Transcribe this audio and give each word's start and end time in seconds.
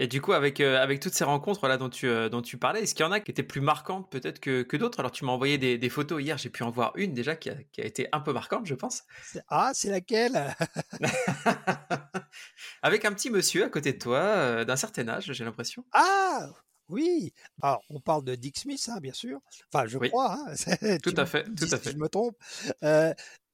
Et 0.00 0.06
du 0.06 0.22
coup, 0.22 0.32
avec, 0.32 0.60
euh, 0.60 0.80
avec 0.80 1.00
toutes 1.00 1.12
ces 1.14 1.24
rencontres 1.24 1.66
là 1.66 1.76
dont 1.76 1.88
tu, 1.88 2.06
euh, 2.06 2.28
dont 2.28 2.40
tu 2.40 2.56
parlais, 2.56 2.82
est-ce 2.84 2.94
qu'il 2.94 3.04
y 3.04 3.08
en 3.08 3.10
a 3.10 3.18
qui 3.18 3.32
étaient 3.32 3.42
plus 3.42 3.60
marquantes 3.60 4.08
peut-être 4.12 4.38
que, 4.38 4.62
que 4.62 4.76
d'autres? 4.76 5.00
Alors, 5.00 5.10
tu 5.10 5.24
m'as 5.24 5.32
envoyé 5.32 5.58
des, 5.58 5.76
des, 5.76 5.88
photos 5.88 6.22
hier, 6.22 6.38
j'ai 6.38 6.50
pu 6.50 6.62
en 6.62 6.70
voir 6.70 6.92
une 6.94 7.14
déjà 7.14 7.34
qui 7.34 7.50
a, 7.50 7.56
qui 7.72 7.80
a 7.80 7.84
été 7.84 8.06
un 8.12 8.20
peu 8.20 8.32
marquante, 8.32 8.64
je 8.64 8.76
pense. 8.76 9.02
Ah, 9.48 9.72
c'est 9.74 9.90
laquelle? 9.90 10.54
Avec 12.82 13.04
un 13.04 13.12
petit 13.12 13.30
monsieur 13.30 13.64
à 13.64 13.68
côté 13.68 13.92
de 13.92 13.98
toi, 13.98 14.18
euh, 14.18 14.64
d'un 14.64 14.76
certain 14.76 15.08
âge, 15.08 15.32
j'ai 15.32 15.44
l'impression. 15.44 15.84
Ah 15.92 16.50
oui, 16.88 17.34
alors 17.60 17.82
on 17.90 18.00
parle 18.00 18.24
de 18.24 18.34
Dick 18.34 18.58
Smith, 18.58 18.88
hein, 18.90 18.98
bien 19.00 19.12
sûr. 19.12 19.40
Enfin, 19.72 19.86
je 19.86 19.98
Oui. 19.98 20.08
crois. 20.08 20.38
Hein. 20.48 20.54
Tout 21.02 21.14
à 21.16 21.26
fait, 21.26 21.48
dis 21.54 21.68
tout 21.68 21.74
à 21.74 21.78
si 21.82 21.90
fait. 21.90 21.92
je 21.92 21.96
me 21.96 22.08
trompe. 22.08 22.36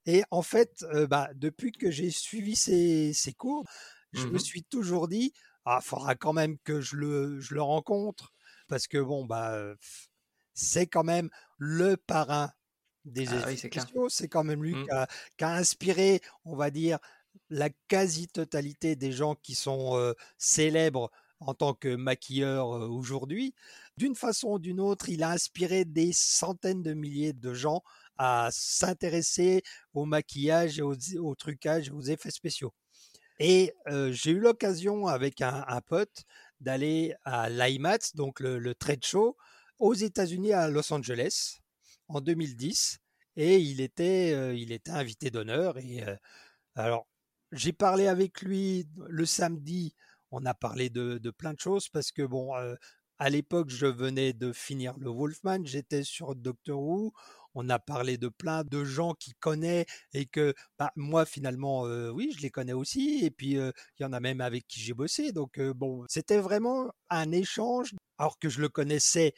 Et 0.07 0.23
en 0.31 0.43
fait, 0.43 0.85
bah, 1.09 1.31
depuis 1.35 1.73
que 1.73 1.91
j'ai 1.91 2.11
suivi 2.11 2.57
ces, 2.57 3.13
ces 3.15 3.33
cours, 3.33 3.65
je 4.13 4.27
me 4.31 4.39
Mhm. 4.39 4.39
suis 4.39 4.63
toujours 4.65 5.09
dit, 5.09 5.33
ah, 5.65 5.81
faudra 5.81 6.15
quand 6.15 6.33
même 6.33 6.59
que 6.65 6.81
je 6.81 6.97
le, 6.97 7.41
je 7.41 7.55
le 7.55 7.63
rencontre, 7.63 8.33
parce 8.69 8.87
que 8.87 8.99
bon, 8.99 9.25
bah, 9.25 9.75
c'est 10.55 10.87
quand 10.87 11.05
même 11.05 11.31
le 11.59 11.97
parrain 11.97 12.53
des 13.05 13.35
Ah 13.35 13.37
effets 13.37 13.47
oui, 13.51 13.59
c'est 13.59 13.71
clair. 13.71 13.85
spéciaux. 13.85 14.09
C'est 14.09 14.29
quand 14.29 14.45
même 14.45 14.63
lui 14.63 14.77
Mm. 14.77 14.85
qui 14.85 14.91
a, 14.91 15.07
qui 15.39 15.45
a 15.45 15.53
inspiré, 15.55 16.21
on 16.45 16.57
va 16.57 16.71
dire, 16.71 16.99
la 17.51 17.71
quasi-totalité 17.89 18.97
des 18.97 19.13
gens 19.13 19.35
qui 19.37 19.55
sont 19.55 19.97
euh, 19.97 20.15
célèbres 20.39 21.11
en 21.41 21.55
tant 21.55 21.75
que 21.75 21.95
maquilleurs 21.97 22.73
euh, 22.77 22.89
aujourd'hui. 22.89 23.55
D'une 23.97 24.15
façon 24.15 24.51
ou 24.53 24.59
d'une 24.59 24.81
autre, 24.81 25.09
il 25.09 25.23
a 25.23 25.31
inspiré 25.31 25.85
des 25.85 26.13
centaines 26.13 26.83
de 26.83 26.95
milliers 26.95 27.33
de 27.33 27.53
gens 27.55 27.83
à 28.19 28.49
s'intéresser 28.53 29.63
au 29.95 30.05
maquillage, 30.07 30.79
et 30.79 30.83
aux, 30.83 30.95
au 31.19 31.35
trucage, 31.35 31.89
et 31.89 31.91
aux 31.93 32.01
effets 32.03 32.31
spéciaux. 32.31 32.73
Et 33.41 33.73
j'ai 34.11 34.31
eu 34.31 34.39
l'occasion 34.39 35.07
avec 35.07 35.41
un, 35.41 35.81
pote 35.87 36.25
d'aller 36.61 37.15
à 37.25 37.49
l'IMAX, 37.51 38.15
donc 38.15 38.41
le, 38.41 38.59
le 38.59 38.75
trade 38.75 39.05
show, 39.05 39.37
aux 39.79 39.95
États-Unis 39.95 40.53
à 40.53 40.69
Los 40.69 40.93
Angeles 40.93 41.59
en 42.09 42.21
2010. 42.21 42.99
Et 43.37 43.59
il 43.59 43.81
était, 43.81 44.57
il 44.57 44.71
était 44.73 44.93
invité 44.93 45.31
d'honneur. 45.31 45.79
Et 45.79 46.03
alors, 46.77 47.09
j'ai 47.53 47.73
parlé 47.73 48.07
avec 48.07 48.43
lui 48.43 48.87
le 48.97 49.27
samedi. 49.27 49.95
On 50.31 50.45
a 50.47 50.55
parlé 50.55 50.91
de, 50.91 51.19
de 51.19 51.31
plein 51.31 51.55
de 51.55 51.61
choses 51.61 51.89
parce 51.89 52.13
que 52.13 52.23
bon, 52.23 52.53
à 53.19 53.31
l'époque, 53.31 53.71
je 53.71 53.87
venais 53.87 54.33
de 54.33 54.53
finir 54.53 54.97
le 54.99 55.11
Wolfman. 55.11 55.65
J'étais 55.65 56.03
sur 56.03 56.35
Doctor 56.35 56.81
Who. 56.81 57.13
On 57.55 57.69
a 57.69 57.79
parlé 57.79 58.19
de 58.19 58.29
plein 58.29 58.65
de 58.65 58.85
gens 58.85 59.15
qui 59.15 59.33
connaissent 59.41 59.87
et 60.13 60.27
que 60.27 60.55
bah, 60.79 60.91
moi 60.97 61.25
finalement, 61.27 61.87
euh, 61.87 62.11
oui, 62.11 62.33
je 62.37 62.43
les 62.43 62.51
connais 62.51 62.73
aussi. 62.73 63.21
Et 63.25 63.31
puis 63.31 63.57
euh, 63.59 63.71
il 63.99 64.03
y 64.03 64.07
en 64.07 64.13
a 64.13 64.21
même 64.21 64.41
avec 64.41 64.67
qui 64.67 64.81
j'ai 64.81 64.95
bossé. 64.95 65.33
Donc 65.33 65.59
euh, 65.59 65.73
bon, 65.75 66.05
c'était 66.09 66.39
vraiment 66.39 66.91
un 67.11 67.33
échange. 67.33 67.95
Alors 68.19 68.39
que 68.39 68.49
je 68.49 68.61
le 68.61 68.69
connaissais 68.69 69.35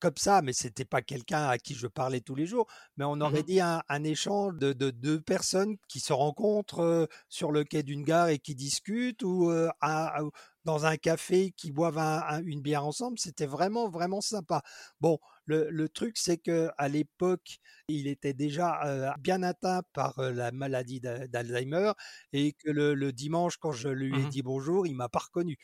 comme 0.00 0.16
ça, 0.18 0.42
mais 0.42 0.52
c'était 0.52 0.84
pas 0.84 1.00
quelqu'un 1.00 1.46
à 1.48 1.56
qui 1.58 1.74
je 1.74 1.86
parlais 1.86 2.20
tous 2.20 2.34
les 2.34 2.46
jours. 2.46 2.66
Mais 2.96 3.04
on 3.06 3.20
aurait 3.22 3.42
Mhm. 3.42 3.44
dit 3.44 3.60
un, 3.60 3.82
un 3.88 4.04
échange 4.04 4.54
de, 4.56 4.72
de 4.74 4.90
deux 4.90 5.20
personnes 5.20 5.76
qui 5.88 6.00
se 6.00 6.12
rencontrent 6.12 7.08
sur 7.30 7.52
le 7.52 7.64
quai 7.64 7.82
d'une 7.82 8.02
gare 8.04 8.28
et 8.28 8.38
qui 8.38 8.54
discutent 8.54 9.22
ou 9.22 9.50
à- 9.50 9.72
à- 9.80 10.22
dans 10.64 10.84
un 10.86 10.96
café 10.96 11.52
qui 11.56 11.72
boivent 11.72 11.98
un- 11.98 12.22
un- 12.28 12.42
une 12.44 12.60
bière 12.60 12.84
ensemble. 12.84 13.18
C'était 13.18 13.46
vraiment 13.46 13.88
vraiment 13.88 14.20
sympa. 14.20 14.62
Bon, 15.00 15.18
le, 15.46 15.70
le 15.70 15.88
truc 15.88 16.16
c'est 16.18 16.38
que 16.38 16.70
à 16.78 16.88
l'époque, 16.88 17.58
il 17.88 18.06
était 18.08 18.32
déjà 18.34 18.82
euh, 18.86 19.10
bien 19.18 19.42
atteint 19.42 19.82
par 19.92 20.18
euh, 20.18 20.32
la 20.32 20.52
maladie 20.52 21.00
d'Al- 21.00 21.28
d'Alzheimer 21.28 21.92
et 22.32 22.52
que 22.54 22.70
le, 22.70 22.94
le 22.94 23.12
dimanche, 23.12 23.56
quand 23.58 23.72
je 23.72 23.88
lui 23.88 24.20
ai 24.20 24.26
Mhm. 24.26 24.26
dit 24.26 24.42
bonjour, 24.42 24.86
il 24.86 24.94
m'a 24.96 25.08
pas 25.08 25.20
reconnu. 25.20 25.56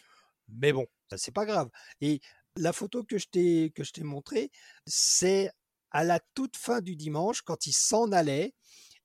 Mais 0.49 0.73
bon, 0.73 0.87
ça 1.11 1.19
c'est 1.19 1.33
pas 1.35 1.47
grave. 1.47 1.71
Et 2.01 2.21
la 2.57 2.73
photo 2.73 3.05
que 3.05 3.19
je 3.19 3.27
t'ai 3.29 3.71
que 3.75 3.85
je 3.85 3.93
t'ai 3.93 4.03
montrée, 4.05 4.51
c'est 4.87 5.51
à 5.93 6.05
la 6.05 6.21
toute 6.35 6.57
fin 6.57 6.81
du 6.81 6.97
dimanche 6.97 7.43
quand 7.43 7.67
il 7.67 7.73
s'en 7.73 8.13
allait. 8.13 8.55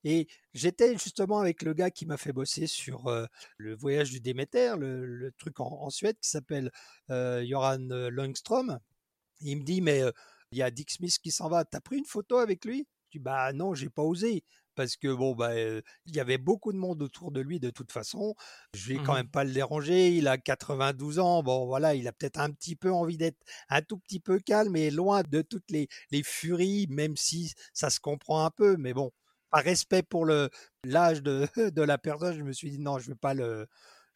Et 0.04 0.28
j'étais 0.54 0.92
justement 0.98 1.40
avec 1.40 1.62
le 1.62 1.74
gars 1.74 1.90
qui 1.90 2.06
m'a 2.06 2.16
fait 2.16 2.32
bosser 2.32 2.66
sur 2.68 3.08
euh, 3.08 3.26
le 3.58 3.74
voyage 3.76 4.10
du 4.10 4.20
Déméter, 4.20 4.74
le, 4.78 5.04
le 5.06 5.32
truc 5.32 5.60
en, 5.60 5.66
en 5.66 5.90
Suède 5.90 6.16
qui 6.20 6.28
s'appelle 6.30 6.70
euh, 7.10 7.44
Joran 7.46 7.78
Lundström. 7.80 8.78
Il 9.40 9.58
me 9.58 9.64
dit, 9.64 9.80
mais 9.80 10.02
euh, 10.02 10.12
il 10.52 10.58
y 10.58 10.62
a 10.62 10.70
Dick 10.70 10.90
Smith 10.90 11.18
qui 11.22 11.30
s'en 11.30 11.48
va. 11.48 11.64
T'as 11.64 11.80
pris 11.80 11.98
une 11.98 12.04
photo 12.06 12.38
avec 12.38 12.64
lui? 12.64 12.86
Je 13.12 13.18
dis, 13.18 13.22
bah 13.22 13.52
non, 13.52 13.74
j'ai 13.74 13.90
pas 13.90 14.02
osé. 14.02 14.44
Parce 14.74 14.96
que 14.96 15.08
bon, 15.12 15.34
bah, 15.34 15.52
euh, 15.52 15.80
il 16.04 16.14
y 16.14 16.20
avait 16.20 16.36
beaucoup 16.36 16.70
de 16.70 16.76
monde 16.76 17.00
autour 17.02 17.32
de 17.32 17.40
lui 17.40 17.58
de 17.60 17.70
toute 17.70 17.92
façon. 17.92 18.34
Je 18.74 18.88
vais 18.92 19.00
quand 19.00 19.14
Mhm. 19.14 19.14
même 19.14 19.30
pas 19.30 19.44
le 19.44 19.52
déranger. 19.52 20.10
Il 20.14 20.28
a 20.28 20.36
92 20.36 21.18
ans. 21.18 21.42
Bon, 21.42 21.64
voilà, 21.66 21.94
il 21.94 22.06
a 22.08 22.12
peut-être 22.12 22.38
un 22.40 22.50
petit 22.50 22.76
peu 22.76 22.92
envie 22.92 23.16
d'être 23.16 23.38
un 23.70 23.80
tout 23.80 23.96
petit 23.98 24.20
peu 24.20 24.38
calme 24.38 24.76
et 24.76 24.90
loin 24.90 25.22
de 25.26 25.40
toutes 25.40 25.70
les, 25.70 25.88
les 26.10 26.22
furies, 26.22 26.86
même 26.90 27.16
si 27.16 27.52
ça 27.72 27.88
se 27.88 28.00
comprend 28.00 28.44
un 28.44 28.50
peu. 28.50 28.76
Mais 28.76 28.92
bon, 28.92 29.12
par 29.50 29.62
respect 29.64 30.02
pour 30.02 30.26
le 30.26 30.50
l'âge 30.84 31.22
de, 31.22 31.46
de 31.70 31.82
la 31.82 31.96
personne, 31.98 32.36
je 32.36 32.42
me 32.42 32.52
suis 32.52 32.70
dit 32.70 32.78
non, 32.78 32.98
je 32.98 33.08
vais 33.08 33.16
pas 33.16 33.32
le, 33.34 33.66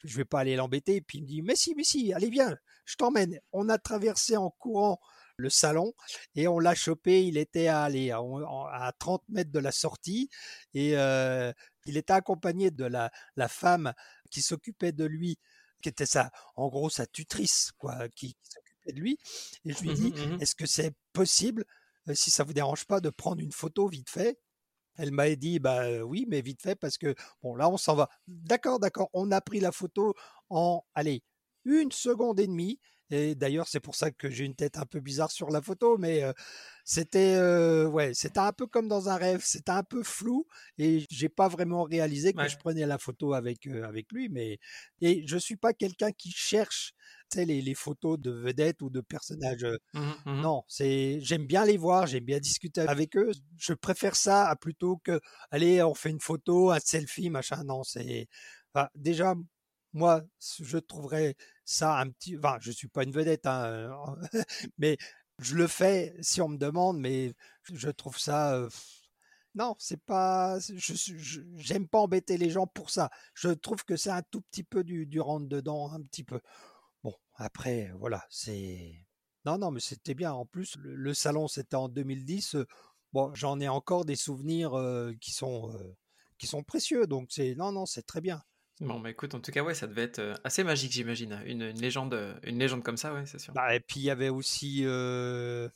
je 0.04 0.16
vais 0.16 0.24
pas 0.24 0.40
aller 0.40 0.56
l'embêter. 0.56 1.00
Puis 1.00 1.18
il 1.18 1.22
me 1.22 1.26
dit 1.26 1.42
mais 1.42 1.56
si, 1.56 1.74
mais 1.74 1.84
si, 1.84 2.12
allez 2.12 2.30
viens, 2.30 2.56
je 2.84 2.96
t'emmène. 2.96 3.38
On 3.52 3.68
a 3.68 3.78
traversé 3.78 4.36
en 4.36 4.50
courant 4.50 5.00
le 5.40 5.50
salon 5.50 5.92
et 6.34 6.48
on 6.48 6.58
l'a 6.58 6.74
chopé. 6.74 7.24
Il 7.26 7.36
était 7.36 7.68
à, 7.68 7.82
allez, 7.82 8.10
à, 8.10 8.18
à 8.18 8.92
30 8.98 9.22
mètres 9.28 9.50
de 9.52 9.58
la 9.58 9.72
sortie 9.72 10.28
et 10.74 10.96
euh, 10.96 11.52
il 11.86 11.96
était 11.96 12.12
accompagné 12.12 12.70
de 12.70 12.84
la, 12.84 13.10
la 13.36 13.48
femme 13.48 13.92
qui 14.30 14.42
s'occupait 14.42 14.92
de 14.92 15.04
lui, 15.04 15.38
qui 15.82 15.88
était 15.88 16.06
sa, 16.06 16.30
en 16.56 16.68
gros 16.68 16.90
sa 16.90 17.06
tutrice, 17.06 17.72
quoi, 17.78 18.08
qui, 18.10 18.34
qui 18.34 18.50
s'occupait 18.50 18.92
de 18.92 19.00
lui. 19.00 19.18
Et 19.64 19.72
je 19.72 19.80
lui 19.82 19.90
ai 19.90 19.94
dit, 19.94 20.14
Mhm, 20.16 20.32
mhm. 20.34 20.40
est-ce 20.40 20.54
que 20.54 20.66
c'est 20.66 20.92
possible, 21.12 21.64
euh, 22.08 22.14
si 22.14 22.30
ça 22.30 22.44
vous 22.44 22.52
dérange 22.52 22.84
pas, 22.86 23.00
de 23.00 23.10
prendre 23.10 23.40
une 23.40 23.52
photo 23.52 23.88
vite 23.88 24.10
fait? 24.10 24.38
Elle 24.96 25.12
m'a 25.12 25.34
dit, 25.34 25.58
bah 25.60 25.84
euh, 25.84 26.02
oui, 26.02 26.26
mais 26.28 26.42
vite 26.42 26.62
fait 26.62 26.74
parce 26.76 26.98
que 26.98 27.14
bon 27.42 27.54
là 27.56 27.68
on 27.70 27.76
s'en 27.78 27.94
va. 27.94 28.08
D'accord, 28.28 28.80
d'accord. 28.80 29.08
On 29.14 29.30
a 29.30 29.40
pris 29.40 29.60
la 29.60 29.72
photo 29.72 30.14
en, 30.50 30.84
allez, 30.94 31.22
une 31.64 31.92
seconde 31.92 32.40
et 32.40 32.46
demie. 32.46 32.78
Et 33.10 33.34
d'ailleurs, 33.34 33.68
c'est 33.68 33.80
pour 33.80 33.94
ça 33.94 34.10
que 34.10 34.30
j'ai 34.30 34.44
une 34.44 34.54
tête 34.54 34.78
un 34.78 34.86
peu 34.86 35.00
bizarre 35.00 35.30
sur 35.30 35.50
la 35.50 35.62
photo, 35.62 35.98
mais 35.98 36.22
euh, 36.22 36.32
c'était 36.84 37.34
euh, 37.36 37.86
ouais, 37.88 38.14
c'était 38.14 38.40
un 38.40 38.52
peu 38.52 38.66
comme 38.66 38.88
dans 38.88 39.08
un 39.08 39.16
rêve, 39.16 39.42
c'était 39.44 39.72
un 39.72 39.82
peu 39.82 40.02
flou 40.02 40.46
et 40.78 41.06
j'ai 41.10 41.28
pas 41.28 41.48
vraiment 41.48 41.82
réalisé 41.84 42.34
que 42.34 42.46
Ouais. 42.46 42.48
je 42.48 42.56
prenais 42.56 42.86
la 42.86 42.98
photo 42.98 43.34
avec 43.34 43.66
euh, 43.66 43.84
avec 43.84 44.12
lui. 44.12 44.28
Mais 44.28 44.58
et 45.00 45.26
je 45.26 45.36
suis 45.36 45.56
pas 45.56 45.72
quelqu'un 45.74 46.12
qui 46.12 46.30
cherche, 46.30 46.92
tu 47.30 47.38
sais, 47.38 47.44
les, 47.44 47.62
les 47.62 47.74
photos 47.74 48.18
de 48.18 48.30
vedettes 48.32 48.82
ou 48.82 48.90
de 48.90 49.00
personnages. 49.00 49.66
Mhm, 49.92 50.22
mhm. 50.26 50.44
non, 50.44 50.62
c'est 50.68 51.20
j'aime 51.20 51.46
bien 51.46 51.64
les 51.66 51.76
voir, 51.76 52.06
j'aime 52.06 52.24
bien 52.24 52.38
discuter 52.40 52.82
avec 52.82 53.16
eux. 53.16 53.32
Je 53.58 53.74
préfère 53.74 54.16
ça 54.16 54.48
à 54.48 54.56
plutôt 54.56 54.96
que 54.98 55.20
allez, 55.50 55.82
on 55.82 55.94
fait 55.94 56.10
une 56.10 56.20
photo, 56.20 56.70
un 56.70 56.78
selfie, 56.80 57.30
machin. 57.30 57.62
Non, 57.64 57.82
c'est 57.84 58.28
enfin, 58.74 58.88
déjà 58.94 59.34
moi, 59.92 60.22
je 60.62 60.78
trouverais 60.78 61.34
ça 61.70 61.98
un 61.98 62.10
petit. 62.10 62.36
Enfin, 62.38 62.58
je 62.60 62.70
suis 62.70 62.88
pas 62.88 63.04
une 63.04 63.12
vedette, 63.12 63.46
hein, 63.46 63.90
mais 64.78 64.98
je 65.40 65.54
le 65.56 65.66
fais 65.66 66.14
si 66.20 66.40
on 66.40 66.48
me 66.48 66.58
demande, 66.58 66.98
mais 66.98 67.34
je 67.72 67.88
trouve 67.90 68.18
ça. 68.18 68.68
non, 69.54 69.74
c'est 69.78 70.02
pas. 70.04 70.58
Je 70.60 71.40
j'aime 71.56 71.88
pas 71.88 71.98
embêter 72.00 72.36
les 72.38 72.50
gens 72.50 72.66
pour 72.66 72.90
ça. 72.90 73.10
Je 73.34 73.48
trouve 73.50 73.84
que 73.84 73.96
c'est 73.96 74.10
un 74.10 74.22
tout 74.30 74.40
petit 74.42 74.64
peu 74.64 74.84
du, 74.84 75.06
du 75.06 75.20
rentre 75.20 75.48
dedans, 75.48 75.92
un 75.92 76.02
petit 76.02 76.24
peu. 76.24 76.40
Bon, 77.04 77.14
après, 77.34 77.92
voilà, 77.98 78.24
c'est. 78.30 79.06
Non, 79.46 79.58
non, 79.58 79.70
mais 79.70 79.80
c'était 79.80 80.14
bien. 80.14 80.32
En 80.32 80.46
plus, 80.46 80.76
le, 80.78 81.14
salon, 81.14 81.48
c'était 81.48 81.76
en 81.76 81.88
2010. 81.88 82.56
euh, 82.56 82.66
Bon, 83.12 83.34
j'en 83.34 83.58
ai 83.60 83.68
encore 83.68 84.04
des 84.04 84.16
souvenirs 84.16 84.72
qui 85.20 85.32
sont 85.32 85.72
qui 86.38 86.46
sont 86.46 86.62
précieux. 86.64 87.06
Donc 87.06 87.28
c'est 87.30 87.54
non, 87.56 87.72
non, 87.72 87.86
c'est 87.86 88.02
très 88.06 88.20
bien. 88.20 88.42
Bon, 88.80 88.98
bah 89.00 89.10
écoute, 89.10 89.34
en 89.34 89.40
tout 89.40 89.52
cas, 89.52 89.62
ouais, 89.62 89.74
ça 89.74 89.86
devait 89.86 90.02
être 90.04 90.18
euh, 90.18 90.34
assez 90.44 90.64
magique, 90.64 90.92
j'imagine. 90.92 91.40
Une, 91.46 91.62
une 91.62 91.80
légende, 91.80 92.14
euh, 92.14 92.34
une 92.44 92.58
légende 92.58 92.82
comme 92.82 92.96
ça, 92.96 93.12
ouais, 93.12 93.26
c'est 93.26 93.38
sûr. 93.38 93.52
Bah, 93.52 93.74
et 93.74 93.80
puis 93.80 94.00
il 94.00 94.04
y 94.04 94.10
avait 94.10 94.30
aussi 94.30 94.82
euh, 94.84 95.68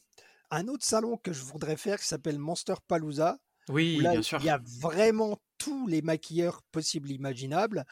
un 0.51 0.69
autre 0.69 0.85
salon 0.85 1.17
que 1.17 1.33
je 1.33 1.43
voudrais 1.43 1.77
faire 1.77 1.99
qui 1.99 2.07
s'appelle 2.07 2.39
Monster 2.39 2.75
Palooza. 2.89 3.39
Oui, 3.69 3.97
là, 4.03 4.11
bien 4.13 4.21
il 4.21 4.25
sûr. 4.25 4.43
y 4.43 4.51
a 4.51 4.61
vraiment 4.81 5.39
tous 5.59 5.87
les 5.87 6.03
maquilleurs 6.03 6.63
possibles 6.73 7.11
imaginables. 7.11 7.85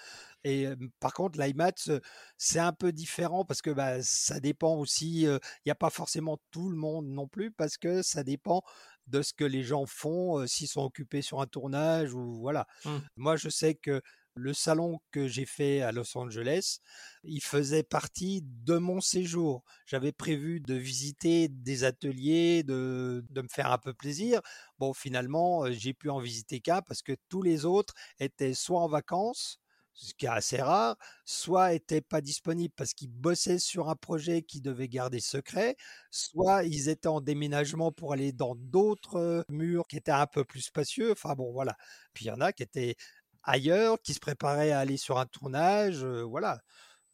Et 0.45 0.67
euh, 0.67 0.77
par 1.01 1.15
contre, 1.15 1.39
l'IMAX, 1.41 1.89
euh, 1.89 2.01
c'est 2.37 2.59
un 2.59 2.73
peu 2.73 2.93
différent 2.93 3.45
parce 3.45 3.63
que 3.63 3.71
bah, 3.71 4.03
ça 4.03 4.41
dépend 4.41 4.77
aussi. 4.77 5.27
euh, 5.27 5.39
Il 5.65 5.69
n'y 5.69 5.73
a 5.73 5.77
pas 5.77 5.91
forcément 5.91 6.39
tout 6.51 6.69
le 6.69 6.77
monde 6.77 7.07
non 7.07 7.27
plus 7.29 7.51
parce 7.53 7.79
que 7.79 8.03
ça 8.03 8.23
dépend 8.25 8.63
de 9.07 9.23
ce 9.23 9.33
que 9.33 9.45
les 9.45 9.63
gens 9.63 9.87
font, 9.87 10.39
euh, 10.41 10.47
s'ils 10.47 10.69
sont 10.69 10.83
occupés 10.83 11.23
sur 11.23 11.41
un 11.41 11.47
tournage 11.47 12.15
ou 12.15 12.39
voilà. 12.41 12.67
Mm. 12.85 12.99
Moi, 13.17 13.37
je 13.37 13.49
sais 13.49 13.75
que 13.75 14.03
le 14.35 14.55
salon 14.55 15.01
que 15.11 15.29
j'ai 15.29 15.47
fait 15.47 15.83
à 15.83 15.93
Los 15.93 16.17
Angeles, 16.17 16.79
il 17.25 17.43
faisait 17.43 17.83
partie 17.83 18.43
de 18.43 18.79
mon 18.79 19.01
séjour. 19.01 19.65
J'avais 19.87 20.13
prévu 20.13 20.61
de 20.61 20.75
visiter 20.75 21.49
des 21.49 21.85
ateliers, 21.85 22.63
de, 22.63 23.25
me 23.35 23.49
faire 23.49 23.71
un 23.73 23.79
peu 23.79 23.93
plaisir. 23.95 24.41
Bon, 24.79 24.93
finalement, 24.93 25.65
euh, 25.65 25.73
j'ai 25.73 25.95
pu 25.95 26.11
en 26.11 26.19
visiter 26.19 26.61
qu'un 26.61 26.83
parce 26.83 27.03
que 27.03 27.13
tous 27.29 27.43
les 27.43 27.65
autres 27.65 27.95
étaient 28.19 28.55
soit 28.55 28.81
en 28.81 28.89
vacances, 28.89 29.59
ce 29.95 30.15
qui 30.15 30.27
est 30.27 30.29
assez 30.29 30.61
rare, 30.61 30.97
soit 31.25 31.75
étaient 31.75 32.01
pas 32.01 32.21
disponibles 32.21 32.73
parce 32.77 32.95
qu'ils 32.95 33.11
bossaient 33.11 33.59
sur 33.59 33.89
un 33.91 33.97
projet 33.97 34.43
qu'ils 34.43 34.63
devaient 34.63 34.89
garder 34.89 35.21
secret, 35.21 35.77
soit 36.11 36.65
ils 36.65 36.89
étaient 36.89 37.09
en 37.09 37.21
déménagement 37.21 37.93
pour 37.93 38.13
aller 38.13 38.33
dans 38.33 38.55
d'autres 38.55 39.45
murs 39.49 39.87
qui 39.87 39.97
étaient 39.97 40.11
un 40.11 40.27
peu 40.27 40.45
plus 40.45 40.63
spacieux. 40.63 41.13
Enfin 41.13 41.35
bon, 41.35 41.53
voilà. 41.53 41.77
Puis 42.15 42.25
il 42.25 42.29
y 42.29 42.31
en 42.31 42.41
a 42.41 42.53
qui 42.53 42.63
étaient 42.63 42.97
ailleurs, 43.43 44.01
qui 44.03 44.15
se 44.15 44.21
préparaient 44.21 44.73
à 44.73 44.81
aller 44.81 44.97
sur 44.97 45.19
un 45.19 45.27
tournage, 45.27 46.05
voilà. 46.05 46.61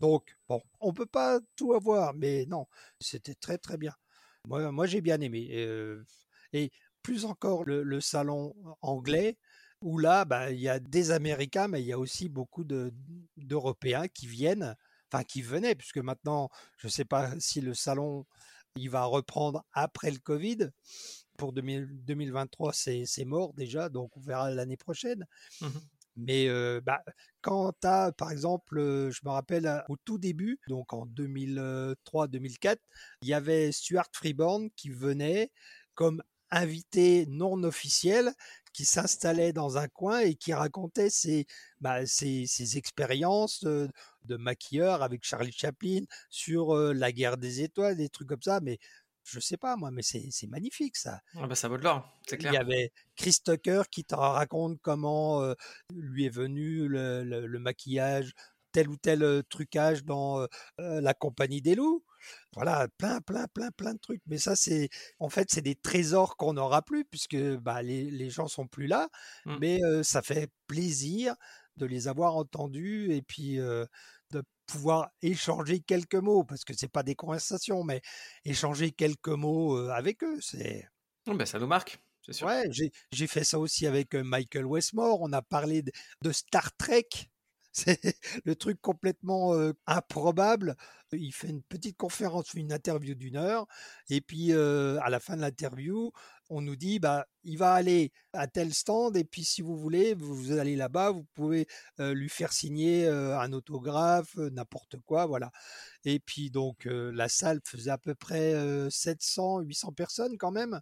Donc 0.00 0.36
bon, 0.48 0.62
on 0.80 0.92
peut 0.92 1.06
pas 1.06 1.40
tout 1.56 1.74
avoir, 1.74 2.14
mais 2.14 2.46
non, 2.46 2.66
c'était 3.00 3.34
très 3.34 3.58
très 3.58 3.76
bien. 3.76 3.94
Moi, 4.46 4.70
moi 4.72 4.86
j'ai 4.86 5.00
bien 5.00 5.20
aimé. 5.20 5.48
et 6.52 6.70
plus 7.02 7.24
encore 7.24 7.64
le 7.64 8.00
salon 8.00 8.54
anglais 8.82 9.38
où 9.82 9.98
là, 9.98 10.24
bah, 10.24 10.50
il 10.50 10.60
y 10.60 10.68
a 10.68 10.80
des 10.80 11.10
Américains, 11.10 11.68
mais 11.68 11.82
il 11.82 11.86
y 11.86 11.92
a 11.92 11.98
aussi 11.98 12.28
beaucoup 12.28 12.64
d'Européens 12.64 14.08
qui 14.08 14.26
viennent, 14.26 14.74
enfin 15.10 15.24
qui 15.24 15.42
venaient, 15.42 15.74
puisque 15.74 15.98
maintenant, 15.98 16.50
je 16.76 16.88
ne 16.88 16.90
sais 16.92 17.04
pas 17.04 17.32
si 17.38 17.60
le 17.60 17.74
salon 17.74 18.26
il 18.76 18.90
va 18.90 19.04
reprendre 19.04 19.64
après 19.72 20.10
le 20.10 20.18
Covid. 20.18 20.70
Pour 21.36 21.52
2023, 21.52 22.72
c'est 22.72 23.24
mort 23.24 23.54
déjà, 23.54 23.88
donc 23.88 24.16
on 24.16 24.20
verra 24.20 24.50
l'année 24.50 24.76
prochaine. 24.76 25.24
Mmh 25.60 25.68
mais 26.18 26.48
bah, 26.82 27.02
quand 27.40 27.72
tu 27.80 27.86
as, 27.86 28.12
par 28.12 28.30
exemple, 28.30 28.76
je 28.78 29.20
me 29.24 29.30
rappelle 29.30 29.84
au 29.88 29.96
tout 30.04 30.18
début, 30.18 30.58
donc 30.68 30.92
en 30.92 31.06
2003-2004, 31.06 32.76
il 33.22 33.28
y 33.28 33.34
avait 33.34 33.72
Stuart 33.72 34.08
Freeborn 34.12 34.68
qui 34.76 34.90
venait 34.90 35.50
comme 35.94 36.22
invité 36.50 37.26
non 37.28 37.62
officiel 37.64 38.32
qui 38.72 38.84
s'installait 38.84 39.52
dans 39.52 39.76
un 39.76 39.88
coin 39.88 40.20
et 40.20 40.34
qui 40.34 40.52
racontait 40.52 41.10
ses, 41.10 41.46
bah, 41.80 42.06
ses, 42.06 42.76
expériences 42.76 43.64
de, 43.64 43.90
maquilleur 44.36 45.02
avec 45.02 45.24
Charlie 45.24 45.52
Chaplin 45.52 46.02
sur 46.30 46.74
la 46.74 47.12
guerre 47.12 47.38
des 47.38 47.62
étoiles, 47.62 47.96
des 47.96 48.08
trucs 48.08 48.28
comme 48.28 48.42
ça. 48.42 48.60
Mais 48.60 48.78
je 49.28 49.40
sais 49.40 49.56
pas 49.56 49.76
moi, 49.76 49.90
mais 49.90 50.02
c'est 50.02 50.46
magnifique 50.48 50.96
ça. 50.96 51.20
Ah 51.36 51.46
bah 51.46 51.54
ça 51.54 51.68
vaut 51.68 51.76
de 51.76 51.82
l'or, 51.82 52.08
c'est 52.26 52.38
clair. 52.38 52.52
Il 52.52 52.54
y 52.56 52.58
avait 52.58 52.92
Chris 53.16 53.38
Tucker 53.44 53.82
qui 53.90 54.04
te 54.04 54.14
raconte 54.14 54.78
comment 54.82 55.54
lui 55.94 56.26
est 56.26 56.34
venu 56.34 56.88
le, 56.88 57.22
le, 57.24 57.58
maquillage, 57.58 58.32
tel 58.72 58.88
ou 58.88 58.96
tel 58.96 59.42
trucage 59.48 60.04
dans 60.04 60.46
la 60.78 61.14
compagnie 61.14 61.62
des 61.62 61.74
loups. 61.74 62.04
Voilà, 62.54 62.88
plein, 62.98 63.20
plein, 63.20 63.46
plein, 63.46 63.70
plein 63.70 63.94
de 63.94 63.98
trucs. 63.98 64.22
Mais 64.26 64.38
ça, 64.38 64.56
c'est 64.56 64.88
en 65.20 65.28
fait, 65.28 65.50
c'est 65.50 65.62
des 65.62 65.76
trésors 65.76 66.36
qu'on 66.36 66.54
n'aura 66.54 66.82
plus 66.82 67.04
puisque 67.04 67.38
bah, 67.58 67.82
les, 67.82 68.10
les 68.10 68.30
gens 68.30 68.48
sont 68.48 68.66
plus 68.66 68.86
là. 68.86 69.08
Mmh. 69.46 69.56
Mais 69.60 69.80
ça 70.02 70.22
fait 70.22 70.50
plaisir 70.66 71.34
de 71.76 71.86
les 71.86 72.08
avoir 72.08 72.36
entendus 72.36 73.12
et 73.12 73.22
puis 73.22 73.58
pouvoir 74.68 75.10
échanger 75.22 75.80
quelques 75.80 76.14
mots 76.14 76.44
parce 76.44 76.64
que 76.64 76.74
c'est 76.76 76.92
pas 76.92 77.02
des 77.02 77.14
conversations, 77.14 77.82
mais 77.82 78.00
échanger 78.44 78.92
quelques 78.92 79.28
mots 79.28 79.76
avec 79.88 80.22
eux, 80.22 80.38
c'est. 80.40 80.86
ben, 81.26 81.46
ça 81.46 81.58
nous 81.58 81.66
marque. 81.66 81.98
Sûr. 82.30 82.46
Ouais, 82.46 82.68
j'ai 83.10 83.26
fait 83.26 83.42
ça 83.42 83.58
aussi 83.58 83.86
avec 83.86 84.14
Michael 84.14 84.66
Westmore. 84.66 85.18
On 85.22 85.32
a 85.32 85.40
parlé 85.40 85.82
de 85.82 86.30
Star 86.30 86.76
Trek 86.76 87.08
c'est 87.78 88.00
le 88.44 88.56
truc 88.56 88.80
complètement 88.80 89.54
improbable. 89.86 90.76
Il 91.12 91.32
fait 91.32 91.48
une 91.48 91.62
petite 91.62 91.96
conférence, 91.96 92.52
une 92.54 92.72
interview 92.72 93.14
d'une 93.14 93.36
heure, 93.36 93.66
et 94.10 94.20
puis 94.20 94.52
à 94.52 95.08
la 95.08 95.20
fin 95.20 95.36
de 95.36 95.40
l'interview, 95.42 96.12
on 96.50 96.62
nous 96.62 96.76
dit 96.76 96.98
bah 96.98 97.26
il 97.44 97.58
va 97.58 97.72
aller 97.72 98.12
à 98.32 98.46
tel 98.46 98.72
stand 98.72 99.16
et 99.16 99.24
puis 99.24 99.44
si 99.44 99.62
vous 99.62 99.76
voulez 99.76 100.14
vous 100.14 100.52
allez 100.52 100.76
là-bas 100.76 101.10
vous 101.10 101.24
pouvez 101.34 101.66
lui 101.98 102.28
faire 102.28 102.52
signer 102.52 103.06
un 103.06 103.52
autographe 103.52 104.36
n'importe 104.36 104.96
quoi 105.04 105.26
voilà 105.26 105.50
et 106.04 106.20
puis 106.20 106.50
donc 106.50 106.86
la 106.86 107.28
salle 107.28 107.60
faisait 107.64 107.90
à 107.90 107.98
peu 107.98 108.14
près 108.14 108.54
700 108.90 109.60
800 109.60 109.92
personnes 109.92 110.38
quand 110.38 110.50
même 110.50 110.80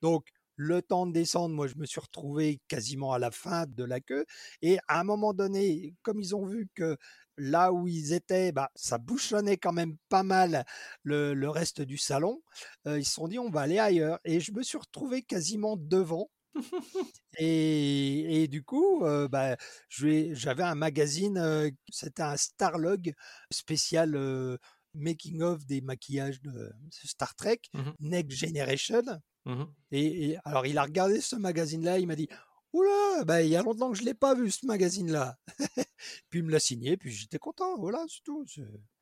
donc 0.00 0.26
le 0.60 0.82
temps 0.82 1.06
de 1.06 1.12
descendre, 1.12 1.54
moi, 1.54 1.66
je 1.66 1.76
me 1.76 1.86
suis 1.86 2.00
retrouvé 2.00 2.60
quasiment 2.68 3.14
à 3.14 3.18
la 3.18 3.30
fin 3.30 3.64
de 3.66 3.82
la 3.82 3.98
queue. 3.98 4.26
Et 4.60 4.78
à 4.88 5.00
un 5.00 5.04
moment 5.04 5.32
donné, 5.32 5.94
comme 6.02 6.20
ils 6.20 6.36
ont 6.36 6.44
vu 6.44 6.68
que 6.74 6.98
là 7.38 7.72
où 7.72 7.88
ils 7.88 8.12
étaient, 8.12 8.52
bah, 8.52 8.70
ça 8.74 8.98
bouchonnait 8.98 9.56
quand 9.56 9.72
même 9.72 9.96
pas 10.10 10.22
mal 10.22 10.66
le, 11.02 11.48
reste 11.48 11.80
du 11.80 11.96
salon, 11.96 12.42
euh, 12.86 12.98
ils 12.98 13.06
se 13.06 13.14
sont 13.14 13.26
dit 13.26 13.38
on 13.38 13.48
va 13.48 13.62
aller 13.62 13.78
ailleurs. 13.78 14.20
Et 14.24 14.38
je 14.40 14.52
me 14.52 14.62
suis 14.62 14.76
retrouvé 14.76 15.22
quasiment 15.22 15.78
devant. 15.78 16.30
et, 17.38 18.46
du 18.50 18.62
coup, 18.62 19.02
euh, 19.06 19.28
bah, 19.28 19.56
j'avais 19.88 20.62
un 20.62 20.74
magazine, 20.74 21.38
euh, 21.38 21.70
c'était 21.88 22.22
un 22.22 22.36
Starlog 22.36 23.14
spécial 23.50 24.58
making 24.92 25.40
of 25.40 25.64
des 25.64 25.80
maquillages 25.80 26.42
de 26.42 26.70
Star 26.90 27.34
Trek, 27.34 27.60
mmh 27.72 27.90
Next 28.00 28.36
Generation. 28.36 29.22
Mmh 29.46 29.64
et, 29.92 30.36
alors, 30.44 30.66
il 30.66 30.78
a 30.78 30.82
regardé 30.82 31.20
ce 31.20 31.36
magazine-là, 31.36 31.98
il 31.98 32.06
m'a 32.06 32.16
dit 32.16 32.28
Oula, 32.72 33.24
bah, 33.24 33.42
il 33.42 33.48
y 33.48 33.56
a 33.56 33.62
longtemps 33.62 33.90
que 33.90 33.96
je 33.96 34.02
ne 34.02 34.06
l'ai 34.06 34.14
pas 34.14 34.34
vu, 34.34 34.50
ce 34.50 34.64
magazine-là. 34.66 35.38
puis 36.30 36.38
il 36.38 36.44
me 36.44 36.52
l'a 36.52 36.60
signé, 36.60 36.96
puis 36.96 37.10
j'étais 37.10 37.38
content, 37.38 37.76
voilà, 37.78 38.04
c'est 38.08 38.22
tout. 38.22 38.44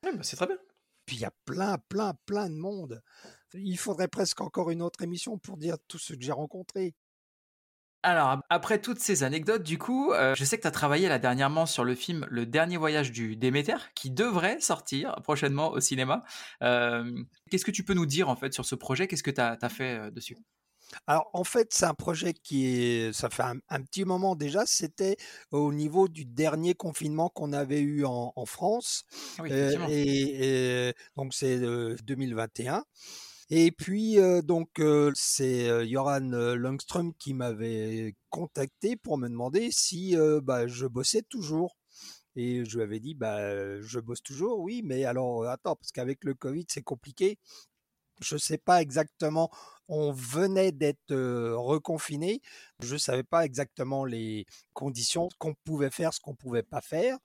Bah, 0.02 0.10
c'est 0.22 0.36
très 0.36 0.46
bien. 0.46 0.58
Puis 1.04 1.16
il 1.16 1.20
y 1.20 1.24
a 1.24 1.32
plein, 1.44 1.78
plein, 1.88 2.14
plein 2.26 2.48
de 2.48 2.54
monde. 2.54 3.02
Il 3.54 3.78
faudrait 3.78 4.08
presque 4.08 4.40
encore 4.40 4.70
une 4.70 4.82
autre 4.82 5.02
émission 5.02 5.38
pour 5.38 5.56
dire 5.56 5.76
tout 5.86 5.98
ce 5.98 6.14
que 6.14 6.22
j'ai 6.22 6.32
rencontré. 6.32 6.94
Alors, 8.04 8.38
après 8.48 8.80
toutes 8.80 9.00
ces 9.00 9.24
anecdotes, 9.24 9.64
du 9.64 9.76
coup, 9.76 10.12
euh, 10.12 10.34
je 10.36 10.44
sais 10.44 10.56
que 10.56 10.62
tu 10.62 10.68
as 10.68 10.72
travaillé 10.72 11.08
là 11.08 11.18
dernièrement 11.18 11.66
sur 11.66 11.82
le 11.82 11.96
film 11.96 12.26
Le 12.30 12.46
Dernier 12.46 12.76
Voyage 12.76 13.10
du 13.10 13.34
Déméter, 13.34 13.76
qui 13.94 14.10
devrait 14.10 14.60
sortir 14.60 15.16
prochainement 15.24 15.70
au 15.70 15.80
cinéma. 15.80 16.22
Euh, 16.62 17.24
qu'est-ce 17.50 17.64
que 17.64 17.72
tu 17.72 17.82
peux 17.82 17.94
nous 17.94 18.06
dire 18.06 18.28
en 18.28 18.36
fait 18.36 18.52
sur 18.52 18.64
ce 18.64 18.76
projet? 18.76 19.08
Qu'est-ce 19.08 19.24
que 19.24 19.32
tu 19.32 19.40
as, 19.40 19.68
fait 19.68 19.98
euh, 19.98 20.10
dessus? 20.12 20.36
Alors 21.08 21.28
en 21.32 21.42
fait, 21.42 21.74
c'est 21.74 21.86
un 21.86 21.94
projet 21.94 22.34
qui 22.34 22.66
est, 22.66 23.12
ça 23.12 23.30
fait 23.30 23.42
un, 23.42 23.82
petit 23.82 24.04
moment 24.04 24.36
déjà. 24.36 24.64
C'était 24.64 25.16
au 25.50 25.72
niveau 25.72 26.06
du 26.06 26.24
dernier 26.24 26.74
confinement 26.74 27.28
qu'on 27.28 27.52
avait 27.52 27.80
eu 27.80 28.04
en, 28.06 28.32
France, 28.46 29.04
ah 29.38 29.42
et, 29.48 30.94
donc 31.16 31.34
c'est 31.34 31.58
2021. 31.58 32.84
Et 33.50 33.70
puis, 33.72 34.16
donc, 34.44 34.80
c'est 35.14 35.88
Joran 35.88 36.20
Langström 36.56 37.14
qui 37.14 37.32
m'avait 37.34 38.14
contacté 38.30 38.96
pour 38.96 39.16
me 39.18 39.28
demander 39.28 39.70
si 39.72 40.16
bah, 40.42 40.66
je 40.66 40.86
bossais 40.86 41.22
toujours. 41.22 41.76
Et 42.36 42.64
je 42.64 42.76
lui 42.76 42.84
avais 42.84 43.00
dit, 43.00 43.14
bah, 43.14 43.80
je 43.80 43.98
bosse 44.00 44.22
toujours, 44.22 44.60
oui, 44.60 44.82
mais 44.84 45.04
alors, 45.04 45.46
attends, 45.46 45.76
parce 45.76 45.92
qu'avec 45.92 46.24
le 46.24 46.34
Covid, 46.34 46.66
c'est 46.68 46.82
compliqué 46.82 47.38
je 48.20 48.34
ne 48.34 48.38
sais 48.40 48.58
pas 48.58 48.82
exactement. 48.82 49.50
On 49.88 50.12
venait 50.12 50.72
d'être 50.72 51.14
reconfiné. 51.54 52.40
Je 52.80 52.94
ne 52.94 52.98
savais 52.98 53.22
pas 53.22 53.44
exactement 53.44 54.04
les 54.04 54.46
conditions, 54.74 55.28
qu'on 55.38 55.54
pouvait 55.64 55.90
faire, 55.90 56.12
ce 56.12 56.20
qu'on 56.20 56.34
pouvait 56.34 56.62
pas 56.62 56.80
faire. 56.80 57.16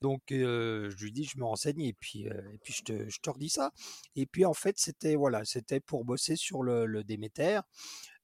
Donc, 0.00 0.20
je 0.28 1.02
lui 1.02 1.12
dis, 1.12 1.24
je 1.24 1.38
me 1.38 1.44
renseigne 1.44 1.80
et 1.80 1.94
puis, 1.94 2.28
je, 2.64 2.82
te, 2.82 3.30
redis 3.30 3.50
ça. 3.50 3.70
Et 4.16 4.26
puis, 4.26 4.44
en 4.44 4.54
fait, 4.54 4.78
c'était 4.78 5.16
voilà, 5.16 5.44
c'était 5.44 5.80
pour 5.80 6.04
bosser 6.04 6.36
sur 6.36 6.62
le, 6.62 6.86
le 6.86 7.04
Déméter, 7.04 7.60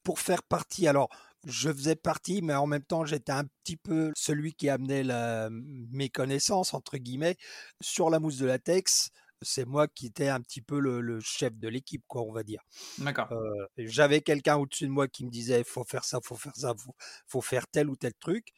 pour 0.02 0.20
faire 0.20 0.42
partie. 0.42 0.86
Alors, 0.86 1.08
je 1.46 1.72
faisais 1.72 1.96
partie, 1.96 2.42
mais 2.42 2.54
en 2.54 2.66
même 2.66 2.82
temps, 2.82 3.04
j'étais 3.04 3.32
un 3.32 3.44
petit 3.62 3.76
peu 3.76 4.12
celui 4.16 4.52
qui 4.54 4.68
amenait 4.68 5.04
la, 5.04 5.48
mes 5.50 6.08
connaissances, 6.08 6.74
entre 6.74 6.98
guillemets, 6.98 7.36
sur 7.80 8.10
la 8.10 8.18
mousse 8.18 8.38
de 8.38 8.46
latex 8.46 9.10
c'est 9.42 9.66
moi 9.66 9.88
qui 9.88 10.06
étais 10.06 10.28
un 10.28 10.40
petit 10.40 10.60
peu 10.60 10.78
le, 10.78 11.20
chef 11.20 11.56
de 11.56 11.68
l'équipe, 11.68 12.04
quoi, 12.06 12.22
on 12.22 12.32
va 12.32 12.42
dire. 12.42 12.62
D'accord. 12.98 13.28
J'avais 13.76 14.20
quelqu'un 14.20 14.56
au-dessus 14.56 14.86
de 14.86 14.90
moi 14.90 15.08
qui 15.08 15.24
me 15.24 15.30
disait 15.30 15.64
faut 15.64 15.84
faire 15.84 16.04
ça, 16.04 16.20
faut 16.22 16.36
faire 16.36 16.56
ça, 16.56 16.74
faut, 16.76 16.94
faut 17.26 17.40
faire 17.40 17.66
tel 17.68 17.88
ou 17.88 17.96
tel 17.96 18.14
truc. 18.14 18.52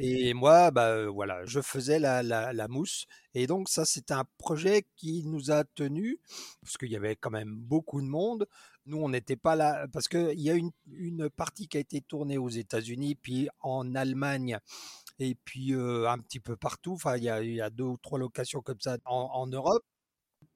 Et 0.00 0.32
moi, 0.32 0.70
bah 0.70 1.08
voilà, 1.08 1.44
je 1.44 1.60
faisais 1.60 1.98
la, 1.98 2.22
la, 2.22 2.68
mousse. 2.68 3.06
Et 3.34 3.48
donc 3.48 3.68
ça, 3.68 3.84
c'était 3.84 4.14
un 4.14 4.24
projet 4.38 4.86
qui 4.96 5.24
nous 5.24 5.50
a 5.50 5.64
tenus, 5.64 6.18
parce 6.62 6.76
qu'il 6.76 6.90
y 6.90 6.96
avait 6.96 7.16
quand 7.16 7.30
même 7.30 7.56
beaucoup 7.56 8.00
de 8.00 8.06
monde. 8.06 8.46
Nous, 8.86 8.96
on 8.96 9.08
n'était 9.08 9.36
pas 9.36 9.56
là, 9.56 9.88
parce 9.92 10.06
qu'il 10.06 10.40
y 10.40 10.50
a 10.50 10.54
une, 10.54 10.70
une 10.92 11.28
partie 11.28 11.66
qui 11.66 11.78
a 11.78 11.80
été 11.80 12.00
tournée 12.00 12.38
aux 12.38 12.48
États-Unis, 12.48 13.16
puis 13.16 13.48
en 13.60 13.96
Allemagne, 13.96 14.58
et 15.18 15.34
puis 15.34 15.74
un 15.74 16.18
petit 16.18 16.38
peu 16.38 16.56
partout. 16.56 16.92
Enfin, 16.92 17.16
il 17.16 17.24
y 17.24 17.28
a, 17.28 17.42
il 17.42 17.54
y 17.54 17.60
a 17.60 17.68
deux 17.68 17.84
ou 17.84 17.96
trois 17.96 18.20
locations 18.20 18.62
comme 18.62 18.80
ça 18.80 18.98
en, 19.04 19.30
en 19.32 19.46
Europe 19.48 19.84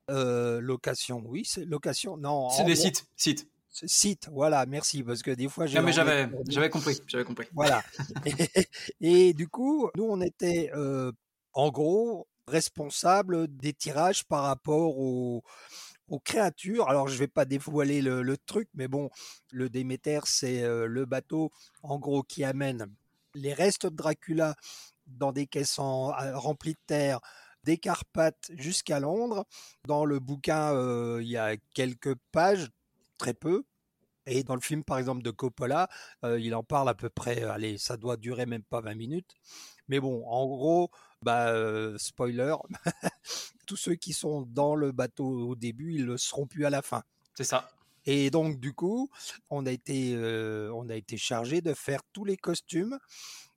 location, 0.09 1.23
oui, 1.27 1.45
c'est 1.45 1.65
location. 1.65 2.17
Non, 2.17 2.51
c'est 2.51 2.65
des 2.65 2.77
sites, 2.77 3.07
sites. 3.17 3.49
Site, 3.71 4.29
voilà, 4.31 4.67
merci, 4.67 5.03
parce 5.03 5.23
que 5.23 5.31
des 5.31 5.49
fois 5.49 5.67
j'ai. 5.67 5.79
Non, 5.79 5.85
mais 5.85 5.93
j'avais, 5.93 6.29
j'avais 6.49 6.69
compris, 6.69 7.01
j'avais 7.07 7.25
compris. 7.25 7.47
Voilà. 7.55 7.83
et, 9.01 9.33
du 9.33 9.49
coup, 9.49 9.89
nous, 9.97 10.05
on 10.05 10.21
était, 10.21 10.71
en 11.55 11.71
gros, 11.71 12.27
responsables 12.47 13.49
des 13.57 13.73
tirages 13.73 14.25
par 14.25 14.43
rapport 14.43 14.99
aux, 14.99 15.43
aux 16.09 16.21
créatures. 16.21 16.89
Alors, 16.89 17.09
je 17.09 17.17
vais 17.17 17.29
pas 17.29 17.47
dévoiler 17.47 18.03
le, 18.03 18.23
le 18.23 18.37
truc, 18.37 18.69
mais 18.75 18.89
bon, 18.89 19.09
le 19.51 19.71
Déméter, 19.71 20.21
c'est 20.27 20.63
le 20.63 21.07
bateau, 21.07 21.51
en 21.83 21.99
gros, 21.99 22.23
qui 22.23 22.45
amène 22.45 22.87
les 23.35 23.55
restes 23.55 23.87
de 23.87 23.97
Dracula 23.97 24.55
dans 25.07 25.33
des 25.33 25.47
caisses 25.47 25.79
remplies 25.79 26.75
de 26.75 26.81
terre 26.87 27.21
des 27.65 27.79
Carpates 27.79 28.51
jusqu'à 28.57 29.01
Londres. 29.01 29.45
Dans 29.87 30.05
le 30.05 30.19
bouquin, 30.19 30.73
il 31.21 31.29
y 31.29 31.37
a 31.37 31.57
quelques 31.75 32.15
pages, 32.33 32.69
très 33.19 33.35
peu. 33.35 33.65
Et 34.27 34.45
dans 34.45 34.55
le 34.55 34.61
film, 34.61 34.85
par 34.85 34.99
exemple, 34.99 35.23
de 35.23 35.31
Coppola, 35.31 35.89
il 36.23 36.55
en 36.55 36.63
parle 36.63 36.89
à 36.89 36.95
peu 36.95 37.11
près, 37.11 37.43
allez, 37.43 37.77
ça 37.79 37.97
doit 37.97 38.17
durer 38.17 38.47
même 38.47 38.63
pas 38.63 38.81
20 38.81 38.95
minutes. 38.95 39.35
Mais 39.89 39.99
bon, 39.99 40.25
en 40.27 40.47
gros, 40.47 40.91
bah, 41.23 41.53
spoiler, 41.99 42.55
tous 43.67 43.77
ceux 43.77 43.95
qui 43.95 44.13
sont 44.13 44.43
dans 44.43 44.77
le 44.77 44.93
bateau 44.93 45.49
au 45.49 45.57
début, 45.57 45.95
ils 45.95 46.05
le 46.05 46.19
seront 46.19 46.47
plus 46.47 46.65
à 46.67 46.71
la 46.71 46.83
fin. 46.83 47.03
C'est 47.35 47.45
ça. 47.45 47.69
Et 48.05 48.31
donc, 48.31 48.59
du 48.59 48.73
coup, 48.73 49.11
on 49.51 49.67
a 49.67 49.71
été, 49.71 50.17
on 50.73 50.89
a 50.89 50.95
été 50.95 51.17
chargé 51.17 51.61
de 51.61 51.75
faire 51.75 52.01
tous 52.13 52.25
les 52.25 52.37
costumes, 52.37 52.99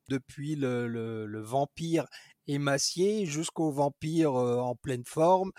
depuis 0.08 0.56
le, 0.56 0.88
le 0.88 1.42
vampire 1.42 2.06
émacié 2.48 3.26
jusqu'au 3.26 3.72
vampire 3.72 4.34
en 4.34 4.76
pleine 4.76 5.06
forme, 5.06 5.52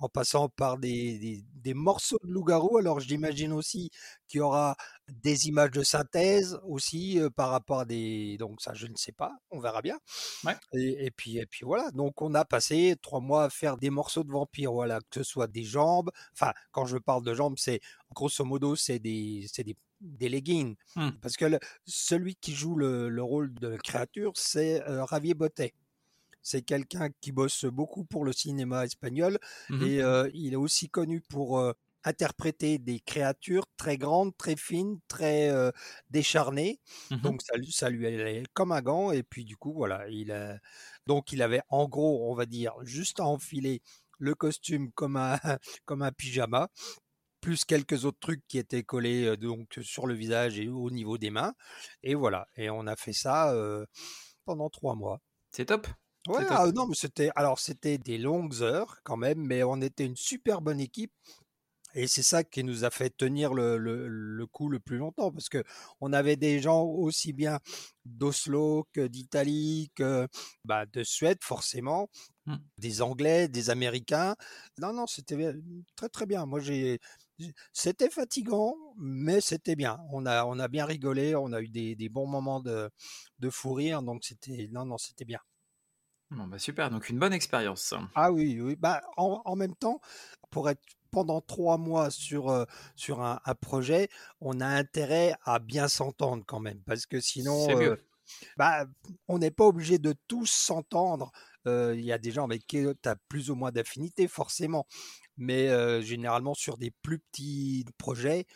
en 0.00 0.08
passant 0.08 0.48
par 0.48 0.78
des, 0.78 1.44
des, 1.54 1.74
morceaux 1.74 2.18
de 2.24 2.30
loup-garou. 2.30 2.78
Alors 2.78 3.00
j'imagine 3.00 3.52
aussi 3.52 3.90
qu'il 4.26 4.38
y 4.38 4.40
aura 4.40 4.76
des 5.08 5.48
images 5.48 5.70
de 5.70 5.82
synthèse 5.82 6.58
aussi 6.64 7.20
par 7.36 7.50
rapport 7.50 7.80
à 7.80 7.84
des... 7.84 8.36
Donc 8.38 8.60
ça, 8.60 8.74
je 8.74 8.86
ne 8.86 8.96
sais 8.96 9.12
pas, 9.12 9.32
on 9.50 9.60
verra 9.60 9.82
bien. 9.82 9.98
Et, 10.72 11.10
puis, 11.10 11.38
et 11.38 11.46
puis 11.46 11.64
voilà, 11.64 11.90
donc 11.92 12.20
on 12.20 12.34
a 12.34 12.44
passé 12.44 12.96
trois 13.00 13.20
mois 13.20 13.44
à 13.44 13.50
faire 13.50 13.76
des 13.76 13.90
morceaux 13.90 14.24
de 14.24 14.32
vampire, 14.32 14.72
voilà, 14.72 14.98
que 15.10 15.22
ce 15.22 15.22
soit 15.22 15.46
des 15.46 15.64
jambes, 15.64 16.10
enfin 16.32 16.52
quand 16.72 16.86
je 16.86 16.98
parle 16.98 17.24
de 17.24 17.34
jambes, 17.34 17.54
c'est 17.58 17.80
grosso 18.12 18.44
modo, 18.44 18.74
c'est 18.76 18.98
des, 18.98 19.46
des 19.58 19.76
des 20.02 20.28
leggings. 20.28 20.76
Mmh. 20.96 21.10
Parce 21.20 21.36
que 21.36 21.58
celui 21.86 22.34
qui 22.34 22.52
joue 22.52 22.76
le, 22.76 23.08
le, 23.08 23.22
rôle 23.22 23.54
de 23.54 23.76
créature, 23.76 24.32
c'est 24.34 24.82
euh, 24.88 25.06
Javier 25.06 25.34
Botet. 25.34 25.74
C'est 26.42 26.62
quelqu'un 26.62 27.08
qui 27.20 27.32
bosse 27.32 27.64
beaucoup 27.64 28.04
pour 28.04 28.24
le 28.24 28.32
cinéma 28.32 28.84
espagnol 28.84 29.38
mmh 29.70 29.82
et 29.82 30.30
il 30.34 30.52
est 30.52 30.56
aussi 30.56 30.88
connu 30.88 31.20
pour 31.20 31.72
interpréter 32.04 32.78
des 32.78 32.98
créatures 32.98 33.64
très 33.76 33.96
grandes, 33.96 34.36
très 34.36 34.56
fines, 34.56 34.98
très 35.08 35.50
décharnées. 36.10 36.80
Mmh 37.10 37.16
donc 37.18 37.42
ça, 37.42 37.54
ça, 37.70 37.90
lui 37.90 38.06
est 38.06 38.46
comme 38.54 38.72
un 38.72 38.82
gant. 38.82 39.12
Et 39.12 39.22
puis 39.22 39.44
du 39.44 39.56
coup, 39.56 39.72
voilà, 39.72 40.08
il 40.08 40.60
donc 41.06 41.32
il 41.32 41.42
avait 41.42 41.62
en 41.68 41.88
gros, 41.88 42.30
on 42.30 42.34
va 42.34 42.46
dire, 42.46 42.74
juste 42.82 43.20
à 43.20 43.24
enfiler 43.24 43.82
le 44.18 44.34
costume 44.34 44.92
comme 44.92 45.16
un, 45.16 45.38
comme 45.84 46.02
un 46.02 46.12
pyjama 46.12 46.68
plus 47.40 47.64
quelques 47.64 48.04
autres 48.04 48.20
trucs 48.20 48.46
qui 48.46 48.56
étaient 48.56 48.84
collés 48.84 49.36
donc 49.36 49.78
sur 49.82 50.06
le 50.06 50.14
visage 50.14 50.58
et 50.58 50.68
au 50.68 50.90
niveau 50.90 51.18
des 51.18 51.30
mains. 51.30 51.52
Et 52.02 52.14
voilà. 52.14 52.46
Et 52.56 52.70
on 52.70 52.86
a 52.86 52.96
fait 52.96 53.12
ça 53.12 53.54
pendant 54.44 54.70
trois 54.70 54.94
mois. 54.94 55.20
C'est 55.50 55.66
top. 55.66 55.86
Ouais, 56.28 56.44
ah, 56.50 56.66
non, 56.72 56.86
mais 56.86 56.94
c'était 56.94 57.30
alors 57.34 57.58
c'était 57.58 57.98
des 57.98 58.16
longues 58.16 58.62
heures 58.62 59.00
quand 59.02 59.16
même, 59.16 59.40
mais 59.40 59.64
on 59.64 59.80
était 59.80 60.06
une 60.06 60.16
super 60.16 60.60
bonne 60.60 60.80
équipe. 60.80 61.12
Et 61.94 62.06
c'est 62.06 62.22
ça 62.22 62.42
qui 62.44 62.64
nous 62.64 62.84
a 62.84 62.90
fait 62.90 63.10
tenir 63.10 63.52
le, 63.54 63.76
le, 63.76 64.46
coup 64.46 64.68
le 64.70 64.80
plus 64.80 64.96
longtemps, 64.96 65.30
parce 65.30 65.48
que 65.50 65.62
on 66.00 66.12
avait 66.12 66.36
des 66.36 66.60
gens 66.60 66.84
aussi 66.84 67.32
bien 67.34 67.60
d'Oslo 68.06 68.86
que 68.94 69.06
d'Italie, 69.06 69.90
que 69.94 70.26
bah, 70.64 70.86
de 70.86 71.04
Suède 71.04 71.38
forcément, 71.42 72.08
mmh. 72.46 72.56
des 72.78 73.02
Anglais, 73.02 73.48
des 73.48 73.68
Américains. 73.70 74.36
Non, 74.78 74.92
non, 74.94 75.06
c'était 75.06 75.54
très 75.96 76.08
très 76.08 76.26
bien. 76.26 76.46
Moi, 76.46 76.60
j'ai, 76.60 76.98
c'était 77.72 78.10
fatigant, 78.10 78.74
mais 78.98 79.40
c'était 79.42 79.76
bien. 79.76 79.98
On 80.12 80.24
a, 80.26 80.44
on 80.46 80.58
a 80.58 80.68
bien 80.68 80.86
rigolé, 80.86 81.34
on 81.34 81.52
a 81.52 81.60
eu 81.60 81.68
des, 81.68 81.94
des 81.96 82.08
bons 82.08 82.26
moments 82.26 82.60
de, 82.60 82.90
de 83.38 83.50
fou 83.50 83.74
rire, 83.74 84.02
donc 84.02 84.24
c'était, 84.24 84.68
non, 84.72 84.86
non, 84.86 84.98
c'était 84.98 85.26
bien. 85.26 85.40
Bon, 86.32 86.46
bah 86.46 86.58
super, 86.58 86.90
donc 86.90 87.10
une 87.10 87.18
bonne 87.18 87.34
expérience. 87.34 87.92
Ah 88.14 88.32
oui, 88.32 88.58
oui. 88.60 88.74
Bah, 88.76 89.02
en, 89.16 89.54
même 89.54 89.74
temps, 89.74 90.00
pour 90.50 90.70
être 90.70 90.80
pendant 91.10 91.42
trois 91.42 91.76
mois 91.76 92.10
sur, 92.10 92.48
euh, 92.48 92.64
sur 92.96 93.20
un, 93.20 93.38
projet, 93.60 94.08
on 94.40 94.60
a 94.60 94.66
intérêt 94.66 95.34
à 95.44 95.58
bien 95.58 95.88
s'entendre 95.88 96.42
quand 96.46 96.60
même, 96.60 96.80
parce 96.86 97.04
que 97.04 97.20
sinon, 97.20 97.68
euh, 97.78 97.96
bah, 98.56 98.86
on 99.28 99.38
n'est 99.38 99.50
pas 99.50 99.66
obligé 99.66 99.98
de 99.98 100.14
tous 100.26 100.50
s'entendre. 100.50 101.32
Euh, 101.66 101.94
il 101.94 102.04
y 102.04 102.12
a 102.12 102.18
des 102.18 102.30
gens 102.30 102.44
avec 102.44 102.66
qui 102.66 102.82
tu 103.02 103.08
as 103.08 103.16
plus 103.28 103.50
ou 103.50 103.54
moins 103.54 103.70
d'affinité, 103.70 104.26
forcément, 104.26 104.86
mais 105.36 105.68
généralement 106.02 106.54
sur 106.54 106.78
des 106.78 106.92
plus 107.02 107.18
petits 107.18 107.84
projets, 107.98 108.46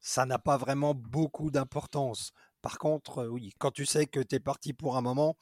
ça 0.00 0.24
n'a 0.24 0.38
pas 0.38 0.56
vraiment 0.56 0.94
beaucoup 0.94 1.50
d'importance. 1.50 2.32
Par 2.62 2.78
contre, 2.78 3.26
oui, 3.26 3.52
quand 3.58 3.70
tu 3.70 3.84
sais 3.84 4.06
que 4.06 4.20
tu 4.20 4.36
es 4.36 4.40
parti 4.40 4.72
pour 4.72 4.96
un 4.96 5.02
moment, 5.02 5.36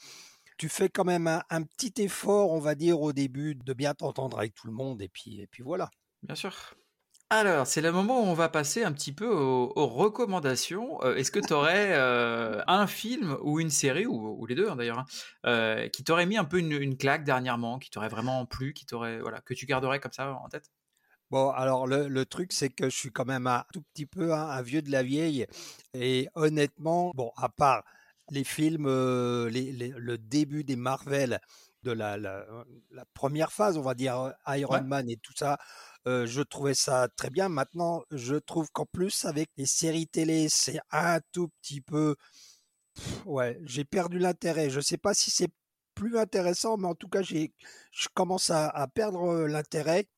tu 0.56 0.68
fais 0.68 0.88
quand 0.88 1.04
même 1.04 1.26
un, 1.26 1.62
petit 1.62 1.92
effort, 2.02 2.50
on 2.52 2.60
va 2.60 2.74
dire, 2.74 3.00
au 3.00 3.12
début, 3.12 3.54
de 3.54 3.72
bien 3.72 3.94
t'entendre 3.94 4.38
avec 4.38 4.54
tout 4.54 4.66
le 4.66 4.72
monde, 4.72 5.02
et 5.02 5.08
puis, 5.08 5.40
et 5.40 5.46
puis 5.46 5.62
voilà. 5.62 5.90
Bien 6.22 6.34
sûr. 6.34 6.74
Alors, 7.28 7.66
c'est 7.66 7.80
le 7.80 7.90
moment 7.90 8.20
où 8.20 8.24
on 8.24 8.34
va 8.34 8.48
passer 8.48 8.84
un 8.84 8.92
petit 8.92 9.12
peu 9.12 9.28
aux, 9.28 9.86
recommandations. 9.86 11.02
Euh, 11.02 11.16
est-ce 11.16 11.32
que 11.32 11.40
tu 11.40 11.52
aurais 11.52 11.92
euh, 11.92 12.62
un 12.68 12.86
film 12.86 13.36
ou 13.42 13.58
une 13.58 13.70
série, 13.70 14.06
ou, 14.06 14.46
les 14.46 14.54
deux 14.54 14.68
hein, 14.68 14.76
d'ailleurs, 14.76 15.00
hein, 15.00 15.06
euh, 15.46 15.88
qui 15.88 16.04
t'aurait 16.04 16.26
mis 16.26 16.36
un 16.36 16.44
peu 16.44 16.58
une, 16.58 16.96
claque 16.96 17.24
dernièrement, 17.24 17.80
qui 17.80 17.90
t'aurait 17.90 18.08
vraiment 18.08 18.46
plu, 18.46 18.74
qui 18.74 18.86
t'aurait, 18.86 19.18
voilà, 19.18 19.40
que 19.40 19.54
tu 19.54 19.66
garderais 19.66 19.98
comme 19.98 20.12
ça 20.12 20.32
en 20.34 20.48
tête? 20.48 20.70
Bon, 21.32 21.50
alors 21.50 21.88
le, 21.88 22.24
truc, 22.24 22.52
c'est 22.52 22.70
que 22.70 22.88
je 22.88 22.96
suis 22.96 23.10
quand 23.10 23.24
même 23.24 23.48
un 23.48 23.64
tout 23.72 23.82
petit 23.92 24.06
peu 24.06 24.32
un 24.32 24.62
vieux 24.62 24.80
de 24.80 24.92
la 24.92 25.02
vieille. 25.02 25.46
Et 25.94 26.28
honnêtement, 26.36 27.10
bon, 27.16 27.32
à 27.36 27.48
part 27.48 27.82
les 28.30 28.44
films, 28.44 28.86
le 28.86 30.16
début 30.16 30.64
des 30.64 30.76
Marvel, 30.76 31.40
de 31.82 31.92
la, 31.92 32.16
la, 32.16 32.44
première 33.14 33.52
phase, 33.52 33.76
on 33.78 33.82
va 33.82 33.94
dire 33.94 34.34
Iron 34.48 34.82
Man 34.82 35.08
et 35.08 35.16
tout 35.16 35.32
ça, 35.36 35.58
je 36.04 36.42
trouvais 36.42 36.74
ça 36.74 37.08
très 37.16 37.30
bien. 37.30 37.48
Maintenant, 37.48 38.02
je 38.10 38.36
trouve 38.36 38.70
qu'en 38.72 38.86
plus, 38.86 39.24
avec 39.24 39.50
les 39.56 39.66
séries 39.66 40.08
télé, 40.08 40.48
c'est 40.48 40.80
un 40.90 41.20
tout 41.32 41.48
petit 41.62 41.80
peu. 41.80 42.16
ouais, 43.24 43.58
j'ai 43.64 43.84
perdu 43.84 44.18
l'intérêt. 44.18 44.70
Je 44.70 44.78
ne 44.78 44.82
sais 44.82 44.98
pas 44.98 45.14
si 45.14 45.30
c'est 45.30 45.50
plus 45.94 46.18
intéressant, 46.18 46.76
mais 46.76 46.88
en 46.88 46.94
tout 46.94 47.08
cas, 47.08 47.22
j'ai, 47.22 47.52
je 47.92 48.08
commence 48.14 48.50
à, 48.50 48.86
perdre 48.94 49.46
l'intérêt. 49.46 50.08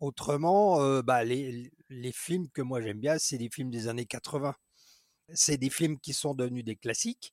Autrement, 0.00 1.02
bah, 1.02 1.24
les, 1.24 1.70
les 1.88 2.12
films 2.12 2.48
que 2.50 2.62
moi 2.62 2.80
j'aime 2.80 3.00
bien, 3.00 3.18
c'est 3.18 3.38
les 3.38 3.48
films 3.50 3.70
des 3.70 3.88
années 3.88 4.06
80. 4.06 4.54
C'est 5.32 5.56
des 5.56 5.70
films 5.70 5.98
qui 5.98 6.12
sont 6.12 6.34
devenus 6.34 6.64
des 6.64 6.76
classiques, 6.76 7.32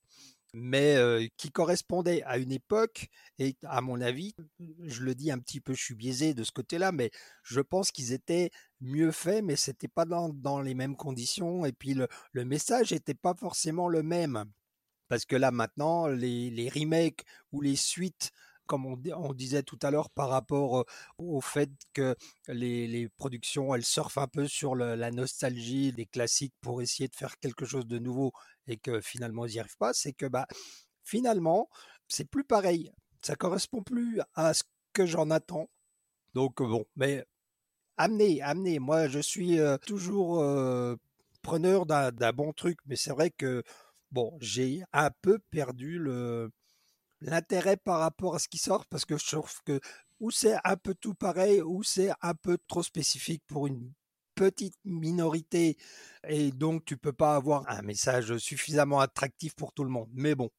mais 0.54 1.30
qui 1.38 1.52
correspondaient 1.52 2.24
à 2.24 2.38
une 2.38 2.52
époque 2.52 3.08
et 3.40 3.56
à 3.64 3.82
mon 3.82 4.02
avis, 4.02 4.36
je 4.84 5.04
le 5.04 5.16
dis 5.16 5.32
un 5.32 5.40
petit 5.40 5.62
peu, 5.62 5.74
je 5.74 5.82
suis 5.84 5.96
biaisé 5.96 6.34
de 6.34 6.44
ce 6.44 6.52
côté-là, 6.52 6.92
mais 6.92 7.12
je 7.44 7.62
pense 7.62 7.92
qu'ils 7.92 8.12
étaient 8.12 8.52
mieux 8.82 9.12
faits, 9.12 9.44
mais 9.44 9.56
c'était 9.56 9.88
pas 9.88 10.06
dans, 10.06 10.62
les 10.62 10.74
mêmes 10.74 10.96
conditions 10.96 11.66
et 11.66 11.72
puis 11.72 11.94
le, 11.94 12.08
message 12.46 12.92
n'était 12.92 13.14
pas 13.14 13.34
forcément 13.34 13.88
le 13.88 14.04
même. 14.04 14.46
Parce 15.08 15.26
que 15.26 15.36
là 15.36 15.52
maintenant, 15.52 16.08
les, 16.08 16.50
les 16.50 16.70
remakes 16.70 17.24
ou 17.52 17.62
les 17.62 17.76
suites 17.76 18.32
comme 18.72 18.86
on, 18.86 19.34
disait 19.34 19.64
tout 19.64 19.78
à 19.82 19.92
l'heure, 19.92 20.10
par 20.10 20.30
rapport 20.30 20.86
au 21.18 21.42
fait 21.42 21.70
que 21.92 22.16
les, 22.48 23.10
productions, 23.18 23.76
elles 23.76 23.84
surfent 23.84 24.18
un 24.18 24.30
peu 24.30 24.48
sur 24.48 24.76
la 24.76 25.12
nostalgie 25.12 25.92
des 25.92 26.06
classiques 26.06 26.54
pour 26.62 26.82
essayer 26.82 27.10
de 27.10 27.16
faire 27.16 27.38
quelque 27.40 27.66
chose 27.66 27.86
de 27.86 28.00
nouveau 28.00 28.32
et 28.68 28.78
que 28.78 29.02
finalement 29.02 29.46
ils 29.46 29.56
n'y 29.56 29.60
arrivent 29.60 29.76
pas, 29.78 29.92
c'est 29.92 30.14
que 30.14 30.26
bah, 30.26 30.48
finalement, 31.04 31.68
c'est 32.08 32.24
plus 32.24 32.46
pareil. 32.46 32.94
Ça 33.22 33.36
correspond 33.36 33.84
plus 33.84 34.22
à 34.36 34.54
ce 34.54 34.64
que 34.94 35.06
j'en 35.06 35.32
attends. 35.32 35.70
Donc 36.34 36.62
bon, 36.62 36.86
mais 36.96 37.26
amenez, 37.98 38.42
amenez. 38.42 38.80
Moi, 38.80 39.10
je 39.10 39.20
suis 39.20 39.60
toujours 39.86 40.42
preneur 41.42 41.86
d'un 41.86 42.32
bon 42.32 42.54
truc, 42.54 42.80
mais 42.86 42.96
c'est 42.96 43.12
vrai 43.12 43.32
que 43.32 43.64
bon, 44.12 44.38
j'ai 44.40 44.82
un 44.94 45.12
peu 45.22 45.40
perdu 45.50 46.00
le, 46.00 46.52
l'intérêt 47.22 47.78
par 47.78 48.00
rapport 48.00 48.36
à 48.36 48.40
ce 48.40 48.48
qui 48.48 48.58
sort 48.58 48.86
parce 48.86 49.06
que 49.06 49.18
je 49.18 49.26
trouve 49.26 49.62
que 49.64 49.80
ou 50.20 50.32
c'est 50.32 50.56
un 50.64 50.76
peu 50.76 50.94
tout 50.94 51.14
pareil 51.14 51.62
ou 51.62 51.84
c'est 51.84 52.12
un 52.22 52.36
peu 52.36 52.58
trop 52.68 52.84
spécifique 52.84 53.44
pour 53.48 53.68
une 53.68 53.92
petite 54.36 54.78
minorité 54.86 55.78
et 56.28 56.52
donc 56.52 56.86
tu 56.86 56.98
peux 56.98 57.14
pas 57.14 57.36
avoir 57.36 57.68
un 57.70 57.82
message 57.82 58.38
suffisamment 58.38 59.00
attractif 59.00 59.56
pour 59.56 59.74
tout 59.74 59.84
le 59.84 59.90
monde. 59.90 60.10
Mais 60.14 60.36
bon, 60.36 60.50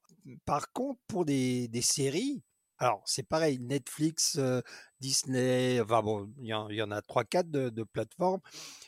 par 0.44 0.72
contre 0.72 1.00
pour 1.06 1.24
des, 1.24 1.68
séries, 1.82 2.42
alors 2.78 3.02
c'est 3.06 3.22
pareil, 3.22 3.58
Netflix, 3.60 4.36
euh, 4.38 4.60
Disney, 5.00 5.80
enfin 5.80 6.02
bon, 6.02 6.32
il 6.38 6.46
y, 6.46 6.82
en 6.82 6.90
a 6.90 7.02
trois 7.02 7.24
quatre 7.24 7.50
de, 7.50 7.84
plateformes. 7.84 8.40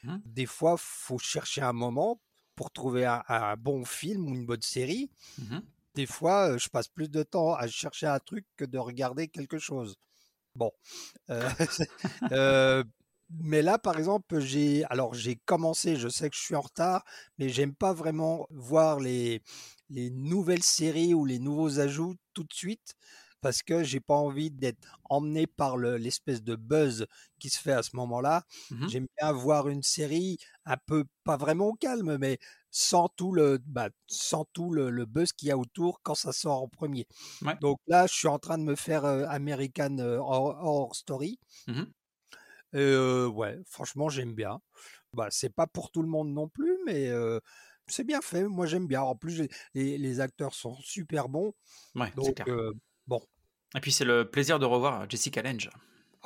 Mmh. 0.03 0.17
Des 0.25 0.47
fois, 0.47 0.77
faut 0.77 1.19
chercher 1.19 1.63
un 1.63 1.73
moment 1.73 2.21
pour 2.57 2.71
trouver 2.71 3.05
un, 3.05 3.57
bon 3.57 3.85
film 3.85 4.29
ou 4.29 4.35
une 4.35 4.47
bonne 4.47 4.63
série. 4.63 5.11
Mmh 5.39 5.59
des 5.95 6.07
fois, 6.07 6.59
je 6.59 6.69
passe 6.69 6.89
plus 6.89 7.11
de 7.11 7.23
temps 7.23 7.55
à 7.55 7.67
chercher 7.69 8.07
un 8.07 8.19
truc 8.21 8.47
que 8.57 8.65
de 8.65 8.79
regarder 8.79 9.29
quelque 9.29 9.59
chose. 9.59 9.97
Bon. 10.57 10.73
mais 13.31 13.63
là, 13.63 13.79
par 13.79 13.99
exemple, 13.99 14.39
j'ai 14.41 14.85
alors 14.85 15.15
j'ai 15.15 15.37
commencé, 15.37 15.97
je 15.97 16.09
sais 16.09 16.31
que 16.31 16.37
je 16.37 16.43
suis 16.43 16.55
en 16.55 16.61
retard, 16.61 17.05
mais 17.39 17.49
j'aime 17.49 17.75
pas 17.75 17.93
vraiment 17.93 18.47
voir 18.51 19.01
les, 19.01 19.43
les 19.89 20.11
nouvelles 20.11 20.63
séries 20.63 21.15
ou 21.15 21.25
les 21.25 21.39
nouveaux 21.39 21.81
ajouts 21.81 22.17
tout 22.35 22.45
de 22.45 22.53
suite. 22.53 22.95
parce 23.41 23.63
que 23.63 23.85
j'ai 23.85 24.01
pas 24.01 24.15
envie 24.17 24.51
d'être 24.51 24.99
emmené 25.11 25.47
par 25.47 25.77
l'espèce 25.79 26.43
de 26.43 26.57
buzz 26.57 27.07
qui 27.39 27.51
se 27.51 27.61
fait 27.61 27.73
à 27.73 27.83
ce 27.83 27.97
moment-là. 27.97 28.45
Mmh 28.71 28.89
J'aime 28.89 29.07
bien 29.21 29.33
voir 29.33 29.69
une 29.69 29.83
série 29.83 30.39
un 30.65 30.77
peu, 30.87 31.05
pas 31.25 31.37
vraiment 31.37 31.69
au 31.69 31.75
calme, 31.75 32.17
mais 32.19 32.39
sans 32.77 33.09
tout 33.09 33.31
le, 33.31 33.61
bah, 33.67 33.89
sans 34.09 34.47
tout 34.53 34.73
le, 34.73 35.07
buzz 35.07 35.33
qu'il 35.33 35.47
y 35.47 35.53
a 35.53 35.57
autour 35.57 36.01
quand 36.03 36.17
ça 36.17 36.33
sort 36.33 36.61
en 36.61 36.69
premier. 36.69 37.07
Donc 37.61 37.79
là, 37.87 38.09
je 38.09 38.15
suis 38.15 38.27
en 38.27 38.41
train 38.41 38.59
de 38.59 38.65
me 38.65 38.75
faire 38.75 39.05
American 39.05 39.99
Horror, 39.99 40.95
Story. 40.97 41.39
Mmh 41.69 41.85
ouais, 42.75 43.61
franchement, 43.69 44.09
j'aime 44.09 44.35
bien. 44.35 44.59
Bah, 45.13 45.29
c'est 45.31 45.55
pas 45.55 45.69
pour 45.69 45.93
tout 45.93 46.03
le 46.03 46.09
monde 46.09 46.33
non 46.33 46.49
plus, 46.49 46.77
mais 46.85 47.13
c'est 47.87 48.03
bien 48.03 48.21
fait. 48.21 48.43
Moi, 48.43 48.67
j'aime 48.67 48.89
bien. 48.89 49.03
En 49.03 49.15
plus, 49.15 49.47
les, 49.75 49.97
les, 49.97 50.21
acteurs 50.21 50.53
sont 50.53 50.75
super 50.81 51.29
bons. 51.29 51.55
Ouais, 51.95 52.11
donc, 52.17 52.43
bon. 53.07 53.21
Et 53.77 53.81
puis, 53.81 53.93
c'est 53.93 54.05
le 54.05 54.29
plaisir 54.29 54.59
de 54.59 54.67
revoir 54.67 55.09
Jessica 55.09 55.43
Lange. 55.43 55.71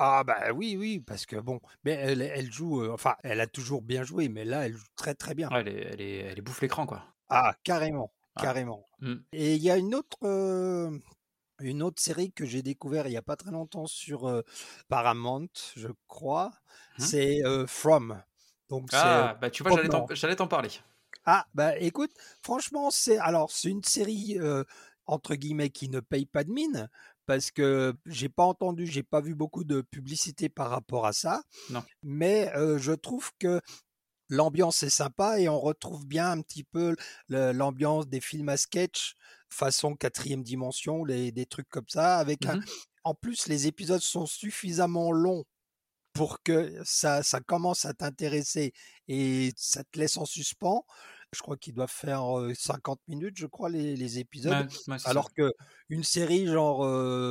Ah 0.01 0.23
bah 0.23 0.53
oui, 0.55 0.77
oui, 0.77 1.01
parce 1.01 1.25
que 1.25 1.35
bon, 1.35 1.59
mais 1.83 1.91
elle, 1.91 2.21
elle 2.21 2.49
joue, 2.49 2.89
enfin, 2.89 3.15
elle 3.21 3.41
a 3.41 3.47
toujours 3.47 3.81
bien 3.81 4.03
joué, 4.03 4.29
mais 4.29 4.45
là, 4.45 4.65
elle 4.65 4.73
joue 4.73 4.85
très 4.95 5.13
très 5.13 5.35
bien. 5.35 5.49
elle, 5.51 5.67
est, 5.67 5.87
elle, 5.91 6.01
est, 6.01 6.17
elle 6.19 6.39
est 6.39 6.41
bouffe 6.41 6.61
l'écran, 6.61 6.85
quoi. 6.85 7.03
Ah, 7.27 7.53
carrément, 7.63 8.13
carrément. 8.37 8.87
Mmh. 9.01 9.15
Et 9.33 9.55
il 9.55 9.61
y 9.61 9.69
a 9.69 9.75
une 9.75 9.93
autre, 9.93 10.17
une 11.59 11.83
autre 11.83 12.01
série 12.01 12.31
que 12.31 12.45
j'ai 12.45 12.61
découvert 12.61 13.07
il 13.07 13.11
n'y 13.11 13.17
a 13.17 13.21
pas 13.21 13.35
très 13.35 13.51
longtemps 13.51 13.87
sur 13.87 14.41
Paramount, 14.87 15.49
je 15.75 15.89
crois. 16.07 16.51
Mmh. 16.97 17.03
C'est 17.03 17.41
From. 17.67 18.23
Donc 18.69 18.87
ah, 18.93 19.37
bah 19.41 19.49
tu 19.49 19.63
vois, 19.63 19.71
j'allais 20.11 20.35
t'en 20.35 20.47
parler. 20.47 20.69
Ah, 21.25 21.45
bah 21.53 21.77
écoute, 21.77 22.11
franchement, 22.41 22.89
c'est 22.89 23.17
alors 23.17 23.51
c'est 23.51 23.69
une 23.69 23.83
série 23.83 24.39
entre 25.05 25.35
guillemets 25.35 25.71
qui 25.71 25.89
ne 25.89 25.99
paye 25.99 26.25
pas 26.25 26.43
de 26.43 26.51
mine 26.51 26.89
parce 27.29 27.51
que 27.51 27.93
j'ai 28.07 28.27
pas 28.27 28.43
entendu, 28.43 28.87
j'ai 28.87 29.03
pas 29.03 29.21
vu 29.21 29.35
beaucoup 29.35 29.63
de 29.63 29.81
publicité 29.81 30.49
par 30.49 30.71
rapport 30.71 31.05
à 31.05 31.13
ça. 31.13 31.43
Non. 31.69 31.83
Mais 32.01 32.51
je 32.55 32.91
trouve 32.91 33.29
que 33.37 33.61
l'ambiance 34.29 34.81
est 34.81 34.89
sympa 34.89 35.39
et 35.39 35.47
on 35.47 35.59
retrouve 35.59 36.07
bien 36.07 36.31
un 36.31 36.41
petit 36.41 36.63
peu 36.63 36.95
l'ambiance 37.29 38.07
des 38.07 38.19
films 38.19 38.49
à 38.49 38.57
sketch 38.57 39.13
façon 39.47 39.95
quatrième 39.95 40.41
dimension, 40.41 41.05
les, 41.05 41.31
des 41.31 41.45
trucs 41.45 41.69
comme 41.69 41.87
ça. 41.87 42.17
Avec 42.17 42.47
un... 42.47 42.55
Mmh 42.57 42.65
en 43.05 43.13
plus, 43.13 43.47
les 43.47 43.65
épisodes 43.65 44.01
sont 44.01 44.25
suffisamment 44.25 45.11
longs 45.11 45.45
pour 46.13 46.43
que 46.43 46.75
ça, 46.83 47.23
ça 47.23 47.39
commence 47.39 47.85
à 47.85 47.93
t'intéresser 47.93 48.73
et 49.07 49.53
ça 49.55 49.83
te 49.83 49.97
laisse 49.97 50.17
en 50.17 50.25
suspens. 50.25 50.85
Je 51.33 51.41
crois 51.41 51.57
qu'ils 51.57 51.73
doivent 51.73 51.91
faire 51.91 52.23
50 52.55 52.99
minutes, 53.07 53.37
je 53.37 53.45
crois, 53.45 53.69
les, 53.69 54.19
épisodes. 54.19 54.67
alors 55.05 55.31
que 55.33 55.53
une 55.89 56.03
série 56.03 56.47
genre 56.47 56.79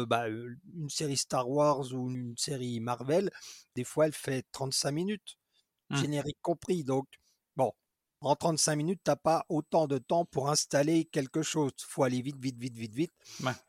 bah, 0.07 0.29
une 0.29 0.89
série 0.89 1.17
Star 1.17 1.49
Wars 1.49 1.93
ou 1.93 2.11
une 2.11 2.37
série 2.37 2.79
Marvel, 2.81 3.31
des 3.75 3.85
fois 3.85 4.07
elle 4.07 4.13
fait 4.13 4.47
35 4.53 4.93
minutes, 4.93 5.39
mmh. 5.91 5.97
générique 5.97 6.39
compris. 6.43 6.85
Donc 6.85 7.07
bon, 7.57 7.73
en 8.21 8.35
35 8.35 8.77
minutes, 8.77 9.01
t'as 9.05 9.17
pas 9.17 9.45
autant 9.49 9.87
de 9.87 9.99
temps 9.99 10.25
pour 10.25 10.51
installer 10.51 11.05
quelque 11.05 11.43
chose. 11.43 11.73
Faut 11.79 12.03
aller 12.03 12.23
vite, 12.23 12.39
vite, 12.39 12.59
vite, 12.59 12.77
vite, 12.77 12.95
vite. 12.95 13.13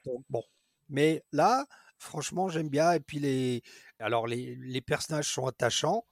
Donc, 0.05 0.23
bon, 0.29 0.43
mais 0.89 1.23
là, 1.31 1.65
franchement, 1.99 2.49
j'aime 2.49 2.69
bien. 2.69 2.93
Et 2.93 2.99
puis 2.99 3.19
les, 3.19 3.61
alors 3.99 4.27
les, 4.27 4.55
les 4.55 4.81
personnages 4.81 5.31
sont 5.31 5.45
attachants. 5.45 6.05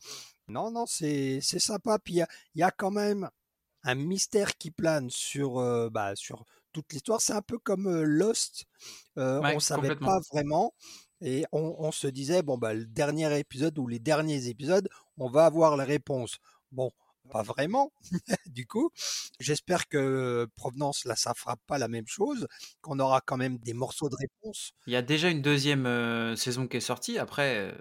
Non, 0.48 0.72
non, 0.72 0.86
c'est 0.86 1.40
c'est 1.42 1.60
sympa. 1.60 2.00
Puis 2.00 2.16
il 2.16 2.26
y, 2.56 2.60
y 2.60 2.64
a, 2.64 2.72
quand 2.72 2.92
même 2.92 3.30
un 3.88 3.96
mystère 3.96 4.58
qui 4.58 4.70
plane 4.70 5.10
sur 5.10 5.56
bah, 5.91 6.13
sur 6.15 6.46
toute 6.74 6.94
l'histoire. 6.94 7.22
C'est 7.22 7.34
un 7.34 7.41
peu 7.41 7.58
comme 7.58 8.03
Lost. 8.03 8.65
Euh, 9.17 9.41
on 9.44 9.60
savait 9.60 9.96
pas 9.96 10.20
vraiment. 10.32 10.74
Et 11.22 11.46
on, 11.51 11.75
on, 11.79 11.91
se 11.91 12.06
disait, 12.06 12.44
bon, 12.44 12.60
bah, 12.60 12.75
le 12.75 12.86
dernier 12.86 13.39
épisode 13.39 13.79
ou 13.79 13.88
les 13.88 13.98
derniers 13.98 14.50
épisodes, 14.50 14.88
on 15.17 15.29
va 15.29 15.46
avoir 15.46 15.75
la 15.75 15.84
réponse. 15.84 16.38
Bon, 16.72 16.91
pas 17.32 17.41
vraiment. 17.41 17.91
du 18.46 18.67
coup, 18.67 18.91
j'espère 19.39 19.88
que 19.88 20.47
Provenance, 20.56 21.06
là, 21.06 21.15
ça 21.15 21.34
fera 21.34 21.56
pas 21.65 21.80
la 21.80 21.88
même 21.88 22.08
chose, 22.08 22.47
qu'on 22.82 23.00
aura 23.00 23.21
quand 23.21 23.38
même 23.38 23.58
des 23.58 23.73
morceaux 23.73 24.10
de 24.10 24.15
réponse. 24.15 24.73
Il 24.86 24.93
y 24.93 24.95
a 24.95 25.02
déjà 25.02 25.30
une 25.30 25.41
deuxième 25.41 26.36
saison 26.36 26.67
qui 26.67 26.78
est 26.78 26.82
sortie. 26.82 27.17
Après, 27.17 27.76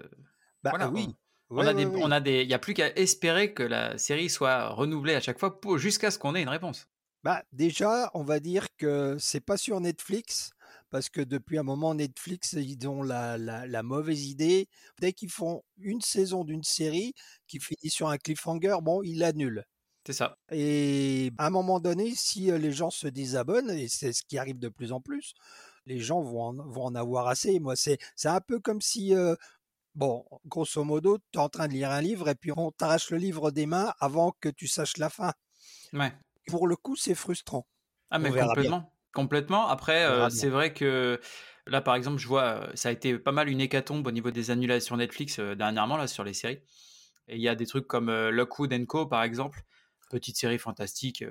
bah, 0.63 0.89
oui. 0.91 1.07
on 1.07 1.13
a 1.57 1.73
des, 1.73 1.85
on 1.85 2.11
a 2.11 2.19
des, 2.19 2.41
il 2.43 2.49
y 2.49 2.53
a 2.53 2.59
plus 2.59 2.73
qu'à 2.73 2.93
espérer 2.95 3.53
que 3.53 3.63
la 3.63 3.97
série 3.97 4.29
soit 4.29 4.69
renouvelée 4.69 5.15
à 5.15 5.21
chaque 5.21 5.39
fois 5.39 5.59
jusqu'à 5.77 6.11
ce 6.11 6.19
qu'on 6.19 6.35
ait 6.35 6.41
une 6.41 6.49
réponse. 6.49 6.87
Bah 7.23 7.43
déjà, 7.51 8.11
on 8.13 8.23
va 8.23 8.39
dire 8.39 8.67
que 8.77 9.17
c'est 9.19 9.41
pas 9.41 9.57
sur 9.57 9.79
Netflix 9.81 10.51
parce 10.89 11.09
que 11.09 11.21
depuis 11.21 11.57
un 11.57 11.63
moment 11.63 11.95
Netflix 11.95 12.53
ils 12.53 12.87
ont 12.87 13.01
la, 13.01 13.37
la, 13.37 13.83
mauvaise 13.83 14.27
idée 14.27 14.67
dès 14.99 15.13
qu'ils 15.13 15.31
font 15.31 15.63
une 15.77 16.01
saison 16.01 16.43
d'une 16.43 16.63
série 16.63 17.13
qui 17.47 17.59
finit 17.59 17.89
sur 17.89 18.07
un 18.07 18.17
cliffhanger, 18.17 18.77
bon 18.81 19.01
ils 19.03 19.19
l'annulent. 19.19 19.65
C'est 20.05 20.13
ça. 20.13 20.37
Et 20.51 21.31
à 21.37 21.47
un 21.47 21.49
moment 21.49 21.81
donné, 21.81 22.13
si 22.15 22.49
les 22.49 22.71
gens 22.71 22.91
se 22.91 23.07
désabonnent 23.07 23.71
et 23.71 23.89
c'est 23.89 24.13
ce 24.13 24.23
qui 24.23 24.37
arrive 24.37 24.59
de 24.59 24.69
plus 24.69 24.93
en 24.93 25.01
plus, 25.01 25.33
les 25.85 25.99
gens 25.99 26.21
vont 26.21 26.43
en, 26.43 26.53
vont 26.53 26.85
en 26.85 26.95
avoir 26.95 27.27
assez. 27.27 27.59
Moi 27.59 27.75
c'est 27.75 27.97
c'est 28.15 28.29
un 28.29 28.41
peu 28.41 28.59
comme 28.59 28.79
si 28.79 29.13
Bon, 29.97 30.23
grosso 30.45 30.85
modo, 30.85 31.17
tu 31.17 31.39
es 31.39 31.41
en 31.41 31.49
train 31.49 31.67
de 31.67 31.73
lire 31.73 31.91
un 31.91 32.01
livre 32.01 32.29
et 32.29 32.35
puis 32.35 32.51
on 32.55 32.71
t'arrache 32.71 33.09
le 33.09 33.17
livre 33.17 33.51
des 33.51 33.65
mains 33.65 33.93
avant 33.99 34.31
que 34.39 34.47
tu 34.47 34.67
saches 34.67 34.97
la 34.97 35.09
fin. 35.09 35.33
Ouais 35.91 36.13
pour 36.47 36.67
le 36.67 36.75
coup, 36.75 36.95
c'est 36.95 37.15
frustrant. 37.15 37.67
Ah, 38.09 38.19
mais 38.19 38.31
complètement. 38.31 38.93
Complètement. 39.13 39.67
Après, 39.67 40.05
euh, 40.05 40.29
c'est 40.29 40.49
vrai 40.49 40.73
que 40.73 41.19
là, 41.65 41.81
par 41.81 41.95
exemple, 41.95 42.17
je 42.17 42.27
vois, 42.27 42.43
euh, 42.43 42.71
ça 42.75 42.89
a 42.89 42.91
été 42.91 43.17
pas 43.17 43.31
mal 43.31 43.49
une 43.49 43.61
hécatombe 43.61 44.05
au 44.05 44.11
niveau 44.11 44.31
des 44.31 44.51
annulations 44.51 44.95
Netflix 44.97 45.39
euh, 45.39 45.55
dernièrement, 45.55 45.97
là, 45.97 46.07
sur 46.07 46.23
les 46.23 46.33
séries. 46.33 46.59
Et 47.27 47.35
il 47.35 47.41
y 47.41 47.49
a 47.49 47.55
des 47.55 47.65
trucs 47.65 47.87
comme 47.87 48.09
Lockwood 48.09 48.85
Co, 48.85 49.05
par 49.05 49.23
exemple, 49.23 49.63
petite 50.09 50.37
série 50.37 50.57
fantastique, 50.59 51.23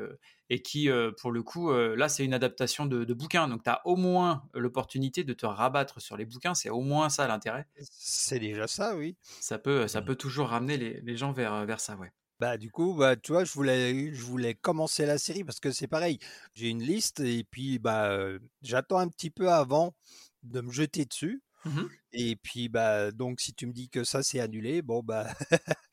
et 0.51 0.63
qui, 0.63 0.89
pour 1.21 1.31
le 1.31 1.43
coup, 1.43 1.73
là, 1.73 2.09
c'est 2.09 2.25
une 2.25 2.35
adaptation 2.35 2.87
de, 2.87 3.05
de 3.05 3.15
bouquins. 3.15 3.49
Donc, 3.49 3.63
tu 3.65 3.71
as 3.71 3.81
au 3.87 3.97
moins 3.97 4.45
l'opportunité 4.55 5.25
de 5.25 5.33
te 5.33 5.47
rabattre 5.47 6.01
sur 6.01 6.17
les 6.17 6.25
bouquins. 6.25 6.55
C'est 6.55 6.71
au 6.71 6.81
moins 6.81 7.09
ça 7.09 7.27
l'intérêt. 7.27 7.67
C'est 7.81 8.39
déjà 8.39 8.67
ça, 8.67 8.97
oui. 8.97 9.17
Ça 9.41 9.59
peut, 9.59 9.89
ça 9.89 10.03
peut 10.03 10.17
toujours 10.17 10.49
ramener 10.49 10.77
les, 10.77 11.01
les 11.01 11.17
gens 11.17 11.33
vers, 11.33 11.65
vers 11.67 11.81
ça, 11.81 11.97
ouais. 11.97 12.13
Bah 12.39 12.59
du 12.59 12.71
coup, 12.71 12.95
bah 12.95 13.17
tu 13.17 13.33
vois, 13.33 13.45
je 13.45 13.53
voulais, 13.53 14.13
je 14.13 14.23
voulais 14.23 14.55
commencer 14.55 15.07
la 15.07 15.17
série 15.17 15.43
parce 15.43 15.59
que 15.59 15.71
c'est 15.73 15.87
pareil. 15.87 16.19
J'ai 16.55 16.69
une 16.69 16.83
liste 16.83 17.21
et 17.21 17.45
puis 17.45 17.79
bah 17.79 18.15
j'attends 18.61 18.99
un 18.99 19.09
petit 19.09 19.31
peu 19.31 19.51
avant 19.51 19.95
de 20.43 20.61
me 20.61 20.71
jeter 20.71 21.05
dessus. 21.07 21.43
Mmh 21.65 21.83
et 22.19 22.37
puis 22.37 22.69
bah 22.71 23.11
donc 23.11 23.41
si 23.41 23.53
tu 23.53 23.67
me 23.67 23.73
dis 23.73 23.91
que 23.91 24.03
ça 24.05 24.23
c'est 24.23 24.41
annulé, 24.41 24.81
bon 24.81 25.03
bah 25.03 25.27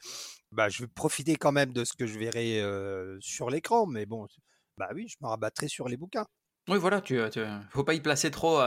bah 0.53 0.69
je 0.69 0.83
vais 0.83 0.87
profiter 0.87 1.35
quand 1.35 1.51
même 1.51 1.73
de 1.73 1.83
ce 1.83 1.93
que 1.93 2.05
je 2.05 2.17
verrai 2.17 2.61
sur 3.19 3.49
l'écran. 3.49 3.85
Mais 3.85 4.05
bon, 4.05 4.27
bah 4.77 4.89
oui, 4.93 5.07
je 5.07 5.17
me 5.21 5.27
rabattrai 5.27 5.67
sur 5.67 5.87
les 5.87 5.97
bouquins. 5.97 6.25
Oui, 6.69 6.77
voilà, 6.77 7.01
tu, 7.01 7.19
tu 7.31 7.41
faut 7.71 7.83
pas 7.83 7.93
y 7.93 7.99
placer 7.99 8.31
trop, 8.31 8.59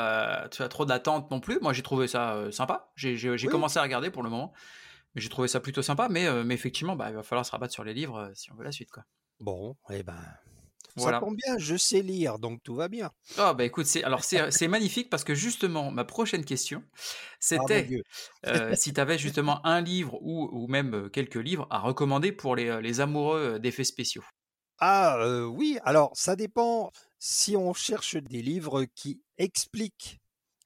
tu 0.51 0.63
as 0.63 0.69
trop 0.69 0.85
d'attente 0.85 1.31
non 1.31 1.41
plus. 1.41 1.59
Moi, 1.61 1.73
j'ai 1.73 1.83
trouvé 1.83 2.09
ça 2.09 2.51
sympa. 2.53 2.91
J'ai 2.95 3.49
commencé 3.49 3.79
à 3.79 3.83
regarder 3.83 4.11
pour 4.11 4.23
le 4.23 4.31
moment 4.31 4.53
j'ai 5.17 5.29
trouvé 5.29 5.49
ça 5.49 5.61
plutôt 5.61 5.83
sympa, 5.83 6.09
mais, 6.09 6.27
euh, 6.27 6.45
mais 6.45 6.55
effectivement, 6.55 6.95
bah, 6.95 7.09
il 7.09 7.15
va 7.15 7.23
falloir 7.23 7.45
se 7.45 7.51
rabattre 7.51 7.73
sur 7.73 7.85
les 7.85 7.95
livres 7.95 8.19
euh, 8.19 8.31
si 8.35 8.53
on 8.53 8.55
veut 8.55 8.65
la 8.65 8.73
suite. 8.73 8.91
Quoi. 8.91 9.05
Bon, 9.41 9.77
et 9.91 9.99
eh 9.99 10.03
ben. 10.03 10.23
Voilà. 10.97 11.19
Ça 11.19 11.27
tombe 11.27 11.37
bien, 11.37 11.59
je 11.59 11.77
sais 11.77 12.01
lire, 12.01 12.39
donc 12.39 12.63
tout 12.63 12.75
va 12.75 12.89
bien. 12.89 13.11
Oh 13.39 13.53
bah 13.55 13.65
écoute, 13.65 13.87
c'est 13.87 14.03
alors 14.03 14.25
c'est 14.51 14.69
magnifique 14.69 15.11
parce 15.11 15.25
que 15.25 15.35
justement 15.35 15.91
ma 15.91 16.05
prochaine 16.05 16.45
question, 16.45 16.83
c'était 17.39 18.03
euh, 18.47 18.75
si 18.75 18.95
tu 18.95 19.01
avais 19.01 19.19
justement 19.19 19.65
un 19.67 19.81
livre 19.81 20.19
ou, 20.23 20.49
ou, 20.53 20.67
même 20.69 21.11
quelques 21.11 21.37
livres 21.37 21.67
à 21.71 21.79
recommander 21.81 22.33
pour 22.33 22.57
les, 22.57 22.81
les 22.81 23.01
amoureux 23.01 23.59
d'effets 23.59 23.85
spéciaux. 23.85 24.25
Ah 24.79 25.47
oui, 25.49 25.79
alors 25.85 26.13
ça 26.15 26.37
dépend 26.37 26.91
si 27.19 27.57
on 27.57 27.73
cherche 27.75 28.17
des 28.17 28.43
livres 28.43 28.85
qui 28.95 29.21
expliquent 29.39 30.21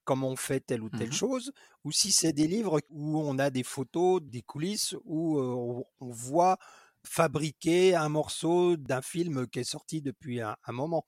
comment 0.04 0.28
on 0.28 0.36
fait 0.36 0.60
telle 0.60 0.82
ou 0.82 0.90
telle 0.90 1.10
mmh 1.10 1.12
chose, 1.12 1.52
ou 1.84 1.92
si 1.92 2.10
c'est 2.10 2.32
des 2.32 2.48
livres 2.48 2.80
où 2.90 3.20
on 3.20 3.38
a 3.38 3.50
des 3.50 3.62
photos, 3.62 4.20
des 4.22 4.42
coulisses, 4.42 4.96
où 5.04 5.38
on 5.38 5.84
voit 6.00 6.58
fabriquer 7.06 7.94
un 7.94 8.08
morceau 8.08 8.76
d'un 8.76 9.02
film 9.02 9.46
qui 9.48 9.60
est 9.60 9.64
sorti 9.64 10.02
depuis 10.02 10.40
un, 10.40 10.56
moment. 10.68 11.04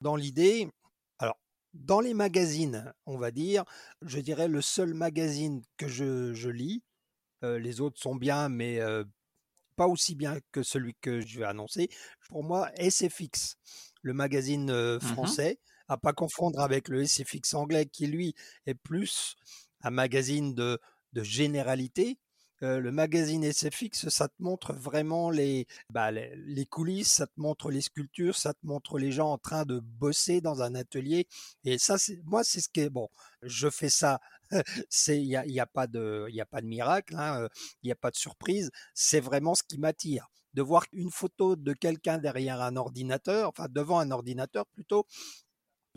Dans 0.00 0.16
l'idée, 0.16 0.68
alors, 1.18 1.38
dans 1.74 2.00
les 2.00 2.14
magazines, 2.14 2.92
on 3.06 3.16
va 3.18 3.30
dire, 3.30 3.64
je 4.02 4.20
dirais 4.20 4.48
le 4.48 4.60
seul 4.60 4.94
magazine 4.94 5.62
que 5.76 5.88
je, 5.88 6.48
lis, 6.48 6.82
les 7.42 7.80
autres 7.80 8.00
sont 8.00 8.16
bien, 8.16 8.48
mais 8.48 8.80
pas 9.76 9.86
aussi 9.86 10.14
bien 10.14 10.38
que 10.52 10.62
celui 10.62 10.94
que 11.00 11.20
je 11.20 11.38
vais 11.38 11.44
annoncer. 11.46 11.88
Pour 12.28 12.42
moi, 12.44 12.70
SFX, 12.76 13.56
le 14.02 14.12
magazine 14.12 14.72
mmh 14.72 15.00
français, 15.00 15.60
à 15.86 15.96
pas 15.96 16.12
confondre 16.12 16.60
avec 16.60 16.88
le 16.88 17.04
SFX 17.06 17.54
anglais 17.54 17.86
qui 17.86 18.06
lui 18.06 18.34
est 18.66 18.74
plus 18.74 19.36
un 19.82 19.90
magazine 19.90 20.54
de, 20.54 20.78
de 21.12 21.22
généralité 21.22 22.18
le 22.60 22.90
magazine 22.90 23.44
SFX, 23.44 24.08
ça 24.08 24.28
te 24.28 24.34
montre 24.40 24.72
vraiment 24.72 25.30
bah, 25.90 26.10
les, 26.10 26.34
les, 26.36 26.66
coulisses, 26.66 27.12
ça 27.12 27.26
te 27.26 27.40
montre 27.40 27.70
les 27.70 27.80
sculptures, 27.80 28.36
ça 28.36 28.54
te 28.54 28.66
montre 28.66 28.98
les 28.98 29.12
gens 29.12 29.32
en 29.32 29.38
train 29.38 29.64
de 29.64 29.80
bosser 29.80 30.40
dans 30.40 30.62
un 30.62 30.74
atelier. 30.74 31.26
Et 31.64 31.78
ça, 31.78 31.98
c'est 31.98 32.20
moi, 32.24 32.44
c'est 32.44 32.60
ce 32.60 32.68
qui 32.68 32.80
est 32.80 32.90
bon. 32.90 33.08
Je 33.42 33.70
fais 33.70 33.90
ça. 33.90 34.20
C'est 34.88 35.20
il 35.20 35.28
n'y 35.28 35.36
a, 35.36 35.44
y 35.46 35.60
a, 35.60 35.66
pas 35.66 35.86
de 35.86 36.26
il 36.30 36.40
a 36.40 36.46
pas 36.46 36.62
de 36.62 36.66
miracle, 36.66 37.14
hein, 37.18 37.48
il 37.82 37.88
n'y 37.88 37.92
a 37.92 37.96
pas 37.96 38.10
de 38.10 38.16
surprise. 38.16 38.70
C'est 38.94 39.20
vraiment 39.20 39.54
ce 39.54 39.62
qui 39.62 39.76
m'attire 39.78 40.30
de 40.54 40.62
voir 40.62 40.84
une 40.92 41.10
photo 41.10 41.56
de 41.56 41.72
quelqu'un 41.72 42.18
derrière 42.18 42.60
un 42.60 42.76
ordinateur, 42.76 43.48
enfin 43.48 43.66
devant 43.70 43.98
un 43.98 44.10
ordinateur 44.10 44.66
plutôt, 44.66 45.06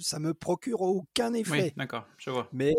ça 0.01 0.19
me 0.19 0.33
procure 0.33 0.81
aucun 0.81 1.33
effet. 1.33 1.51
Oui, 1.51 1.73
d'accord, 1.77 2.05
je 2.17 2.29
vois. 2.29 2.49
Mais 2.53 2.73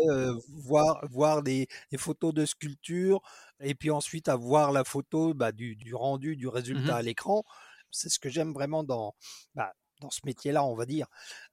voir, 0.49 1.05
voir 1.09 1.43
des, 1.43 1.67
photos 1.97 2.33
de 2.33 2.45
sculpture 2.45 3.21
et 3.59 3.75
puis 3.75 3.91
ensuite 3.91 4.27
avoir 4.27 4.71
la 4.71 4.83
photo 4.83 5.33
bah, 5.33 5.51
du, 5.51 5.77
rendu, 5.93 6.35
du 6.35 6.47
mmh 6.47 6.49
résultat 6.49 6.95
à 6.97 7.01
l'écran, 7.01 7.43
c'est 7.91 8.09
ce 8.09 8.19
que 8.19 8.29
j'aime 8.29 8.53
vraiment 8.53 8.83
dans, 8.83 9.15
bah, 9.55 9.73
dans 10.01 10.09
ce 10.09 10.19
métier-là, 10.25 10.63
on 10.63 10.75
va 10.75 10.85
dire. 10.85 11.07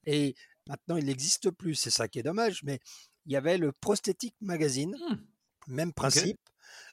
Et 0.05 0.35
maintenant, 0.67 0.97
il 0.97 1.07
n'existe 1.07 1.51
plus, 1.51 1.75
c'est 1.75 1.91
ça 1.91 2.09
qui 2.09 2.19
est 2.19 2.23
dommage, 2.23 2.63
mais 2.63 2.81
il 3.27 3.33
y 3.33 3.37
avait 3.37 3.59
le 3.59 3.73
Prosthetic 3.73 4.35
Magazine, 4.41 4.97
mmh. 4.97 5.75
même 5.75 5.93
principe 5.93 6.41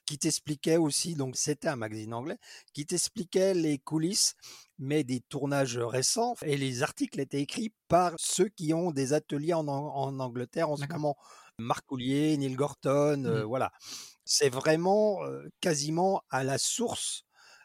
qui 0.08 0.16
t'expliquait 0.16 0.78
aussi, 0.78 1.14
donc 1.14 1.36
c'était 1.36 1.68
un 1.68 1.76
magazine 1.76 2.14
anglais, 2.14 2.38
qui 2.72 2.86
t'expliquait 2.86 3.52
les 3.52 3.76
coulisses, 3.76 4.36
mais 4.78 5.04
des 5.04 5.20
tournages 5.20 5.76
récents. 5.76 6.34
Et 6.40 6.56
les 6.56 6.82
articles 6.82 7.20
étaient 7.20 7.42
écrits 7.42 7.74
par 7.88 8.14
ceux 8.16 8.48
qui 8.48 8.72
ont 8.72 8.90
des 8.90 9.12
ateliers 9.12 9.52
en, 9.52 9.68
Angleterre 9.68 10.70
en 10.70 10.78
ce 10.78 10.86
moment. 10.86 11.14
Marc 11.58 11.84
Coulier, 11.84 12.38
Neil 12.38 12.54
Gorton, 12.54 13.22
euh, 13.26 13.42
mmh. 13.42 13.44
voilà. 13.44 13.70
C'est 14.24 14.48
vraiment 14.48 15.22
euh, 15.24 15.46
quasiment 15.60 16.22
à 16.30 16.42
la 16.42 16.56
source. 16.56 17.24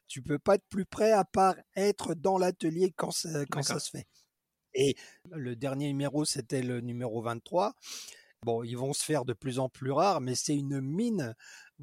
Tu 0.10 0.22
peux 0.22 0.40
pas 0.40 0.56
être 0.56 0.68
plus 0.68 0.86
près 0.86 1.14
à 1.14 1.24
part 1.24 1.56
être 1.78 2.14
dans 2.14 2.38
l'atelier 2.38 2.92
quand, 2.98 3.12
quand 3.52 3.64
ça 3.64 3.80
se 3.80 3.90
fait. 3.90 4.06
Et 4.74 4.98
le 5.32 5.56
dernier 5.56 5.88
numéro, 5.88 6.26
c'était 6.26 6.62
le 6.62 6.82
numéro 6.82 7.22
23. 7.22 7.74
Bon, 8.44 8.64
ils 8.64 8.78
vont 8.78 8.92
se 8.92 9.06
faire 9.06 9.24
de 9.24 9.32
plus 9.32 9.60
en 9.60 9.70
plus 9.70 9.92
rares, 9.92 10.20
mais 10.20 10.36
c'est 10.36 10.56
une 10.56 10.82
mine 10.82 11.34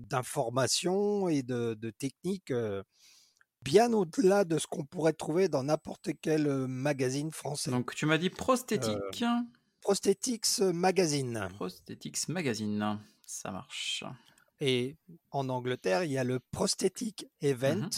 d'informations 0.09 1.29
et 1.29 1.43
de, 1.43 1.75
techniques 1.99 2.53
bien 3.63 3.93
au-delà 3.93 4.45
de 4.45 4.59
ce 4.59 4.67
qu'on 4.67 4.85
pourrait 4.85 5.13
trouver 5.13 5.49
dans 5.49 5.63
n'importe 5.63 6.11
quel 6.23 6.49
magazine 6.67 7.31
français. 7.31 7.71
Donc 7.71 7.95
tu 7.95 8.07
m'as 8.07 8.19
dit 8.19 8.31
prosthétique. 8.31 9.25
Prosthetics 9.81 10.61
Magazine. 10.61 11.49
Prosthetics 11.55 12.29
Magazine, 12.29 12.99
ça 13.25 13.51
marche. 13.51 14.05
Et 14.61 14.97
en 15.31 15.49
Angleterre, 15.49 16.05
il 16.05 16.13
y 16.13 16.19
a 16.19 16.25
le 16.25 16.39
Prosthetic 16.39 17.27
Event. 17.41 17.77
Mmh 17.77 17.91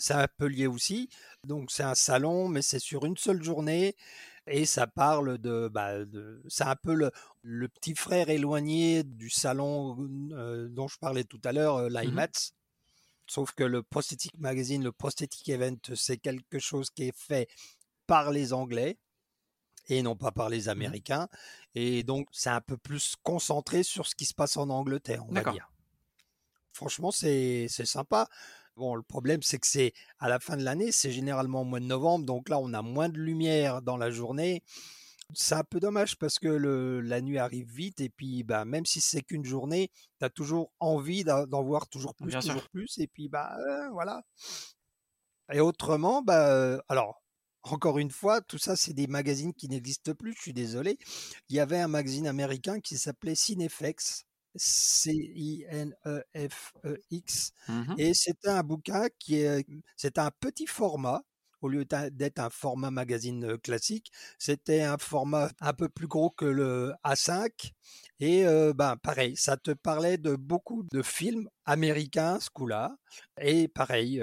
c'est 0.00 0.14
un 0.14 0.28
peu 0.38 0.46
lié 0.46 0.66
aussi. 0.66 1.08
Donc 1.46 1.70
c'est 1.70 1.82
un 1.82 1.94
salon, 1.94 2.48
mais 2.48 2.62
c'est 2.62 2.78
sur 2.78 3.04
une 3.04 3.16
seule 3.16 3.42
journée 3.42 3.94
et 4.50 4.66
ça 4.66 4.86
parle 4.86 5.38
de, 5.38 5.68
bah, 5.68 6.04
de 6.04 6.42
c'est 6.48 6.64
un 6.64 6.76
peu 6.76 6.92
le, 6.94 7.10
le, 7.42 7.68
petit 7.68 7.94
frère 7.94 8.28
éloigné 8.28 9.04
du 9.04 9.30
salon 9.30 9.96
euh, 10.32 10.68
dont 10.68 10.88
je 10.88 10.98
parlais 10.98 11.24
tout 11.24 11.40
à 11.44 11.52
l'heure, 11.52 11.76
euh, 11.76 11.88
mmh 11.88 12.00
l'IMATS. 12.00 12.52
Sauf 13.26 13.52
que 13.52 13.62
le 13.62 13.84
Prosthetic 13.84 14.36
Magazine, 14.38 14.82
le 14.82 14.90
Prosthetic 14.90 15.48
Event, 15.50 15.76
c'est 15.94 16.18
quelque 16.18 16.58
chose 16.58 16.90
qui 16.90 17.04
est 17.04 17.16
fait 17.16 17.48
par 18.08 18.32
les 18.32 18.52
Anglais 18.52 18.98
et 19.88 20.02
non 20.02 20.16
pas 20.16 20.32
par 20.32 20.48
les 20.48 20.64
mmh 20.64 20.68
Américains. 20.68 21.28
Et 21.76 22.02
donc, 22.02 22.28
c'est 22.32 22.50
un 22.50 22.60
peu 22.60 22.76
plus 22.76 23.14
concentré 23.22 23.84
sur 23.84 24.06
ce 24.06 24.16
qui 24.16 24.24
se 24.24 24.34
passe 24.34 24.56
en 24.56 24.68
Angleterre, 24.68 25.24
on 25.28 25.32
va 25.32 25.44
dire. 25.52 25.70
Franchement, 26.72 27.12
c'est 27.12 27.68
sympa. 27.68 28.28
Bon, 28.76 28.94
le 28.94 29.02
problème, 29.02 29.42
c'est 29.42 29.58
que 29.58 29.66
c'est 29.66 29.92
à 30.18 30.28
la 30.28 30.38
fin 30.38 30.56
de 30.56 30.62
l'année, 30.62 30.92
c'est 30.92 31.10
généralement 31.10 31.62
au 31.62 31.64
mois 31.64 31.80
de 31.80 31.84
novembre, 31.84 32.24
donc 32.24 32.48
là, 32.48 32.58
on 32.58 32.72
a 32.72 32.82
moins 32.82 33.08
de 33.08 33.18
lumière 33.18 33.82
dans 33.82 33.96
la 33.96 34.10
journée. 34.10 34.62
C'est 35.34 35.54
un 35.54 35.64
peu 35.64 35.80
dommage 35.80 36.16
parce 36.16 36.38
que 36.38 36.48
le, 36.48 37.00
la 37.00 37.20
nuit 37.20 37.38
arrive 37.38 37.70
vite 37.70 38.00
et 38.00 38.08
puis 38.08 38.42
bah, 38.42 38.64
même 38.64 38.86
si 38.86 39.00
c'est 39.00 39.22
qu'une 39.22 39.44
journée, 39.44 39.90
tu 40.18 40.24
as 40.24 40.30
toujours 40.30 40.72
envie 40.80 41.24
d'en 41.24 41.62
voir 41.62 41.88
toujours 41.88 42.14
plus, 42.14 42.32
toujours 42.32 42.68
plus 42.70 42.98
et 42.98 43.06
puis 43.06 43.28
bah 43.28 43.56
euh, 43.60 43.90
voilà. 43.90 44.22
Et 45.52 45.60
autrement, 45.60 46.22
bah 46.22 46.48
euh, 46.48 46.80
alors 46.88 47.22
encore 47.62 47.98
une 47.98 48.10
fois, 48.10 48.40
tout 48.40 48.58
ça 48.58 48.74
c'est 48.74 48.94
des 48.94 49.06
magazines 49.06 49.52
qui 49.54 49.68
n'existent 49.68 50.14
plus, 50.14 50.34
je 50.34 50.40
suis 50.40 50.52
désolé. 50.52 50.98
Il 51.48 51.56
y 51.56 51.60
avait 51.60 51.78
un 51.78 51.88
magazine 51.88 52.26
américain 52.26 52.80
qui 52.80 52.98
s'appelait 52.98 53.34
Cineflex 53.34 54.24
C-I-N-E-F-E-X. 54.56 55.92
Mmh 57.68 57.94
et 57.98 58.14
c'était 58.14 58.48
un 58.48 58.62
bouquin 58.62 59.08
qui 59.18 59.36
est, 59.36 59.66
c'est 59.96 60.18
un 60.18 60.30
petit 60.40 60.66
format. 60.66 61.22
Au 61.62 61.68
lieu 61.68 61.84
d'être 61.84 62.38
un 62.38 62.48
format 62.48 62.90
magazine 62.90 63.58
classique, 63.58 64.10
c'était 64.38 64.80
un 64.80 64.96
format 64.96 65.50
un 65.60 65.74
peu 65.74 65.90
plus 65.90 66.06
gros 66.06 66.30
que 66.30 66.46
le 66.46 66.94
A5. 67.04 67.72
Et 68.18 68.44
ben 68.74 68.96
pareil, 68.96 69.36
ça 69.36 69.58
te 69.58 69.72
parlait 69.72 70.16
de 70.16 70.36
beaucoup 70.36 70.84
de 70.90 71.02
films 71.02 71.50
américains, 71.66 72.40
ce 72.40 72.48
coup-là. 72.48 72.96
Et 73.38 73.68
pareil, 73.68 74.22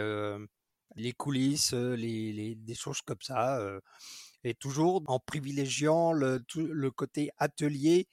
les 0.96 1.14
coulisses, 1.14 1.74
les, 1.74 2.56
des 2.56 2.76
choses 2.76 3.02
comme 3.02 3.22
ça. 3.22 3.60
et 4.44 4.54
toujours 4.56 5.04
en 5.08 5.20
privilégiant 5.20 6.14
le, 6.14 6.44
le 6.56 6.92
côté 6.92 7.32
atelier 7.38 8.08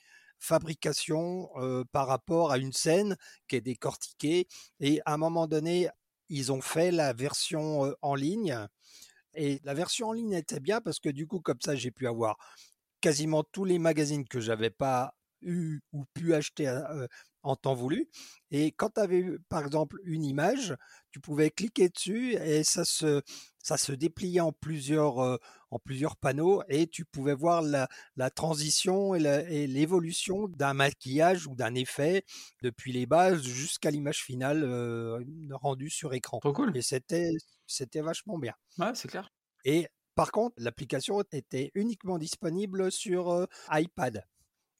fabrication 0.44 1.48
par 1.92 2.06
rapport 2.06 2.52
à 2.52 2.58
une 2.58 2.72
scène 2.72 3.16
qui 3.48 3.56
est 3.56 3.60
décortiquée. 3.60 4.46
Et 4.80 5.00
à 5.06 5.14
un 5.14 5.16
moment 5.16 5.46
donné, 5.46 5.88
ils 6.28 6.52
ont 6.52 6.60
fait 6.60 6.90
la 6.90 7.12
version 7.12 7.94
en 8.02 8.14
ligne. 8.14 8.56
Et 9.34 9.60
la 9.64 9.74
version 9.74 10.08
en 10.08 10.12
ligne 10.12 10.32
était 10.32 10.60
bien 10.60 10.80
parce 10.80 11.00
que 11.00 11.08
du 11.08 11.26
coup, 11.26 11.40
comme 11.40 11.60
ça, 11.60 11.74
j'ai 11.74 11.90
pu 11.90 12.06
avoir 12.06 12.36
quasiment 13.00 13.42
tous 13.42 13.64
les 13.64 13.78
magazines 13.78 14.26
que 14.28 14.40
j'avais 14.40 14.70
pas 14.70 15.14
eu 15.42 15.80
ou 15.92 16.04
pu 16.14 16.34
acheter 16.34 16.66
en 17.44 17.56
temps 17.56 17.74
voulu. 17.74 18.08
Et 18.50 18.72
quand 18.72 18.90
tu 18.94 19.00
avais 19.00 19.24
par 19.48 19.64
exemple 19.64 19.98
une 20.04 20.24
image, 20.24 20.74
tu 21.10 21.20
pouvais 21.20 21.50
cliquer 21.50 21.88
dessus 21.88 22.34
et 22.34 22.64
ça 22.64 22.84
se, 22.84 23.22
ça 23.62 23.76
se 23.76 23.92
dépliait 23.92 24.40
en 24.40 24.52
plusieurs, 24.52 25.18
en 25.70 25.78
plusieurs 25.78 26.16
panneaux 26.16 26.62
et 26.68 26.86
tu 26.86 27.04
pouvais 27.04 27.34
voir 27.34 27.62
la, 27.62 27.88
la 28.16 28.30
transition 28.30 29.14
et 29.14 29.66
l'évolution 29.66 30.48
d'un 30.48 30.74
maquillage 30.74 31.46
ou 31.46 31.54
d'un 31.54 31.74
effet 31.74 32.24
depuis 32.62 32.92
les 32.92 33.06
bases 33.06 33.42
jusqu'à 33.42 33.90
l'image 33.90 34.22
finale 34.22 34.64
rendue 35.52 35.90
sur 35.90 36.14
écran. 36.14 36.38
Trop 36.40 36.52
cool. 36.52 36.76
Et 36.76 36.82
c'était, 36.82 37.30
c'était 37.66 38.02
vachement 38.02 38.38
bien. 38.38 38.54
Ouais, 38.78 38.94
c'est 38.94 39.08
clair. 39.08 39.30
Et 39.64 39.88
par 40.14 40.30
contre, 40.30 40.54
l'application 40.58 41.22
était 41.32 41.70
uniquement 41.74 42.18
disponible 42.18 42.92
sur 42.92 43.46
iPad. 43.70 44.24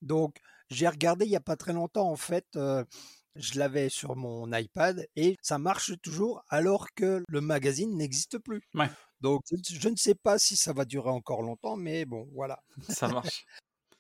Donc, 0.03 0.37
j'ai 0.75 0.89
regardé 0.89 1.25
il 1.25 1.31
n'y 1.31 1.37
a 1.37 1.41
pas 1.41 1.57
très 1.57 1.73
longtemps, 1.73 2.11
en 2.11 2.17
fait, 2.17 2.47
je 3.37 3.59
l'avais 3.59 3.89
sur 3.89 4.17
mon 4.17 4.53
iPad 4.53 5.07
et 5.17 5.37
ça 5.43 5.59
marche 5.59 5.93
toujours 6.03 6.45
alors 6.49 6.93
que 6.95 7.23
le 7.29 7.41
magazine 7.41 7.97
n'existe 7.97 8.39
plus. 8.39 8.63
Donc, 9.21 9.43
je 9.51 9.89
ne 9.89 9.97
sais 9.97 10.15
pas 10.15 10.39
si 10.39 10.57
ça 10.57 10.73
va 10.73 10.85
durer 10.85 11.11
encore 11.11 11.43
longtemps, 11.43 11.77
mais 11.77 12.05
bon, 12.05 12.29
voilà. 12.35 12.61
Ça 12.89 13.09
marche. 13.23 13.47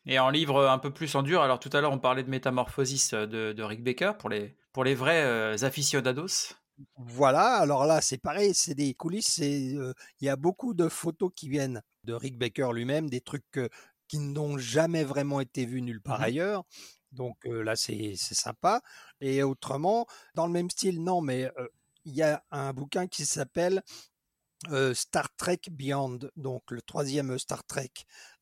Et 0.07 0.19
en 0.19 0.29
livre 0.29 0.69
un 0.69 0.79
peu 0.79 0.93
plus 0.93 1.15
en 1.15 1.23
dur, 1.23 1.41
alors 1.41 1.59
tout 1.59 1.71
à 1.73 1.81
l'heure 1.81 1.93
on 1.93 1.99
parlait 1.99 2.23
de 2.23 2.29
Métamorphosis 2.29 3.15
de, 3.15 3.63
Rick 3.63 3.83
Baker 3.83 4.13
pour 4.19 4.29
les, 4.29 4.55
pour 4.73 4.85
les 4.85 4.95
vrais 4.95 5.65
aficionados. 5.65 6.53
Voilà, 6.97 7.55
alors 7.55 7.87
là 7.87 8.01
c'est 8.03 8.19
pareil, 8.19 8.53
c'est 8.53 8.75
des 8.75 8.93
coulisses, 8.95 9.39
il 9.39 9.95
y 10.21 10.29
a 10.29 10.37
beaucoup 10.37 10.75
de 10.75 10.89
photos 10.89 11.31
qui 11.35 11.49
viennent 11.49 11.83
de 12.03 12.13
Rick 12.13 12.37
Baker 12.37 12.69
lui-même, 12.75 13.09
des 13.09 13.23
trucs 13.23 13.59
qui 14.09 14.19
n'ont 14.19 14.59
jamais 14.59 15.05
vraiment 15.05 15.41
été 15.41 15.65
vus 15.67 15.83
nulle 15.83 16.01
part 16.01 16.21
mmh 16.21 16.25
ailleurs. 16.25 16.65
Donc 17.13 17.37
là, 17.45 17.77
c'est 17.77 18.17
sympa. 18.17 18.83
Et 19.21 19.43
autrement, 19.43 20.07
dans 20.35 20.47
le 20.47 20.53
même 20.53 20.71
style, 20.71 21.03
non, 21.03 21.21
mais 21.21 21.51
il 22.05 22.15
y 22.15 22.23
a 22.23 22.45
un 22.51 22.73
bouquin 22.73 23.07
qui 23.07 23.25
s'appelle 23.25 23.83
Star 24.95 25.29
Trek 25.37 25.61
Beyond, 25.71 26.19
donc 26.37 26.63
le 26.71 26.83
troisième 26.83 27.39
Star 27.39 27.65
Trek 27.65 27.91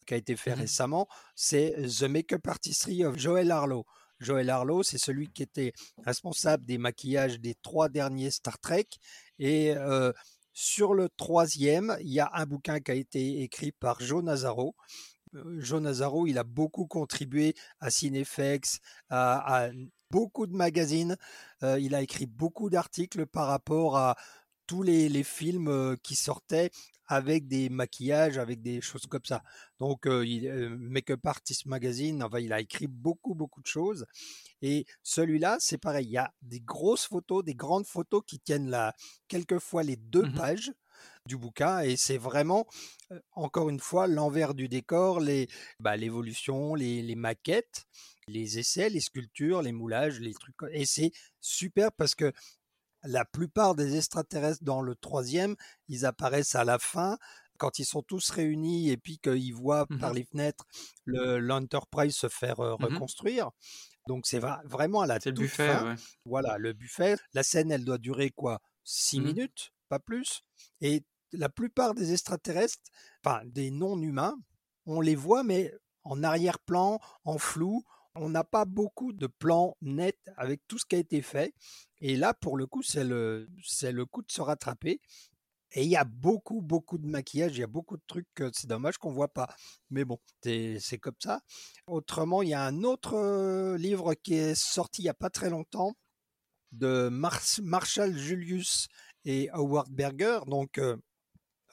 qui 0.06 0.14
a 0.14 0.16
été 0.16 0.36
fait 0.36 0.56
mmh 0.56 0.60
récemment, 0.60 1.08
c'est 1.36 1.76
The 2.00 2.04
Makeup 2.04 2.46
Artistry 2.48 3.04
of 3.04 3.18
Joel 3.18 3.50
Harlow. 3.50 3.84
Joel 4.18 4.50
Harlow, 4.50 4.82
c'est 4.82 4.98
celui 4.98 5.30
qui 5.30 5.42
était 5.42 5.72
responsable 6.04 6.64
des 6.64 6.78
maquillages 6.78 7.40
des 7.40 7.56
trois 7.62 7.88
derniers 7.88 8.30
Star 8.30 8.58
Trek. 8.58 8.86
Et 9.38 9.74
sur 10.52 10.94
le 10.94 11.08
troisième, 11.16 11.96
il 12.00 12.12
y 12.12 12.20
a 12.20 12.30
un 12.34 12.46
bouquin 12.46 12.80
qui 12.80 12.90
a 12.90 12.94
été 12.94 13.42
écrit 13.42 13.72
par 13.72 14.00
Joe 14.00 14.22
Nazaro 14.22 14.74
Joe 15.58 15.80
Nazaro, 15.80 16.26
il 16.26 16.38
a 16.38 16.44
beaucoup 16.44 16.86
contribué 16.86 17.54
à 17.80 17.90
Cinefex, 17.90 18.80
à, 19.10 19.70
beaucoup 20.10 20.46
de 20.46 20.54
magazines. 20.54 21.16
il 21.62 21.94
a 21.94 22.02
écrit 22.02 22.26
beaucoup 22.26 22.70
d'articles 22.70 23.26
par 23.26 23.46
rapport 23.48 23.96
à 23.96 24.16
tous 24.66 24.82
les, 24.82 25.22
films 25.22 25.96
qui 26.02 26.14
sortaient 26.14 26.70
avec 27.06 27.46
des 27.46 27.68
maquillages, 27.68 28.38
avec 28.38 28.62
des 28.62 28.80
choses 28.80 29.06
comme 29.06 29.24
ça. 29.24 29.42
Donc, 29.78 30.06
Makeup 30.06 31.26
Artist 31.26 31.66
Magazine, 31.66 32.22
enfin, 32.22 32.38
il 32.38 32.52
a 32.52 32.60
écrit 32.60 32.86
beaucoup, 32.86 33.34
beaucoup 33.34 33.60
de 33.60 33.66
choses. 33.66 34.06
Et 34.62 34.86
celui-là, 35.02 35.56
c'est 35.60 35.78
pareil, 35.78 36.06
il 36.06 36.12
y 36.12 36.18
a 36.18 36.32
des 36.40 36.60
grosses 36.60 37.06
photos, 37.06 37.44
des 37.44 37.54
grandes 37.54 37.86
photos 37.86 38.22
qui 38.26 38.38
tiennent 38.38 38.70
là, 38.70 38.94
quelquefois 39.28 39.82
les 39.82 39.96
deux 39.96 40.22
Mmh 40.22 40.34
pages 40.34 40.72
du 41.26 41.36
bouquin 41.36 41.80
et 41.80 41.96
c'est 41.96 42.18
vraiment 42.18 42.66
encore 43.32 43.68
une 43.70 43.80
fois 43.80 44.06
l'envers 44.06 44.54
du 44.54 44.68
décor, 44.68 45.20
les 45.20 45.48
bah, 45.80 45.96
l'évolution, 45.96 46.74
les, 46.74 47.02
les, 47.02 47.14
maquettes, 47.16 47.84
les 48.28 48.58
essais, 48.58 48.88
les 48.88 49.00
sculptures, 49.00 49.62
les 49.62 49.72
moulages, 49.72 50.20
les 50.20 50.34
trucs 50.34 50.56
et 50.72 50.86
c'est 50.86 51.12
super 51.40 51.92
parce 51.92 52.14
que 52.14 52.32
la 53.04 53.24
plupart 53.24 53.74
des 53.74 53.96
extraterrestres 53.96 54.62
dans 54.64 54.80
le 54.82 54.94
troisième, 54.94 55.56
ils 55.88 56.06
apparaissent 56.06 56.54
à 56.54 56.64
la 56.64 56.78
fin 56.78 57.18
quand 57.58 57.78
ils 57.78 57.84
sont 57.84 58.02
tous 58.02 58.30
réunis 58.30 58.90
et 58.90 58.96
puis 58.96 59.18
qu'ils 59.18 59.54
voient 59.54 59.86
mmh 59.90 59.98
par 60.00 60.12
les 60.12 60.24
fenêtres 60.24 60.64
l'Enterprise 61.06 62.14
se 62.14 62.28
faire 62.28 62.56
Mmh 62.78 62.84
reconstruire. 62.84 63.50
Donc 64.06 64.26
c'est 64.26 64.40
vraiment 64.64 65.02
à 65.02 65.06
la 65.06 65.20
C'est 65.20 65.30
le 65.30 65.36
toute 65.36 65.44
buffet, 65.46 65.68
fin. 65.68 65.84
ouais. 65.84 65.94
Voilà, 66.24 66.58
le 66.58 66.72
buffet. 66.72 67.16
La 67.34 67.42
scène, 67.42 67.70
elle 67.70 67.84
doit 67.84 67.98
durer 67.98 68.30
quoi? 68.30 68.60
6 68.84 69.20
Mmh. 69.20 69.24
minutes, 69.24 69.72
pas 69.92 70.04
plus. 70.10 70.42
Et 70.80 71.04
la 71.32 71.48
plupart 71.48 71.94
des 71.94 72.12
extraterrestres, 72.12 72.90
enfin 73.22 73.42
des 73.44 73.70
non-humains, 73.70 74.36
on 74.86 75.00
les 75.00 75.18
voit 75.26 75.44
mais 75.44 75.72
en 76.02 76.22
arrière-plan, 76.22 76.98
en 77.24 77.38
flou. 77.38 77.84
On 78.14 78.28
n'a 78.28 78.44
pas 78.44 78.66
beaucoup 78.66 79.12
de 79.14 79.26
plans 79.26 79.76
nets 79.80 80.24
avec 80.36 80.60
tout 80.68 80.78
ce 80.78 80.84
qui 80.84 80.96
a 80.96 80.98
été 80.98 81.22
fait. 81.22 81.54
Et 81.98 82.16
là, 82.16 82.34
pour 82.34 82.58
le 82.58 82.66
coup, 82.66 82.82
c'est 82.82 83.04
le, 83.04 83.48
c'est 83.64 83.92
le 83.92 84.04
coup 84.04 84.22
de 84.22 84.30
se 84.30 84.42
rattraper. 84.42 85.00
Et 85.74 85.84
il 85.84 85.88
y 85.88 85.96
a 85.96 86.04
beaucoup, 86.04 86.60
beaucoup 86.60 86.98
de 86.98 87.06
maquillage, 87.06 87.56
il 87.56 87.60
y 87.60 87.62
a 87.70 87.74
beaucoup 87.78 87.96
de 87.96 88.02
trucs 88.06 88.28
que 88.34 88.50
c'est 88.52 88.66
dommage 88.66 88.98
qu'on 88.98 89.12
voit 89.12 89.32
pas. 89.32 89.48
Mais 89.88 90.04
bon, 90.04 90.18
c'est 90.42 90.98
comme 91.00 91.16
ça. 91.18 91.40
Autrement, 91.86 92.42
il 92.42 92.50
y 92.50 92.54
a 92.54 92.62
un 92.62 92.82
autre 92.82 93.14
euh, 93.14 93.78
livre 93.78 94.12
qui 94.14 94.34
est 94.34 94.54
sorti 94.54 95.02
il 95.02 95.06
y 95.06 95.08
a 95.08 95.14
pas 95.14 95.30
très 95.30 95.48
longtemps 95.48 95.94
de 96.72 97.08
Mars- 97.08 97.60
Marshall 97.62 98.12
Julius 98.16 98.88
et 99.24 99.48
Howard 99.52 99.90
Berger. 99.90 100.40
Donc, 100.46 100.78
euh, 100.78 100.96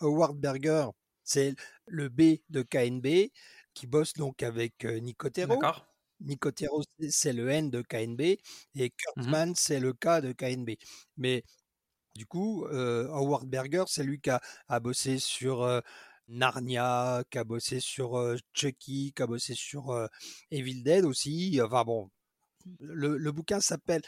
Howard 0.01 0.37
Berger, 0.39 0.87
c'est 1.23 1.55
le 1.87 2.09
B 2.09 2.39
de 2.49 2.61
KNB 2.63 3.31
qui 3.73 3.87
bosse 3.87 4.13
donc 4.13 4.43
avec 4.43 4.85
euh, 4.85 4.99
Nicotero. 4.99 5.67
D'accord. 5.67 5.85
Nicotero, 6.21 6.83
c'est- 7.09 7.33
le 7.33 7.49
N 7.49 7.69
de 7.69 7.81
KNB 7.81 8.39
et 8.75 8.89
Mmh 9.15 9.35
Kurtzman, 9.35 9.55
c'est 9.55 9.79
le 9.79 9.93
K 9.93 10.21
de 10.21 10.33
KNB. 10.33 10.77
Mais 11.17 11.43
du 12.15 12.25
coup, 12.25 12.65
euh, 12.67 13.07
Howard 13.09 13.47
Berger, 13.47 13.83
c'est 13.87 14.03
lui 14.03 14.19
qui 14.21 14.29
a, 14.29 14.41
a 14.67 14.79
bossé 14.79 15.19
sur 15.19 15.63
euh, 15.63 15.81
Narnia, 16.27 17.23
qui 17.31 17.37
a 17.37 17.43
bossé 17.43 17.79
sur 17.79 18.17
euh, 18.17 18.35
Chucky, 18.53 19.13
qui 19.15 19.21
a 19.23 19.27
bossé 19.27 19.53
sur 19.55 19.91
Evil 20.51 20.83
Dead 20.83 21.05
aussi. 21.05 21.59
Enfin 21.63 21.83
bon, 21.85 22.09
le, 22.79 23.17
le 23.17 23.31
bouquin 23.31 23.59
s'appelle 23.61 24.01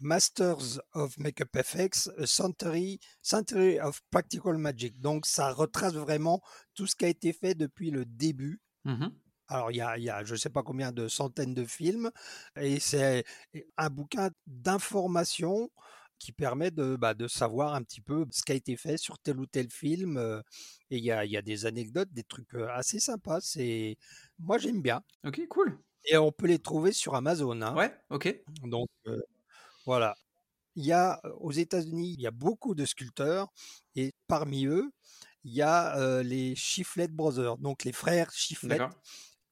Masters 0.00 0.80
of 0.94 1.16
Makeup 1.18 1.54
Effects, 1.56 2.08
a 2.18 2.26
Century, 2.26 3.00
Century 3.22 3.80
of 3.80 4.02
Practical 4.10 4.58
Magic. 4.58 5.00
Donc 5.00 5.26
ça 5.26 5.52
retrace 5.52 5.94
vraiment 5.94 6.40
tout 6.74 6.86
ce 6.86 6.94
qui 6.96 7.04
a 7.04 7.08
été 7.08 7.32
fait 7.32 7.54
depuis 7.54 7.90
le 7.90 8.04
début. 8.04 8.60
Mmh 8.84 9.08
Alors, 9.48 9.70
il 9.70 9.76
y 9.76 9.80
a, 9.80 9.96
il 9.98 10.04
y 10.04 10.10
a 10.10 10.24
je 10.24 10.32
ne 10.34 10.38
sais 10.38 10.50
pas 10.50 10.62
combien 10.62 10.92
de 10.92 11.08
centaines 11.08 11.54
de 11.54 11.64
films, 11.64 12.10
et 12.60 12.80
c'est 12.80 13.24
un 13.76 13.90
bouquin 13.90 14.30
d'information 14.46 15.70
qui 16.18 16.32
permet 16.32 16.70
de, 16.70 16.96
bah, 16.96 17.14
de 17.14 17.28
savoir 17.28 17.74
un 17.74 17.82
petit 17.82 18.00
peu 18.00 18.26
ce 18.30 18.42
qui 18.42 18.52
a 18.52 18.54
été 18.54 18.76
fait 18.76 18.96
sur 18.96 19.18
tel 19.18 19.38
ou 19.38 19.46
tel 19.46 19.70
film. 19.70 20.16
euh, 20.16 20.40
Et 20.90 20.96
il 20.98 21.04
y 21.04 21.12
a, 21.12 21.24
il 21.26 21.30
y 21.30 21.36
a 21.36 21.42
des 21.42 21.66
anecdotes, 21.66 22.10
des 22.12 22.24
trucs 22.24 22.54
euh, 22.54 22.68
assez 22.72 23.00
sympas. 23.00 23.40
C'est, 23.42 23.98
moi, 24.38 24.58
j'aime 24.58 24.80
bien. 24.82 25.02
OK, 25.24 25.46
cool. 25.48 25.78
Et 26.06 26.16
on 26.16 26.32
peut 26.32 26.46
les 26.46 26.58
trouver 26.58 26.92
sur 26.92 27.14
Amazon. 27.14 27.60
hein. 27.62 27.74
Ouais, 27.76 27.94
OK. 28.10 28.44
Donc, 28.62 28.88
euh, 29.06 29.20
voilà. 29.86 30.16
Il 30.74 30.84
y 30.84 30.92
a 30.92 31.20
aux 31.40 31.52
États-Unis, 31.52 32.14
il 32.18 32.20
y 32.20 32.26
a 32.26 32.30
beaucoup 32.30 32.74
de 32.74 32.84
sculpteurs, 32.84 33.48
et 33.94 34.12
parmi 34.26 34.66
eux, 34.66 34.90
il 35.44 35.54
y 35.54 35.62
a 35.62 35.96
euh, 35.98 36.22
les 36.22 36.54
Chiflet 36.56 37.08
Brothers, 37.08 37.56
donc 37.58 37.84
les 37.84 37.92
frères 37.92 38.30
Chiflet 38.32 38.78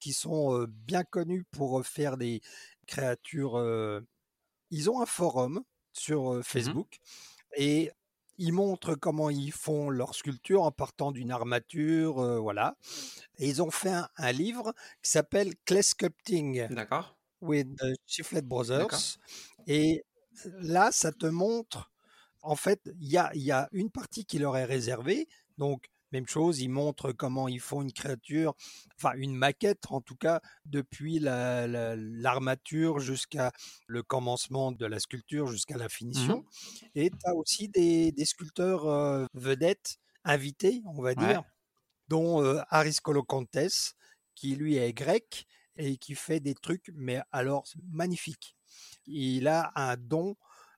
qui 0.01 0.13
sont 0.13 0.53
euh, 0.55 0.67
bien 0.69 1.03
connus 1.05 1.45
pour 1.51 1.87
faire 1.87 2.17
des 2.19 2.43
créatures. 2.87 3.57
euh, 3.57 4.01
Ils 4.71 4.91
ont 4.91 5.01
un 5.01 5.07
forum 5.07 5.63
sur 5.93 6.35
euh, 6.35 6.43
Facebook 6.43 6.99
et 7.57 7.91
ils 8.37 8.53
montrent 8.53 8.97
comment 8.97 9.31
ils 9.31 9.53
font 9.53 9.89
leur 9.91 10.15
sculpture 10.15 10.63
en 10.65 10.73
partant 10.73 11.13
d'une 11.13 11.31
armature, 11.31 12.19
euh, 12.19 12.39
voilà. 12.41 12.77
Et 13.39 13.49
ils 13.49 13.63
ont 13.63 13.71
fait 13.71 13.91
un, 13.91 14.09
un 14.17 14.33
livre 14.33 14.75
qui 15.03 15.11
s'appelle 15.13 15.55
Clay 15.65 15.83
Sculpting 15.83 16.67
D'accord. 16.75 17.17
with 17.41 17.69
the 17.77 17.95
Chiflet. 18.07 18.43
Brothers. 18.43 19.19
Et 19.69 20.03
là, 20.61 20.91
ça 20.93 21.13
te 21.13 21.27
montre, 21.27 21.93
en 22.43 22.57
fait, 22.57 22.81
il 23.01 23.09
y 23.11 23.17
a, 23.19 23.31
il 23.35 23.43
y 23.43 23.53
a 23.53 23.69
une 23.73 23.91
partie 23.91 24.25
qui 24.25 24.39
leur 24.39 24.57
est 24.57 24.65
réservée. 24.65 25.29
Donc, 25.59 25.89
même 26.13 26.27
chose, 26.29 26.61
ils 26.61 26.69
montrent 26.69 27.11
comment 27.13 27.49
ils 27.49 27.61
font 27.61 27.83
une 27.83 27.93
créature, 27.93 28.55
enfin 28.97 29.15
une 29.17 29.35
maquette 29.35 29.87
en 29.91 30.01
tout 30.01 30.15
cas, 30.15 30.41
depuis 30.65 31.19
la- 31.19 31.67
la- 31.67 31.97
l'armature 31.97 33.01
jusqu'à 33.01 33.51
le 33.89 34.03
commencement 34.05 34.71
de 34.71 34.87
la 34.87 35.01
sculpture, 35.01 35.49
jusqu'à 35.49 35.77
la 35.77 35.89
Mmh 36.13 36.41
finition. 36.41 36.45
Et 36.95 37.11
tu 37.11 37.17
as 37.25 37.35
aussi 37.35 37.69
des, 37.69 38.13
des 38.13 38.25
sculpteurs 38.27 38.87
euh, 38.87 39.27
vedettes, 39.35 39.97
invités, 40.25 40.83
on 40.87 41.03
va 41.03 41.15
Ouais. 41.17 41.37
dire, 41.37 41.43
dont 42.09 42.43
euh, 42.43 42.61
Aris 42.71 42.97
qui 44.35 44.57
lui 44.57 44.77
est 44.77 44.93
grec 44.93 45.47
et 45.77 45.97
qui 45.97 46.15
fait 46.15 46.41
des 46.41 46.55
trucs, 46.55 46.91
mais 46.95 47.21
alors 47.33 47.65
magnifiques. 47.91 48.57
Il 49.07 49.49
a 49.49 49.73
un 49.77 49.97
don. 49.97 50.37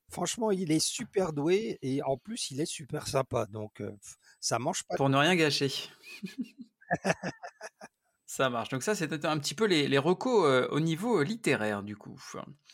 Franchement, 0.09 0.51
il 0.53 0.71
est 0.73 0.79
super 0.85 1.33
doué 1.33 1.79
et 1.83 2.03
en 2.03 2.17
plus, 2.17 2.51
il 2.53 2.61
est 2.61 2.67
super 2.67 3.09
sympa. 3.09 3.47
Donc, 3.47 3.81
euh, 3.81 3.93
ça 4.41 4.59
mange 4.59 4.85
pas. 4.85 4.97
Pour 4.97 5.09
ne 5.09 5.17
rien 5.17 5.35
gâcher. 5.37 5.71
Ça 8.27 8.51
marche. 8.51 8.71
Donc 8.71 8.83
ça, 8.83 8.95
c'était 8.95 9.25
un 9.27 9.39
petit 9.39 9.55
peu 9.55 9.67
les, 9.67 9.87
les 9.89 9.99
recos 9.99 10.45
euh, 10.47 10.67
au 10.71 10.81
niveau 10.81 11.21
euh, 11.21 11.25
littéraire, 11.25 11.83
du 11.83 11.97
coup. 11.97 12.21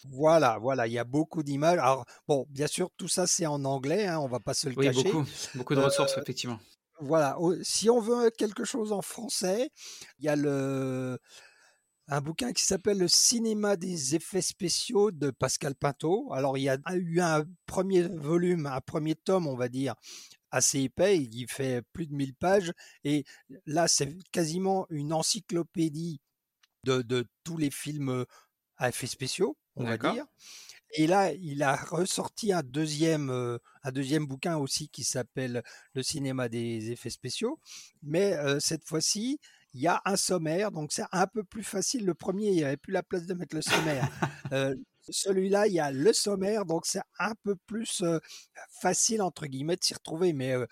Voilà, 0.08 0.58
voilà, 0.58 0.86
il 0.86 0.92
y 0.92 0.98
a 0.98 1.04
beaucoup 1.04 1.42
d'images. 1.42 1.78
Alors, 1.78 2.04
bon, 2.26 2.46
bien 2.48 2.66
sûr, 2.66 2.90
tout 2.96 3.08
ça, 3.08 3.26
c'est 3.26 3.46
en 3.46 3.64
anglais, 3.64 4.06
hein, 4.06 4.18
on 4.18 4.28
va 4.28 4.40
pas 4.40 4.54
se 4.54 4.68
le 4.68 4.74
Oui, 4.76 4.86
cacher. 4.86 5.12
beaucoup. 5.12 5.24
Beaucoup 5.54 5.74
de 5.74 5.80
Euh, 5.80 5.84
ressources, 5.84 6.16
effectivement. 6.18 6.58
Voilà, 7.00 7.36
si 7.62 7.90
on 7.90 8.00
veut 8.00 8.30
quelque 8.30 8.64
chose 8.64 8.92
en 8.92 9.02
français, 9.02 9.70
il 10.18 10.24
y 10.24 10.28
a 10.28 10.36
le 10.36 11.18
un 12.12 12.20
bouquin 12.20 12.52
qui 12.52 12.62
s'appelle 12.62 12.98
Le 12.98 13.08
cinéma 13.08 13.76
des 13.76 14.14
effets 14.14 14.42
spéciaux 14.42 15.10
de 15.10 15.30
Pascal 15.30 15.74
Pinto. 15.74 16.30
Alors, 16.34 16.58
il 16.58 16.64
y 16.64 16.68
a 16.68 16.76
eu 16.94 17.20
un 17.20 17.44
premier 17.64 18.02
volume, 18.02 18.66
un 18.66 18.82
premier 18.82 19.14
tome, 19.14 19.46
on 19.46 19.56
va 19.56 19.70
dire, 19.70 19.94
assez 20.50 20.80
épais, 20.80 21.16
il 21.16 21.46
fait 21.48 21.80
plus 21.94 22.06
de 22.06 22.14
1000 22.14 22.34
pages, 22.34 22.74
et 23.04 23.24
là, 23.64 23.88
c'est 23.88 24.14
quasiment 24.30 24.86
une 24.90 25.14
encyclopédie 25.14 26.20
de, 26.84 27.00
de 27.00 27.24
tous 27.44 27.56
les 27.56 27.70
films 27.70 28.26
à 28.76 28.90
effets 28.90 29.06
spéciaux, 29.06 29.56
on 29.76 29.84
va 29.84 29.96
dire. 29.96 30.26
Et 30.94 31.06
là, 31.06 31.32
il 31.32 31.62
a 31.62 31.74
ressorti 31.74 32.52
un 32.52 32.62
deuxième, 32.62 33.30
euh, 33.30 33.56
un 33.82 33.92
deuxième 33.92 34.26
bouquin 34.26 34.58
aussi 34.58 34.90
qui 34.90 35.04
s'appelle 35.04 35.62
Le 35.94 36.02
cinéma 36.02 36.50
des 36.50 36.90
effets 36.90 37.08
spéciaux. 37.08 37.58
Mais 38.02 38.34
euh, 38.34 38.60
cette 38.60 38.84
fois-ci, 38.84 39.40
il 39.74 39.80
y 39.80 39.86
a 39.86 40.02
un 40.04 40.16
sommaire, 40.16 40.70
donc 40.70 40.92
c'est 40.92 41.04
un 41.12 41.26
peu 41.26 41.44
plus 41.44 41.64
facile. 41.64 42.04
Le 42.04 42.14
premier, 42.14 42.48
il 42.48 42.56
n'y 42.56 42.64
avait 42.64 42.76
plus 42.76 42.92
la 42.92 43.02
place 43.02 43.26
de 43.26 43.34
mettre 43.34 43.54
le 43.56 43.62
sommaire. 43.62 44.08
Euh, 44.52 44.74
celui-là, 45.08 45.66
il 45.66 45.72
y 45.72 45.80
a 45.80 45.90
le 45.90 46.12
sommaire, 46.12 46.66
donc 46.66 46.84
c'est 46.84 47.00
un 47.18 47.32
peu 47.42 47.56
plus 47.56 48.02
euh, 48.02 48.18
facile, 48.82 49.22
entre 49.22 49.46
guillemets, 49.46 49.76
de 49.76 49.82
s'y 49.82 49.94
retrouver. 49.94 50.34
Mais 50.34 50.52
euh, 50.52 50.66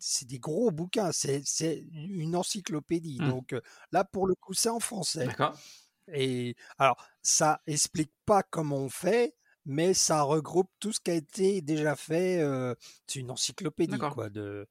c'est 0.00 0.26
des 0.26 0.40
gros 0.40 0.72
bouquins, 0.72 1.12
c'est 1.12 1.44
une 1.92 2.34
encyclopédie. 2.34 3.20
Hmm. 3.20 3.28
Donc 3.28 3.54
là, 3.92 4.02
pour 4.02 4.26
le 4.26 4.34
coup, 4.34 4.52
c'est 4.52 4.68
en 4.68 4.80
français. 4.80 5.26
D'accord. 5.26 5.56
Et 6.12 6.56
alors, 6.78 6.96
ça 7.22 7.60
explique 7.66 8.12
pas 8.26 8.42
comment 8.42 8.78
on 8.78 8.88
fait, 8.88 9.36
mais 9.66 9.94
ça 9.94 10.22
regroupe 10.22 10.70
tout 10.80 10.92
ce 10.92 11.00
qui 11.00 11.10
a 11.10 11.14
été 11.14 11.60
déjà 11.60 11.96
fait. 11.96 12.40
euh, 12.40 12.74
c'est 13.06 13.20
une 13.20 13.30
encyclopédie, 13.30 13.98
quoi. 13.98 14.30
De... 14.30 14.68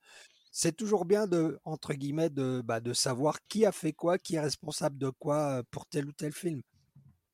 C'est 0.61 0.75
toujours 0.75 1.05
bien 1.05 1.25
de, 1.25 1.57
entre 1.63 1.93
guillemets, 1.93 2.29
de, 2.29 2.61
bah, 2.61 2.81
de 2.81 2.91
savoir 2.91 3.37
qui 3.47 3.65
a 3.65 3.71
fait 3.71 3.93
quoi, 3.93 4.17
qui 4.17 4.35
est 4.35 4.41
responsable 4.41 4.97
de 4.97 5.09
quoi 5.09 5.63
pour 5.71 5.85
tel 5.85 6.05
ou 6.05 6.11
tel 6.11 6.33
film. 6.33 6.61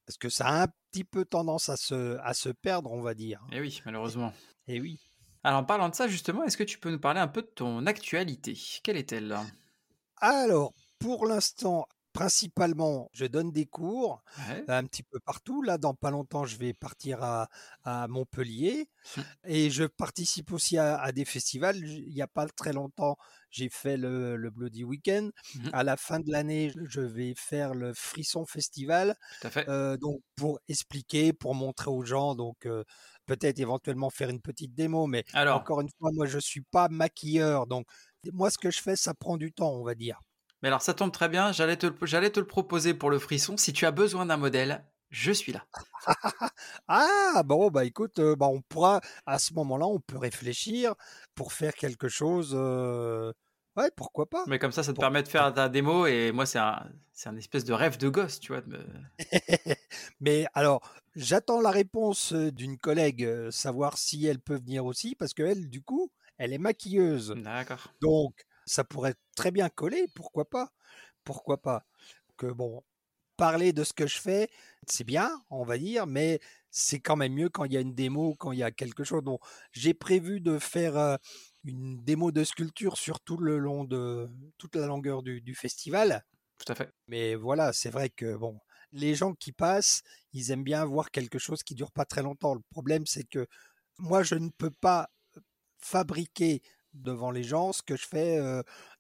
Parce 0.06 0.20
que 0.20 0.30
ça 0.30 0.46
a 0.46 0.64
un 0.66 0.68
petit 0.92 1.04
peu 1.04 1.26
tendance 1.26 1.70
à 1.70 1.76
se, 1.76 2.20
à 2.20 2.36
se 2.36 2.50
perdre, 2.50 2.92
on 2.92 3.02
va 3.02 3.16
dire. 3.16 3.44
Et 3.52 3.60
oui, 3.60 3.82
malheureusement. 3.84 4.32
Et 4.68 4.80
oui. 4.80 5.00
Alors, 5.44 5.62
en 5.62 5.64
parlant 5.64 5.90
de 5.90 5.96
ça, 5.96 6.08
justement, 6.08 6.44
est-ce 6.44 6.56
que 6.56 6.64
tu 6.64 6.78
peux 6.78 6.92
nous 6.92 7.00
parler 7.00 7.20
un 7.20 7.28
peu 7.28 7.42
de 7.42 7.48
ton 7.48 7.88
actualité? 7.88 8.56
Quelle 8.84 8.98
est-elle? 8.98 9.36
Alors, 10.18 10.72
pour 11.00 11.26
l'instant, 11.26 11.88
principalement, 12.16 13.10
je 13.14 13.26
donne 13.26 13.52
des 13.52 13.66
cours 13.66 14.24
Ouais. 14.38 14.66
un 14.68 14.84
petit 14.86 15.04
peu 15.04 15.20
partout. 15.20 15.62
Là, 15.62 15.78
dans 15.78 15.94
pas 15.94 16.12
longtemps, 16.12 16.46
je 16.46 16.58
vais 16.58 16.74
partir 16.74 17.22
à, 17.24 17.50
à 17.84 18.08
Montpellier 18.08 18.90
et 19.46 19.70
je 19.70 19.86
participe 19.86 20.52
aussi 20.54 20.78
à, 20.78 20.98
à 21.00 21.12
des 21.12 21.26
festivals. 21.26 21.78
Il 21.78 22.14
n'y 22.14 22.22
a 22.22 22.28
pas 22.28 22.48
très 22.48 22.74
longtemps, 22.74 23.18
j'ai 23.52 23.70
fait 23.70 23.98
le, 23.98 24.36
le 24.38 24.50
Bloody 24.50 24.84
Weekend. 24.84 25.32
Mmh 25.54 25.72
À 25.72 25.84
la 25.84 25.98
fin 25.98 26.20
de 26.20 26.32
l'année, 26.32 26.72
je 26.90 27.02
vais 27.02 27.34
faire 27.38 27.74
le 27.76 27.94
Frisson 27.94 28.46
Festival. 28.46 29.16
Tout 29.30 29.48
à 29.48 29.52
fait. 29.52 29.70
euh, 29.70 29.98
donc, 29.98 30.22
pour 30.36 30.60
expliquer, 30.68 31.34
pour 31.34 31.56
montrer 31.56 31.90
aux 31.92 32.04
gens, 32.06 32.36
donc 32.36 32.66
euh, 32.66 32.84
peut-être 33.26 33.60
éventuellement 33.60 34.10
faire 34.10 34.30
une 34.30 34.42
petite 34.42 34.74
démo. 34.76 35.08
Mais 35.08 35.26
Alors, 35.34 35.58
encore 35.58 35.82
une 35.82 35.90
fois, 36.00 36.12
moi, 36.14 36.26
je 36.28 36.40
suis 36.40 36.62
pas 36.62 36.90
maquilleur. 36.90 37.68
Donc, 37.68 37.88
moi, 38.34 38.50
ce 38.52 38.58
que 38.58 38.72
je 38.72 38.82
fais, 38.82 38.96
ça 38.96 39.14
prend 39.14 39.38
du 39.38 39.52
temps, 39.54 39.74
on 39.74 39.84
va 39.84 39.96
dire. 39.96 40.20
Mais 40.62 40.68
alors 40.70 40.82
ça 40.82 40.94
tombe 40.94 41.12
très 41.12 41.30
bien, 41.30 41.52
j'allais 41.52 41.78
te, 41.78 41.88
j'allais 42.04 42.30
te 42.32 42.40
le 42.40 42.48
proposer 42.48 42.94
pour 42.94 43.10
le 43.10 43.20
frisson. 43.20 43.58
Si 43.58 43.74
tu 43.74 43.86
as 43.86 43.92
besoin 43.92 44.26
d'un 44.26 44.38
modèle, 44.38 44.86
je 45.10 45.32
suis 45.32 45.52
là. 45.54 45.66
Ah 46.88 47.42
bon 47.46 47.70
bah 47.72 47.86
écoute, 47.86 48.20
heu, 48.20 48.36
bah, 48.36 48.48
on 48.48 48.62
pourra 48.62 49.02
à 49.26 49.40
ce 49.40 49.54
moment-là, 49.54 49.86
on 49.88 50.00
peut 50.00 50.18
réfléchir 50.18 50.94
pour 51.36 51.54
faire 51.54 51.74
quelque 51.76 52.08
chose, 52.10 52.54
heu, 52.56 53.34
ouais, 53.76 53.90
pourquoi 53.96 54.28
pas? 54.30 54.46
Mais 54.46 54.60
comme 54.60 54.72
ça, 54.72 54.84
ça 54.84 54.94
te 54.94 54.98
Pour 54.98 55.00
permet 55.00 55.24
de 55.24 55.28
faire 55.28 55.54
ta 55.54 55.70
démo 55.70 56.06
et 56.08 56.32
moi, 56.32 56.46
c'est 56.46 56.60
un, 56.60 56.92
c'est 57.14 57.30
un 57.30 57.36
espèce 57.38 57.66
de 57.66 57.74
rêve 57.74 57.98
de 57.98 58.10
gosse, 58.10 58.40
tu 58.40 58.52
vois. 58.52 58.62
de 58.62 58.70
me- 58.70 58.86
mais 60.20 60.46
alors, 60.54 60.82
j'attends 61.16 61.62
la 61.62 61.72
réponse, 61.72 62.34
heu, 62.34 62.52
d'une 62.52 62.78
collègue, 62.78 63.50
savoir 63.52 63.98
si 63.98 64.26
elle 64.26 64.40
peut 64.40 64.56
venir 64.58 64.86
aussi 64.86 65.16
parce 65.16 65.34
qu'elle, 65.34 65.70
du 65.70 65.82
coup, 65.82 66.12
elle 66.38 66.54
est 66.54 66.58
maquilleuse. 66.58 67.38
D'accord. 67.44 67.94
Donc 68.02 68.46
ça 68.66 68.84
pourrait 68.84 69.16
très 69.36 69.52
bien 69.52 69.70
coller, 69.70 70.08
pourquoi 70.16 70.50
pas? 70.50 70.72
Pourquoi 71.24 71.62
pas? 71.62 71.86
Que 72.38 72.48
bon, 72.48 72.84
parler 73.38 73.74
de 73.74 73.84
ce 73.84 73.94
que 73.94 74.08
je 74.08 74.20
fais, 74.20 74.50
c'est 74.88 75.04
bien, 75.04 75.30
on 75.50 75.64
va 75.64 75.78
dire, 75.78 76.08
mais 76.08 76.40
c'est 76.72 77.00
quand 77.00 77.16
même 77.16 77.34
mieux 77.34 77.50
quand 77.50 77.66
il 77.66 77.74
y 77.74 77.78
a 77.78 77.82
une 77.82 77.94
démo, 77.94 78.36
quand 78.36 78.52
il 78.52 78.60
y 78.60 78.64
a 78.64 78.72
quelque 78.72 79.04
chose. 79.04 79.24
Donc, 79.24 79.40
j'ai 79.72 79.94
prévu 79.94 80.42
de 80.42 80.60
faire 80.60 80.98
euh, 80.98 81.18
une 81.64 82.04
démo 82.04 82.32
de 82.32 82.44
sculpture 82.44 82.98
sur 82.98 83.20
tout 83.20 83.38
le 83.38 83.58
long 83.58 83.84
de 83.84 84.30
toute 84.58 84.76
la 84.76 84.88
longueur 84.88 85.24
du, 85.24 85.42
du 85.42 85.56
festival. 85.56 86.26
Tout 86.58 86.72
à 86.72 86.76
fait. 86.76 86.92
Mais 87.08 87.36
voilà, 87.36 87.74
c'est 87.74 87.90
vrai 87.90 88.10
que 88.10 88.36
bon, 88.36 88.60
les 88.92 89.16
gens 89.16 89.34
qui 89.34 89.52
passent, 89.52 90.04
ils 90.34 90.52
aiment 90.52 90.64
bien 90.64 90.86
voir 90.86 91.12
quelque 91.12 91.40
chose 91.40 91.64
qui 91.64 91.76
dure 91.76 91.92
pas 91.92 92.06
très 92.06 92.24
longtemps. 92.24 92.54
Le 92.54 92.62
problème, 92.72 93.06
c'est 93.06 93.26
que 93.26 93.48
moi, 93.98 94.24
je 94.24 94.36
ne 94.36 94.50
peux 94.50 94.72
pas 94.72 95.10
fabriquer 95.80 96.62
devant 96.96 97.32
les 97.32 97.44
gens 97.44 97.74
ce 97.74 97.82
que 97.82 97.96
je 97.96 98.08
fais 98.08 98.40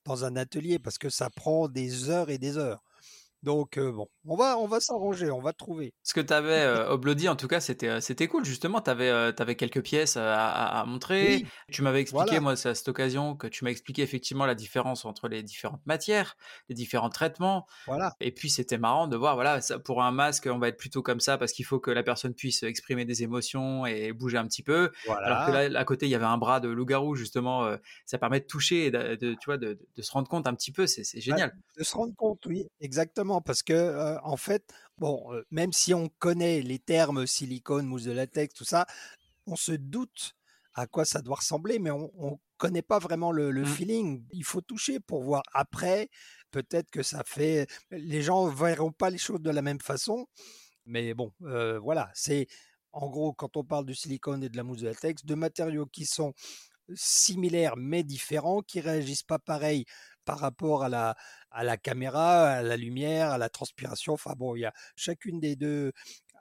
dans 0.05 0.25
un 0.25 0.35
atelier 0.35 0.79
parce 0.79 0.97
que 0.97 1.09
ça 1.09 1.29
prend 1.29 1.67
des 1.67 2.09
heures 2.09 2.29
et 2.29 2.37
des 2.37 2.57
heures. 2.57 2.83
Donc 3.45 3.77
euh, 3.77 3.91
bon, 3.91 4.07
on 4.25 4.35
va 4.35 4.57
on 4.57 4.65
va 4.67 4.79
s'arranger, 4.79 5.29
on 5.29 5.39
va 5.39 5.53
trouver. 5.53 5.93
Ce 6.01 6.15
que 6.15 6.19
tu 6.19 6.33
avais 6.33 6.61
euh, 6.61 6.89
au 6.91 6.97
Bloody, 6.97 7.29
en 7.29 7.35
tout 7.35 7.47
cas, 7.47 7.59
c'était, 7.59 7.87
euh, 7.89 8.01
c'était 8.01 8.27
cool. 8.27 8.43
Justement, 8.43 8.81
tu 8.81 8.89
avais, 8.89 9.55
quelques 9.55 9.83
pièces 9.83 10.17
euh, 10.17 10.33
à, 10.33 10.47
à- 10.49 10.81
à 10.81 10.85
montrer. 10.85 11.35
Oui, 11.37 11.45
Tu 11.71 11.83
m'avais 11.83 12.01
expliqué, 12.01 12.25
voilà. 12.25 12.41
moi, 12.41 12.55
c'est 12.55 12.69
à 12.69 12.75
cette 12.75 12.87
occasion 12.87 13.35
que 13.35 13.45
tu 13.45 13.63
m'as 13.63 13.69
expliqué 13.69 14.01
effectivement 14.01 14.47
la 14.47 14.55
différence 14.55 15.05
entre 15.05 15.27
les 15.27 15.43
différentes 15.43 15.85
matières, 15.85 16.35
les 16.69 16.75
différents 16.75 17.09
traitements. 17.11 17.67
Voilà. 17.85 18.15
Et 18.19 18.31
puis, 18.31 18.49
c'était 18.49 18.79
marrant 18.79 19.07
de 19.07 19.15
voir, 19.15 19.35
voilà, 19.35 19.61
ça, 19.61 19.77
pour 19.77 20.01
un 20.01 20.11
masque, 20.11 20.49
on 20.51 20.57
va 20.57 20.69
être 20.69 20.77
plutôt 20.77 21.03
comme 21.03 21.19
ça 21.19 21.37
parce 21.37 21.51
qu'il 21.51 21.65
faut 21.65 21.79
que 21.79 21.91
la 21.91 22.01
personne 22.01 22.33
puisse 22.33 22.63
exprimer 22.63 23.05
des 23.05 23.21
émotions 23.21 23.85
et 23.85 24.11
bouger 24.11 24.37
un 24.39 24.47
petit 24.47 24.63
peu. 24.63 24.91
Alors 25.07 25.45
que 25.45 25.51
Voilà. 25.51 25.69
là, 25.69 25.79
à 25.79 25.85
côté, 25.85 26.07
il 26.07 26.09
y 26.09 26.15
avait 26.15 26.25
un 26.25 26.39
bras 26.39 26.59
de 26.59 26.69
loup-garou, 26.69 27.13
justement. 27.15 27.63
euh, 27.65 27.77
ça 28.07 28.17
permet 28.17 28.39
de 28.39 28.45
toucher 28.45 28.85
et 28.87 28.91
de, 28.91 29.15
de- 29.15 29.33
tu 29.33 29.45
vois, 29.45 29.57
de, 29.57 29.77
de 29.95 30.01
se 30.01 30.11
rendre 30.11 30.27
compte 30.27 30.47
un 30.47 30.55
petit 30.55 30.71
peu. 30.71 30.87
C'est, 30.87 31.03
génial. 31.21 31.55
de 31.77 31.83
se 31.83 31.95
rendre 31.95 32.15
compte, 32.15 32.43
oui, 32.47 32.65
exactement, 32.79 33.34
parce 33.41 33.63
que 33.63 33.73
euh, 33.73 34.19
en 34.23 34.37
fait, 34.37 34.63
bon, 34.97 35.33
euh, 35.33 35.43
même 35.51 35.73
si 35.73 35.93
on 35.93 36.09
connaît 36.19 36.61
les 36.61 36.79
termes 36.79 37.25
silicone, 37.27 37.85
mousse 37.85 38.03
de 38.03 38.11
latex, 38.11 38.53
tout 38.53 38.65
ça, 38.65 38.85
on 39.47 39.55
se 39.55 39.71
doute 39.73 40.33
à 40.73 40.87
quoi 40.87 41.05
ça 41.05 41.21
doit 41.21 41.37
ressembler, 41.37 41.79
mais 41.79 41.91
on 41.91 42.09
ne 42.31 42.35
connaît 42.57 42.81
pas 42.81 42.99
vraiment 42.99 43.31
le, 43.31 43.51
le 43.51 43.61
Mm. 43.61 43.65
feeling. 43.65 44.25
Il 44.31 44.43
faut 44.43 44.61
toucher 44.61 44.99
pour 44.99 45.23
voir 45.23 45.43
après. 45.53 46.09
Peut-être 46.51 46.89
que 46.89 47.03
ça 47.03 47.23
fait. 47.25 47.67
Les 47.91 48.21
gens 48.21 48.47
verront 48.47 48.91
pas 48.91 49.09
les 49.09 49.17
choses 49.17 49.41
de 49.41 49.49
la 49.51 49.61
même 49.61 49.79
façon, 49.81 50.27
mais 50.85 51.13
bon, 51.13 51.31
euh, 51.43 51.79
voilà. 51.79 52.09
C'est 52.13 52.47
en 52.91 53.09
gros 53.09 53.33
quand 53.33 53.57
on 53.57 53.63
parle 53.63 53.85
du 53.85 53.95
silicone 53.95 54.43
et 54.43 54.49
de 54.49 54.57
la 54.57 54.63
mousse 54.63 54.79
de 54.81 54.87
latex, 54.87 55.25
deux 55.25 55.35
matériaux 55.35 55.85
qui 55.85 56.05
sont 56.05 56.33
similaires 56.93 57.75
mais 57.77 58.03
différents, 58.03 58.61
qui 58.61 58.79
réagissent 58.81 59.23
pas 59.23 59.39
pareil 59.39 59.85
par 60.25 60.39
rapport 60.39 60.83
à 60.83 60.89
la, 60.89 61.77
caméra, 61.77 62.49
à 62.49 62.61
la 62.61 62.77
lumière, 62.77 63.31
à 63.31 63.37
la 63.37 63.49
transpiration. 63.49 64.13
Enfin 64.13 64.33
bon, 64.37 64.55
il 64.55 64.61
y 64.61 64.65
a 64.65 64.73
chacune 64.95 65.39
des 65.39 65.55
deux 65.55 65.91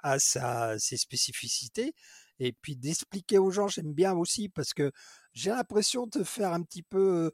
a 0.03 0.19
sa, 0.19 0.79
ses 0.79 0.97
spécificités. 0.97 1.95
Et 2.41 2.53
puis 2.53 2.77
d'expliquer 2.77 3.39
aux 3.39 3.51
gens, 3.51 3.69
j'aime 3.69 3.93
bien 3.93 4.13
aussi 4.15 4.49
parce 4.49 4.75
que 4.75 4.91
j'ai 5.33 5.51
l'impression 5.51 6.07
de 6.07 6.25
faire 6.25 6.53
un 6.53 6.63
petit 6.63 6.83
peu, 6.83 7.31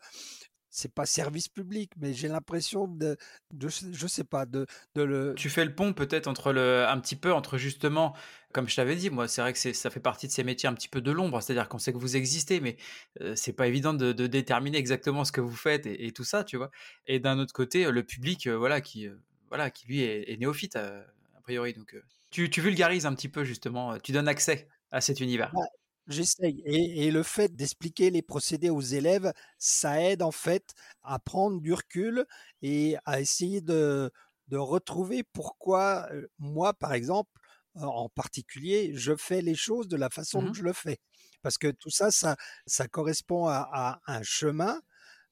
c'est 0.71 0.95
pas 0.95 1.05
service 1.05 1.49
public, 1.49 1.91
mais 1.99 2.15
j'ai 2.15 2.29
l'impression 2.29 2.87
de, 2.87 3.17
de, 3.53 3.69
je 3.69 4.07
sais 4.07 4.25
pas, 4.25 4.47
de, 4.47 4.67
de 4.95 5.03
le, 5.03 5.35
Tu 5.37 5.51
fais 5.51 5.65
le 5.65 5.75
pont 5.75 5.93
peut-être 5.93 6.29
entre 6.29 6.53
le, 6.53 6.87
un 6.87 6.99
petit 7.01 7.17
peu 7.17 7.33
entre 7.33 7.59
justement, 7.59 8.15
comme 8.53 8.69
je 8.69 8.77
t'avais 8.77 8.97
dit, 8.97 9.11
moi 9.11 9.29
c'est 9.29 9.41
vrai 9.41 9.53
que 9.53 9.59
c'est, 9.59 9.73
ça 9.73 9.91
fait 9.91 10.01
partie 10.01 10.27
de 10.29 10.33
ces 10.33 10.45
métiers 10.45 10.69
un 10.69 10.75
petit 10.75 10.89
peu 10.89 11.01
de 11.01 11.11
l'ombre, 11.11 11.43
c'est-à-dire 11.43 11.69
qu'on 11.69 11.79
sait 11.79 11.93
que 11.93 11.99
vous 11.99 12.17
existez, 12.17 12.61
mais 12.61 12.77
euh, 13.21 13.35
c'est 13.35 13.53
pas 13.53 13.67
évident 13.67 13.95
de, 13.95 14.13
de 14.13 14.27
déterminer 14.27 14.79
exactement 14.79 15.25
ce 15.25 15.33
que 15.33 15.41
vous 15.41 15.57
faites 15.57 15.87
et, 15.87 16.07
et 16.07 16.13
tout 16.13 16.25
ça, 16.25 16.45
tu 16.45 16.57
vois. 16.57 16.71
Et 17.07 17.19
d'un 17.19 17.39
autre 17.39 17.53
côté, 17.53 17.91
le 17.91 18.03
public, 18.05 18.47
euh, 18.47 18.57
voilà, 18.57 18.81
qui, 18.81 19.09
euh, 19.09 19.17
voilà, 19.49 19.71
qui 19.71 19.87
lui 19.87 20.03
est, 20.03 20.33
est 20.33 20.37
néophyte 20.37 20.77
a 20.77 21.05
priori, 21.43 21.75
donc 21.75 21.97
tu, 22.31 22.49
tu 22.49 22.61
vulgarises 22.61 23.07
un 23.07 23.15
petit 23.15 23.29
peu 23.29 23.43
justement, 23.43 23.99
tu 23.99 24.13
donnes 24.13 24.29
accès 24.29 24.69
à 24.93 25.01
cet 25.01 25.21
univers. 25.21 25.51
Bah, 25.53 25.63
J'essaye. 26.11 26.61
Et, 26.67 27.07
et 27.07 27.11
le 27.13 27.23
fait 27.23 27.55
d'expliquer 27.55 28.11
les 28.11 28.23
procédés 28.23 28.71
aux 28.71 28.81
élèves, 28.81 29.33
ça 29.59 30.03
aide 30.03 30.23
en 30.23 30.33
fait 30.33 30.75
à 31.03 31.21
prendre 31.21 31.61
du 31.61 31.73
recul 31.73 32.27
et 32.63 32.97
à 33.07 33.21
essayer 33.21 33.61
de, 33.61 34.11
de 34.49 34.57
retrouver 34.57 35.23
pourquoi 35.23 36.09
euh, 36.13 36.27
moi, 36.39 36.75
par 36.75 36.95
exemple, 36.95 37.31
en 37.77 38.09
particulier, 38.09 38.91
je 38.95 39.15
fais 39.17 39.41
les 39.43 39.55
choses 39.55 39.87
de 39.89 39.97
la 39.97 40.11
façon 40.11 40.47
Mhm. 40.47 40.49
que 40.49 40.57
je 40.59 40.65
le 40.65 40.73
fais. 40.73 40.99
Parce 41.43 41.59
que 41.59 41.69
tout 41.71 41.91
ça, 41.91 42.11
ça, 42.11 42.37
ça 42.67 42.89
correspond 42.89 43.47
à, 43.47 43.69
à 43.73 44.01
un 44.09 44.23
chemin 44.25 44.81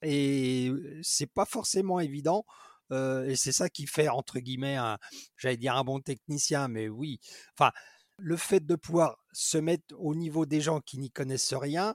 et 0.03 0.71
c'est 1.03 1.27
pas 1.33 1.45
forcément 1.47 1.99
évident. 2.01 2.45
euh, 2.93 3.25
et 3.27 3.37
c'est 3.37 3.53
ça 3.53 3.69
qui 3.69 3.87
fait, 3.87 4.09
entre 4.09 4.39
guillemets, 4.39 4.79
j'allais 5.37 5.57
dire 5.57 5.77
un 5.77 5.85
bon 5.85 6.01
technicien, 6.01 6.69
mais 6.69 6.89
oui. 6.89 7.21
Enfin, 7.59 7.73
le 8.19 8.37
fait 8.37 8.61
de 8.65 8.75
pouvoir 8.77 9.19
se 9.39 9.57
mettre 9.59 9.95
au 9.99 10.15
niveau 10.17 10.47
des 10.47 10.61
gens 10.61 10.81
qui 10.81 10.99
n'y 10.99 11.11
connaissent 11.11 11.55
rien 11.55 11.95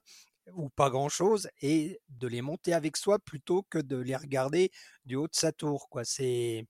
ou 0.54 0.70
pas 0.70 0.90
grand-chose 0.90 1.50
et 1.62 2.00
de 2.10 2.28
les 2.28 2.42
monter 2.42 2.74
avec 2.74 2.96
soi 2.98 3.20
plutôt 3.20 3.64
que 3.70 3.80
de 3.80 3.98
les 3.98 4.16
regarder 4.16 4.72
du 5.06 5.16
haut 5.16 5.28
de 5.28 5.36
sa 5.36 5.52
tour. 5.52 5.90
Quoi. 5.90 6.06
C'est, 6.06 6.66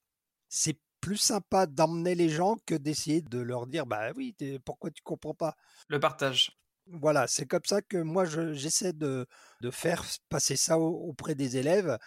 c'est 0.49 0.79
plus 1.01 1.17
sympa 1.17 1.67
d'emmener 1.67 2.15
les 2.15 2.29
gens 2.29 2.57
que 2.65 2.75
d'essayer 2.75 3.21
de 3.21 3.39
leur 3.39 3.67
dire 3.67 3.85
bah 3.85 4.11
oui, 4.15 4.35
pourquoi 4.65 4.89
tu 4.91 5.03
comprends 5.03 5.35
pas? 5.35 5.55
Le 5.87 5.99
partage. 5.99 6.51
Voilà, 6.87 7.27
c'est 7.27 7.45
comme 7.45 7.63
ça 7.65 7.81
que 7.81 7.97
moi 7.97 8.25
je- 8.25 8.53
j'essaie 8.53 8.91
de, 8.93 9.25
de 9.61 9.71
faire 9.71 10.03
passer 10.29 10.57
ça 10.57 10.77
au- 10.79 11.07
auprès 11.09 11.33
des 11.35 11.55
élèves. 11.57 11.97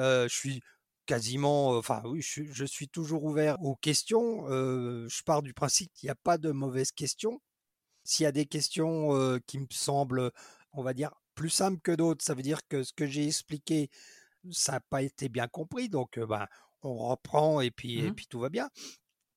Euh, 0.00 0.28
je 0.28 0.34
suis 0.36 0.62
quasiment, 1.06 1.74
euh, 1.74 1.78
enfin 1.78 2.02
oui, 2.06 2.22
je, 2.22 2.28
suis- 2.28 2.52
je 2.52 2.64
suis 2.64 2.88
toujours 2.88 3.24
ouvert 3.24 3.56
aux 3.62 3.76
questions. 3.76 4.48
Euh, 4.50 5.08
je 5.08 5.22
pars 5.24 5.42
du 5.42 5.54
principe 5.54 5.92
qu'il 5.94 6.08
n'y 6.08 6.12
a 6.12 6.16
pas 6.16 6.38
de 6.38 6.52
mauvaises 6.52 6.92
questions. 6.92 7.40
S'il 8.06 8.24
y 8.24 8.26
a 8.26 8.32
des 8.32 8.46
questions 8.46 9.14
euh, 9.16 9.38
qui 9.46 9.58
me 9.58 9.66
semblent, 9.70 10.30
on 10.72 10.82
va 10.82 10.94
dire, 10.94 11.12
plus 11.34 11.50
simples 11.50 11.80
que 11.82 11.92
d'autres, 11.92 12.24
ça 12.24 12.34
veut 12.34 12.42
dire 12.42 12.66
que 12.68 12.82
ce 12.82 12.92
que 12.92 13.06
j'ai 13.06 13.26
expliqué, 13.26 13.90
ça 14.52 14.72
n'a 14.74 14.80
pas 14.80 15.02
été 15.02 15.28
bien 15.28 15.48
compris. 15.48 15.88
Donc, 15.90 16.18
euh, 16.18 16.26
ben, 16.26 16.46
on 16.82 16.96
reprend 16.96 17.60
et 17.60 17.70
puis, 17.70 18.00
et 18.00 18.10
Mhm. 18.10 18.12
puis 18.12 18.26
tout 18.28 18.40
va 18.40 18.50
bien. 18.50 18.70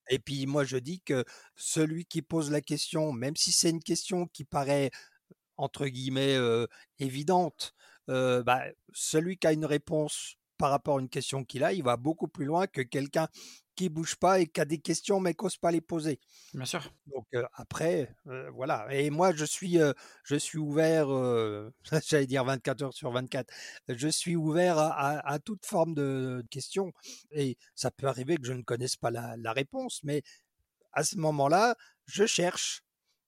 Et 0.10 0.19
puis 0.19 0.45
moi, 0.47 0.63
je 0.63 0.77
dis 0.77 1.01
que 1.01 1.23
celui 1.55 2.05
qui 2.05 2.21
pose 2.21 2.51
la 2.51 2.62
question, 2.62 3.12
même 3.12 3.36
si 3.36 3.51
c'est 3.51 3.69
une 3.69 3.84
question 3.84 4.27
qui 4.27 4.43
paraît 4.43 4.91
entre 5.58 5.88
guillemets 5.88 6.36
euh, 6.36 6.67
évidente, 6.99 7.73
euh, 8.10 8.43
bah, 8.43 8.63
celui 8.93 9.38
qui 9.38 9.47
a 9.47 9.53
une 9.53 9.65
réponse 9.65 10.36
par 10.58 10.71
rapport 10.71 10.97
à 10.97 11.01
une 11.01 11.10
question 11.10 11.45
qu'il 11.45 11.63
a, 11.63 11.73
il 11.73 11.84
va 11.84 11.97
beaucoup 11.97 12.27
plus 12.27 12.45
loin 12.45 12.67
que 12.67 12.82
quelqu'un 12.82 13.27
qui 13.80 13.89
bouge 13.89 14.15
pas 14.18 14.39
et 14.42 14.48
qui 14.48 14.60
a 14.60 14.65
des 14.65 14.80
questions 14.80 15.22
mais 15.22 15.34
qui 15.34 15.44
n'ose 15.46 15.56
pas 15.58 15.72
les 15.72 15.80
poser. 15.80 16.20
Bien 16.54 16.65
sûr. 16.65 16.82
Donc 17.08 17.26
euh, 17.34 17.46
après, 17.54 18.13
euh, 18.28 18.50
voilà. 18.52 18.88
Et 18.94 19.10
moi, 19.10 19.34
je 19.34 19.46
suis, 19.46 19.80
euh, 19.80 19.94
je 20.24 20.36
suis 20.36 20.58
ouvert, 20.58 21.08
j'allais 22.08 22.28
dire 22.28 22.44
24 22.44 22.82
heures 22.84 22.94
sur 22.94 23.12
24, 23.12 23.50
je 23.88 24.08
suis 24.10 24.36
ouvert 24.36 24.78
à, 24.78 24.89
à- 24.92 25.34
à 25.34 25.39
toute 25.39 25.65
forme 25.65 25.94
de 25.94 26.44
questions. 26.52 26.92
Et 27.32 27.58
ça 27.76 27.89
peut 27.92 28.08
arriver 28.08 28.36
que 28.38 28.46
je 28.46 28.54
ne 28.54 28.63
connaisse 28.63 28.98
pas 28.98 29.12
la, 29.12 29.38
la 29.38 29.54
réponse, 29.54 30.02
mais 30.04 30.24
à 30.92 31.04
ce 31.04 31.18
moment-là, 31.18 31.75
je 32.06 32.25
cherche. 32.25 32.82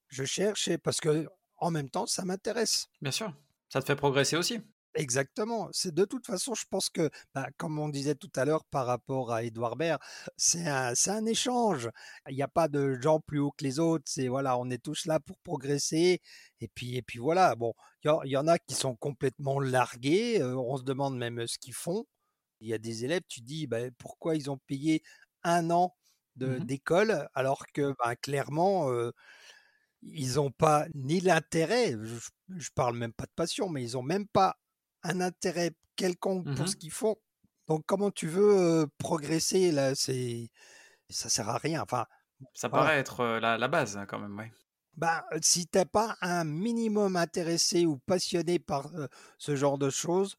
Je 0.10 0.26
cherche 0.26 0.76
parce 0.78 0.99
que 0.99 1.28
en 1.58 1.72
même 1.72 1.89
temps, 1.89 2.08
ça 2.08 2.26
m'intéresse. 2.26 2.88
Bien 3.02 3.12
sûr. 3.12 3.34
Ça 3.70 3.80
te 3.82 3.86
fait 3.86 3.95
progresser 3.95 4.36
aussi. 4.36 4.60
Exactement. 4.94 5.70
C'est 5.72 5.94
de 5.94 6.04
toute 6.04 6.26
façon, 6.28 6.54
je 6.54 6.66
pense 6.70 6.89
que, 6.89 7.10
bah, 7.34 7.48
comme 7.58 7.80
on 7.80 7.88
disait 7.88 8.16
tout 8.16 8.30
à 8.36 8.44
l'heure 8.44 8.66
par 8.66 8.86
rapport 8.86 9.32
à 9.32 9.44
Édouard 9.44 9.78
Baird, 9.78 10.02
c'est 10.36 10.68
un, 10.68 10.94
c'est 10.96 11.12
un 11.12 11.26
échange. 11.26 11.89
Il 12.30 12.36
n'y 12.36 12.42
a 12.42 12.50
pas 12.50 12.68
de 12.68 13.00
gens 13.02 13.22
plus 13.22 13.39
hauts 13.39 13.52
que 13.58 13.64
les 13.64 13.80
autres. 13.80 14.04
C'est 14.08 14.28
voilà, 14.28 14.58
on 14.58 14.70
est 14.70 14.84
tous 14.84 15.06
là 15.06 15.22
pour 15.22 15.38
progresser. 15.44 16.20
Et 16.60 16.68
puis, 16.68 16.98
et 16.98 17.02
puis 17.02 17.20
voilà. 17.20 17.56
Bon, 17.56 17.74
il 18.04 18.08
y, 18.08 18.10
en- 18.12 18.22
il 18.24 18.32
y 18.32 18.38
en 18.38 18.48
a 18.48 18.60
qui 18.60 18.76
sont 18.76 18.96
complètement 18.98 19.60
largués. 19.62 20.42
euh, 20.42 20.56
on 20.58 20.76
se 20.78 20.84
demande 20.84 21.18
même 21.18 21.48
ce 21.48 21.58
qu'ils 21.58 21.74
font. 21.74 22.04
Il 22.62 22.70
y 22.70 22.74
a 22.74 22.80
des 22.80 23.06
élèves, 23.06 23.24
tu 23.30 23.42
dis, 23.42 23.68
bah, 23.68 23.80
pourquoi 24.00 24.36
ils 24.38 24.50
ont 24.52 24.60
payé 24.68 25.04
un 25.44 25.70
an 25.72 25.96
de- 26.38 26.60
Mmh 26.60 26.66
d'école 26.66 27.30
alors 27.36 27.66
que, 27.74 27.94
bah, 28.00 28.16
clairement, 28.18 28.89
euh, 28.92 29.12
ils 30.04 30.36
n'ont 30.36 30.52
pas 30.52 30.88
ni 30.96 31.20
l'intérêt, 31.20 31.92
je, 32.02 32.30
je 32.58 32.70
parle 32.74 32.98
même 32.98 33.14
pas 33.14 33.26
de 33.26 33.32
passion, 33.36 33.70
mais 33.70 33.84
ils 33.84 33.98
ont 33.98 34.02
même 34.04 34.28
pas 34.28 34.58
un 35.04 35.22
intérêt 35.22 35.72
quelconque 35.95 36.49
pour 36.56 36.68
Mmh 36.68 36.68
ce 36.68 36.76
qu'ils 36.76 36.91
font. 36.91 37.16
Donc 37.68 37.84
comment 37.86 38.12
tu 38.12 38.28
veux 38.28 38.58
euh, 38.60 38.88
progresser 38.97 39.72
là? 39.72 39.95
C'est 39.95 40.49
ça 41.10 41.30
sert 41.30 41.49
à 41.49 41.58
rien. 41.58 41.82
Enfin, 41.84 42.06
Ça 42.54 42.70
voilà. 42.70 42.86
paraît 42.86 42.99
être, 42.99 43.26
la 43.39 43.58
la 43.58 43.68
base, 43.68 43.97
hein, 43.97 44.06
quand 44.06 44.20
même, 44.20 44.38
ouais. 44.38 44.52
Bah, 44.95 45.26
si 45.41 45.68
t'es 45.68 45.86
pas 45.86 46.18
un 46.22 46.43
minimum 46.43 47.16
intéressé 47.16 47.86
ou 47.86 47.97
passionné 47.99 48.60
par 48.60 48.93
euh, 48.95 49.08
ce 49.38 49.56
genre 49.56 49.78
de 49.78 49.89
choses, 49.89 50.36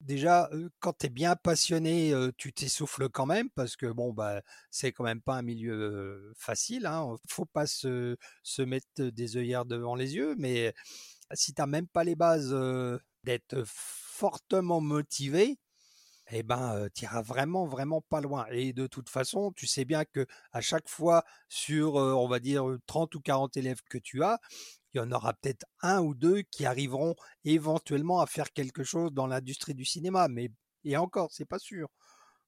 déjà 0.00 0.50
quand 0.80 0.94
tu 0.98 1.06
es 1.06 1.10
bien 1.10 1.36
passionné, 1.36 2.12
tu 2.38 2.52
t'essouffles 2.52 3.08
quand 3.10 3.26
même 3.26 3.50
parce 3.50 3.76
que 3.76 3.86
bon 3.86 4.12
bah 4.12 4.42
c'est 4.70 4.92
quand 4.92 5.04
même 5.04 5.22
pas 5.22 5.36
un 5.36 5.42
milieu 5.42 6.32
facile. 6.36 6.86
Hein. 6.86 7.16
Faut 7.28 7.46
pas 7.46 7.66
se, 7.66 8.16
se 8.42 8.62
mettre 8.62 9.04
des 9.04 9.36
œillères 9.38 9.66
devant 9.66 9.94
les 9.96 10.16
yeux, 10.16 10.34
mais 10.38 10.74
si 11.34 11.54
t'as 11.54 11.66
même 11.66 11.88
pas 11.88 12.04
les 12.04 12.16
bases 12.16 12.54
d'être 13.26 13.64
fortement 13.66 14.80
motivé, 14.80 15.58
eh 16.30 16.42
ben, 16.42 16.88
tu 16.94 17.04
iras 17.04 17.22
vraiment, 17.22 17.66
vraiment 17.66 18.00
pas 18.02 18.20
loin. 18.20 18.46
Et 18.50 18.72
de 18.72 18.86
toute 18.86 19.08
façon, 19.08 19.52
tu 19.52 19.66
sais 19.66 19.84
bien 19.84 20.04
que 20.04 20.26
à 20.52 20.60
chaque 20.60 20.88
fois 20.88 21.24
sur, 21.48 21.94
on 21.96 22.28
va 22.28 22.40
dire, 22.40 22.68
euh, 22.68 22.80
30 22.86 23.14
ou 23.14 23.20
40 23.20 23.56
élèves 23.56 23.80
que 23.88 23.98
tu 23.98 24.22
as, 24.24 24.38
il 24.94 24.98
y 24.98 25.00
en 25.00 25.12
aura 25.12 25.34
peut-être 25.34 25.66
un 25.82 26.00
ou 26.02 26.14
deux 26.14 26.42
qui 26.42 26.66
arriveront 26.66 27.14
éventuellement 27.44 28.20
à 28.20 28.26
faire 28.26 28.52
quelque 28.52 28.84
chose 28.84 29.12
dans 29.12 29.26
l'industrie 29.26 29.74
du 29.74 29.84
cinéma. 29.84 30.28
Mais 30.28 30.50
et 30.84 30.96
encore, 30.96 31.30
c'est 31.32 31.44
pas 31.46 31.58
sûr. 31.58 31.88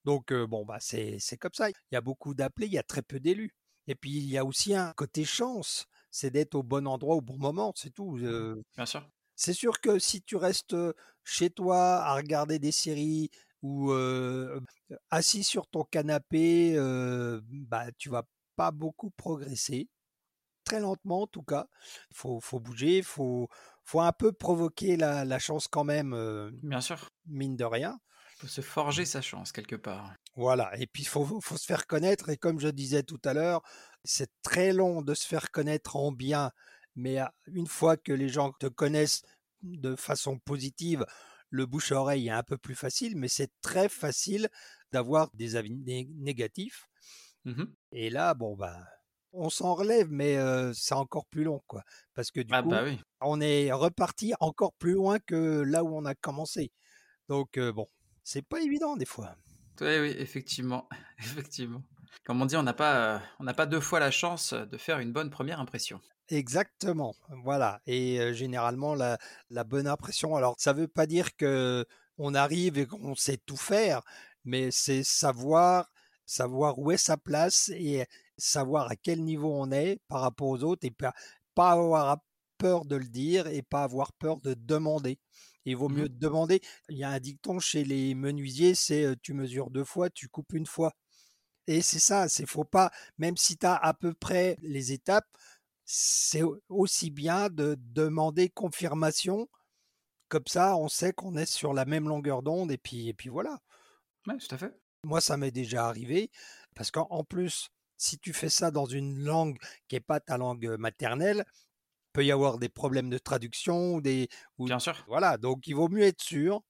Donc 0.04 0.32
bon, 0.32 0.64
bah 0.64 0.78
c'est 0.80 1.18
c'est 1.20 1.36
comme 1.36 1.54
ça. 1.54 1.70
Il 1.70 1.74
y 1.92 1.96
a 1.96 2.00
beaucoup 2.00 2.34
d'appelés, 2.34 2.66
il 2.66 2.72
y 2.72 2.78
a 2.78 2.82
très 2.82 3.02
peu 3.02 3.20
d'élus. 3.20 3.52
Et 3.88 3.94
puis 3.94 4.10
il 4.12 4.30
y 4.30 4.38
a 4.38 4.44
aussi 4.44 4.74
un 4.74 4.92
côté 4.94 5.24
chance, 5.24 5.86
c'est 6.10 6.30
d'être 6.30 6.54
au 6.54 6.62
bon 6.62 6.86
endroit 6.86 7.16
au 7.16 7.20
bon 7.20 7.38
moment, 7.38 7.72
c'est 7.76 7.90
tout. 7.90 8.18
Euh, 8.18 8.62
Bien 8.76 8.86
sûr. 8.86 9.08
C'est 9.38 9.54
sûr 9.54 9.80
que 9.80 9.98
si 10.00 10.22
tu 10.22 10.36
restes 10.36 10.76
chez 11.24 11.50
toi 11.50 11.98
à 12.02 12.14
regarder 12.16 12.58
des 12.58 12.72
séries 12.72 13.30
ou 13.62 13.92
euh, 13.92 14.60
assis 15.10 15.44
sur 15.44 15.66
ton 15.68 15.84
canapé, 15.84 16.74
euh, 16.76 17.40
bah 17.44 17.86
tu 17.98 18.10
vas 18.10 18.24
pas 18.56 18.70
beaucoup 18.72 19.10
progresser. 19.10 19.88
Très 20.64 20.80
lentement 20.80 21.22
en 21.22 21.26
tout 21.26 21.42
cas. 21.42 21.68
Faut, 22.14 22.40
faut 22.40 22.60
bouger, 22.60 23.02
faut, 23.02 23.48
faut 23.84 24.00
un 24.00 24.12
peu 24.12 24.32
provoquer 24.32 24.96
la, 24.96 25.24
la 25.24 25.38
chance 25.38 25.68
quand 25.68 25.84
même, 25.84 26.12
euh, 26.14 26.50
Bien 26.62 26.80
sûr. 26.80 27.08
mine 27.26 27.56
de 27.56 27.64
rien. 27.64 28.00
Faut 28.38 28.46
se 28.48 28.60
forger 28.60 29.04
sa 29.04 29.20
chance 29.22 29.52
quelque 29.52 29.76
part. 29.76 30.14
Voilà, 30.36 30.76
et 30.78 30.86
puis 30.86 31.02
il 31.02 31.06
faut, 31.06 31.40
faut 31.40 31.56
se 31.56 31.66
faire 31.66 31.86
connaître, 31.86 32.28
et 32.28 32.36
comme 32.36 32.60
je 32.60 32.68
disais 32.68 33.02
tout 33.02 33.20
à 33.24 33.34
l'heure, 33.34 33.62
c'est 34.04 34.30
très 34.42 34.72
long 34.72 35.02
de 35.02 35.14
se 35.14 35.26
faire 35.26 35.50
connaître 35.50 35.96
en 35.96 36.12
bien, 36.12 36.52
mais 36.98 37.18
une 37.46 37.66
fois 37.66 37.96
que 37.96 38.12
les 38.12 38.28
gens 38.28 38.52
te 38.60 38.66
connaissent 38.66 39.22
de 39.62 39.96
façon 39.96 40.38
positive, 40.38 41.06
le 41.50 41.66
bouche 41.66 41.92
à 41.92 42.00
oreille 42.00 42.28
est 42.28 42.32
un 42.32 42.42
peu 42.42 42.58
plus 42.58 42.74
facile, 42.74 43.16
mais 43.16 43.28
c'est 43.28 43.50
très 43.62 43.88
facile 43.88 44.48
d'avoir 44.92 45.30
des 45.34 45.56
avis 45.56 45.76
né- 45.76 46.08
négatifs. 46.16 46.88
Mmh 47.44 47.76
Et 47.92 48.10
là, 48.10 48.34
bon, 48.34 48.56
bah, 48.56 48.86
on 49.32 49.50
s'en 49.50 49.74
relève, 49.74 50.08
mais 50.10 50.36
euh, 50.36 50.72
c'est 50.74 50.94
encore 50.94 51.26
plus 51.26 51.44
long, 51.44 51.62
quoi. 51.66 51.82
Parce 52.14 52.30
que 52.30 52.40
du 52.40 52.54
Ah 52.54 52.62
coup, 52.62 52.70
bah 52.70 52.82
oui. 52.84 52.98
on 53.20 53.40
est 53.40 53.72
reparti 53.72 54.32
encore 54.40 54.74
plus 54.74 54.92
loin 54.92 55.18
que 55.18 55.62
là 55.62 55.84
où 55.84 55.96
on 55.96 56.04
a 56.04 56.14
commencé. 56.14 56.72
Donc, 57.28 57.58
euh, 57.58 57.72
bon, 57.72 57.88
c'est 58.24 58.46
pas 58.46 58.60
évident 58.62 58.96
des 58.96 59.06
fois. 59.06 59.36
Oui, 59.80 59.98
oui, 60.00 60.14
effectivement, 60.18 60.88
effectivement. 61.18 61.82
Comme 62.24 62.42
on 62.42 62.46
dit, 62.46 62.56
on 62.56 62.62
n'a 62.62 62.74
pas, 62.74 63.22
on 63.38 63.46
pas 63.46 63.66
2 63.66 63.80
fois 63.80 64.00
la 64.00 64.10
chance, 64.10 64.52
de 64.52 64.76
faire 64.76 64.98
une 64.98 65.12
bonne 65.12 65.30
première 65.30 65.60
impression. 65.60 66.00
Exactement, 66.30 67.14
voilà. 67.42 67.80
Et 67.86 68.20
euh, 68.20 68.32
généralement, 68.34 68.94
la, 68.94 69.18
la 69.50 69.64
bonne 69.64 69.86
impression, 69.86 70.36
alors 70.36 70.56
ça 70.58 70.74
veut 70.74 70.88
pas 70.88 71.06
dire 71.06 71.34
que 71.36 71.86
on 72.18 72.34
arrive 72.34 72.76
et 72.78 72.86
qu'on 72.86 73.14
sait 73.14 73.38
tout 73.38 73.56
faire, 73.56 74.02
mais 74.44 74.70
c'est 74.70 75.04
savoir, 75.04 75.90
savoir 76.26 76.78
où 76.78 76.90
est 76.90 76.98
sa 76.98 77.16
place 77.16 77.70
et 77.74 78.04
savoir 78.36 78.90
à 78.90 78.96
quel 78.96 79.22
niveau 79.24 79.50
on 79.54 79.70
est 79.72 80.00
par 80.08 80.20
rapport 80.20 80.48
aux 80.48 80.64
autres 80.64 80.84
et 80.86 80.90
pas, 80.90 81.14
pas 81.54 81.70
avoir 81.72 82.18
peur 82.58 82.84
de 82.84 82.96
le 82.96 83.06
dire 83.06 83.46
et 83.46 83.62
pas 83.62 83.84
avoir 83.84 84.12
peur 84.12 84.38
de 84.42 84.52
demander. 84.54 85.18
Il 85.64 85.76
vaut 85.76 85.88
Mmh 85.88 85.94
mieux 85.94 86.08
demander. 86.10 86.60
Il 86.90 86.98
y 86.98 87.04
a 87.04 87.10
un 87.10 87.20
dicton 87.20 87.58
chez 87.58 87.84
les 87.84 88.14
menuisiers, 88.14 88.74
c'est 88.74 89.14
tu 89.22 89.32
mesures 89.32 89.70
deux 89.70 89.84
fois, 89.84 90.10
tu 90.10 90.28
coupes 90.28 90.52
une 90.52 90.66
fois. 90.66 90.92
Et 91.66 91.82
c'est 91.82 91.98
ça, 91.98 92.28
c'est 92.28 92.46
faut 92.46 92.64
pas, 92.64 92.90
même 93.18 93.36
si 93.36 93.56
tu 93.58 93.66
as 93.66 93.74
à 93.76 93.92
peu 93.94 94.14
près 94.14 94.56
les 94.62 94.92
étapes, 94.92 95.26
c'est 95.90 96.42
aussi 96.68 97.10
bien 97.10 97.48
de 97.48 97.74
demander 97.78 98.50
confirmation. 98.50 99.48
Comme 100.28 100.46
ça, 100.46 100.76
on 100.76 100.88
sait 100.88 101.14
qu'on 101.14 101.34
est 101.34 101.46
sur 101.46 101.72
la 101.72 101.86
même 101.86 102.06
longueur 102.06 102.42
d'onde 102.42 102.70
et 102.70 102.76
puis, 102.76 103.08
et 103.08 103.14
puis 103.14 103.30
voilà. 103.30 103.58
Ouais, 104.26 104.36
tout 104.36 104.54
à 104.54 104.58
fait. 104.58 104.78
Moi, 105.02 105.22
ça 105.22 105.38
m'est 105.38 105.50
déjà 105.50 105.86
arrivé 105.86 106.30
parce 106.74 106.90
qu'en 106.90 107.06
en 107.08 107.24
plus, 107.24 107.70
si 107.96 108.18
tu 108.18 108.34
fais 108.34 108.50
ça 108.50 108.70
dans 108.70 108.84
une 108.84 109.24
langue 109.24 109.56
qui 109.88 109.96
n'est 109.96 110.00
pas 110.00 110.20
ta 110.20 110.36
langue 110.36 110.76
maternelle, 110.78 111.46
peut 112.12 112.22
y 112.22 112.32
avoir 112.32 112.58
des 112.58 112.68
problèmes 112.68 113.08
de 113.08 113.16
traduction 113.16 113.94
ou 113.94 114.00
des 114.02 114.28
ou 114.58 114.66
Bien 114.66 114.78
sûr. 114.78 115.02
voilà. 115.06 115.38
Donc, 115.38 115.66
il 115.68 115.74
vaut 115.74 115.88
mieux 115.88 116.02
être 116.04 116.20
sûr. 116.20 116.60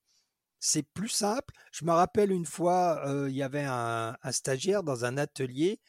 C'est 0.60 0.84
plus 0.94 1.08
simple. 1.08 1.54
Je 1.72 1.84
me 1.84 1.90
rappelle 1.92 2.30
une 2.30 2.46
fois, 2.46 3.04
euh, 3.08 3.28
il 3.28 3.34
y 3.36 3.42
avait 3.42 3.64
un, 3.64 4.16
un 4.22 4.32
stagiaire 4.32 4.84
dans 4.84 5.04
un 5.04 5.16
atelier. 5.16 5.80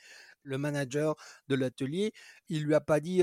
Le 0.43 0.57
manager 0.57 1.15
de 1.47 1.55
l'atelier, 1.55 2.13
il 2.47 2.63
lui 2.63 2.75
a 2.75 2.81
pas 2.81 2.99
dit 2.99 3.21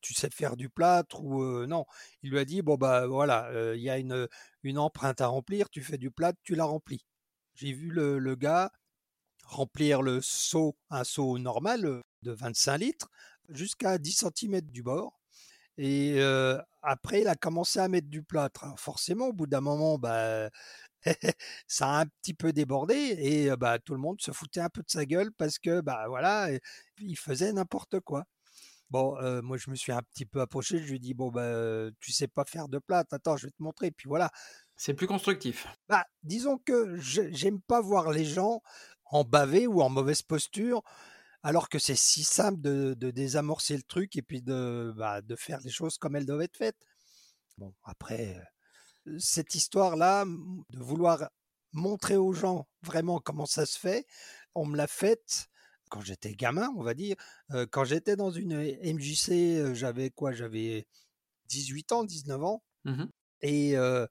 tu 0.00 0.14
sais 0.14 0.30
faire 0.30 0.56
du 0.56 0.68
plâtre 0.68 1.22
ou 1.22 1.66
non. 1.66 1.84
Il 2.22 2.30
lui 2.30 2.38
a 2.38 2.44
dit 2.44 2.62
bon 2.62 2.76
bah 2.76 3.06
voilà, 3.06 3.50
il 3.74 3.82
y 3.82 3.90
a 3.90 3.98
une, 3.98 4.28
une 4.62 4.78
empreinte 4.78 5.20
à 5.20 5.26
remplir, 5.26 5.68
tu 5.70 5.82
fais 5.82 5.98
du 5.98 6.10
plâtre, 6.10 6.38
tu 6.44 6.54
la 6.54 6.64
remplis. 6.64 7.04
J'ai 7.54 7.72
vu 7.72 7.90
le, 7.90 8.18
le 8.18 8.34
gars 8.36 8.70
remplir 9.44 10.02
le 10.02 10.20
seau, 10.20 10.76
un 10.90 11.04
seau 11.04 11.38
normal 11.38 12.02
de 12.22 12.32
25 12.32 12.78
litres, 12.78 13.10
jusqu'à 13.48 13.98
10 13.98 14.24
cm 14.36 14.60
du 14.60 14.82
bord. 14.82 15.18
Et 15.78 16.20
après, 16.82 17.20
il 17.22 17.28
a 17.28 17.36
commencé 17.36 17.78
à 17.78 17.88
mettre 17.88 18.08
du 18.08 18.22
plâtre. 18.22 18.66
Forcément, 18.76 19.28
au 19.28 19.32
bout 19.32 19.46
d'un 19.46 19.60
moment, 19.60 19.98
bah, 19.98 20.50
ça 21.66 21.88
a 21.88 22.00
un 22.00 22.06
petit 22.06 22.34
peu 22.34 22.52
débordé 22.52 22.94
et 22.94 23.56
bah, 23.56 23.78
tout 23.78 23.94
le 23.94 24.00
monde 24.00 24.20
se 24.20 24.32
foutait 24.32 24.60
un 24.60 24.68
peu 24.68 24.82
de 24.82 24.90
sa 24.90 25.04
gueule 25.06 25.32
parce 25.32 25.58
que 25.58 25.80
bah 25.80 26.06
voilà, 26.08 26.48
il 26.98 27.16
faisait 27.16 27.52
n'importe 27.52 28.00
quoi. 28.00 28.24
Bon, 28.90 29.16
euh, 29.18 29.42
moi 29.42 29.58
je 29.58 29.70
me 29.70 29.76
suis 29.76 29.92
un 29.92 30.02
petit 30.02 30.24
peu 30.24 30.40
approché, 30.40 30.78
je 30.78 30.88
lui 30.88 30.96
ai 30.96 30.98
dit 30.98 31.14
bon 31.14 31.30
bah 31.30 31.90
tu 32.00 32.12
sais 32.12 32.28
pas 32.28 32.44
faire 32.44 32.68
de 32.68 32.78
plâtre, 32.78 33.12
attends, 33.12 33.36
je 33.36 33.46
vais 33.46 33.52
te 33.52 33.62
montrer. 33.62 33.90
Puis 33.90 34.08
voilà. 34.08 34.30
C'est 34.76 34.94
plus 34.94 35.06
constructif. 35.06 35.66
Bah, 35.88 36.04
disons 36.22 36.58
que 36.58 36.96
j'aime 36.98 37.60
pas 37.60 37.80
voir 37.80 38.12
les 38.12 38.24
gens 38.24 38.62
en 39.04 39.24
bavé 39.24 39.66
ou 39.66 39.82
en 39.82 39.88
mauvaise 39.90 40.22
posture, 40.22 40.82
alors 41.42 41.68
que 41.68 41.78
c'est 41.78 41.96
si 41.96 42.24
simple 42.24 42.60
de, 42.60 42.94
de 42.94 43.10
désamorcer 43.10 43.76
le 43.76 43.82
truc 43.82 44.16
et 44.16 44.22
puis 44.22 44.42
de, 44.42 44.92
bah, 44.96 45.20
de 45.20 45.36
faire 45.36 45.60
les 45.64 45.70
choses 45.70 45.98
comme 45.98 46.16
elles 46.16 46.26
doivent 46.26 46.42
être 46.42 46.56
faites. 46.56 46.86
Bon, 47.58 47.74
après, 47.84 48.40
cette 49.18 49.54
histoire-là, 49.54 50.24
de 50.24 50.78
vouloir 50.78 51.30
montrer 51.72 52.16
aux 52.16 52.32
gens 52.32 52.66
vraiment 52.82 53.20
comment 53.20 53.46
ça 53.46 53.66
se 53.66 53.78
fait, 53.78 54.06
on 54.54 54.66
me 54.66 54.76
l'a 54.76 54.86
faite 54.86 55.48
quand 55.90 56.00
j'étais 56.00 56.34
gamin, 56.34 56.70
on 56.76 56.82
va 56.82 56.94
dire. 56.94 57.16
Quand 57.70 57.84
j'étais 57.84 58.16
dans 58.16 58.30
une 58.30 58.54
MJC, 58.82 59.74
j'avais 59.74 60.10
quoi? 60.10 60.32
J'avais 60.32 60.86
18 61.46 61.92
ans, 61.92 62.04
19 62.04 62.44
ans. 62.44 62.62
Mmh 62.84 63.04
Et 63.42 63.76
euh, 63.76 64.06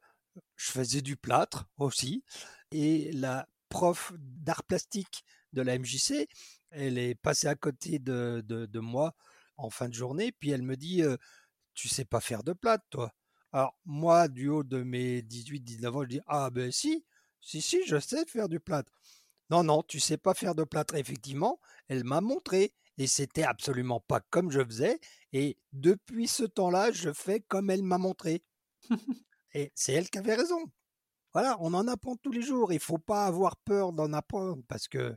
je 0.55 0.71
faisais 0.71 1.01
du 1.01 1.15
plâtre 1.15 1.65
aussi. 1.77 2.23
Et 2.71 3.11
la 3.13 3.47
prof 3.69 4.11
d'art 4.17 4.63
plastique 4.63 5.23
de 5.53 5.61
la 5.61 5.77
MJC, 5.77 6.27
elle 6.71 6.97
est 6.97 7.15
passée 7.15 7.47
à 7.47 7.55
côté 7.55 7.99
de, 7.99 8.43
de, 8.45 8.65
de 8.65 8.79
moi 8.79 9.15
en 9.57 9.69
fin 9.69 9.89
de 9.89 9.93
journée, 9.93 10.31
puis 10.31 10.51
elle 10.51 10.61
me 10.61 10.75
dit 10.75 11.01
euh, 11.01 11.17
Tu 11.73 11.87
sais 11.87 12.05
pas 12.05 12.21
faire 12.21 12.43
de 12.43 12.53
plâtre, 12.53 12.85
toi 12.89 13.13
Alors, 13.51 13.77
moi, 13.85 14.27
du 14.27 14.49
haut 14.49 14.63
de 14.63 14.83
mes 14.83 15.21
18-19 15.21 15.87
ans, 15.89 16.03
je 16.03 16.07
dis 16.09 16.21
Ah, 16.27 16.49
ben 16.49 16.71
si, 16.71 17.05
si, 17.41 17.61
si, 17.61 17.85
je 17.85 17.99
sais 17.99 18.25
faire 18.25 18.49
du 18.49 18.59
plâtre. 18.59 18.91
Non, 19.49 19.63
non, 19.63 19.83
tu 19.83 19.99
sais 19.99 20.17
pas 20.17 20.33
faire 20.33 20.55
de 20.55 20.63
plâtre. 20.63 20.95
Effectivement, 20.95 21.59
elle 21.87 22.03
m'a 22.03 22.21
montré. 22.21 22.73
Et 22.97 23.07
c'était 23.07 23.43
absolument 23.43 23.99
pas 23.99 24.19
comme 24.19 24.51
je 24.51 24.63
faisais. 24.63 24.99
Et 25.31 25.57
depuis 25.71 26.27
ce 26.27 26.43
temps-là, 26.43 26.91
je 26.91 27.13
fais 27.13 27.39
comme 27.41 27.69
elle 27.69 27.83
m'a 27.83 27.97
montré. 27.97 28.43
Et 29.53 29.71
c'est 29.75 29.93
elle 29.93 30.09
qui 30.09 30.17
avait 30.17 30.35
raison. 30.35 30.59
Voilà, 31.33 31.57
on 31.59 31.73
en 31.73 31.87
apprend 31.87 32.15
tous 32.15 32.31
les 32.31 32.41
jours. 32.41 32.73
Il 32.73 32.79
faut 32.79 32.97
pas 32.97 33.25
avoir 33.25 33.55
peur 33.57 33.93
d'en 33.93 34.11
apprendre 34.13 34.63
parce 34.67 34.87
que 34.87 35.15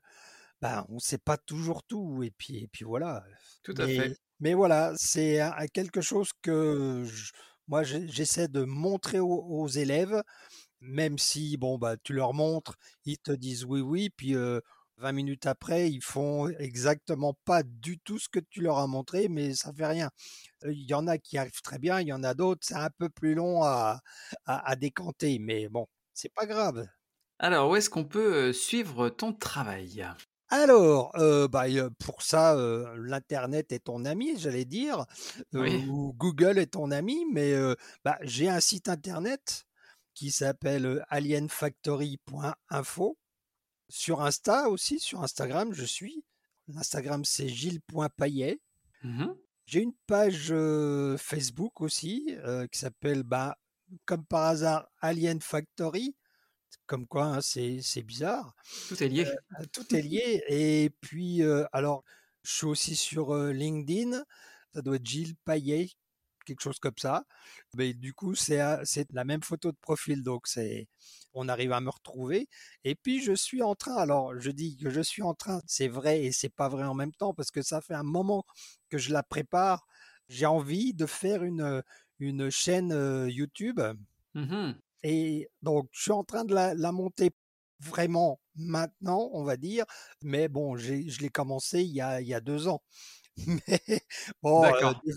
ben, 0.61 0.85
on 0.91 0.97
ne 0.97 1.01
sait 1.01 1.19
pas 1.19 1.39
toujours 1.39 1.83
tout. 1.83 2.23
Et 2.23 2.31
puis, 2.31 2.59
et 2.59 2.69
puis 2.69 2.85
voilà. 2.85 3.25
Tout 3.63 3.75
à 3.79 3.87
fait. 3.87 4.17
Mais 4.41 4.55
voilà, 4.55 4.93
c'est 4.97 5.41
quelque 5.73 6.01
chose 6.01 6.31
que 6.43 7.05
moi 7.71 7.85
j'essaie 7.85 8.49
de 8.49 8.65
montrer 8.65 9.21
aux, 9.21 9.69
élèves, 9.69 10.23
même 10.81 11.19
si 11.19 11.57
bon 11.57 11.79
bah 11.79 11.97
tu 11.97 12.13
leur 12.13 12.35
montres, 12.35 12.75
ils 13.05 13.19
te 13.19 13.31
disent 13.31 13.65
oui 13.65 13.81
oui, 13.81 14.11
puis 14.11 14.35
20 14.97 15.13
minutes 15.13 15.47
après 15.47 15.89
ils 15.91 16.03
font 16.03 16.49
exactement 16.59 17.35
pas 17.45 17.63
du 17.63 18.01
tout 18.01 18.19
ce 18.19 18.29
que 18.29 18.41
tu 18.41 18.61
leur 18.61 18.79
as 18.79 18.89
montré, 18.89 19.29
mais 19.29 19.55
ça 19.55 19.73
fait 19.73 19.87
rien. 19.87 20.11
Il 20.65 20.85
y 20.85 20.95
en 20.95 21.07
a 21.07 21.17
qui 21.17 21.39
arrivent 21.39 21.63
très 21.63 21.79
bien, 21.79 22.01
il 22.01 22.09
y 22.09 22.13
en 22.13 22.25
a 22.25 22.35
d'autres 22.35 22.63
c'est 22.65 22.75
un 22.75 22.91
peu 22.99 23.09
plus 23.09 23.35
long 23.35 23.63
à, 23.63 24.01
à 24.47 24.77
décanter, 24.77 25.39
mais 25.39 25.69
bon 25.69 25.87
c'est 26.13 26.35
pas 26.35 26.47
grave. 26.47 26.89
Alors 27.39 27.71
où 27.71 27.77
est-ce 27.77 27.89
qu'on 27.89 28.05
peut 28.05 28.53
suivre 28.53 29.11
ton 29.11 29.33
travail? 29.33 30.05
Alors, 30.51 31.13
bah, 31.51 31.65
pour 31.99 32.23
ça, 32.23 32.57
l'internet 32.97 33.73
est 33.73 33.85
ton 33.85 34.05
ami, 34.05 34.39
j'allais 34.39 34.65
dire, 34.65 35.07
ou 35.53 36.13
Google 36.15 36.59
est 36.59 36.73
ton 36.73 36.91
ami, 36.91 37.25
mais 37.33 37.55
bah, 38.05 38.19
j'ai 38.23 38.49
un 38.49 38.61
site 38.61 38.89
internet 38.89 39.65
qui 40.15 40.31
s'appelle 40.31 41.05
alienfactory.info. 41.09 43.19
Sur 43.89 44.23
Insta 44.23 44.69
aussi, 44.69 45.01
sur 45.01 45.23
Instagram, 45.23 45.73
je 45.73 45.85
suis. 45.85 46.25
L'Instagram, 46.69 47.25
c'est 47.25 47.49
gilles.paillet. 47.49 48.61
Mmh 49.03 49.27
j'ai 49.67 49.83
une 49.83 49.95
page 50.09 50.53
Facebook 51.17 51.81
aussi 51.81 52.37
qui 52.73 52.79
s'appelle, 52.79 53.23
bah, 53.23 53.57
comme 54.05 54.25
par 54.25 54.47
hasard, 54.47 54.89
Alien 55.01 55.41
Factory. 55.41 56.17
Comme 56.91 57.07
quoi, 57.07 57.27
hein, 57.27 57.41
c'est 57.41 58.03
bizarre. 58.03 58.53
Tout 58.89 59.01
est 59.01 59.09
lié. 59.09 59.25
Euh, 59.25 59.65
tout 59.73 59.95
est 59.95 60.03
lié. 60.03 60.43
Et 60.49 60.91
puis, 61.01 61.41
euh, 61.41 61.65
alors, 61.73 62.03
je 62.43 62.53
suis 62.53 62.67
aussi 62.67 62.97
sur 62.97 63.33
euh, 63.33 63.53
LinkedIn. 63.53 64.21
Ça 64.75 64.83
doit 64.83 64.97
être 64.97 65.07
Gilles 65.07 65.37
Payet, 65.45 65.91
quelque 66.45 66.63
chose 66.63 66.81
comme 66.81 66.99
ça. 66.99 67.23
Mais 67.77 67.95
du 67.95 68.13
coup, 68.13 68.35
c'est 68.35 68.59
la 69.13 69.25
même 69.25 69.45
photo 69.45 69.71
de 69.71 69.77
profil. 69.81 70.25
Donc, 70.25 70.49
c'est 70.49 70.89
on 71.33 71.49
arrive 71.49 71.71
à 71.71 71.81
me 71.81 71.91
retrouver. 71.91 72.49
Et 72.83 72.97
puis, 72.97 73.23
je 73.23 73.35
suis 73.35 73.63
en 73.63 73.77
train, 73.77 73.95
alors 73.95 74.37
je 74.41 74.51
dis 74.51 74.77
que 74.77 74.91
je 74.91 75.01
suis 75.01 75.23
en 75.23 75.35
train, 75.35 75.63
c'est 75.69 75.87
vrai 75.87 76.25
et 76.25 76.33
c'est 76.33 76.49
pas 76.49 76.69
vrai 76.69 76.83
en 76.83 76.95
même 76.95 77.13
temps, 77.13 77.35
parce 77.35 77.53
que 77.53 77.63
ça 77.63 77.81
fait 77.81 77.95
un 77.95 78.03
moment 78.03 78.45
que 78.89 78.99
je 78.99 79.13
la 79.13 79.23
prépare. 79.23 79.87
J'ai 80.29 80.47
envie 80.47 80.93
de 80.93 81.07
faire 81.07 81.45
une, 81.45 81.85
une 82.19 82.51
chaîne 82.51 83.29
YouTube. 83.29 83.81
Mmh 84.35 84.73
et 85.03 85.49
donc, 85.63 85.89
je 85.93 86.03
suis 86.03 86.13
en 86.13 86.25
train 86.25 86.45
de 86.45 86.55
la, 86.55 86.93
monter 86.93 87.31
vraiment 87.81 88.41
maintenant, 88.57 89.31
on 89.33 89.45
va 89.45 89.57
dire. 89.57 89.85
Mais 90.23 90.49
bon, 90.49 90.77
je 90.77 91.21
l'ai 91.21 91.31
commencé 91.31 91.83
il 91.83 91.95
y, 91.95 92.01
a, 92.01 92.21
il 92.21 92.29
y 92.29 92.35
a 92.35 92.41
deux 92.41 92.69
ans. 92.69 92.83
Mais 93.69 94.03
bon, 94.43 94.63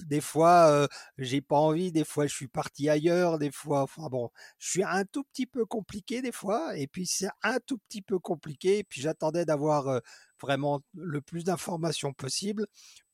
des, 0.08 0.22
fois, 0.22 0.88
j'ai 1.18 1.42
pas 1.42 1.58
envie, 1.58 1.92
des 1.92 2.06
fois, 2.06 2.28
je 2.28 2.34
suis 2.34 2.48
parti 2.48 2.90
ailleurs, 2.90 3.38
des 3.38 3.52
fois, 3.52 3.82
enfin 3.82 4.08
bon, 4.10 4.30
je 4.60 4.70
suis 4.70 4.84
un 4.84 5.04
tout 5.06 5.24
petit 5.24 5.46
peu 5.46 5.66
compliqué 5.66 6.22
des 6.22 6.32
fois, 6.32 6.78
et 6.78 6.88
puis 6.88 7.06
c'est 7.06 7.30
un 7.42 7.60
tout 7.66 7.78
petit 7.90 8.02
peu 8.02 8.20
compliqué, 8.20 8.80
et 8.80 8.84
puis 8.84 9.02
j'attendais 9.02 9.46
d'avoir 9.46 10.02
vraiment 10.42 10.82
le 10.94 11.22
plus 11.22 11.44
d'informations 11.44 12.14
possible 12.14 12.66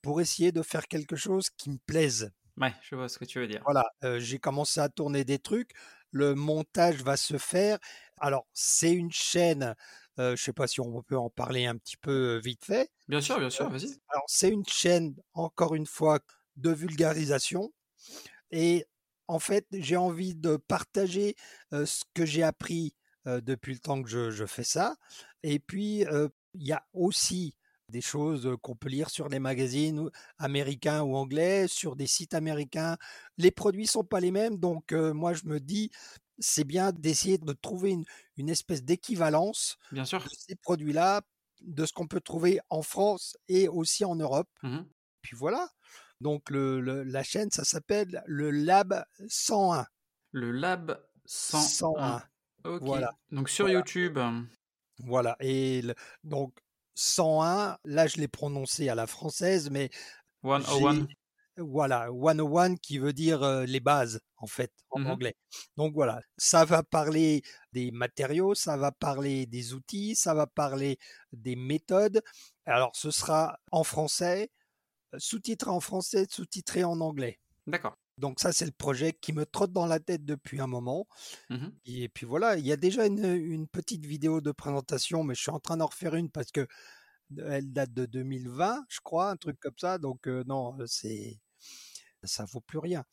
pour 0.02 0.22
essayer 0.22 0.52
de 0.52 0.62
faire 0.62 0.88
quelque 0.88 1.16
chose 1.16 1.50
qui 1.50 1.70
me 1.72 1.78
plaise. 1.86 2.32
Ouais, 2.58 2.74
je 2.82 2.96
vois 2.96 3.08
ce 3.08 3.18
que 3.18 3.26
tu 3.26 3.40
veux 3.40 3.48
dire. 3.48 3.62
Voilà, 3.64 3.86
j'ai 4.20 4.38
commencé 4.38 4.80
à 4.80 4.90
tourner 4.90 5.24
des 5.24 5.40
trucs 5.40 5.72
le 6.12 6.36
montage 6.36 7.04
va 7.04 7.18
se 7.18 7.38
faire. 7.38 7.78
Alors, 8.18 8.48
c'est 8.54 8.92
une 8.92 9.12
chaîne, 9.12 9.76
je 10.18 10.32
ne 10.32 10.36
sais 10.36 10.54
pas 10.54 10.68
si 10.68 10.82
on 10.82 11.02
peut 11.04 11.18
en 11.18 11.30
parler 11.30 11.66
un 11.66 11.78
petit 11.78 11.98
peu 11.98 12.40
vite 12.44 12.66
fait. 12.66 12.90
Bien 13.08 13.22
sûr, 13.22 13.40
bien 13.40 13.50
sûr, 13.50 13.70
vas-y. 13.70 14.00
Alors, 14.10 14.26
c'est 14.28 14.50
une 14.50 14.66
chaîne, 14.68 15.16
encore 15.34 15.76
une 15.76 15.86
fois, 15.86 16.20
de 16.58 16.72
vulgarisation. 16.72 17.72
Et 18.52 18.86
en 19.28 19.40
fait, 19.40 19.66
j'ai 19.72 19.96
envie 19.96 20.36
de 20.36 20.58
partager 20.58 21.36
ce 21.72 22.04
que 22.14 22.26
j'ai 22.26 22.44
appris 22.44 22.96
depuis 23.26 23.74
le 23.74 23.80
temps 23.80 24.02
que 24.02 24.10
je, 24.10 24.32
je 24.32 24.46
fais 24.46 24.64
ça. 24.64 24.96
Et 25.44 25.60
puis, 25.60 26.06
il 26.56 26.68
y 26.68 26.74
a 26.74 26.84
aussi 26.94 27.56
des 27.90 28.02
choses 28.02 28.56
qu'on 28.62 28.76
peut 28.76 28.90
lire 28.90 29.10
sur 29.10 29.30
les 29.30 29.40
magazines 29.40 30.10
américains 30.38 31.02
ou 31.02 31.16
anglais, 31.16 31.68
sur 31.68 31.96
des 31.96 32.08
sites 32.08 32.34
américains. 32.34 32.98
Les 33.38 33.52
produits 33.52 33.88
sont 33.88 34.04
pas 34.04 34.20
les 34.20 34.32
mêmes, 34.32 34.58
donc 34.58 34.92
moi 34.92 35.34
je 35.34 35.46
me 35.46 35.60
dis 35.60 35.92
c'est 36.40 36.64
bien 36.64 36.92
d'essayer 36.92 37.38
de 37.38 37.54
trouver 37.54 37.98
une, 38.38 38.50
espèce 38.50 38.84
d'équivalence 38.84 39.78
de 39.92 40.04
ces 40.04 40.56
produits-là, 40.56 41.22
de 41.62 41.86
ce 41.86 41.94
qu'on 41.94 42.08
peut 42.08 42.22
trouver 42.22 42.60
en 42.70 42.82
France 42.82 43.38
et 43.48 43.68
aussi 43.68 44.06
en 44.06 44.16
Europe. 44.16 44.50
Mmh 44.64 44.80
Puis 45.22 45.36
voilà. 45.36 45.70
Donc 46.22 46.50
le, 46.50 46.82
la 47.04 47.24
chaîne, 47.24 47.52
ça 47.52 47.64
s'appelle 47.64 48.24
le 48.26 48.52
Lab 48.52 49.06
101. 49.28 49.86
Le 50.32 50.52
Lab 50.52 51.02
101. 51.26 52.22
Voilà. 52.64 53.14
Donc 53.32 53.50
sur 53.50 53.70
YouTube. 53.70 54.20
Voilà. 55.00 55.38
Et 55.40 55.82
donc 56.24 56.54
101, 57.00 57.78
là 57.86 58.08
je 58.08 58.18
l'ai 58.18 58.28
prononcé 58.28 58.90
à 58.90 58.96
la 58.96 59.08
française, 59.08 59.70
mais 59.70 59.90
101. 60.44 61.08
Voilà, 61.58 62.08
101 62.10 62.76
qui 62.76 63.00
veut 63.00 63.12
dire 63.12 63.42
les 63.66 63.80
bases 63.80 64.22
en 64.38 64.48
fait 64.48 64.72
en 64.92 65.00
mmh 65.00 65.08
anglais. 65.08 65.36
Donc 65.76 65.94
voilà, 65.94 66.22
ça 66.38 66.64
va 66.64 66.84
parler 66.84 67.42
des 67.74 67.92
matériaux, 67.92 68.56
ça 68.56 68.78
va 68.78 68.92
parler 68.92 69.46
des 69.46 69.74
outils, 69.74 70.16
ça 70.16 70.34
va 70.34 70.48
parler 70.48 70.98
des 71.34 71.56
méthodes. 71.56 72.22
Alors 72.66 72.92
ce 72.94 73.12
sera 73.12 73.60
en 73.72 73.84
français, 73.84 74.52
sous-titré 75.18 75.70
en 75.70 75.82
français, 75.82 76.26
sous-titré 76.30 76.84
en 76.84 77.02
anglais. 77.02 77.40
D'accord. 77.68 77.98
Donc 78.20 78.40
ça, 78.40 78.52
c'est 78.52 78.66
le 78.66 78.72
projet 78.72 79.14
qui 79.14 79.34
me 79.34 79.46
trotte 79.46 79.72
dans 79.72 79.86
la 79.86 80.00
tête 80.00 80.26
depuis 80.26 80.60
un 80.60 80.68
moment. 80.68 81.08
Mmh 81.50 81.68
Et 81.86 82.10
puis 82.10 82.26
voilà, 82.26 82.58
il 82.58 82.66
y 82.66 82.72
a 82.72 82.78
déjà 82.78 83.06
une, 83.06 83.68
petite 83.68 84.06
vidéo 84.06 84.42
de 84.42 84.52
présentation, 84.52 85.24
mais 85.24 85.36
je 85.36 85.42
suis 85.42 85.52
en 85.52 85.60
train 85.60 85.78
d'en 85.78 85.88
refaire 85.88 86.16
une 86.16 86.30
parce 86.30 86.52
que 86.52 86.68
elle 87.38 87.72
date 87.72 87.94
de 87.94 88.06
2020, 88.06 88.86
je 88.90 89.00
crois, 89.04 89.30
un 89.30 89.38
truc 89.38 89.60
comme 89.60 89.78
ça. 89.78 89.98
Donc 89.98 90.28
non, 90.28 90.76
c'est 90.86 91.40
ça 92.24 92.46
vaut 92.52 92.62
plus 92.62 92.80
rien. 92.80 93.04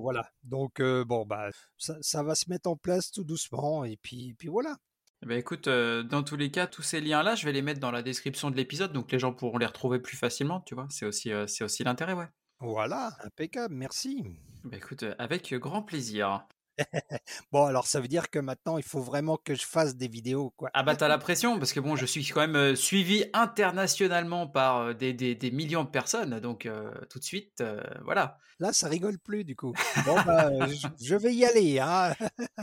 voilà. 0.00 0.30
Donc 0.44 0.80
bon 0.80 1.26
bah 1.26 1.50
ça, 1.78 2.22
va 2.22 2.34
se 2.34 2.48
mettre 2.48 2.70
en 2.70 2.76
place 2.76 3.10
tout 3.10 3.24
doucement 3.24 3.84
et 3.84 3.96
puis 3.96 4.34
puis 4.38 4.48
voilà. 4.48 4.76
Ben 5.22 5.38
écoute, 5.38 5.68
dans 5.68 6.22
tous 6.24 6.36
les 6.36 6.50
cas, 6.50 6.66
tous 6.66 6.82
ces 6.82 7.00
liens-là, 7.00 7.36
je 7.36 7.44
vais 7.44 7.52
les 7.52 7.62
mettre 7.62 7.80
dans 7.80 7.92
la 7.92 8.02
description 8.02 8.50
de 8.50 8.56
l'épisode, 8.56 8.92
donc 8.92 9.10
les 9.12 9.20
gens 9.20 9.32
pourront 9.32 9.58
les 9.58 9.66
retrouver 9.66 10.00
plus 10.00 10.16
facilement, 10.16 10.60
tu 10.60 10.74
vois. 10.74 10.88
C'est 10.90 11.06
aussi, 11.06 11.30
c'est 11.46 11.62
aussi 11.64 11.84
l'intérêt, 11.84 12.12
ouais. 12.12 12.26
Voilà, 12.62 13.10
impeccable, 13.24 13.74
merci. 13.74 14.24
Bah 14.62 14.76
écoute, 14.76 15.04
avec 15.18 15.52
grand 15.54 15.82
plaisir. 15.82 16.46
bon, 17.52 17.64
alors 17.64 17.88
ça 17.88 18.00
veut 18.00 18.06
dire 18.06 18.30
que 18.30 18.38
maintenant 18.38 18.78
il 18.78 18.84
faut 18.84 19.00
vraiment 19.00 19.36
que 19.36 19.56
je 19.56 19.66
fasse 19.66 19.96
des 19.96 20.06
vidéos, 20.06 20.50
quoi. 20.56 20.70
Ah 20.72 20.84
bah 20.84 20.94
t'as 20.94 21.08
la 21.08 21.18
pression, 21.26 21.58
parce 21.58 21.72
que 21.72 21.80
bon, 21.80 21.96
je 21.96 22.06
suis 22.06 22.24
quand 22.28 22.46
même 22.46 22.76
suivi 22.76 23.24
internationalement 23.32 24.46
par 24.46 24.94
des, 24.94 25.12
des, 25.12 25.50
millions 25.50 25.82
de 25.82 25.90
personnes, 25.90 26.38
donc 26.38 26.68
tout 27.10 27.18
de 27.18 27.24
suite, 27.24 27.64
voilà. 28.04 28.38
Là, 28.60 28.72
ça 28.72 28.86
rigole 28.86 29.18
plus 29.18 29.42
du 29.42 29.56
coup. 29.56 29.74
Bon, 30.06 30.14
bah, 30.24 30.48
je, 31.02 31.16
vais 31.16 31.34
y 31.34 31.44
aller. 31.44 31.80
Hein. 31.80 32.14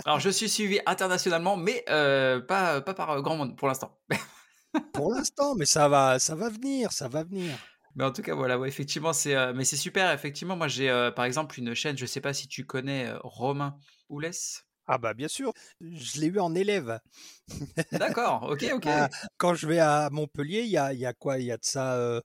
alors 0.05 0.21
je 0.21 0.29
suis 0.29 0.47
suivi 0.47 0.79
internationalement, 0.85 1.57
mais 1.57 1.83
pas, 1.85 2.79
pas 2.79 2.93
par 2.93 3.21
grand 3.21 3.35
monde 3.35 3.57
pour 3.57 3.67
l'instant. 3.67 3.99
pour 4.93 5.11
l'instant, 5.11 5.55
mais 5.55 5.65
ça 5.65 5.89
va, 5.89 6.19
ça 6.19 6.35
va 6.35 6.47
venir, 6.47 6.93
ça 6.93 7.09
va 7.09 7.25
venir. 7.25 7.57
Mais 7.95 8.03
en 8.03 8.11
tout 8.11 8.21
cas, 8.21 8.35
voilà, 8.35 8.59
ouais, 8.59 8.67
effectivement, 8.67 9.13
c'est, 9.13 9.35
euh, 9.35 9.53
mais 9.53 9.65
c'est 9.65 9.77
super. 9.77 10.11
Effectivement, 10.11 10.55
moi, 10.55 10.67
j'ai 10.67 10.89
euh, 10.89 11.11
par 11.11 11.25
exemple 11.25 11.59
une 11.59 11.73
chaîne, 11.73 11.97
je 11.97 12.05
sais 12.05 12.21
pas 12.21 12.33
si 12.33 12.47
tu 12.47 12.65
connais 12.65 13.07
euh, 13.07 13.17
Romain 13.23 13.77
Oulès. 14.09 14.63
Ah 14.91 14.97
bah 14.97 15.13
bien 15.13 15.27
sûr, 15.27 15.53
je 15.81 16.19
l'ai 16.19 16.27
eu 16.27 16.39
en 16.39 16.55
élève. 16.55 16.99
D'accord, 17.91 18.47
ok, 18.49 18.65
ok. 18.73 18.87
Ah, 18.87 19.09
quand 19.37 19.53
je 19.53 19.67
vais 19.67 19.79
à 19.79 20.09
Montpellier, 20.11 20.61
il 20.61 20.69
y 20.69 20.77
a, 20.77 20.93
y 20.93 21.05
a, 21.05 21.13
quoi 21.13 21.37
Il 21.37 21.45
y 21.45 21.51
a 21.51 21.57
de 21.57 21.65
ça, 21.65 22.21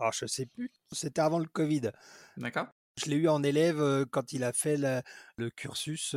oh, 0.00 0.10
je 0.14 0.26
sais 0.26 0.46
plus. 0.46 0.70
C'était 0.90 1.20
avant 1.20 1.38
le 1.38 1.46
Covid. 1.46 1.90
D'accord. 2.38 2.68
Je 2.96 3.10
l'ai 3.10 3.16
eu 3.16 3.28
en 3.28 3.42
élève 3.42 4.06
quand 4.10 4.32
il 4.32 4.42
a 4.44 4.54
fait 4.54 4.78
le 5.36 5.50
cursus 5.50 6.16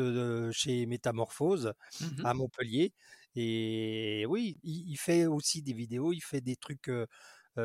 chez 0.52 0.86
Métamorphose 0.86 1.74
mmh 2.00 2.26
à 2.26 2.34
Montpellier. 2.34 2.94
Et 3.36 4.26
oui, 4.30 4.58
il, 4.64 4.92
il, 4.92 4.98
fait 4.98 5.26
aussi 5.26 5.62
des 5.62 5.74
vidéos, 5.74 6.14
il 6.14 6.22
fait 6.22 6.40
des 6.40 6.56
trucs 6.56 6.90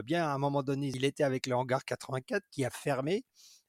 bien 0.04 0.24
à 0.24 0.32
un 0.32 0.38
moment 0.38 0.62
donné, 0.62 0.88
il 0.94 1.04
était 1.04 1.24
avec 1.24 1.46
le 1.46 1.54
hangar 1.54 1.84
84 1.84 2.44
qui 2.50 2.64
a 2.64 2.70
fermé. 2.70 3.24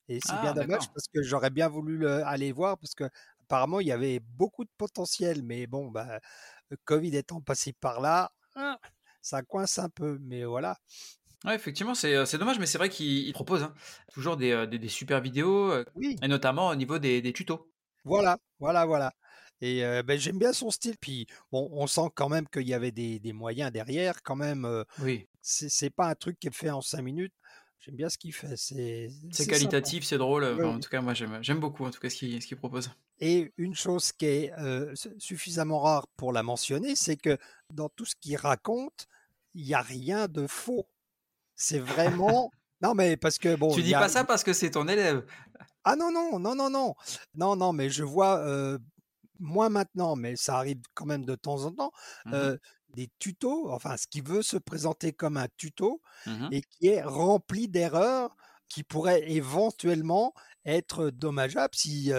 Et 0.08 0.20
c'est 0.26 0.34
bien 0.42 0.52
ah, 0.52 0.54
dommage 0.54 0.90
parce 0.94 1.08
que 1.14 1.22
j'aurais 1.22 1.52
bien 1.52 1.70
voulu 1.70 2.08
aller 2.08 2.52
voir 2.52 2.78
parce 2.78 2.96
que 2.96 3.06
apparemment 3.42 3.80
il 3.80 3.88
y 3.88 3.92
avait 3.92 4.20
beaucoup 4.20 4.66
de 4.66 4.70
potentiel. 4.78 5.42
Mais 5.44 5.68
bon, 5.68 5.90
bah, 5.90 6.20
Covid 6.86 7.16
étant 7.16 7.42
passé 7.42 7.74
par 7.74 8.02
là, 8.02 8.32
hein, 8.56 8.78
ça 9.22 9.42
coince 9.42 9.80
un 9.80 9.90
peu. 9.90 10.18
Mais 10.22 10.44
voilà. 10.44 10.78
Ouais, 11.46 11.56
effectivement, 11.56 11.96
c'est, 11.96 12.38
dommage, 12.38 12.60
mais 12.60 12.68
c'est 12.68 12.78
vrai 12.78 12.90
qu'il 12.90 13.32
propose 13.34 13.64
hein, 13.64 13.74
toujours 14.14 14.38
des, 14.38 14.68
des, 14.68 14.90
super 14.90 15.22
vidéos, 15.22 15.74
oui. 15.96 16.16
et 16.22 16.28
notamment 16.28 16.68
au 16.68 16.76
niveau 16.76 17.00
des, 17.00 17.22
des 17.22 17.34
tutos. 17.34 17.72
Voilà, 18.04 18.38
voilà, 18.60 18.86
voilà. 18.86 19.12
Et 19.62 19.82
ben, 20.04 20.20
j'aime 20.20 20.40
bien 20.40 20.54
son 20.54 20.72
style. 20.72 20.98
Puis 21.00 21.26
bon, 21.52 21.70
on 21.72 21.88
sent 21.88 22.10
quand 22.16 22.30
même 22.30 22.48
qu'il 22.48 22.68
y 22.68 22.74
avait 22.74 22.92
des, 22.92 23.20
des, 23.20 23.34
moyens 23.34 23.72
derrière. 23.72 24.22
Quand 24.24 24.36
même, 24.36 24.68
oui. 25.00 25.28
C'est 25.42 25.90
pas 25.90 26.08
un 26.08 26.16
truc 26.16 26.40
qui 26.40 26.48
est 26.48 26.56
fait 26.56 26.70
en 26.70 26.82
cinq 26.82 27.02
minutes. 27.02 27.34
J'aime 27.80 27.96
bien 27.96 28.10
ce 28.10 28.18
qu'il 28.18 28.32
fait. 28.32 28.56
C'est 28.58 29.10
qualitatif, 29.48 30.04
c'est 30.04 30.20
drôle. 30.20 30.44
en 30.44 30.80
tout 30.80 30.90
cas, 30.90 31.02
moi, 31.02 31.14
j'aime 31.14 31.60
beaucoup 31.60 31.86
en 31.86 31.90
tout 31.90 32.00
cas 32.00 32.10
ce 32.10 32.16
qu'il 32.16 32.58
propose. 32.58 32.92
Et 33.20 33.54
une 33.58 33.76
chose 33.76 34.12
qui 34.12 34.26
est 34.26 34.54
suffisamment 35.18 35.80
rare 35.80 36.08
pour 36.16 36.32
la 36.32 36.44
mentionner, 36.44 36.96
c'est 36.96 37.18
que 37.18 37.38
dans 37.72 37.90
tout 37.90 38.06
ce 38.06 38.16
qu'il 38.20 38.38
raconte, 38.38 39.08
il 39.54 39.66
n'y 39.66 39.74
a 39.74 39.82
rien 39.82 40.28
de 40.28 40.48
faux. 40.48 40.88
C'est 41.56 41.80
vraiment. 41.80 42.52
non, 42.82 42.94
mais 42.94 43.18
parce 43.18 43.38
que 43.38 43.56
bon. 43.56 43.74
Tu 43.74 43.82
dis 43.82 43.94
pas 43.94 44.10
ça 44.10 44.24
parce 44.24 44.44
que 44.44 44.54
c'est 44.54 44.72
ton 44.72 44.88
élève. 44.88 45.26
Ah 45.84 45.96
non, 45.96 46.12
non, 46.12 46.38
non, 46.38 46.54
non, 46.54 46.70
non. 46.70 46.94
Non, 47.34 47.56
non, 47.56 47.74
mais 47.74 47.90
je 47.90 48.04
vois, 48.04 48.78
moins 49.42 49.70
maintenant, 49.70 50.16
mais 50.16 50.36
ça 50.36 50.58
arrive 50.58 50.82
quand 50.94 51.06
même 51.06 51.26
de 51.26 51.36
temps 51.36 51.66
en 51.66 51.72
temps, 51.72 51.92
mmh 52.26 52.54
des 52.94 53.10
tutos, 53.20 53.72
enfin, 53.72 53.98
ce 53.98 54.08
qui 54.08 54.22
veut 54.22 54.42
se 54.42 54.58
présenter 54.58 55.14
comme 55.14 55.38
un 55.38 55.48
tuto 55.58 56.02
mmh 56.26 56.50
et 56.52 56.62
qui 56.62 56.88
est 56.88 57.04
rempli 57.04 57.68
d'erreurs 57.68 58.36
qui 58.68 58.84
pourraient 58.84 59.30
éventuellement 59.30 60.34
être 60.66 61.10
dommageables 61.10 61.76
si 61.76 62.12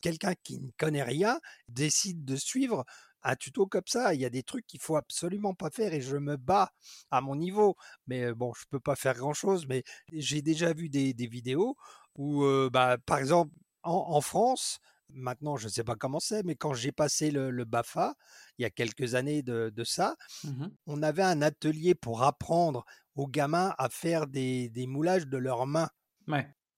quelqu'un 0.00 0.34
qui 0.42 0.60
ne 0.60 0.70
connaît 0.78 1.02
rien 1.02 1.40
décide 1.68 2.24
de 2.24 2.36
suivre 2.36 2.84
un 3.22 3.34
tuto 3.36 3.66
comme 3.66 3.86
ça. 3.86 4.14
Il 4.14 4.20
y 4.20 4.24
a 4.24 4.30
des 4.30 4.42
trucs 4.42 4.66
qu'il 4.66 4.80
faut 4.80 4.96
absolument 4.96 5.54
pas 5.54 5.70
faire 5.70 5.92
et 5.92 6.00
je 6.00 6.16
me 6.16 6.36
bats 6.36 6.72
à 7.10 7.20
mon 7.20 7.34
niveau. 7.34 7.76
Mais 8.06 8.32
bon, 8.32 8.52
je 8.54 8.64
peux 8.70 8.80
pas 8.80 8.96
faire 8.96 9.14
grand 9.14 9.34
chose. 9.34 9.66
Mais 9.66 9.82
j'ai 10.12 10.42
déjà 10.42 10.72
vu 10.72 10.88
des, 10.88 11.12
vidéos 11.26 11.76
où, 12.14 12.44
bah, 12.72 12.98
par 13.04 13.18
exemple, 13.18 13.52
en, 13.82 14.20
France, 14.20 14.78
maintenant 15.10 15.56
je 15.56 15.66
ne 15.66 15.70
sais 15.70 15.84
pas 15.84 15.96
comment 15.96 16.20
c'est, 16.20 16.42
mais 16.42 16.56
quand 16.56 16.74
j'ai 16.74 16.92
passé 16.92 17.30
le, 17.30 17.64
BAFA, 17.64 18.14
il 18.58 18.62
y 18.62 18.64
a 18.64 18.70
quelques 18.70 19.14
années 19.14 19.42
de, 19.42 19.72
ça, 19.84 20.16
mmh 20.44 20.66
on 20.86 21.02
avait 21.02 21.22
un 21.22 21.42
atelier 21.42 21.94
pour 21.94 22.22
apprendre 22.22 22.84
aux 23.14 23.26
gamins 23.26 23.74
à 23.78 23.88
faire 23.88 24.26
des, 24.26 24.70
moulages 24.86 25.26
de 25.26 25.38
leurs 25.38 25.66
mains. 25.66 25.90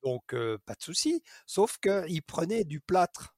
Donc 0.03 0.35
pas 0.65 0.75
de 0.75 0.83
souci, 0.83 1.23
sauf 1.47 1.79
qu'ils 1.79 2.23
prenaient 2.23 2.65
du 2.65 2.81
plâtre. 2.81 3.35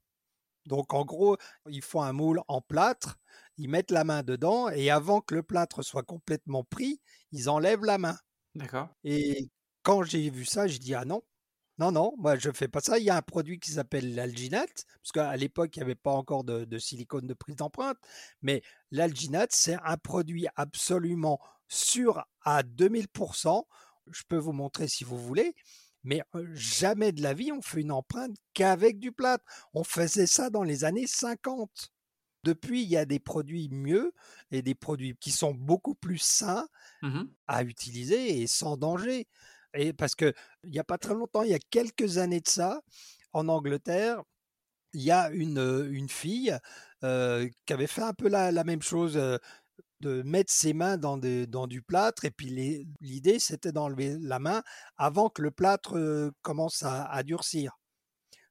Donc 0.66 0.92
en 0.92 1.04
gros, 1.04 1.36
ils 1.68 1.82
font 1.82 2.02
un 2.02 2.12
moule 2.12 2.42
en 2.48 2.60
plâtre, 2.60 3.18
ils 3.56 3.68
mettent 3.68 3.90
la 3.90 4.04
main 4.04 4.22
dedans 4.22 4.68
et 4.68 4.90
avant 4.90 5.20
que 5.20 5.34
le 5.34 5.42
plâtre 5.42 5.82
soit 5.82 6.02
complètement 6.02 6.64
pris, 6.64 7.00
ils 7.32 7.48
enlèvent 7.48 7.84
la 7.84 7.98
main. 7.98 8.16
D'accord. 8.54 8.88
Et 9.04 9.48
quand 9.82 10.02
j'ai 10.02 10.28
vu 10.30 10.44
ça, 10.44 10.66
j'ai 10.66 10.78
dit 10.78 10.94
ah 10.94 11.04
non, 11.04 11.22
non, 11.80 11.92
non, 11.92 12.12
moi 12.18 12.36
je 12.36 12.50
fais 12.52 12.68
pas 12.68 12.80
ça. 12.80 12.98
Il 12.98 13.04
y 13.04 13.10
a 13.10 13.16
un 13.16 13.22
produit 13.22 13.58
qui 13.58 13.70
s'appelle 13.70 14.14
l'alginate, 14.14 14.84
parce 15.02 15.12
qu'à 15.12 15.34
l'époque, 15.36 15.74
il 15.76 15.78
n'y 15.78 15.84
avait 15.84 15.94
pas 15.94 16.12
encore 16.12 16.44
de, 16.44 16.78
silicone 16.78 17.26
de 17.26 17.32
prise 17.32 17.56
d'empreinte, 17.56 17.96
mais 18.42 18.62
l'alginate, 18.90 19.52
c'est 19.52 19.78
un 19.82 19.96
produit 19.96 20.46
absolument 20.56 21.40
sûr 21.68 22.22
à 22.42 22.62
2000%. 22.62 23.64
Je 24.12 24.22
peux 24.28 24.36
vous 24.36 24.52
montrer 24.52 24.88
si 24.88 25.04
vous 25.04 25.16
voulez, 25.16 25.54
mais 26.04 26.22
jamais 26.52 27.12
de 27.12 27.22
la 27.22 27.32
vie 27.32 27.50
on 27.50 27.62
fait 27.62 27.80
une 27.80 27.92
empreinte 27.92 28.36
qu'avec 28.52 28.98
du 28.98 29.10
plâtre. 29.10 29.44
On 29.72 29.82
faisait 29.82 30.26
ça 30.26 30.50
dans 30.50 30.64
les 30.64 30.84
années 30.84 31.06
50. 31.06 31.92
Depuis, 32.44 32.82
il 32.82 32.88
y 32.90 32.96
a 32.98 33.06
des 33.06 33.20
produits 33.20 33.70
mieux 33.70 34.12
et 34.50 34.60
des 34.60 34.74
produits 34.74 35.16
qui 35.18 35.30
sont 35.30 35.54
beaucoup 35.54 35.94
plus 35.94 36.18
sains 36.18 36.68
mmh 37.02 37.22
à 37.46 37.64
utiliser 37.64 38.42
et 38.42 38.46
sans 38.46 38.76
danger. 38.76 39.26
Et 39.74 39.92
parce 39.92 40.14
que 40.14 40.32
il 40.64 40.70
n'y 40.70 40.78
a 40.78 40.84
pas 40.84 40.98
très 40.98 41.14
longtemps, 41.14 41.42
il 41.42 41.50
y 41.50 41.54
a 41.54 41.58
quelques 41.70 42.18
années 42.18 42.40
de 42.40 42.48
ça, 42.48 42.80
en 43.32 43.48
Angleterre, 43.48 44.22
il 44.92 45.02
y 45.02 45.10
a 45.10 45.30
une, 45.30 46.08
fille 46.08 46.56
qui 47.00 47.72
avait 47.72 47.86
fait 47.86 48.02
un 48.02 48.12
peu 48.12 48.28
la, 48.28 48.64
même 48.64 48.82
chose, 48.82 49.16
de 50.00 50.22
mettre 50.22 50.52
ses 50.52 50.72
mains 50.72 50.96
dans, 50.96 51.16
du 51.18 51.82
plâtre, 51.82 52.24
et 52.24 52.30
puis 52.30 52.86
l'idée 53.00 53.38
c'était 53.38 53.72
d'enlever 53.72 54.16
la 54.20 54.38
main 54.38 54.62
avant 54.96 55.28
que 55.28 55.42
le 55.42 55.50
plâtre 55.50 56.32
commence 56.42 56.82
à, 56.82 57.22
durcir. 57.22 57.78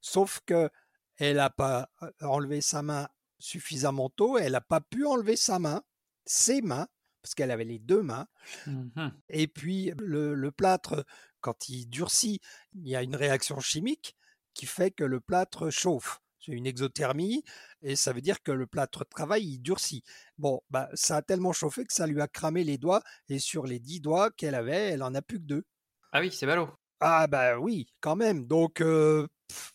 Sauf 0.01 0.39
que 0.45 0.70
elle 1.17 1.36
n'a 1.36 1.49
pas 1.49 1.89
enlevé 2.22 2.61
sa 2.61 2.82
main 2.82 3.09
suffisamment 3.39 4.09
tôt, 4.09 4.38
elle 4.38 4.53
n'a 4.53 4.61
pas 4.61 4.82
pu 4.82 5.05
enlever 5.05 5.36
sa 5.36 5.59
main, 5.59 5.82
ses 6.26 6.61
mains, 6.61 6.88
parce 7.22 7.36
qu'elle 7.36 7.51
avait 7.51 7.65
les 7.65 7.80
deux 7.80 8.01
mains. 8.01 8.28
Mmh 8.67 9.09
et 9.30 9.47
puis 9.47 9.91
le, 9.97 10.49
plâtre, 10.51 11.05
quand 11.41 11.70
il 11.70 11.88
durcit, 11.88 12.41
il 12.74 12.88
y 12.88 12.95
a 12.95 13.03
une 13.03 13.15
réaction 13.15 13.59
chimique 13.59 14.15
qui 14.53 14.65
fait 14.65 14.91
que 14.91 15.03
le 15.03 15.20
plâtre 15.20 15.70
chauffe. 15.70 16.22
C'est 16.39 16.53
une 16.53 16.65
exothermie 16.65 17.43
et 17.82 17.95
ça 17.95 18.13
veut 18.13 18.22
dire 18.22 18.41
que 18.41 18.51
le 18.51 18.65
plâtre 18.65 19.05
travaille, 19.05 19.45
il 19.45 19.59
durcit. 19.59 20.03
Bon, 20.38 20.61
bah, 20.70 20.89
ça 20.93 21.17
a 21.17 21.22
tellement 21.22 21.51
chauffé 21.51 21.86
que 21.86 21.93
ça 21.93 22.07
lui 22.07 22.22
a 22.22 22.28
cramé 22.28 22.63
les 22.63 22.78
doigts 22.78 23.03
et 23.28 23.39
sur 23.39 23.65
les 23.65 23.80
dix 23.80 23.99
doigts 23.99 24.32
qu'elle 24.32 24.55
avait, 24.55 24.91
elle 24.91 25.03
en 25.03 25.13
a 25.13 25.22
plus 25.22 25.39
que 25.39 25.45
deux. 25.45 25.65
Ah 26.11 26.22
oui, 26.22 26.32
c'est 26.32 26.45
ballot. 26.45 26.70
Ah 27.01 27.28
bah 27.28 27.59
oui, 27.59 27.88
quand 27.99 28.15
même. 28.15 28.45
Donc 28.45 28.82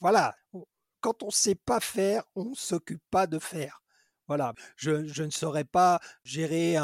voilà, 0.01 0.35
quand 1.01 1.23
on 1.23 1.27
ne 1.27 1.33
sait 1.33 1.55
pas 1.55 1.81
faire, 1.81 2.25
on 2.35 2.47
ne 2.47 2.55
s'occupe 2.55 3.03
pas 3.11 3.27
de 3.27 3.39
faire. 3.39 3.84
Voilà, 4.27 4.55
je, 4.77 5.23
ne 5.23 5.31
saurais 5.31 5.65
pas 5.65 6.01
gérer 6.25 6.77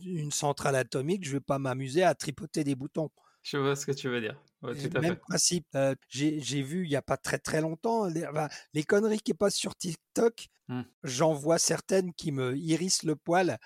une 0.00 0.32
centrale 0.32 0.76
atomique, 0.76 1.24
je 1.24 1.30
ne 1.30 1.34
vais 1.34 1.40
pas 1.40 1.58
m'amuser 1.58 2.02
à 2.02 2.14
tripoter 2.14 2.64
des 2.64 2.74
boutons. 2.74 3.10
Je 3.42 3.56
vois 3.56 3.76
ce 3.76 3.86
que 3.86 3.92
tu 3.92 4.08
veux 4.08 4.20
dire. 4.20 4.36
même 5.00 5.16
principe. 5.16 5.66
j'ai 6.08 6.62
vu 6.62 6.84
il 6.84 6.88
n'y 6.88 6.96
a 6.96 7.02
pas 7.02 7.16
très 7.16 7.38
très 7.38 7.60
longtemps 7.60 8.06
les, 8.72 8.84
conneries 8.84 9.20
qui 9.20 9.34
passent 9.34 9.56
sur 9.56 9.74
TikTok. 9.76 10.48
Mmh. 10.68 10.82
J'en 11.02 11.32
vois 11.32 11.58
certaines 11.58 12.12
qui 12.14 12.32
me 12.32 12.56
hérissent 12.56 13.02
le 13.02 13.16
poil. 13.16 13.58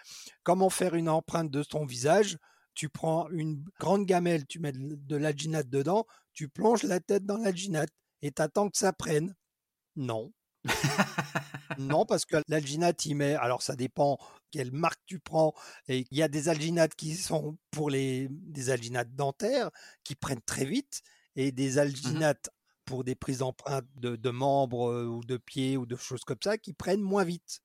Comment 0.42 0.70
faire 0.70 0.94
une 0.94 1.08
empreinte 1.08 1.50
de 1.50 1.62
ton 1.62 1.84
visage? 1.84 2.38
Tu 2.74 2.88
prends 2.88 3.28
une 3.30 3.62
grande 3.78 4.06
gamelle, 4.06 4.46
tu 4.46 4.58
mets 4.58 4.72
de, 4.72 5.16
l'alginate 5.16 5.68
dedans, 5.68 6.06
tu 6.32 6.48
plonges 6.48 6.82
la 6.82 6.98
tête 6.98 7.24
dans 7.24 7.36
l'alginate 7.36 7.90
et 8.22 8.32
t'attends 8.32 8.68
que 8.68 8.78
ça 8.78 8.92
prenne. 8.92 9.34
Non, 9.96 10.32
non, 11.78 12.06
parce 12.06 12.24
que 12.24 12.36
l'alginate, 12.48 13.06
il 13.06 13.16
met, 13.16 13.34
alors 13.34 13.62
ça 13.62 13.76
dépend 13.76 14.18
quelle 14.50 14.72
marque 14.72 15.00
tu 15.06 15.18
prends, 15.18 15.54
et 15.88 16.06
il 16.10 16.18
y 16.18 16.22
a 16.22 16.28
des 16.28 16.48
alginates 16.48 16.94
qui 16.94 17.14
sont 17.14 17.58
pour 17.70 17.90
les 17.90 18.28
des 18.30 18.70
alginates 18.70 19.14
dentaires 19.14 19.70
qui 20.04 20.14
prennent 20.14 20.42
très 20.42 20.64
vite, 20.64 21.02
et 21.36 21.52
des 21.52 21.74
mmh 21.74 21.78
alginates 21.78 22.50
pour 22.84 23.04
des 23.04 23.14
prises 23.14 23.38
d'empreintes 23.38 23.86
de, 23.96 24.30
membres 24.30 25.06
ou 25.06 25.24
de 25.24 25.36
pieds 25.38 25.76
ou 25.76 25.86
de 25.86 25.96
choses 25.96 26.24
comme 26.24 26.38
ça 26.42 26.58
qui 26.58 26.74
prennent 26.74 27.00
moins 27.00 27.24
vite. 27.24 27.60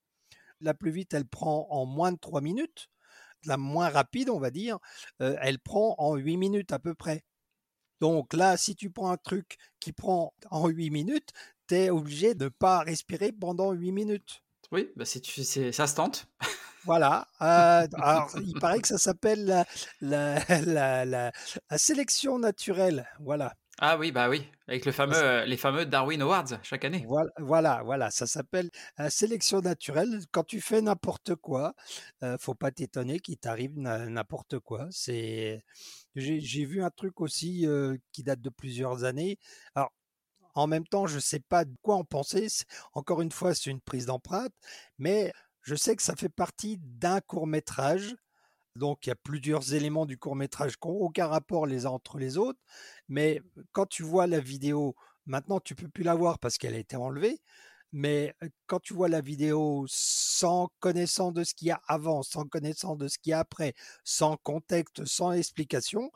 La 0.62 0.74
plus 0.74 0.91
vite, 0.91 1.14
elle 1.14 1.26
prend 1.26 1.68
en 1.70 1.86
moins 1.86 2.12
de 2.12 2.18
3 2.18 2.41
minutes. 2.41 2.89
La 3.45 3.58
moins 3.58 3.89
rapide, 3.89 4.30
on 4.30 4.39
va 4.39 4.50
dire, 4.50 4.80
elle 5.20 5.60
prend 5.60 5.95
en 5.97 6.16
8 6.16 6.38
minutes 6.38 6.72
à 6.72 6.80
peu 6.80 6.93
près. 6.95 7.24
Donc 8.00 8.34
là, 8.34 8.56
si 8.58 8.76
tu 8.76 8.89
prends 8.89 9.12
un 9.12 9.18
truc 9.18 9.58
qui 9.80 9.91
prend 9.91 10.34
en 10.52 10.68
8 10.70 10.89
minutes, 10.89 11.32
tu 11.70 11.76
es 11.76 11.89
obligé 11.89 12.34
de 12.34 12.45
ne 12.45 12.49
pas 12.49 12.80
respirer 12.80 13.32
pendant 13.32 13.72
8 13.72 13.91
minutes. 13.91 14.43
Oui, 14.72 14.89
bah 14.95 15.05
c'est, 15.05 15.72
ça 15.72 15.88
se 15.88 15.95
tente. 15.95 16.28
Voilà. 16.86 17.28
Euh, 17.41 17.88
alors, 17.93 18.30
il 18.41 18.53
paraît 18.59 18.80
que 18.80 18.88
ça 18.88 18.97
s'appelle 18.97 19.65
la, 20.01 20.39
la, 20.61 21.05
la, 21.05 21.32
sélection 21.78 22.39
naturelle. 22.39 23.07
Voilà. 23.20 23.53
Ah 23.82 23.97
oui, 23.97 24.11
bah 24.11 24.28
oui, 24.28 24.45
avec 24.67 24.86
le 24.86 24.91
fameux, 24.91 25.15
euh, 25.15 25.45
les 25.45 25.55
fameux 25.55 25.86
Darwin 25.86 26.22
Awards 26.22 26.59
chaque 26.63 26.84
année. 26.84 27.05
Voilà, 27.07 27.32
voilà, 27.38 27.82
voilà. 27.86 28.11
ça 28.11 28.28
s'appelle 28.28 28.70
la 28.97 29.09
sélection 29.09 29.61
naturelle. 29.61 30.20
Quand 30.32 30.43
tu 30.43 30.59
fais 30.59 30.82
n'importe 30.82 31.36
quoi, 31.36 31.76
euh, 32.24 32.38
faut 32.38 32.55
pas 32.55 32.72
t'étonner 32.72 33.22
qu'il 33.22 33.38
t'arrive 33.38 33.78
n'importe 33.78 34.59
quoi. 34.59 34.88
C'est, 34.91 35.63
j'ai 36.15 36.65
vu 36.65 36.84
un 36.84 36.89
truc 36.89 37.22
aussi 37.22 37.65
euh, 37.65 37.95
qui 38.11 38.22
date 38.24 38.41
de 38.41 38.49
plusieurs 38.49 39.05
années. 39.05 39.39
Alors, 39.76 39.93
en 40.60 40.68
même 40.68 40.86
temps, 40.86 41.07
je 41.07 41.16
ne 41.16 41.22
sais 41.22 41.39
pas 41.39 41.66
de 41.66 41.74
quoi 41.82 41.95
en 41.95 42.03
penser. 42.03 42.47
Encore 42.93 43.22
une 43.22 43.32
fois, 43.32 43.55
c'est 43.55 43.70
une 43.70 43.82
prise 43.82 44.05
d'empreinte, 44.05 44.53
mais 44.97 45.32
je 45.62 45.76
sais 45.76 45.95
que 45.95 46.03
ça 46.03 46.16
fait 46.16 46.30
partie 46.30 46.78
d'un 46.80 47.22
court 47.22 47.47
métrage. 47.47 48.16
Donc, 48.76 49.05
il 49.05 49.10
y 49.10 49.12
a 49.12 49.16
plusieurs 49.16 49.74
éléments 49.74 50.05
du 50.05 50.18
court 50.18 50.36
métrage 50.36 50.78
qui 50.78 50.88
n'ont 50.88 50.95
aucun 50.95 51.28
rapport 51.28 51.66
les 51.66 51.86
uns 51.86 51.91
entre 51.91 52.18
les 52.18 52.38
autres. 52.38 52.60
Mais 53.07 53.41
quand 53.72 53.86
tu 53.86 54.03
vois 54.03 54.28
la 54.28 54.39
vidéo, 54.39 54.95
maintenant, 55.26 55.60
tu 55.60 55.76
peux 55.76 55.88
plus 55.88 56.03
la 56.03 56.16
voir 56.16 56.39
parce 56.39 56.57
qu'elle 56.57 56.76
a 56.76 56.80
été 56.80 56.95
enlevée. 56.97 57.39
Mais 57.91 58.36
quand 58.68 58.80
tu 58.80 58.93
vois 58.93 59.10
la 59.10 59.22
vidéo 59.22 59.86
sans 59.88 60.70
connaissance 60.80 61.34
de 61.34 61.43
ce 61.43 61.53
qu'il 61.53 61.70
y 61.70 61.72
a 61.72 61.82
avant, 61.88 62.22
sans 62.22 62.45
connaissance 62.45 62.97
de 62.97 63.07
ce 63.07 63.18
qu'il 63.18 63.32
y 63.32 63.34
a 63.34 63.39
après, 63.39 63.74
sans 64.03 64.38
contexte, 64.38 65.05
sans 65.05 65.32
explication, 65.32 66.12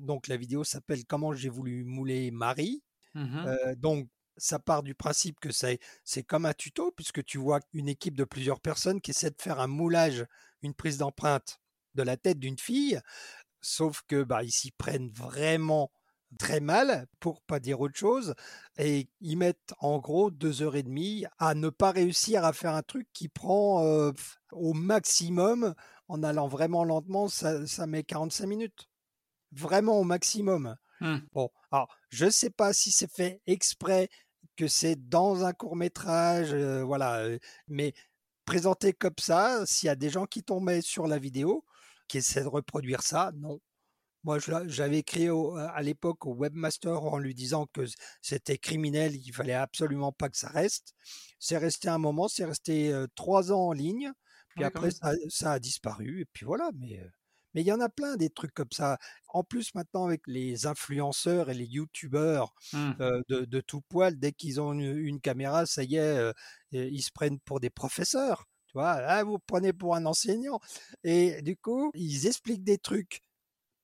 donc 0.00 0.28
la 0.28 0.36
vidéo 0.36 0.64
s'appelle 0.64 1.04
Comment 1.06 1.32
j'ai 1.32 1.48
voulu 1.48 1.84
mouler 1.84 2.30
Marie. 2.30 2.82
Mmh 3.18 3.74
donc 3.76 4.08
ça 4.38 4.58
part 4.58 4.82
du 4.82 4.94
principe 4.94 5.40
que 5.40 5.50
c'est 5.50 6.22
comme 6.22 6.46
un 6.46 6.54
tuto, 6.54 6.92
puisque 6.92 7.24
tu 7.24 7.38
vois 7.38 7.60
une 7.72 7.88
équipe 7.88 8.16
de 8.16 8.24
plusieurs 8.24 8.60
personnes 8.60 9.00
qui 9.00 9.10
essaient 9.10 9.30
de 9.30 9.42
faire 9.42 9.60
un 9.60 9.66
moulage, 9.66 10.26
une 10.62 10.74
prise 10.74 10.98
d'empreinte 10.98 11.58
de 11.94 12.02
la 12.02 12.16
tête 12.16 12.38
d'une 12.38 12.58
fille, 12.58 13.00
sauf 13.60 14.02
que 14.06 14.22
bah, 14.22 14.44
ils 14.44 14.52
s'y 14.52 14.70
prennent 14.70 15.10
vraiment 15.10 15.90
très 16.38 16.60
mal, 16.60 17.06
pour 17.20 17.40
pas 17.42 17.58
dire 17.58 17.80
autre 17.80 17.98
chose, 17.98 18.34
et 18.76 19.08
ils 19.20 19.36
mettent 19.36 19.74
en 19.80 19.98
gros 19.98 20.30
deux 20.30 20.62
heures 20.62 20.76
et 20.76 20.82
demie 20.82 21.24
à 21.38 21.54
ne 21.54 21.70
pas 21.70 21.90
réussir 21.90 22.44
à 22.44 22.52
faire 22.52 22.74
un 22.74 22.82
truc 22.82 23.08
qui 23.12 23.28
prend 23.28 23.82
euh, 23.84 24.12
au 24.52 24.74
maximum, 24.74 25.74
en 26.06 26.22
allant 26.22 26.46
vraiment 26.46 26.84
lentement, 26.84 27.28
ça, 27.28 27.66
ça 27.66 27.86
met 27.86 28.04
45 28.04 28.46
minutes. 28.46 28.88
Vraiment 29.52 29.98
au 29.98 30.04
maximum. 30.04 30.76
Mmh. 31.00 31.16
Bon, 31.32 31.50
alors 31.70 31.88
je 32.10 32.28
sais 32.30 32.50
pas 32.50 32.72
si 32.72 32.90
c'est 32.90 33.10
fait 33.12 33.40
exprès, 33.46 34.08
que 34.56 34.68
c'est 34.68 34.96
dans 35.08 35.44
un 35.44 35.52
court 35.52 35.76
métrage, 35.76 36.52
euh, 36.52 36.82
voilà, 36.84 37.20
euh, 37.20 37.38
mais 37.68 37.94
présenté 38.44 38.92
comme 38.92 39.14
ça, 39.18 39.64
s'il 39.66 39.86
y 39.86 39.90
a 39.90 39.96
des 39.96 40.10
gens 40.10 40.26
qui 40.26 40.42
tombaient 40.42 40.82
sur 40.82 41.06
la 41.06 41.18
vidéo, 41.18 41.64
qui 42.08 42.18
essaient 42.18 42.42
de 42.42 42.48
reproduire 42.48 43.02
ça, 43.02 43.32
non. 43.36 43.60
Moi, 44.24 44.38
j'avais 44.66 44.98
écrit 44.98 45.28
à 45.28 45.80
l'époque 45.82 46.26
au 46.26 46.34
webmaster 46.34 47.02
en 47.04 47.18
lui 47.18 47.34
disant 47.34 47.66
que 47.72 47.82
c'était 48.20 48.58
criminel, 48.58 49.14
il 49.16 49.32
fallait 49.32 49.54
absolument 49.54 50.12
pas 50.12 50.28
que 50.28 50.36
ça 50.36 50.48
reste. 50.48 50.92
C'est 51.38 51.56
resté 51.56 51.88
un 51.88 51.98
moment, 51.98 52.28
c'est 52.28 52.44
resté 52.44 52.92
euh, 52.92 53.06
trois 53.14 53.52
ans 53.52 53.68
en 53.68 53.72
ligne, 53.72 54.12
puis 54.56 54.64
après 54.64 54.90
ça, 55.30 55.52
a 55.52 55.58
disparu, 55.60 56.22
et 56.22 56.26
puis 56.32 56.44
voilà. 56.46 56.70
Mais 56.74 57.00
mais 57.58 57.64
il 57.64 57.66
y 57.66 57.72
en 57.72 57.80
a 57.80 57.88
plein 57.88 58.14
des 58.16 58.30
trucs 58.30 58.54
comme 58.54 58.70
ça. 58.70 58.98
En 59.26 59.42
plus, 59.42 59.74
maintenant, 59.74 60.04
avec 60.06 60.20
les 60.28 60.66
influenceurs 60.66 61.50
et 61.50 61.54
les 61.54 61.64
youtubeurs 61.64 62.54
mmh. 62.72 62.92
de, 63.28 63.60
tout 63.60 63.80
poil, 63.80 64.16
dès 64.16 64.30
qu'ils 64.30 64.60
ont 64.60 64.72
une, 64.74 65.20
caméra, 65.20 65.66
ça 65.66 65.82
y 65.82 65.96
est, 65.96 66.32
ils 66.70 67.02
se 67.02 67.10
prennent 67.10 67.40
pour 67.40 67.58
des 67.58 67.68
professeurs. 67.68 68.44
Tu 68.68 68.74
vois, 68.74 68.92
ah, 68.92 69.24
vous 69.24 69.40
prenez 69.44 69.72
pour 69.72 69.96
un 69.96 70.06
enseignant. 70.06 70.60
Et 71.02 71.42
du 71.42 71.56
coup, 71.56 71.90
ils 71.94 72.28
expliquent 72.28 72.62
des 72.62 72.78
trucs 72.78 73.22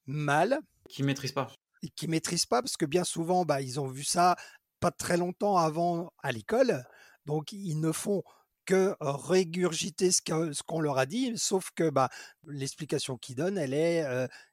mal. 0.06 0.60
Qui 0.88 1.02
maîtrisent 1.02 1.32
pas. 1.32 1.50
Qui 1.96 2.06
maîtrisent 2.06 2.46
pas, 2.46 2.62
parce 2.62 2.76
que 2.76 2.86
bien 2.86 3.02
souvent, 3.02 3.44
bah, 3.44 3.60
ils 3.60 3.80
ont 3.80 3.88
vu 3.88 4.04
ça 4.04 4.36
pas 4.78 4.92
très 4.92 5.16
longtemps 5.16 5.56
avant 5.56 6.12
à 6.22 6.30
l'école. 6.30 6.84
Donc, 7.26 7.50
ils 7.50 7.80
ne 7.80 7.90
font 7.90 8.22
que 8.64 8.96
régurgiter 9.00 10.10
ce 10.12 10.62
qu'on 10.62 10.80
leur 10.80 10.98
a 10.98 11.06
dit, 11.06 11.32
sauf 11.36 11.70
que 11.74 11.90
bah, 11.90 12.08
l'explication 12.46 13.16
qu'ils 13.16 13.36
donnent, 13.36 13.58
elle 13.58 13.74
est, 13.74 14.04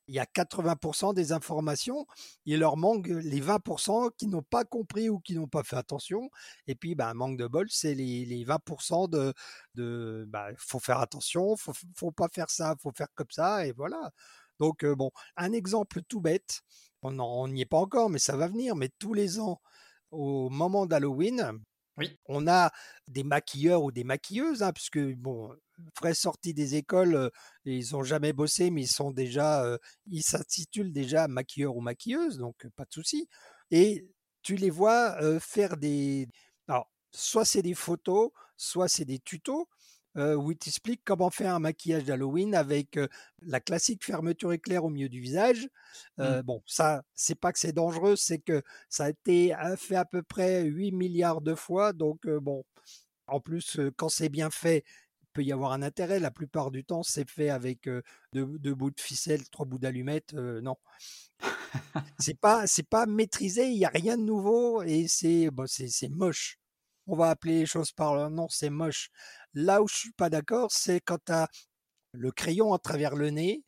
il 0.08 0.16
y 0.16 0.20
a 0.20 0.26
80% 0.26 1.14
des 1.14 1.32
informations, 1.32 2.06
il 2.46 2.60
leur 2.60 2.78
manque 2.78 3.08
les 3.08 3.40
20% 3.42 4.12
qui 4.18 4.28
n'ont 4.28 4.44
pas 4.44 4.66
compris 4.66 5.10
ou 5.10 5.20
qui 5.20 5.36
n'ont 5.36 5.48
pas 5.48 5.64
fait 5.64 5.78
attention, 5.78 6.30
et 6.68 6.76
puis 6.76 6.96
bah, 6.96 7.14
manque 7.14 7.38
de 7.38 7.48
bol, 7.48 7.68
c'est 7.70 7.96
les, 7.96 8.46
20% 8.46 9.10
de, 9.10 9.34
de 9.76 10.26
bah, 10.28 10.50
faut 10.58 10.80
faire 10.80 11.00
attention, 11.00 11.56
faut, 11.56 11.74
faut 11.96 12.12
pas 12.12 12.28
faire 12.30 12.50
ça, 12.50 12.76
faut 12.82 12.92
faire 12.96 13.08
comme 13.16 13.32
ça, 13.32 13.66
et 13.66 13.72
voilà. 13.72 14.12
Donc 14.60 14.86
bon, 14.86 15.12
un 15.38 15.54
exemple 15.54 16.02
tout 16.08 16.22
bête, 16.22 16.62
on 17.04 17.48
n'y 17.48 17.62
est 17.62 17.66
pas 17.66 17.78
encore, 17.78 18.10
mais 18.10 18.20
ça 18.20 18.38
va 18.38 18.48
venir, 18.48 18.76
mais 18.76 18.90
tous 19.00 19.14
les 19.14 19.40
ans, 19.40 19.62
au 20.12 20.50
moment 20.50 20.86
d'Halloween, 20.86 21.60
on 22.26 22.48
a 22.48 22.72
des 23.08 23.24
maquilleurs 23.24 23.84
ou 23.84 23.92
des 23.92 24.04
maquilleuses, 24.04 24.64
hein, 24.64 24.72
puisque 24.74 25.00
bon, 25.16 25.56
frais 25.96 26.14
sortis 26.14 26.54
des 26.54 26.76
écoles, 26.76 27.32
ils 27.66 27.92
n'ont 27.92 28.04
jamais 28.04 28.34
bossé, 28.34 28.70
mais 28.72 28.84
ils 28.84 28.88
sont 28.88 29.12
déjà, 29.12 29.66
ils 30.06 30.24
s'intitulent 30.24 30.94
déjà 30.94 31.28
maquilleurs 31.28 31.76
ou 31.76 31.82
maquilleuses, 31.82 32.38
donc 32.38 32.68
pas 32.76 32.86
de 32.86 32.94
souci. 32.94 33.28
Et 33.72 34.08
tu 34.44 34.56
les 34.56 34.70
vois 34.70 35.18
faire 35.40 35.78
des, 35.78 36.28
alors 36.68 36.92
soit 37.12 37.46
c'est 37.46 37.62
des 37.62 37.74
photos, 37.74 38.32
soit 38.58 38.88
c'est 38.88 39.06
des 39.06 39.20
tutos 39.20 39.68
où 40.16 40.52
il 40.52 40.58
t'explique 40.58 41.02
comment 41.06 41.30
faire 41.30 41.56
un 41.56 41.60
maquillage 41.60 42.04
d'Halloween 42.04 42.56
avec 42.56 43.00
la 43.42 43.60
classique 43.60 44.04
fermeture 44.04 44.52
éclair 44.52 44.84
au 44.84 44.90
milieu 44.90 45.10
du 45.10 45.22
visage. 45.22 45.70
Mmh. 46.18 46.42
Bon, 46.42 46.62
ça, 46.66 47.04
c'est 47.14 47.40
pas 47.40 47.54
que 47.54 47.60
c'est 47.60 47.72
dangereux, 47.72 48.16
c'est 48.16 48.40
que 48.40 48.62
ça 48.90 49.06
a 49.06 49.10
été 49.10 49.56
fait 49.78 49.96
à 49.96 50.06
peu 50.06 50.22
près 50.22 50.64
8 50.64 50.92
milliards 50.92 51.42
de 51.42 51.56
fois. 51.56 51.94
Donc, 51.94 52.28
bon, 52.28 52.66
en 53.28 53.40
plus, 53.40 53.80
quand 53.96 54.10
c'est 54.10 54.30
bien 54.30 54.50
fait, 54.50 54.84
il 55.22 55.28
peut 55.34 55.44
y 55.44 55.54
avoir 55.54 55.72
un 55.72 55.82
intérêt. 55.82 56.20
La 56.20 56.32
plupart 56.32 56.72
du 56.72 56.84
temps, 56.84 57.04
c'est 57.04 57.30
fait 57.30 57.50
avec 57.50 57.90
deux, 58.34 58.76
bouts 58.76 58.92
de 58.92 59.00
ficelle, 59.00 59.48
trois 59.50 59.66
bouts 59.66 59.80
d'allumettes. 59.80 60.34
non. 60.34 60.76
c'est 62.20 62.40
pas, 62.40 62.68
c'est 62.68 62.88
pas 62.88 63.06
maîtrisé, 63.06 63.70
il 63.70 63.78
n'y 63.78 63.86
a 63.86 63.90
rien 63.90 64.18
de 64.18 64.24
nouveau 64.24 64.84
et 64.84 65.08
c'est, 65.08 65.50
bon, 65.50 65.66
c'est 65.68 66.10
moche 66.10 66.61
on 67.08 67.16
va 67.16 67.30
appeler 67.30 67.60
les 67.60 67.66
choses 67.66 67.92
par 67.92 68.16
leur 68.16 68.30
nom, 68.30 68.48
c'est 68.50 68.70
moche. 68.70 69.10
Là 69.54 69.82
où 69.82 69.88
je 69.88 69.96
suis 69.96 70.14
pas 70.14 70.30
d'accord, 70.30 70.72
c'est 70.72 71.02
quand 71.02 71.20
tu 71.26 71.32
as 71.32 71.48
le 72.14 72.32
crayon 72.32 72.74
à 72.74 72.80
travers 72.80 73.16
le 73.16 73.30
nez, 73.30 73.64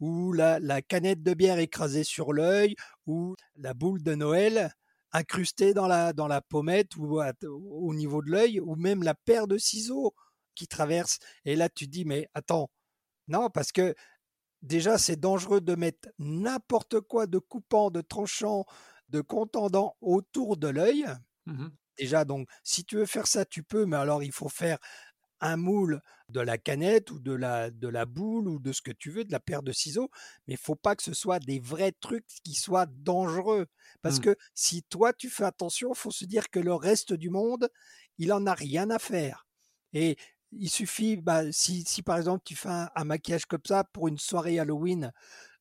ou 0.00 0.32
la, 0.32 0.82
canette 0.82 1.22
de 1.22 1.34
bière 1.34 1.58
écrasée 1.58 2.04
sur 2.04 2.32
l'œil, 2.32 2.74
ou 3.06 3.36
la 3.56 3.74
boule 3.74 4.02
de 4.02 4.14
Noël 4.14 4.72
incrustée 5.12 5.74
dans 5.74 5.86
la, 5.86 6.40
pommette 6.48 6.96
ou 6.96 7.20
au 7.20 7.94
niveau 7.94 8.22
de 8.22 8.30
l'œil, 8.30 8.60
ou 8.60 8.76
même 8.76 9.02
la 9.02 9.14
paire 9.14 9.46
de 9.46 9.58
ciseaux 9.58 10.14
qui 10.54 10.66
traverse. 10.66 11.18
Et 11.44 11.56
là, 11.56 11.68
tu 11.68 11.86
dis, 11.86 12.04
mais 12.04 12.28
attends, 12.34 12.70
non, 13.28 13.50
parce 13.50 13.72
que 13.72 13.94
déjà, 14.62 14.98
c'est 14.98 15.18
dangereux 15.18 15.60
de 15.60 15.74
mettre 15.74 16.08
n'importe 16.18 17.00
quoi 17.00 17.26
de 17.26 17.38
coupant, 17.38 17.90
de 17.90 18.00
tranchant, 18.00 18.64
de 19.08 19.20
contendant 19.20 19.96
autour 20.00 20.56
de 20.56 20.68
l'œil. 20.68 21.06
Mmh 21.46 21.68
Déjà, 22.00 22.24
donc, 22.24 22.48
si 22.64 22.84
tu 22.84 22.96
veux 22.96 23.06
faire 23.06 23.26
ça, 23.26 23.44
tu 23.44 23.62
peux, 23.62 23.84
mais 23.84 23.96
alors 23.96 24.22
il 24.22 24.32
faut 24.32 24.48
faire 24.48 24.78
un 25.40 25.56
moule 25.56 26.00
de 26.30 26.40
la 26.40 26.56
canette 26.56 27.10
ou 27.10 27.18
de 27.18 27.32
la, 27.32 27.70
de 27.70 27.88
la 27.88 28.06
boule 28.06 28.48
ou 28.48 28.58
de 28.58 28.72
ce 28.72 28.80
que 28.80 28.90
tu 28.90 29.10
veux, 29.10 29.24
de 29.24 29.32
la 29.32 29.40
paire 29.40 29.62
de 29.62 29.72
ciseaux, 29.72 30.10
mais 30.46 30.54
il 30.54 30.58
faut 30.58 30.76
pas 30.76 30.96
que 30.96 31.02
ce 31.02 31.12
soit 31.12 31.40
des 31.40 31.60
vrais 31.60 31.92
trucs 31.92 32.26
qui 32.44 32.54
soient 32.54 32.86
dangereux. 32.86 33.66
Parce 34.00 34.18
mmh. 34.18 34.22
que 34.22 34.36
si 34.54 34.82
toi 34.84 35.12
tu 35.12 35.28
fais 35.28 35.44
attention, 35.44 35.92
il 35.92 35.98
faut 35.98 36.10
se 36.10 36.24
dire 36.24 36.48
que 36.50 36.60
le 36.60 36.74
reste 36.74 37.12
du 37.12 37.30
monde, 37.30 37.68
il 38.18 38.32
en 38.32 38.46
a 38.46 38.54
rien 38.54 38.88
à 38.90 38.98
faire. 38.98 39.46
Et 39.92 40.16
il 40.52 40.70
suffit, 40.70 41.16
bah, 41.16 41.50
si, 41.52 41.84
si 41.84 42.02
par 42.02 42.16
exemple 42.16 42.42
tu 42.44 42.56
fais 42.56 42.68
un, 42.68 43.04
maquillage 43.04 43.46
comme 43.46 43.60
ça 43.66 43.84
pour 43.84 44.08
une 44.08 44.18
soirée 44.18 44.58
Halloween, 44.58 45.12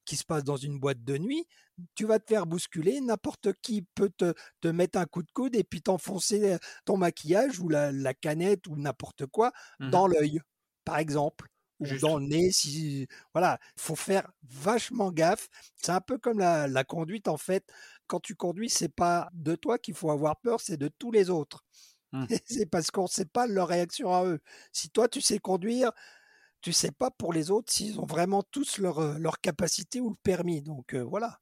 qui 0.09 0.17
se 0.17 0.25
passe 0.25 0.43
dans 0.43 0.57
une 0.57 0.79
boîte 0.79 1.03
de 1.03 1.19
nuit, 1.19 1.45
tu 1.93 2.05
vas 2.05 2.17
te 2.17 2.25
faire 2.27 2.47
bousculer, 2.47 2.99
n'importe 2.99 3.53
qui 3.61 3.83
peut 3.93 4.09
te, 4.17 4.33
te, 4.59 4.67
mettre 4.67 4.97
un 4.97 5.05
coup 5.05 5.21
de 5.21 5.29
coude 5.31 5.55
et 5.55 5.63
puis 5.63 5.83
t'enfoncer 5.83 6.57
ton 6.83 6.97
maquillage 6.97 7.59
ou 7.59 7.69
la, 7.69 7.91
la 7.91 8.15
canette 8.15 8.65
ou 8.65 8.75
n'importe 8.75 9.27
quoi 9.27 9.51
mmh 9.79 9.91
dans 9.91 10.07
l'œil, 10.07 10.41
par 10.83 10.97
exemple. 10.97 11.47
Ou 11.79 11.85
dans 11.99 12.17
le 12.17 12.25
nez, 12.25 12.51
si 12.51 13.07
voilà, 13.33 13.59
faut 13.77 13.95
faire 13.95 14.29
vachement 14.43 15.11
gaffe. 15.11 15.47
C'est 15.77 15.91
un 15.91 16.01
peu 16.01 16.17
comme 16.17 16.39
la, 16.39 16.67
la 16.67 16.83
conduite 16.83 17.27
en 17.27 17.37
fait. 17.37 17.63
Quand 18.07 18.19
tu 18.19 18.35
conduis, 18.35 18.69
c'est 18.69 18.93
pas 18.93 19.29
de 19.33 19.55
toi 19.55 19.77
qu'il 19.77 19.93
faut 19.93 20.09
avoir 20.09 20.37
peur, 20.41 20.59
c'est 20.59 20.75
de 20.75 20.89
tous 20.89 21.11
les 21.11 21.29
autres. 21.29 21.63
Mmh. 22.11 22.25
C'est 22.45 22.65
parce 22.65 22.89
qu'on 22.89 23.03
ne 23.03 23.07
sait 23.07 23.25
pas 23.25 23.45
leur 23.45 23.67
réaction 23.67 24.11
à 24.11 24.25
eux. 24.25 24.39
Si 24.73 24.89
toi 24.89 25.07
tu 25.07 25.21
sais 25.21 25.37
conduire, 25.37 25.91
tu 26.61 26.73
sais 26.73 26.91
pas 26.91 27.11
pour 27.11 27.33
les 27.33 27.51
autres 27.51 27.71
s'ils 27.71 27.99
ont 27.99 28.05
vraiment 28.05 28.43
tous 28.43 28.77
leur, 28.77 28.99
euh, 28.99 29.17
leur 29.17 29.39
capacité 29.39 29.99
ou 29.99 30.09
le 30.09 30.15
permis. 30.23 30.61
Donc 30.61 30.93
euh, 30.93 31.01
voilà. 31.01 31.39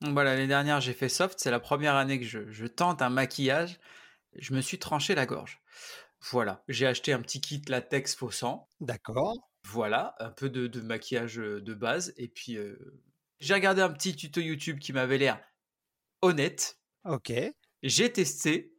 Voilà, 0.00 0.34
l'année 0.34 0.46
dernière, 0.46 0.80
j'ai 0.80 0.94
fait 0.94 1.08
soft. 1.08 1.38
C'est 1.40 1.50
la 1.50 1.60
première 1.60 1.94
année 1.94 2.18
que 2.18 2.24
je, 2.26 2.66
tente 2.66 3.02
un 3.02 3.10
maquillage. 3.10 3.78
Je 4.34 4.54
me 4.54 4.60
suis 4.60 4.78
tranché 4.78 5.14
la 5.14 5.26
gorge. 5.26 5.60
Voilà, 6.30 6.62
j'ai 6.68 6.86
acheté 6.86 7.12
un 7.12 7.20
petit 7.20 7.40
kit 7.40 7.62
latex 7.68 8.14
faux 8.14 8.30
sang. 8.30 8.68
D'accord. 8.80 9.34
Voilà, 9.64 10.14
un 10.18 10.30
peu 10.30 10.48
de, 10.48 10.80
maquillage 10.80 11.38
euh, 11.38 11.60
de 11.60 11.74
base. 11.74 12.14
Et 12.16 12.28
puis, 12.28 12.56
j'ai 13.40 13.54
regardé 13.54 13.82
un 13.82 13.90
petit 13.90 14.16
tuto 14.16 14.40
YouTube 14.40 14.78
qui 14.78 14.92
m'avait 14.92 15.18
l'air 15.18 15.40
honnête. 16.22 16.78
Ok. 17.04 17.32
J'ai 17.82 18.12
testé. 18.12 18.74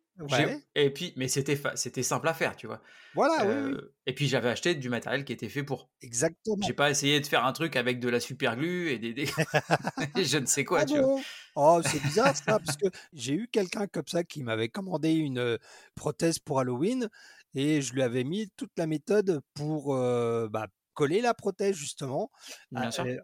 Et 0.76 0.90
puis, 0.92 1.14
mais 1.16 1.28
c'était 1.28 1.60
c'était 1.76 2.04
simple 2.04 2.28
à 2.28 2.34
faire, 2.34 2.56
tu 2.56 2.68
vois? 2.68 2.82
Voilà. 3.16 3.72
Et 4.06 4.14
puis 4.14 4.28
j'avais 4.28 4.50
acheté 4.50 4.76
du 4.76 4.90
matériel 4.90 5.26
qui 5.26 5.34
était 5.34 5.50
fait 5.50 5.64
pour. 5.64 5.90
Exactement. 6.02 6.66
J'ai 6.66 6.74
pas 6.74 6.90
essayé 6.90 7.20
de 7.20 7.26
faire 7.26 7.46
un 7.46 7.54
truc 7.54 7.76
avec 7.76 8.00
de 8.00 8.10
la 8.10 8.20
super 8.20 8.56
glue 8.56 8.90
et 8.90 9.00
des, 9.00 9.26
je 10.24 10.38
ne 10.38 10.46
sais 10.46 10.64
quoi, 10.64 10.82
ah 10.82 10.86
tu 10.86 11.00
vois? 11.00 11.20
Oh, 11.56 11.82
c'est 11.84 12.02
bizarre 12.02 12.36
ça, 12.36 12.60
parce 12.60 12.78
que 12.78 12.88
j'ai 13.14 13.34
eu 13.34 13.48
quelqu'un 13.52 13.88
comme 13.88 14.08
ça 14.08 14.24
qui 14.24 14.44
m'avait 14.44 14.70
commandé 14.70 15.12
une 15.14 15.58
prothèse 15.96 16.40
pour 16.40 16.60
Halloween 16.60 17.10
et 17.56 17.82
je 17.82 17.94
lui 17.94 18.02
avais 18.02 18.24
mis 18.24 18.50
toute 18.56 18.72
la 18.78 18.88
méthode 18.88 19.42
pour 19.54 19.96
bah, 19.96 20.68
coller 21.02 21.22
la 21.22 21.34
prothèse 21.34 21.76
justement 21.76 22.30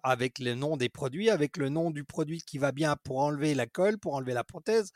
avec 0.01 0.39
le 0.39 0.55
nom 0.55 0.77
des 0.77 0.89
produits, 0.89 1.29
avec 1.29 1.57
le 1.57 1.69
nom 1.69 1.91
du 1.91 2.03
produit 2.03 2.41
qui 2.41 2.57
va 2.57 2.71
bien 2.71 2.95
pour 2.95 3.19
enlever 3.19 3.53
la 3.53 3.67
colle, 3.67 3.99
pour 3.99 4.15
enlever 4.15 4.33
la 4.33 4.43
prothèse. 4.43 4.91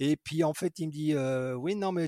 Et 0.00 0.18
puis 0.18 0.44
en 0.44 0.52
fait, 0.52 0.78
il 0.78 0.88
me 0.88 0.92
dit 0.92 1.14
oui, 1.56 1.76
non, 1.76 1.92
mais 1.92 2.06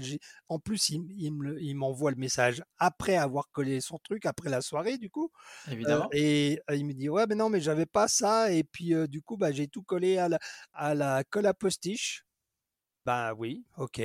en 0.50 0.58
plus, 0.58 0.90
il, 0.90 1.74
m'envoie 1.74 2.10
le 2.10 2.18
message 2.18 2.62
après 2.76 3.16
avoir 3.16 3.50
collé 3.52 3.80
son 3.80 3.96
truc, 3.98 4.26
après 4.26 4.50
la 4.50 4.60
soirée, 4.60 4.98
du 4.98 5.08
coup. 5.08 5.30
Évidemment. 5.70 6.10
et 6.12 6.60
il 6.74 6.84
me 6.84 6.92
dit 6.92 7.08
ouais, 7.08 7.24
mais 7.26 7.34
non, 7.34 7.48
mais 7.48 7.62
j'avais 7.62 7.86
pas 7.86 8.06
ça. 8.06 8.52
Et 8.52 8.64
puis 8.64 8.92
du 9.08 9.22
coup, 9.22 9.38
bah, 9.38 9.50
j'ai 9.50 9.66
tout 9.66 9.82
collé 9.82 10.18
à 10.18 10.28
la, 10.28 10.38
à 10.74 10.94
la 10.94 11.24
colle 11.24 11.46
à 11.46 11.54
postiche. 11.54 12.26
Bah 13.06 13.32
oui, 13.32 13.64
ok. 13.78 14.02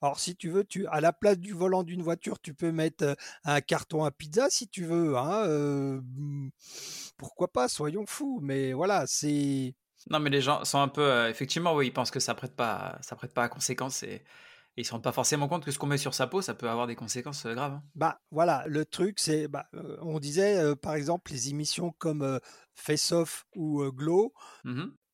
Alors 0.00 0.18
si 0.18 0.36
tu 0.36 0.50
veux, 0.50 0.64
tu 0.64 0.86
à 0.86 1.00
la 1.00 1.12
place 1.12 1.38
du 1.38 1.52
volant 1.52 1.82
d'une 1.82 2.02
voiture, 2.02 2.40
tu 2.40 2.54
peux 2.54 2.72
mettre 2.72 3.16
un 3.44 3.60
carton 3.60 4.04
à 4.04 4.10
pizza 4.10 4.48
si 4.50 4.68
tu 4.68 4.84
veux. 4.84 5.16
Hein, 5.16 5.46
mmh, 5.46 6.50
pourquoi 7.16 7.48
pas 7.48 7.68
Soyons 7.68 8.06
fous. 8.06 8.40
Mais 8.42 8.72
voilà, 8.72 9.04
c'est 9.06 9.74
Non, 10.10 10.20
mais 10.20 10.30
les 10.30 10.40
gens 10.40 10.64
sont 10.64 10.80
un 10.80 10.88
peu, 10.88 11.02
euh, 11.02 11.28
effectivement, 11.28 11.74
oui, 11.74 11.88
ils 11.88 11.92
pensent 11.92 12.10
que 12.10 12.20
ça 12.20 12.34
prête 12.34 12.56
pas, 12.56 12.98
ça 13.02 13.16
prête 13.16 13.34
pas 13.34 13.44
à 13.44 13.48
conséquences 13.48 14.02
et, 14.02 14.24
ils 14.76 14.84
se 14.84 14.92
rendent 14.92 15.02
pas 15.02 15.12
forcément 15.12 15.48
compte 15.48 15.64
que 15.64 15.70
ce 15.70 15.78
qu'on 15.78 15.86
met 15.86 15.98
sur 15.98 16.14
sa 16.14 16.26
peau, 16.26 16.40
ça 16.40 16.54
peut 16.54 16.68
avoir 16.68 16.86
des 16.86 16.96
conséquences 16.96 17.46
graves. 17.46 17.74
hein. 17.74 17.82
Bah 17.94 18.20
voilà, 18.30 18.64
le 18.66 18.84
truc 18.84 19.18
c'est, 19.18 19.48
bah, 19.48 19.66
on 20.00 20.18
disait 20.18 20.58
euh, 20.58 20.74
par 20.74 20.94
exemple 20.94 21.32
les 21.32 21.50
émissions 21.50 21.92
comme 21.98 22.22
euh, 22.22 22.38
Face 22.74 23.12
Off 23.12 23.44
ou 23.54 23.82
euh, 23.82 23.90
Glow, 23.90 24.32
c'est 24.64 24.70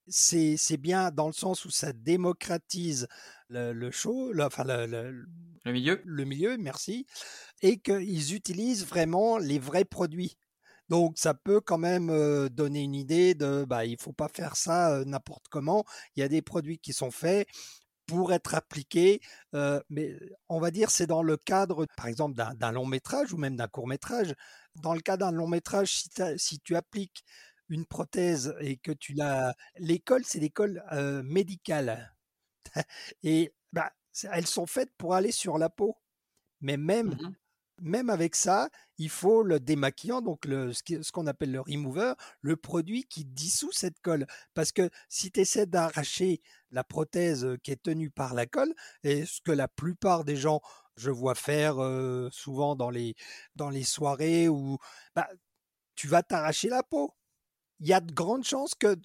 c'est 0.09 0.77
bien 0.79 1.11
dans 1.11 1.27
le 1.27 1.33
sens 1.33 1.65
où 1.65 1.71
ça 1.71 1.93
démocratise 1.93 3.07
le, 3.49 3.73
le 3.73 3.91
show, 3.91 4.33
le- 4.33 4.45
enfin 4.45 4.65
le, 4.65 4.87
le- 4.87 5.27
Le 5.65 5.73
milieu. 5.73 6.01
le 6.05 6.25
milieu, 6.25 6.57
merci, 6.59 7.07
et 7.63 7.79
qu'ils 7.79 8.35
utilisent 8.35 8.87
vraiment 8.87 9.39
les 9.39 9.59
vrais 9.59 9.85
produits. 9.85 10.37
Donc 10.89 11.19
ça 11.19 11.35
peut 11.35 11.61
quand 11.61 11.79
même 11.79 12.11
euh, 12.11 12.49
donner 12.49 12.83
une 12.83 12.95
idée 12.95 13.35
de, 13.35 13.65
bah, 13.65 13.85
il 13.85 13.99
faut 14.01 14.13
pas 14.13 14.29
faire 14.29 14.57
ça 14.57 14.93
euh, 14.95 15.05
n'importe 15.05 15.49
comment. 15.49 15.85
Il 16.15 16.21
y 16.21 16.23
a 16.23 16.29
des 16.29 16.43
produits 16.43 16.79
qui 16.79 16.93
sont 16.93 17.11
faits 17.11 17.49
pour 18.07 18.33
être 18.33 18.55
appliqués, 18.55 19.21
euh, 19.55 19.81
mais 19.91 20.17
on 20.49 20.61
va 20.61 20.71
dire 20.71 20.91
c'est 20.91 21.09
dans 21.09 21.25
le 21.25 21.37
cadre, 21.37 21.87
par 21.97 22.07
exemple, 22.07 22.37
d'un 22.37 22.73
long 22.73 22.87
métrage 22.87 23.33
ou 23.33 23.37
même 23.37 23.57
d'un 23.57 23.67
court 23.67 23.89
métrage. 23.89 24.33
Dans 24.77 24.95
le 24.95 25.01
cas 25.01 25.17
d'un 25.17 25.33
long 25.33 25.49
métrage, 25.49 26.05
si 26.37 26.61
tu 26.61 26.77
appliques 26.77 27.25
une 27.69 27.87
prothèse 27.87 28.55
et 28.61 28.77
que 28.77 28.93
tu 28.93 29.15
l'as, 29.15 29.55
l'école 29.79 30.25
c'est 30.25 30.41
l'école 30.41 30.85
euh, 30.93 31.23
médicale 31.23 32.15
et 33.23 33.53
bah, 33.73 33.93
elles 34.33 34.47
sont 34.47 34.67
faites 34.67 34.93
pour 34.97 35.15
aller 35.15 35.33
sur 35.33 35.59
la 35.59 35.71
peau. 35.71 35.97
Mais 36.61 36.77
même 36.77 37.19
Mhm. 37.19 37.37
même 37.83 38.11
avec 38.11 38.37
ça, 38.37 38.71
il 38.99 39.11
faut 39.11 39.43
le 39.43 39.61
démaquillant, 39.61 40.23
donc 40.23 40.47
le, 40.47 40.73
ce 40.73 41.13
qu'on 41.13 41.27
appelle 41.27 41.53
le 41.53 41.61
remover, 41.61 42.15
le 42.41 42.57
produit 42.57 43.05
qui 43.05 43.25
dissout 43.27 43.73
cette 43.73 44.01
colle. 44.01 44.27
Parce 44.55 44.73
que 44.73 44.91
si 45.11 45.31
tu 45.33 45.41
essaies 45.41 45.67
d'arracher 45.67 46.41
la 46.71 46.85
prothèse 46.85 47.47
qui 47.63 47.73
est 47.73 47.83
tenue 47.83 48.11
par 48.11 48.35
la 48.35 48.47
colle, 48.47 48.75
et 49.05 49.27
ce 49.27 49.41
que 49.43 49.53
la 49.53 49.69
plupart 49.69 50.25
des 50.25 50.37
gens, 50.37 50.61
je 50.97 51.11
vois 51.11 51.35
faire 51.35 51.79
euh, 51.83 52.31
souvent 52.33 52.77
dans 52.77 52.91
les, 52.91 53.15
dans 53.57 53.71
les 53.71 53.85
soirées, 53.85 54.49
où 54.49 54.79
bah, 55.15 55.29
tu 55.95 56.09
vas 56.09 56.23
t'arracher 56.23 56.69
la 56.69 56.83
peau. 56.83 57.15
Il 57.81 57.87
y 57.87 57.93
a 57.93 58.01
de 58.01 58.13
grandes 58.13 58.45
chances 58.45 58.75
que, 58.75 58.97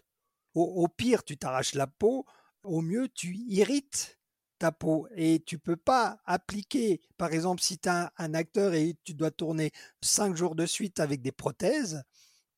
au, 0.53 0.87
pire, 0.87 1.23
tu 1.23 1.37
t'arraches 1.37 1.75
la 1.75 1.87
peau, 1.87 2.25
au 2.63 2.81
mieux, 2.81 3.09
tu 3.09 3.35
irrites 3.47 4.19
ta 4.59 4.71
peau 4.71 5.07
et 5.15 5.41
tu 5.45 5.57
peux 5.57 5.75
pas 5.75 6.19
appliquer, 6.25 7.01
par 7.17 7.33
exemple, 7.33 7.61
si 7.61 7.79
tu 7.79 7.89
as 7.89 8.13
un 8.17 8.33
acteur 8.33 8.73
et 8.73 8.95
tu 9.03 9.13
dois 9.13 9.31
tourner 9.31 9.71
cinq 10.01 10.35
jours 10.35 10.55
de 10.55 10.65
suite 10.65 10.99
avec 10.99 11.21
des 11.21 11.31
prothèses 11.31 12.03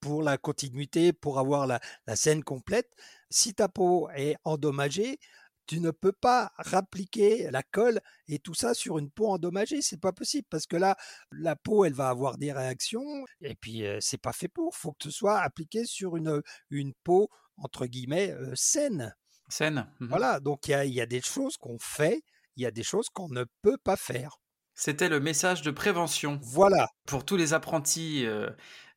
pour 0.01 0.21
la 0.21 0.37
continuité, 0.37 1.13
pour 1.13 1.39
avoir 1.39 1.65
la 1.65 1.79
scène 2.15 2.43
complète, 2.43 2.93
si 3.29 3.53
ta 3.53 3.69
peau 3.69 4.09
est 4.15 4.35
endommagée, 4.43 5.17
tu 5.65 5.79
ne 5.79 5.91
peux 5.91 6.11
pas 6.11 6.51
rappliquer 6.57 7.49
la 7.51 7.63
colle 7.63 7.99
et 8.27 8.39
tout 8.39 8.53
ça 8.53 8.73
sur 8.73 8.97
une 8.97 9.09
peau 9.09 9.27
endommagée, 9.29 9.81
c'est 9.81 9.99
pas 9.99 10.11
possible 10.11 10.47
parce 10.49 10.65
que 10.67 10.75
là, 10.75 10.95
la 11.31 11.55
peau, 11.55 11.85
elle 11.85 11.93
va 11.93 12.09
avoir 12.09 12.37
des 12.37 12.51
réactions 12.51 13.25
et 13.41 13.55
puis 13.55 13.85
euh, 13.85 13.99
c'est 14.01 14.17
pas 14.17 14.33
fait 14.33 14.47
pour. 14.47 14.75
Faut 14.75 14.91
que 14.91 15.03
ce 15.03 15.11
soit 15.11 15.39
appliqué 15.39 15.85
sur 15.85 16.17
une, 16.17 16.41
une 16.69 16.93
peau 17.03 17.29
entre 17.57 17.85
guillemets 17.85 18.31
euh, 18.31 18.51
saine. 18.55 19.13
Scène. 19.49 19.87
Mhm. 19.99 20.09
Voilà, 20.09 20.39
donc 20.39 20.67
il 20.67 20.71
y 20.71 20.73
a, 20.73 20.85
il 20.85 20.93
y 20.93 21.01
a 21.01 21.05
des 21.05 21.21
choses 21.21 21.57
qu'on 21.57 21.77
fait, 21.79 22.21
il 22.55 22.63
y 22.63 22.65
a 22.65 22.71
des 22.71 22.83
choses 22.83 23.09
qu'on 23.09 23.29
ne 23.29 23.45
peut 23.61 23.77
pas 23.77 23.97
faire. 23.97 24.39
C'était 24.75 25.09
le 25.09 25.19
message 25.19 25.61
de 25.61 25.71
prévention 25.71 26.39
Voilà, 26.41 26.89
pour 27.05 27.25
tous 27.25 27.37
les 27.37 27.53
apprentis 27.53 28.25
euh, 28.25 28.49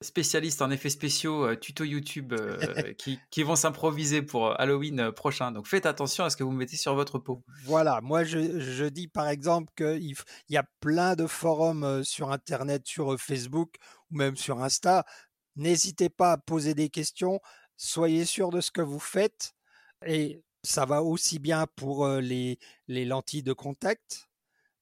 spécialistes 0.03 0.62
en 0.62 0.70
effets 0.70 0.91
spéciaux, 0.91 1.47
euh, 1.47 1.57
tuto 1.57 1.85
YouTube 1.85 2.33
euh, 2.33 2.93
qui, 2.99 3.18
qui 3.31 3.43
vont 3.43 3.57
s'improviser 3.57 4.22
pour 4.22 4.49
euh, 4.49 4.55
Halloween 4.59 5.11
prochain. 5.12 5.53
Donc 5.53 5.66
faites 5.66 5.87
attention 5.87 6.24
à 6.24 6.31
ce 6.31 6.37
que 6.37 6.45
vous 6.45 6.53
mettez 6.53 6.77
sur 6.77 6.95
votre 6.95 7.18
peau. 7.18 7.43
voilà. 7.64 8.01
Moi, 8.03 8.24
je, 8.24 8.61
je 8.61 8.85
dis 8.85 9.09
par 9.09 9.29
exemple 9.29 9.72
qu'il 9.77 10.14
y 10.49 10.57
a 10.57 10.64
plein 10.81 11.14
de 11.14 11.27
forums 11.27 12.05
sur 12.05 12.31
Internet, 12.31 12.87
sur 12.87 13.18
Facebook 13.18 13.77
ou 14.11 14.16
même 14.16 14.37
sur 14.37 14.62
Insta. 14.62 15.05
N'hésitez 15.57 16.11
pas 16.11 16.33
à 16.33 16.39
poser 16.39 16.74
des 16.74 16.91
questions. 16.91 17.41
Soyez 17.77 18.24
sûr 18.24 18.51
de 18.51 18.61
ce 18.61 18.70
que 18.70 18.83
vous 18.83 19.01
faites. 19.01 19.55
Et 20.05 20.43
ça 20.62 20.85
va 20.85 21.03
aussi 21.03 21.39
bien 21.39 21.66
pour 21.77 22.07
les, 22.07 22.59
les 22.89 23.05
lentilles 23.07 23.43
de 23.43 23.55
contact. 23.55 24.29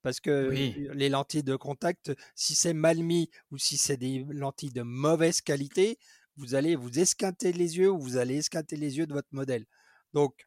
Parce 0.05 0.21
que 0.21 0.51
Oui. 0.51 0.77
les 0.95 1.09
lentilles 1.09 1.43
de 1.43 1.57
contact, 1.57 2.13
si 2.37 2.55
c'est 2.55 2.75
mal 2.75 2.99
mis 3.03 3.31
ou 3.51 3.59
si 3.59 3.79
c'est 3.79 3.97
des 3.97 4.25
lentilles 4.31 4.71
de 4.73 4.83
mauvaise 4.83 5.41
qualité, 5.41 5.99
vous 6.37 6.55
allez 6.55 6.77
vous 6.77 6.99
esquinter 7.01 7.53
les 7.53 7.79
yeux 7.79 7.91
ou 7.91 7.99
vous 8.01 8.19
allez 8.19 8.37
esquinter 8.39 8.77
les 8.77 8.99
yeux 8.99 9.07
de 9.09 9.15
votre 9.15 9.29
modèle. 9.33 9.67
Donc, 10.13 10.47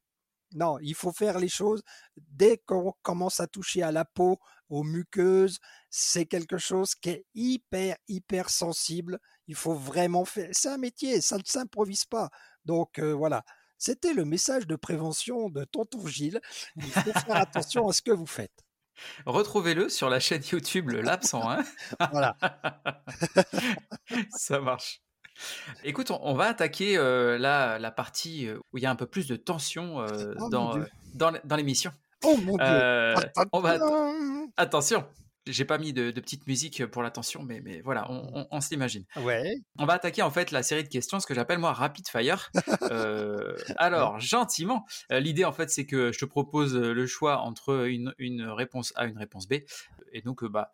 non, 0.54 0.80
il 0.82 0.96
faut 0.96 1.12
faire 1.12 1.40
les 1.40 1.50
choses 1.50 1.84
dès 2.18 2.58
qu'on 2.60 2.94
commence 3.02 3.40
à 3.42 3.48
toucher 3.48 3.84
à 3.84 3.92
la 3.92 4.06
peau, 4.06 4.40
aux 4.70 4.84
muqueuses. 4.84 5.60
C'est 5.90 6.26
quelque 6.26 6.58
chose 6.58 6.96
qui 6.96 7.10
est 7.10 7.26
hyper, 7.36 7.98
hyper 8.08 8.50
sensible. 8.50 9.20
Il 9.48 9.56
faut 9.56 9.74
vraiment 9.76 10.26
faire. 10.26 10.50
C'est 10.54 10.70
un 10.70 10.78
métier, 10.78 11.22
ça 11.22 11.38
ne 11.38 11.44
s'improvise 11.46 12.06
pas. 12.06 12.30
Donc 12.66 13.00
euh, 13.00 13.14
voilà, 13.14 13.44
c'était 13.80 14.14
le 14.14 14.26
message 14.26 14.68
de 14.68 14.76
prévention 14.76 15.50
de 15.50 15.66
Tonton 15.66 16.08
Gilles. 16.08 16.42
Il 16.82 16.94
faut 16.94 17.14
faire 17.14 17.36
attention 17.38 17.88
à 17.90 17.94
ce 17.94 18.02
que 18.04 18.12
vous 18.12 18.28
faites. 18.28 18.67
Retrouvez-le 19.26 19.90
sur 19.90 20.10
la 20.10 20.20
chaîne 20.20 20.42
YouTube 20.52 20.90
Le 20.90 21.02
Lab 21.02 21.24
101. 21.24 21.64
Voilà. 22.12 22.36
Ça 24.30 24.60
marche. 24.60 25.02
Écoute, 25.84 26.12
on, 26.12 26.20
on 26.24 26.34
va 26.34 26.46
attaquer 26.46 26.98
euh, 26.98 27.38
la, 27.38 27.78
la 27.80 27.92
partie 27.92 28.48
euh, 28.48 28.58
où 28.74 28.78
il 28.78 28.84
y 28.84 28.86
a 28.86 28.92
un 28.92 28.96
peu 28.96 29.06
plus 29.06 29.28
de 29.28 29.36
tension 29.36 30.02
euh, 30.02 30.34
Oh 30.40 30.50
dans, 30.50 30.80
dans, 31.14 31.56
l'émission. 31.56 31.92
Oh 32.24 32.36
mon 32.38 32.58
Dieu. 32.58 32.66
Euh, 32.66 33.16
on 33.52 33.60
va, 33.60 33.78
Tadam 33.78 34.48
attention, 34.58 35.06
j'ai 35.52 35.66
pas 35.66 35.78
mis 35.78 35.94
de, 35.94 36.12
de 36.12 36.22
petite 36.22 36.46
musique 36.48 36.86
pour 36.88 37.02
la 37.04 37.12
tension, 37.12 37.44
mais, 37.44 37.62
mais 37.62 37.82
voilà, 37.82 38.10
on, 38.12 38.30
on- 38.34 38.48
on. 38.52 38.60
Ouais. 39.24 39.56
On 39.80 39.86
va 39.86 39.94
attaquer 39.94 40.22
en 40.22 40.32
fait 40.32 40.52
la 40.52 40.64
série 40.64 40.84
de 40.84 40.90
questions, 40.90 41.20
ce 41.20 41.26
que 41.28 41.34
j'appelle 41.34 41.60
moi 41.60 41.74
rapid 41.74 42.08
fire. 42.08 42.50
Euh, 42.92 43.56
alors, 43.78 44.20
gentiment, 44.20 44.86
euh, 45.12 45.20
l'idée 45.20 45.44
en 45.46 45.52
fait 45.52 45.70
c'est 45.70 45.86
que 45.86 46.12
je 46.14 46.20
te 46.20 46.26
propose 46.26 46.76
euh, 46.76 46.94
le 46.94 47.06
choix 47.08 47.40
entre 47.40 47.88
une, 47.88 48.14
une 48.18 48.44
réponse 48.44 48.94
A 48.96 49.08
et 49.08 49.10
une 49.10 49.18
réponse 49.18 49.48
B. 49.48 49.56
Et 50.14 50.22
donc, 50.22 50.46
bah, 50.46 50.74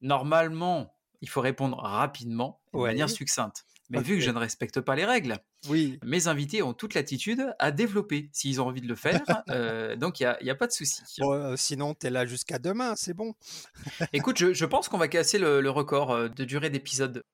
normalement, 0.00 0.94
il 1.20 1.28
faut 1.28 1.40
répondre 1.40 1.78
rapidement, 1.78 2.60
de 2.72 2.78
Ouais. 2.80 2.90
manière 2.90 3.08
succincte. 3.10 3.64
Mais 3.90 4.00
vu 4.00 4.14
que 4.16 4.20
je 4.22 4.30
ne 4.30 4.38
respecte 4.38 4.80
pas 4.80 4.94
les 4.96 5.04
règles, 5.04 5.38
Oui. 5.68 5.98
mes 6.02 6.26
invités 6.26 6.62
ont 6.62 6.72
toute 6.72 6.94
l'attitude 6.94 7.54
à 7.58 7.70
développer 7.70 8.30
s'ils 8.32 8.60
ont 8.60 8.66
envie 8.66 8.80
de 8.80 8.88
le 8.88 8.94
faire. 8.96 9.20
Euh, 9.50 9.94
donc, 9.96 10.20
il 10.20 10.22
n'y 10.22 10.26
a, 10.26 10.38
il 10.40 10.46
y 10.46 10.50
a 10.50 10.54
pas 10.54 10.66
de 10.66 10.72
souci. 10.72 11.02
Bon, 11.18 11.32
euh, 11.32 11.56
sinon, 11.56 11.94
tu 11.94 12.06
es 12.06 12.10
là 12.10 12.24
jusqu'à 12.24 12.58
demain, 12.58 12.94
c'est 12.96 13.12
bon. 13.14 13.34
Écoute, 14.14 14.38
je, 14.38 14.54
je 14.54 14.64
pense 14.64 14.88
qu'on 14.88 14.96
va 14.98 15.06
casser 15.08 15.38
le, 15.38 15.60
le 15.60 15.70
record 15.70 16.10
euh, 16.12 16.28
de 16.28 16.44
durée 16.44 16.70
d'épisode. 16.70 17.24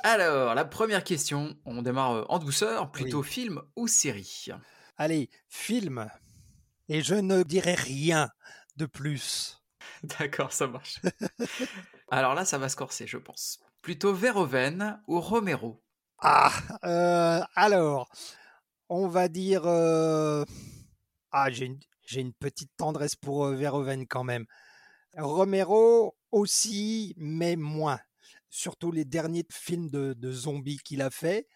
Alors, 0.00 0.54
la 0.54 0.64
première 0.64 1.04
question, 1.04 1.56
on 1.64 1.82
démarre 1.82 2.26
en 2.30 2.38
douceur, 2.38 2.90
plutôt 2.90 3.20
Oui. 3.22 3.28
film 3.28 3.62
ou 3.76 3.86
série? 3.88 4.46
Allez, 4.96 5.30
film. 5.48 6.08
Et 6.88 7.02
je 7.02 7.14
ne 7.14 7.42
dirai 7.42 7.74
rien 7.74 8.30
de 8.76 8.86
plus. 8.86 9.60
D'accord, 10.18 10.52
ça 10.52 10.66
marche. 10.66 11.00
Alors 12.10 12.34
là, 12.34 12.44
ça 12.44 12.58
va 12.58 12.68
se 12.68 12.76
corser, 12.76 13.06
je 13.06 13.16
pense. 13.18 13.60
Plutôt 13.82 14.14
Verhoeven 14.14 15.02
ou 15.06 15.20
Romero? 15.20 15.82
Ah, 16.18 16.52
euh, 16.84 17.40
alors, 17.54 18.08
on 18.88 19.08
va 19.08 19.28
dire. 19.28 19.62
euh, 19.66 20.44
Ah, 21.32 21.50
j'ai 21.50 21.66
une, 22.20 22.32
petite 22.34 22.70
tendresse 22.76 23.16
pour 23.16 23.44
euh, 23.46 23.54
Verhoeven 23.54 24.06
quand 24.06 24.24
même. 24.24 24.46
Romero 25.16 26.16
aussi, 26.32 27.14
mais 27.16 27.56
moins. 27.56 28.00
Surtout 28.50 28.92
les 28.92 29.04
derniers 29.04 29.46
films 29.50 29.90
de, 29.90 30.14
de 30.14 30.32
zombies 30.32 30.78
qu'il 30.78 31.02
a 31.02 31.10
fait. 31.10 31.46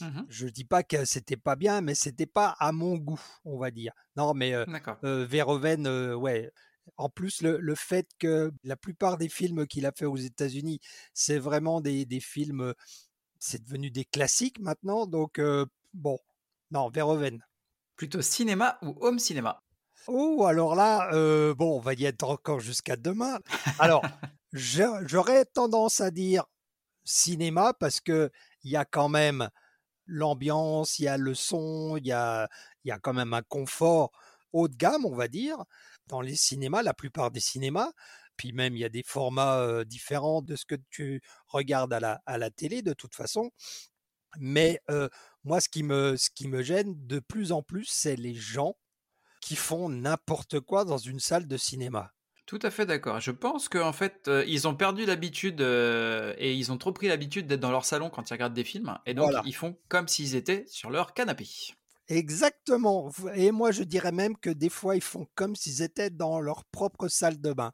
Mhm, 0.00 0.28
Je 0.28 0.46
dis 0.46 0.64
pas 0.64 0.82
que 0.82 1.04
c'était 1.04 1.36
pas 1.36 1.56
bien, 1.56 1.80
mais 1.80 1.94
c'était 1.94 2.26
pas 2.26 2.54
à 2.58 2.72
mon 2.72 2.96
goût, 2.96 3.20
on 3.44 3.58
va 3.58 3.70
dire. 3.70 3.92
Non, 4.16 4.34
mais 4.34 4.54
euh, 4.54 4.66
euh, 5.04 5.24
Verhoeven, 5.26 5.86
euh, 5.86 6.14
ouais. 6.14 6.50
En 6.96 7.08
plus, 7.08 7.42
le, 7.42 7.58
le 7.58 7.74
fait 7.74 8.08
que 8.18 8.52
la 8.64 8.76
plupart 8.76 9.18
des 9.18 9.28
films 9.28 9.66
qu'il 9.66 9.86
a 9.86 9.92
fait 9.92 10.06
aux 10.06 10.16
États-Unis, 10.16 10.80
c'est 11.14 11.38
vraiment 11.38 11.80
des, 11.80 12.04
des 12.04 12.20
films, 12.20 12.60
euh, 12.60 12.74
c'est 13.38 13.62
devenu 13.62 13.90
des 13.90 14.04
classiques 14.04 14.60
maintenant. 14.60 15.06
Donc, 15.06 15.38
euh, 15.38 15.66
bon, 15.94 16.18
non, 16.70 16.88
Verhoeven. 16.90 17.42
Plutôt 17.96 18.22
cinéma 18.22 18.78
ou 18.82 18.96
home 19.00 19.18
cinéma? 19.18 19.62
Oh, 20.06 20.44
alors 20.46 20.74
là, 20.74 21.12
euh, 21.12 21.54
bon, 21.54 21.76
on 21.76 21.80
va 21.80 21.94
y 21.94 22.04
être 22.04 22.24
encore 22.24 22.60
jusqu'à 22.60 22.96
demain. 22.96 23.40
Alors, 23.78 24.02
j'aurais 24.52 25.44
tendance 25.44 26.00
à 26.00 26.10
dire 26.10 26.44
cinéma 27.04 27.74
parce 27.74 28.00
que 28.00 28.30
il 28.62 28.70
y 28.70 28.76
a 28.76 28.84
quand 28.84 29.08
même 29.08 29.50
l'ambiance, 30.06 30.98
il 30.98 31.04
y 31.04 31.08
a 31.08 31.18
le 31.18 31.34
son, 31.34 31.96
il 31.98 32.06
y 32.06 32.12
a, 32.12 32.48
il 32.84 32.88
y 32.88 32.90
a 32.90 32.98
quand 32.98 33.12
même 33.12 33.34
un 33.34 33.42
confort 33.42 34.10
haut 34.52 34.68
de 34.68 34.76
gamme, 34.76 35.04
on 35.04 35.14
va 35.14 35.28
dire, 35.28 35.58
dans 36.08 36.20
les 36.20 36.36
cinémas, 36.36 36.82
la 36.82 36.94
plupart 36.94 37.30
des 37.30 37.40
cinémas. 37.40 37.92
Puis 38.36 38.52
même, 38.52 38.76
il 38.76 38.80
y 38.80 38.84
a 38.84 38.88
des 38.88 39.02
formats 39.04 39.84
différents 39.84 40.42
de 40.42 40.56
ce 40.56 40.64
que 40.64 40.76
tu 40.90 41.20
regardes 41.48 41.92
à 41.92 42.00
la, 42.00 42.20
à 42.26 42.38
la 42.38 42.50
télé, 42.50 42.82
de 42.82 42.92
toute 42.92 43.14
façon. 43.14 43.50
Mais 44.38 44.80
euh, 44.90 45.08
Moi, 45.44 45.60
ce 45.60 45.68
qui 45.68 45.82
me, 45.82 46.16
ce 46.16 46.30
qui 46.30 46.48
me 46.48 46.62
gêne 46.62 46.94
de 47.06 47.18
plus 47.20 47.52
en 47.52 47.62
plus, 47.62 47.86
c'est 47.88 48.16
les 48.16 48.34
gens 48.34 48.76
qui 49.40 49.56
font 49.56 49.88
n'importe 49.88 50.60
quoi 50.60 50.84
dans 50.84 50.98
une 50.98 51.20
salle 51.20 51.46
de 51.46 51.56
cinéma. 51.56 52.12
Tout 52.46 52.58
à 52.62 52.70
fait 52.70 52.86
d'accord. 52.86 53.20
Je 53.20 53.30
pense 53.30 53.68
qu'en 53.68 53.92
fait, 53.92 54.26
euh, 54.28 54.44
ils 54.46 54.66
ont 54.66 54.74
perdu 54.74 55.04
l'habitude 55.04 55.60
euh, 55.60 56.34
et 56.38 56.54
ils 56.54 56.72
ont 56.72 56.78
trop 56.78 56.92
pris 56.92 57.08
l'habitude 57.08 57.46
d'être 57.46 57.60
dans 57.60 57.70
leur 57.70 57.84
salon 57.84 58.08
quand 58.10 58.28
ils 58.30 58.32
regardent 58.32 58.54
des 58.54 58.64
films. 58.64 58.98
Et 59.06 59.14
donc, 59.14 59.26
Voilà. 59.26 59.42
ils 59.44 59.54
font 59.54 59.78
comme 59.88 60.08
s'ils 60.08 60.34
étaient 60.34 60.64
sur 60.66 60.90
leur 60.90 61.12
canapé. 61.12 61.46
Exactement. 62.08 63.10
Et 63.34 63.50
moi, 63.50 63.70
je 63.70 63.82
dirais 63.82 64.12
même 64.12 64.36
que 64.38 64.48
des 64.50 64.70
fois, 64.70 64.96
ils 64.96 65.02
font 65.02 65.26
comme 65.34 65.54
s'ils 65.56 65.82
étaient 65.82 66.08
dans 66.10 66.40
leur 66.40 66.64
propre 66.66 67.08
salle 67.08 67.40
de 67.40 67.52
bain. 67.52 67.72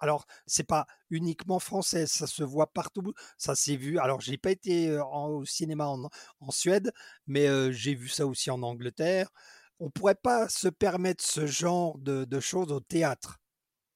Alors, 0.00 0.26
c'est 0.46 0.64
pas 0.64 0.86
uniquement 1.10 1.58
français, 1.60 2.06
ça 2.06 2.26
se 2.26 2.42
voit 2.44 2.72
partout, 2.72 3.14
ça 3.38 3.54
s'est 3.56 3.76
vu. 3.76 3.98
Alors, 3.98 4.20
j'ai 4.22 4.38
pas 4.38 4.50
été 4.52 4.98
en- 5.00 5.28
au 5.28 5.44
cinéma 5.46 5.86
en, 5.88 6.08
en 6.40 6.50
Suède, 6.52 6.92
mais 7.26 7.48
euh, 7.48 7.72
j'ai 7.72 7.94
vu 7.94 8.08
ça 8.08 8.26
aussi 8.26 8.50
en 8.50 8.62
Angleterre. 8.62 9.30
On 9.80 9.90
pourrait 9.90 10.16
pas 10.16 10.48
se 10.48 10.68
permettre 10.68 11.24
ce 11.24 11.46
genre 11.46 11.98
de, 11.98 12.24
de 12.24 12.40
choses 12.40 12.72
au 12.72 12.80
théâtre. 12.80 13.38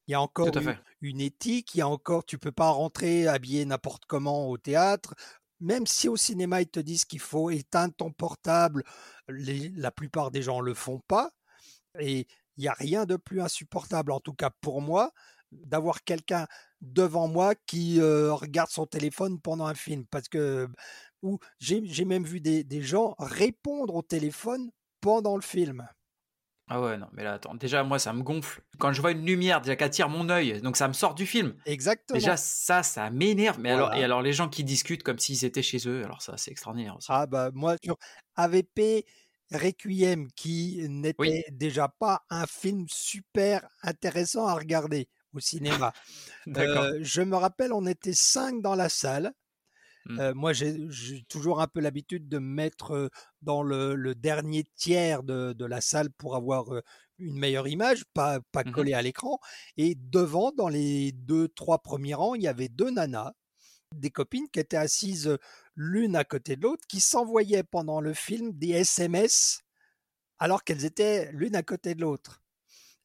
Il 0.06 0.12
y 0.12 0.14
a 0.14 0.20
encore 0.20 0.58
une, 0.58 0.78
une 1.00 1.20
éthique, 1.20 1.74
il 1.74 1.78
y 1.78 1.80
a 1.82 1.88
encore, 1.88 2.24
tu 2.26 2.38
peux 2.38 2.52
pas 2.52 2.70
rentrer 2.70 3.26
habillé 3.26 3.64
n'importe 3.64 4.04
comment 4.06 4.48
au 4.50 4.58
théâtre. 4.58 5.14
Même 5.64 5.86
si 5.86 6.10
au 6.10 6.16
cinéma 6.16 6.60
ils 6.60 6.68
te 6.68 6.78
disent 6.78 7.06
qu'il 7.06 7.20
faut 7.20 7.48
éteindre 7.48 7.94
ton 7.96 8.12
portable, 8.12 8.84
la 9.28 9.90
plupart 9.90 10.30
des 10.30 10.42
gens 10.42 10.60
le 10.60 10.74
font 10.74 11.00
pas. 11.08 11.30
Et 11.98 12.26
il 12.56 12.60
n'y 12.60 12.68
a 12.68 12.74
rien 12.74 13.06
de 13.06 13.16
plus 13.16 13.40
insupportable, 13.40 14.12
en 14.12 14.20
tout 14.20 14.34
cas 14.34 14.50
pour 14.60 14.82
moi, 14.82 15.12
d'avoir 15.50 16.04
quelqu'un 16.04 16.46
devant 16.82 17.28
moi 17.28 17.54
qui 17.66 17.98
euh, 17.98 18.34
regarde 18.34 18.68
son 18.68 18.86
téléphone 18.86 19.40
pendant 19.40 19.64
un 19.64 19.74
film. 19.74 20.04
Parce 20.10 20.28
que 20.28 20.68
j'ai 21.58 22.04
même 22.04 22.24
vu 22.24 22.42
des 22.42 22.82
gens 22.82 23.14
répondre 23.18 23.94
au 23.94 24.02
téléphone 24.02 24.70
pendant 25.00 25.34
le 25.34 25.42
film. 25.42 25.88
Ah 26.68 26.80
ouais, 26.80 26.96
non, 26.96 27.06
mais 27.12 27.24
là, 27.24 27.34
attends. 27.34 27.54
Déjà, 27.54 27.84
moi, 27.84 27.98
ça 27.98 28.12
me 28.14 28.22
gonfle. 28.22 28.62
Quand 28.78 28.92
je 28.92 29.00
vois 29.00 29.10
une 29.10 29.26
lumière, 29.26 29.60
déjà 29.60 29.76
qui 29.76 29.84
attire 29.84 30.08
mon 30.08 30.30
œil, 30.30 30.62
donc 30.62 30.76
ça 30.76 30.88
me 30.88 30.94
sort 30.94 31.14
du 31.14 31.26
film. 31.26 31.54
Exactement. 31.66 32.18
Déjà, 32.18 32.36
ça, 32.38 32.82
ça 32.82 33.10
m'énerve. 33.10 33.58
Mais 33.60 33.70
alors, 33.70 33.94
et 33.94 34.02
alors, 34.02 34.22
les 34.22 34.32
gens 34.32 34.48
qui 34.48 34.64
discutent 34.64 35.02
comme 35.02 35.18
s'ils 35.18 35.44
étaient 35.44 35.62
chez 35.62 35.86
eux, 35.86 36.02
alors 36.04 36.22
ça, 36.22 36.36
c'est 36.38 36.50
extraordinaire 36.50 36.96
aussi. 36.96 37.08
Ah 37.10 37.26
bah 37.26 37.50
moi 37.52 37.76
sur 37.82 37.98
AVP 38.36 39.04
Requiem 39.52 40.28
qui 40.32 40.80
Oui, 41.18 41.28
n'était 41.28 41.44
déjà 41.50 41.88
pas 41.88 42.22
un 42.30 42.46
film 42.46 42.86
super 42.88 43.68
intéressant 43.82 44.46
à 44.46 44.54
regarder 44.54 45.08
au 45.34 45.40
cinéma. 45.40 45.92
d'accord. 46.46 46.84
Euh, 46.84 46.98
je 47.02 47.20
me 47.20 47.36
rappelle, 47.36 47.72
on 47.72 47.86
était 47.86 48.14
cinq 48.14 48.62
dans 48.62 48.74
la 48.74 48.88
salle. 48.88 49.32
Euh, 50.18 50.32
moi, 50.34 50.52
j'ai 50.52 51.24
toujours 51.28 51.61
un 51.61 51.66
peu 51.66 51.80
l'habitude 51.80 52.28
de 52.28 52.38
me 52.38 52.46
mettre 52.55 53.11
dans 53.42 53.62
le, 53.62 53.94
le 53.94 54.14
dernier 54.14 54.64
tiers 54.76 55.22
de, 55.22 55.52
de 55.52 55.64
la 55.64 55.80
salle 55.80 56.11
pour 56.11 56.36
avoir 56.36 56.66
une 57.18 57.38
meilleure 57.38 57.68
image, 57.68 58.05
pas, 58.14 58.40
pas 58.52 58.64
Mhm. 58.64 58.64
collé 58.64 58.92
à 58.94 59.02
l'écran. 59.02 59.38
Et 59.76 59.94
devant, 59.96 60.52
dans 60.52 60.68
les 60.68 61.12
deux, 61.12 61.48
trois 61.48 61.78
premiers 61.80 62.14
rangs, 62.14 62.34
il 62.34 62.42
y 62.42 62.48
avait 62.48 62.68
deux 62.68 62.90
nanas, 62.90 63.32
des 63.94 64.11
copines 64.11 64.48
qui 64.52 64.61
étaient 64.61 64.76
assises 64.76 65.36
l'une 65.76 66.16
à 66.16 66.24
côté 66.24 66.57
de 66.57 66.62
l'autre, 66.62 66.84
qui 66.88 67.00
s'envoyaient 67.00 67.64
pendant 67.64 68.00
le 68.00 68.14
film 68.14 68.52
des 68.52 68.70
SMS 68.70 69.62
alors 70.38 70.64
qu'elles 70.64 70.84
étaient 70.84 71.30
l'une 71.32 71.57
à 71.57 71.62
côté 71.62 71.94
de 71.94 72.00
l'autre. 72.02 72.42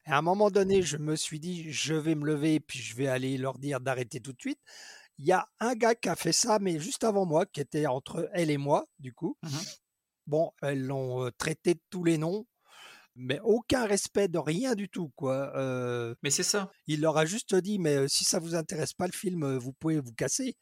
Et 0.08 0.12
à 0.12 0.18
un 0.18 0.22
moment 0.22 0.52
donné, 0.52 0.82
je 0.82 0.97
me 0.97 1.16
suis 1.16 1.39
dit, 1.39 1.72
je 1.72 1.93
vais 1.93 2.16
me 2.16 2.26
lever, 2.26 2.60
puis 2.60 2.80
je 2.80 2.95
vais 2.95 3.08
aller 3.08 3.38
leur 3.38 3.58
dire 3.60 3.80
d'arrêter 3.82 4.20
tout 4.22 4.34
de 4.34 4.41
suite. 4.41 4.60
Il 5.20 5.26
y 5.28 5.32
a 5.34 5.47
un 5.59 5.76
gars 5.76 5.95
qui 5.95 6.09
a 6.09 6.15
fait 6.15 6.32
ça, 6.32 6.59
mais 6.59 6.80
juste 6.80 7.03
avant 7.03 7.26
moi, 7.26 7.45
qui 7.45 7.59
était 7.59 7.86
entre 7.86 8.30
elle 8.34 8.49
et 8.49 8.57
moi, 8.57 8.86
du 8.99 9.13
coup. 9.13 9.38
Mhm. 9.43 9.59
Bon, 10.28 10.51
elles 10.61 10.86
l'ont 10.86 11.26
euh, 11.26 11.32
traité 11.38 11.74
de 11.74 11.82
tous 11.89 12.03
les 12.03 12.17
noms, 12.17 12.45
mais 13.15 13.39
aucun 13.43 13.86
respect 13.86 14.30
de 14.30 14.38
rien 14.39 14.76
du 14.76 14.88
tout, 14.89 15.11
quoi. 15.15 15.51
Euh, 15.57 16.15
Mais 16.24 16.30
c'est 16.30 16.43
ça. 16.43 16.72
il 16.88 17.01
leur 17.01 17.17
a 17.17 17.26
juste 17.26 17.53
dit, 17.55 17.80
mais 17.80 17.95
euh, 17.95 18.07
si 18.07 18.24
ça 18.24 18.39
vous 18.39 18.55
intéresse 18.55 18.93
pas 18.93 19.07
le 19.07 19.11
film, 19.11 19.57
vous 19.57 19.74
pouvez 19.74 19.99
vous 19.99 20.13
casser. 20.13 20.55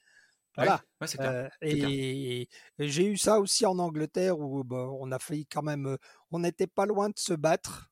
Voilà. 0.55 0.81
ouais, 1.01 1.07
clair. 1.07 1.31
Euh, 1.31 1.49
et, 1.61 2.49
et 2.79 2.89
j'ai 2.89 3.05
eu 3.05 3.15
ça 3.15 3.39
aussi 3.39 3.65
en 3.67 3.77
Angleterre 3.77 4.39
où 4.39 4.63
bah, 4.63 4.87
on 4.99 5.11
a 5.11 5.19
failli 5.19 5.45
quand 5.45 5.61
même, 5.61 5.97
on 6.31 6.39
n'était 6.39 6.65
pas 6.65 6.87
loin 6.87 7.09
de 7.09 7.19
se 7.19 7.33
battre. 7.33 7.91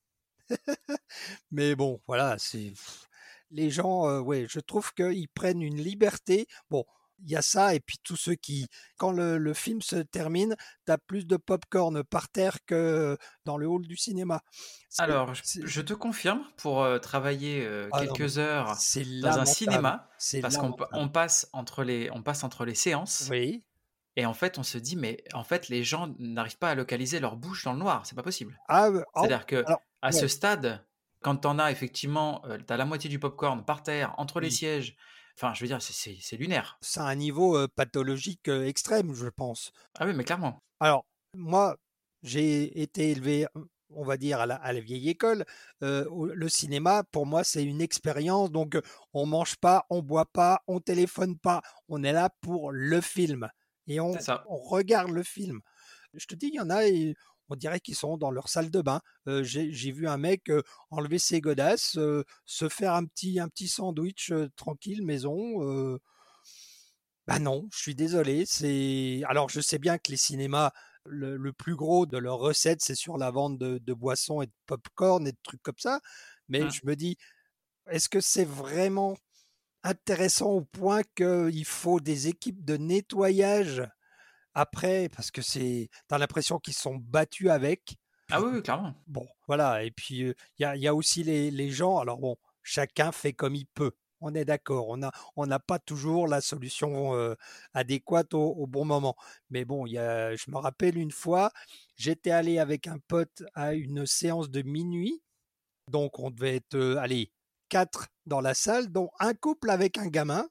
Mais 1.51 1.75
bon, 1.75 2.01
voilà, 2.07 2.37
c'est 2.39 2.73
les 3.51 3.69
gens, 3.69 4.07
euh, 4.07 4.19
ouais, 4.19 4.45
je 4.49 4.59
trouve 4.59 4.93
qu'ils 4.93 5.29
prennent 5.29 5.61
une 5.61 5.81
liberté. 5.81 6.47
Bon, 6.69 6.85
il 7.23 7.29
y 7.31 7.35
a 7.35 7.41
ça, 7.41 7.73
et 7.75 7.79
puis 7.79 7.97
tous 8.03 8.15
ceux 8.15 8.35
qui, 8.35 8.67
quand 8.97 9.11
le, 9.11 9.37
le 9.37 9.53
film 9.53 9.81
se 9.81 9.97
termine, 9.97 10.55
tu 10.85 10.91
as 10.91 10.97
plus 10.97 11.25
de 11.25 11.37
pop-corn 11.37 12.03
par 12.03 12.29
terre 12.29 12.57
que 12.65 13.17
dans 13.45 13.57
le 13.57 13.67
hall 13.67 13.87
du 13.87 13.97
cinéma. 13.97 14.41
Alors, 14.97 15.33
je, 15.33 15.81
te 15.81 15.93
confirme, 15.93 16.43
pour 16.57 16.83
euh, 16.83 16.99
travailler 16.99 17.65
euh, 17.65 17.89
ah 17.91 18.03
non, 18.03 18.13
quelques 18.13 18.37
heures 18.37 18.75
c'est 18.75 19.05
dans 19.21 19.39
un 19.39 19.45
cinéma, 19.45 20.09
C'est 20.17 20.41
parce 20.41 20.57
qu'on 20.57 20.75
on 20.91 21.09
passe 21.09 21.49
entre 21.53 21.83
les, 21.83 22.09
on 22.11 22.21
passe 22.21 22.43
entre 22.43 22.65
les 22.65 22.75
séances, 22.75 23.27
Oui. 23.29 23.63
et 24.15 24.25
en 24.25 24.33
fait, 24.33 24.57
on 24.57 24.63
se 24.63 24.77
dit, 24.77 24.95
mais 24.95 25.23
en 25.33 25.43
fait, 25.43 25.69
les 25.69 25.83
gens 25.83 26.13
n'arrivent 26.19 26.57
pas 26.57 26.69
à 26.69 26.75
localiser 26.75 27.19
leur 27.19 27.37
bouche 27.37 27.63
dans 27.63 27.73
le 27.73 27.79
noir. 27.79 28.05
C'est 28.05 28.15
pas 28.15 28.23
possible. 28.23 28.59
Ah, 28.67 28.89
oh, 28.91 29.01
C'est-à-dire 29.15 29.45
que 29.45 29.63
alors, 29.65 29.81
à 30.01 30.11
ce 30.11 30.27
stade, 30.27 30.85
quand 31.25 31.37
t'en 31.37 31.57
as 31.57 31.71
effectivement, 31.71 32.45
euh, 32.45 32.59
t'as 32.63 32.77
la 32.77 32.85
moitié 32.85 33.09
du 33.09 33.17
popcorn 33.17 33.65
par 33.65 33.81
terre, 33.81 34.13
entre 34.19 34.39
les 34.39 34.49
Oui. 34.49 34.53
sièges, 34.53 34.95
enfin, 35.35 35.55
je 35.55 35.61
veux 35.61 35.67
dire, 35.67 35.81
c'est- 35.81 36.37
lunaire. 36.37 36.77
C'est 36.81 36.99
un 36.99 37.15
niveau 37.15 37.57
euh, 37.57 37.67
pathologique 37.67 38.47
euh, 38.47 38.67
extrême, 38.67 39.11
je 39.15 39.25
pense. 39.29 39.71
Ah 39.97 40.05
oui, 40.05 40.13
mais 40.13 40.23
clairement. 40.23 40.61
Alors, 40.79 41.03
moi, 41.33 41.77
j'ai 42.21 42.79
été 42.79 43.09
élevé, 43.09 43.47
on 43.89 44.03
va 44.03 44.17
dire, 44.17 44.39
à 44.39 44.45
la, 44.45 44.57
à 44.57 44.71
la 44.71 44.79
vieille 44.79 45.09
école. 45.09 45.45
Le 45.81 46.47
cinéma, 46.47 47.03
pour 47.11 47.25
moi, 47.25 47.43
c'est 47.43 47.63
une 47.63 47.81
expérience. 47.81 48.51
Donc, 48.51 48.77
on 49.13 49.25
mange 49.25 49.55
pas, 49.55 49.87
on 49.89 50.03
boit 50.03 50.31
pas, 50.31 50.61
on 50.67 50.79
téléphone 50.79 51.39
pas. 51.39 51.63
On 51.89 52.03
est 52.03 52.13
là 52.13 52.29
pour 52.41 52.71
le 52.71 53.01
film. 53.01 53.49
Et 53.87 53.99
on, 53.99 54.15
regarde 54.47 55.09
le 55.09 55.23
film. 55.23 55.61
Je 56.13 56.27
te 56.27 56.35
dis, 56.35 56.47
il 56.47 56.55
y 56.55 56.59
en 56.59 56.69
a, 56.69 56.85
et 56.85 57.15
on 57.49 57.55
dirait 57.55 57.79
qu'ils 57.79 57.95
sont 57.95 58.17
dans 58.17 58.31
leur 58.31 58.49
salle 58.49 58.71
de 58.71 58.81
bain. 58.81 59.01
Euh, 59.27 59.43
j'ai 59.43 59.91
vu 59.91 60.07
un 60.07 60.17
mec 60.17 60.49
euh, 60.49 60.61
enlever 60.91 61.19
ses 61.19 61.41
godasses, 61.41 61.97
euh, 61.97 62.23
se 62.45 62.69
faire 62.69 62.93
un 62.93 63.05
petit, 63.05 63.39
un 63.39 63.47
petit 63.49 63.67
sandwich 63.67 64.31
tranquille, 64.55 65.03
maison. 65.05 65.99
bah 67.27 67.39
non, 67.39 67.67
je 67.73 67.79
suis 67.79 67.95
désolé. 67.95 68.45
C'est 68.45 69.21
alors 69.27 69.49
je 69.49 69.59
sais 69.61 69.79
bien 69.79 69.97
que 69.97 70.11
les 70.11 70.17
cinémas, 70.17 70.71
le, 71.05 71.37
le 71.37 71.53
plus 71.53 71.75
gros 71.75 72.05
de 72.05 72.17
leurs 72.17 72.37
recettes, 72.39 72.81
c'est 72.83 72.95
sur 72.95 73.17
la 73.17 73.31
vente 73.31 73.57
de, 73.57 73.77
de 73.79 73.93
boissons 73.93 74.41
et 74.41 74.47
de 74.47 74.51
pop-corn 74.67 75.27
et 75.27 75.31
de 75.31 75.37
trucs 75.43 75.61
comme 75.63 75.77
ça. 75.79 75.99
Mais 76.49 76.65
Mmh. 76.65 76.71
je 76.71 76.81
me 76.85 76.95
dis, 76.95 77.17
est-ce 77.89 78.09
que 78.09 78.21
c'est 78.21 78.45
vraiment 78.45 79.17
intéressant 79.83 80.51
au 80.51 80.61
point 80.61 81.03
qu'il 81.15 81.65
faut 81.65 81.99
des 81.99 82.27
équipes 82.27 82.65
de 82.65 82.77
nettoyage 82.77 83.83
après 84.55 85.09
parce 85.09 85.29
que 85.31 85.41
c'est, 85.41 85.89
t'as 86.07 86.17
l'impression 86.17 86.57
qu'ils 86.59 86.73
sont 86.73 86.95
battus 86.95 87.49
avec. 87.49 87.97
Ah 88.31 88.41
oui, 88.41 88.49
oui, 88.55 88.63
clairement. 88.63 88.95
bon, 89.07 89.27
voilà. 89.47 89.83
Et 89.83 89.91
puis 89.91 90.23
euh, 90.23 90.33
il 90.57 90.63
y 90.63 90.65
a, 90.65 90.75
il 90.75 90.81
y 90.81 90.87
a 90.87 90.95
aussi 90.95 91.23
les, 91.23 91.51
les 91.51 91.69
gens. 91.69 91.99
Alors 91.99 92.17
bon, 92.17 92.37
chacun 92.63 93.11
fait 93.11 93.33
comme 93.33 93.53
il 93.55 93.67
peut. 93.67 93.91
On 94.21 94.33
est 94.33 94.45
d'accord. 94.45 94.87
On 94.89 95.03
a, 95.03 95.11
on 95.35 95.45
n'a 95.45 95.59
pas 95.59 95.77
toujours 95.77 96.27
la 96.27 96.41
solution 96.41 97.13
euh, 97.13 97.35
adéquate 97.73 98.33
au, 98.33 98.53
au 98.53 98.65
bon 98.65 98.85
moment. 98.85 99.15
Mais 99.51 99.65
bon, 99.65 99.85
y 99.85 99.97
a, 99.99 100.35
je 100.35 100.49
me 100.49 100.57
rappelle 100.57 100.97
une 100.97 101.11
fois, 101.11 101.51
j'étais 101.97 102.31
allé 102.31 102.57
avec 102.57 102.87
un 102.87 102.97
pote 103.07 103.43
à 103.53 103.73
une 103.73 104.05
séance 104.07 104.49
de 104.49 104.63
minuit. 104.63 105.21
Donc 105.91 106.17
on 106.17 106.31
devait 106.31 106.55
être, 106.55 106.75
euh, 106.75 106.97
allez, 106.97 107.31
quatre 107.69 108.07
dans 108.25 108.41
la 108.41 108.55
salle, 108.55 108.91
dont 108.91 109.11
un 109.19 109.33
couple 109.35 109.69
avec 109.69 109.99
un 109.99 110.07
gamin 110.07 110.47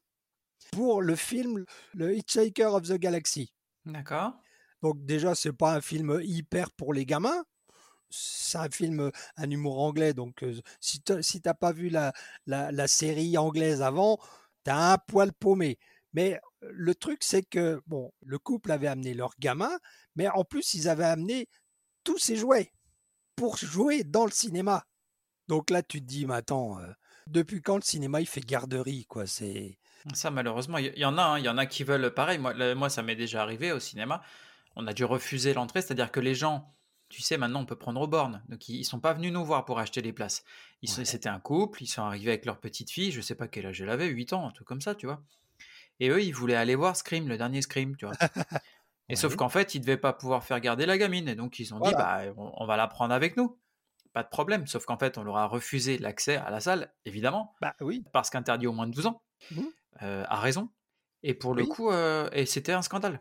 pour 0.70 1.02
le 1.02 1.16
film 1.16 1.64
Le 1.92 2.14
Hitchhiker 2.16 2.74
of 2.74 2.82
the 2.88 2.98
Galaxy. 2.98 3.52
D'accord. 3.86 4.32
Donc 4.82 5.04
déjà, 5.04 5.34
c'est 5.34 5.52
pas 5.52 5.74
un 5.74 5.80
film 5.80 6.20
hyper 6.22 6.70
pour 6.72 6.92
les 6.92 7.06
gamins. 7.06 7.44
C'est 8.10 8.58
un 8.58 8.68
film, 8.70 9.10
un 9.36 9.50
humour 9.50 9.80
anglais. 9.80 10.14
Donc 10.14 10.42
euh, 10.42 10.60
si 10.80 11.00
tu 11.02 11.22
si 11.22 11.40
t'as 11.40 11.54
pas 11.54 11.72
vu 11.72 11.88
la, 11.88 12.12
la, 12.46 12.86
série 12.86 13.36
anglaise 13.38 13.82
avant, 13.82 14.18
t'as 14.62 14.92
un 14.92 14.98
poil 14.98 15.32
paumé. 15.32 15.78
Mais 16.12 16.34
euh, 16.62 16.68
le 16.70 16.94
truc, 16.94 17.24
c'est 17.24 17.42
que 17.42 17.82
bon, 17.86 18.12
le 18.22 18.38
couple 18.38 18.72
avait 18.72 18.86
amené 18.86 19.14
leur 19.14 19.32
gamin, 19.38 19.72
mais 20.16 20.28
en 20.28 20.44
plus, 20.44 20.74
ils 20.74 20.88
avaient 20.88 21.04
amené 21.04 21.48
tous 22.04 22.18
ces 22.18 22.36
jouets 22.36 22.72
pour 23.36 23.56
jouer 23.56 24.04
dans 24.04 24.26
le 24.26 24.30
cinéma. 24.32 24.84
Donc 25.48 25.70
là, 25.70 25.82
tu 25.82 26.00
te 26.00 26.06
dis, 26.06 26.26
mais 26.26 26.34
attends, 26.34 26.78
euh, 26.80 26.92
depuis 27.26 27.62
quand 27.62 27.76
le 27.76 27.82
cinéma 27.82 28.20
il 28.20 28.26
fait 28.26 28.40
garderie, 28.40 29.06
quoi? 29.06 29.26
C'est 29.26 29.78
Ça, 30.12 30.30
malheureusement, 30.30 30.78
il 30.78 30.96
y, 30.98 31.04
en 31.04 31.16
a, 31.16 31.22
hein, 31.22 31.38
il 31.38 31.44
y 31.44 31.48
en 31.48 31.56
a 31.56 31.64
qui 31.66 31.82
veulent 31.84 32.12
pareil. 32.12 32.38
Moi, 32.38 32.88
ça 32.90 33.02
m'est 33.02 33.16
déjà 33.16 33.42
arrivé 33.42 33.72
au 33.72 33.80
cinéma. 33.80 34.20
On 34.76 34.86
a 34.86 34.92
dû 34.92 35.04
refuser 35.04 35.54
l'entrée, 35.54 35.80
c'est-à-dire 35.80 36.10
que 36.12 36.20
les 36.20 36.34
gens, 36.34 36.74
tu 37.08 37.22
sais, 37.22 37.38
maintenant 37.38 37.60
on 37.60 37.64
peut 37.66 37.76
prendre 37.76 38.00
aux 38.00 38.06
bornes. 38.08 38.42
Donc 38.48 38.68
ils, 38.68 38.76
ils 38.80 38.84
sont 38.84 38.98
pas 39.00 39.12
venus 39.14 39.32
nous 39.32 39.44
voir 39.44 39.64
pour 39.64 39.78
acheter 39.78 40.02
les 40.02 40.12
places. 40.12 40.44
Ils 40.82 40.90
sont- 40.90 40.98
Ouais. 41.02 41.04
C'était 41.04 41.28
un 41.28 41.38
couple, 41.40 41.82
ils 41.82 41.86
sont 41.86 42.02
arrivés 42.02 42.32
avec 42.32 42.44
leur 42.44 42.58
petite 42.58 42.90
fille, 42.90 43.12
je 43.12 43.20
sais 43.20 43.34
pas 43.36 43.46
quel 43.48 43.66
âge 43.66 43.80
elle 43.80 43.88
avait, 43.90 44.08
8 44.08 44.32
ans, 44.32 44.46
un 44.48 44.50
truc 44.50 44.66
comme 44.66 44.80
ça, 44.80 44.94
tu 44.94 45.06
vois. 45.06 45.22
Et 46.00 46.08
eux, 46.08 46.22
ils 46.22 46.32
voulaient 46.34 46.56
aller 46.56 46.74
voir 46.74 46.96
Scream, 46.96 47.28
le 47.28 47.38
dernier 47.38 47.62
Scream, 47.62 47.96
tu 47.96 48.04
vois. 48.04 48.14
Et 49.08 49.16
sauf 49.16 49.36
qu'en 49.36 49.48
fait, 49.48 49.74
ils 49.76 49.80
devaient 49.80 49.96
pas 49.96 50.12
pouvoir 50.12 50.42
faire 50.44 50.58
garder 50.60 50.86
la 50.86 50.96
gamine 50.98 51.28
et 51.28 51.34
donc 51.34 51.58
ils 51.60 51.72
ont 51.74 51.78
dit. 51.78 51.92
«Bah, 51.92 52.22
on 52.38 52.52
on 52.56 52.66
va 52.66 52.76
la 52.78 52.88
prendre 52.88 53.12
avec 53.14 53.36
nous, 53.36 53.58
pas 54.14 54.22
de 54.22 54.28
problème». 54.28 54.66
Sauf 54.66 54.86
qu'en 54.86 54.96
fait, 54.98 55.18
on 55.18 55.22
leur 55.24 55.36
a 55.36 55.46
refusé 55.46 55.98
l'accès 55.98 56.36
à 56.36 56.48
la 56.50 56.58
salle, 56.60 56.90
évidemment, 57.04 57.54
Bah 57.60 57.74
oui. 57.80 58.02
parce 58.12 58.30
qu'interdit 58.30 58.66
aux 58.66 58.72
moins 58.72 58.86
de 58.88 58.92
12 58.92 59.06
ans, 59.06 59.22
Mmh. 59.50 59.60
Heu, 60.02 60.24
à 60.28 60.40
raison 60.40 60.70
et 61.22 61.34
pour 61.34 61.54
le 61.54 61.66
coup, 61.66 61.90
heu 61.92 62.28
et 62.32 62.46
c'était 62.46 62.72
un 62.72 62.82
scandale, 62.82 63.20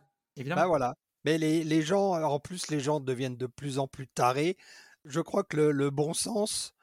Bah 0.53 0.65
évidemment. 0.65 0.67
voilà. 0.67 0.95
Mais 1.25 1.37
les 1.37 1.63
les 1.63 1.81
gens, 1.81 2.11
en 2.21 2.39
plus, 2.39 2.69
les 2.69 2.79
gens 2.79 2.99
deviennent 2.99 3.37
de 3.37 3.47
plus 3.47 3.79
en 3.79 3.87
plus 3.87 4.07
tarés. 4.07 4.57
Je 5.05 5.21
crois 5.21 5.43
que 5.43 5.57
le 5.57 5.71
le 5.71 5.89
bon 5.89 6.13
sens 6.13 6.73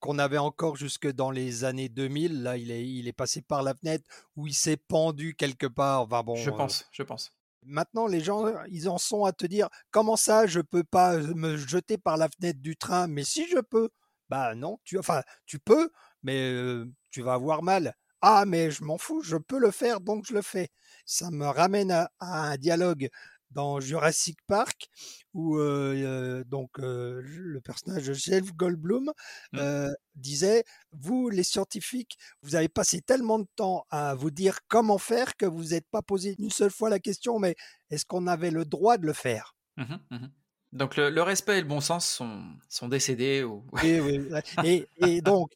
qu'on 0.00 0.18
avait 0.18 0.38
encore 0.38 0.76
jusque 0.76 1.08
dans 1.12 1.30
les 1.32 1.64
années 1.64 1.88
2000, 1.90 2.42
là, 2.42 2.56
il 2.58 2.70
est 2.72 2.86
il 2.88 3.08
est 3.08 3.12
passé 3.14 3.42
par 3.42 3.62
la 3.62 3.74
fenêtre 3.74 4.04
ou 4.36 4.46
il 4.48 4.54
s'est 4.54 4.78
pendu 4.78 5.34
quelque 5.36 5.66
part. 5.68 6.02
Enfin 6.02 6.22
Je 6.34 6.50
bon, 6.50 6.60
heu, 6.70 6.70
pense, 6.70 6.86
je 6.92 7.02
pense. 7.02 7.40
maintenant 7.64 8.06
les 8.08 8.20
gens, 8.20 8.46
ils 8.70 8.88
en 8.88 8.98
sont 8.98 9.24
à 9.24 9.32
te 9.32 9.46
dire: 9.46 9.68
«Comment 9.90 10.16
ça 10.16 10.46
je 10.46 10.60
peux 10.60 10.84
pas, 10.84 11.18
me 11.18 11.56
jeter 11.56 11.98
par 11.98 12.16
la 12.18 12.28
fenêtre 12.30 12.60
du 12.62 12.76
train?» 12.76 13.08
«Mais 13.08 13.24
si 13.24 13.48
je 13.48 13.58
peux!» 13.60 13.90
«Bah 14.30 14.54
non, 14.54 14.78
tu 14.84 14.98
enfin, 14.98 15.22
tu 15.46 15.58
peux, 15.60 15.90
mais 16.22 16.54
tu 17.10 17.22
vas 17.22 17.34
avoir 17.34 17.62
mal». 17.62 17.94
«Ah 18.26 18.44
mais 18.46 18.70
je 18.70 18.84
m'en 18.84 18.98
fous, 18.98 19.22
je 19.22 19.36
peux 19.36 19.58
le 19.58 19.70
faire 19.70 20.00
donc 20.00 20.24
je 20.28 20.34
le 20.34 20.42
fais». 20.42 20.68
Ça 21.06 21.30
me 21.30 21.46
ramène 21.46 21.90
à 21.92 22.10
à 22.20 22.50
un 22.52 22.56
dialogue 22.56 23.08
dans 23.50 23.80
Jurassic 23.80 24.38
Park 24.46 24.88
où, 25.34 25.56
heu 25.58 25.94
heu, 25.96 26.44
donc 26.46 26.78
heu, 26.80 27.20
le 27.22 27.60
personnage 27.60 28.06
de 28.08 28.14
Jeff 28.14 28.52
Goldblum, 28.54 29.12
Mmh. 29.52 29.64
disait: 30.16 30.64
«Vous 30.92 31.28
les 31.28 31.42
scientifiques, 31.44 32.16
vous 32.42 32.54
avez 32.56 32.68
passé 32.68 33.00
tellement 33.02 33.38
de 33.40 33.46
temps 33.56 33.84
à 33.90 34.14
vous 34.14 34.30
dire 34.30 34.60
comment 34.68 34.98
faire 34.98 35.36
que 35.36 35.46
vous 35.46 35.58
vous 35.58 35.74
êtes 35.74 35.88
pas 35.90 36.02
posé 36.02 36.34
une 36.38 36.50
seule 36.50 36.70
fois 36.70 36.90
la 36.90 36.98
question, 37.00 37.38
mais 37.38 37.54
est-ce 37.90 38.04
qu'on 38.06 38.26
avait 38.26 38.50
le 38.50 38.64
droit 38.64 38.96
de 38.98 39.06
le 39.06 39.12
faire?» 39.12 39.54
Mmh 39.76 39.82
mh, 39.84 39.98
mmh 40.10 40.16
mh. 40.26 40.30
Donc 40.72 40.96
le 40.96 41.10
le 41.10 41.22
respect 41.22 41.58
et 41.58 41.60
le 41.62 41.66
bon 41.68 41.80
sens 41.80 42.06
sont 42.08 42.56
sont 42.68 42.88
décédés 42.88 43.42
ou 43.44 43.64
Oui, 43.72 43.98
oui, 44.00 44.18
ouais 44.30 44.42
et 44.60 44.88
et 44.96 45.20
donc 45.22 45.50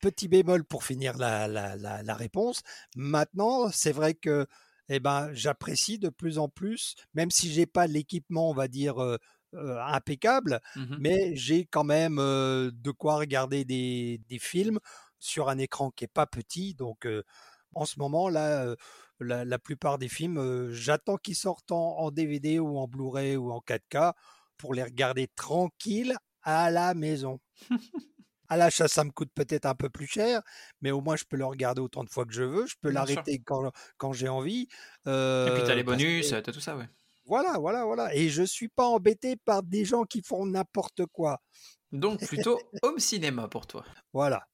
petit 0.00 0.28
bémol 0.28 0.64
pour 0.64 0.84
finir 0.84 1.16
la 1.18 1.48
la 1.48 1.76
la 1.76 2.02
la 2.02 2.14
réponse. 2.14 2.62
Maintenant, 2.96 3.70
c'est 3.72 3.92
vrai 3.92 4.14
que, 4.14 4.46
et 4.88 5.00
ben, 5.00 5.30
j'apprécie 5.32 5.98
de 5.98 6.08
plus 6.08 6.38
en 6.38 6.48
plus, 6.48 6.94
même 7.14 7.30
si 7.30 7.52
j'ai 7.52 7.66
pas 7.66 7.86
l'équipement, 7.86 8.50
on 8.50 8.54
va 8.54 8.68
dire, 8.68 9.00
heu 9.02 9.18
heu, 9.54 9.78
impeccable, 9.80 10.60
Mmh 10.74 10.90
mh. 10.90 11.00
mais 11.00 11.34
j'ai 11.36 11.64
quand 11.66 11.84
même, 11.84 12.18
heu, 12.20 12.70
de 12.72 12.90
quoi 12.92 13.16
regarder 13.16 13.64
des 13.64 14.20
des 14.28 14.38
films 14.38 14.78
sur 15.18 15.48
un 15.48 15.58
écran 15.58 15.90
qui 15.90 16.04
est 16.04 16.08
pas 16.12 16.26
petit. 16.26 16.74
Donc 16.74 17.06
en 17.74 17.84
ce 17.86 17.98
moment 17.98 18.28
là, 18.28 18.74
la 19.20 19.44
la 19.44 19.58
plupart 19.58 19.98
des 19.98 20.08
films, 20.08 20.70
j'attends 20.72 21.16
qu'ils 21.16 21.36
sortent 21.36 21.72
en 21.72 21.98
en 21.98 22.10
DVD 22.10 22.58
ou 22.58 22.78
en 22.78 22.88
Blu-ray 22.88 23.36
ou 23.36 23.50
en 23.52 23.60
4K 23.60 24.14
pour 24.56 24.74
les 24.74 24.82
regarder 24.82 25.28
tranquille 25.28 26.16
à 26.42 26.70
la 26.70 26.94
maison. 26.94 27.40
À 28.50 28.56
l'achat, 28.56 28.88
ça 28.88 29.04
me 29.04 29.10
coûte 29.10 29.30
peut-être 29.34 29.64
un 29.66 29.74
peu 29.76 29.88
plus 29.88 30.06
cher, 30.08 30.42
mais 30.82 30.90
au 30.90 31.00
moins 31.00 31.16
je 31.16 31.24
peux 31.24 31.36
le 31.36 31.46
regarder 31.46 31.80
autant 31.80 32.04
de 32.04 32.10
fois 32.10 32.24
que 32.26 32.32
je 32.32 32.42
veux. 32.42 32.66
Je 32.66 32.74
peux 32.80 32.90
l'arrêter 32.90 33.38
quand 33.44 33.70
quand 33.96 34.12
j'ai 34.12 34.28
envie, 34.28 34.66
Et 35.46 35.50
puis 35.50 35.62
tu 35.64 35.70
as 35.70 35.74
les 35.74 35.82
bonus, 35.82 36.30
que 36.30 36.40
tu 36.40 36.48
as 36.50 36.52
tout 36.52 36.60
ça, 36.60 36.76
ouais. 36.76 36.88
voilà, 37.26 37.58
voilà, 37.58 37.84
voilà 37.84 38.14
et 38.14 38.28
je 38.28 38.42
suis 38.42 38.68
pas 38.68 38.86
embêté 38.86 39.36
par 39.36 39.62
des 39.62 39.84
gens 39.84 40.04
qui 40.04 40.22
font 40.22 40.46
n'importe 40.46 41.06
quoi. 41.06 41.40
Donc 41.92 42.24
plutôt 42.26 42.60
home 42.82 42.98
cinéma 42.98 43.48
pour 43.48 43.66
toi. 43.66 43.84
Voilà. 44.12 44.46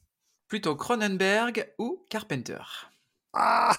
Plutôt 0.49 0.75
Cronenberg 0.75 1.73
ou 1.79 2.05
Carpenter? 2.11 2.59
Ah! 3.33 3.77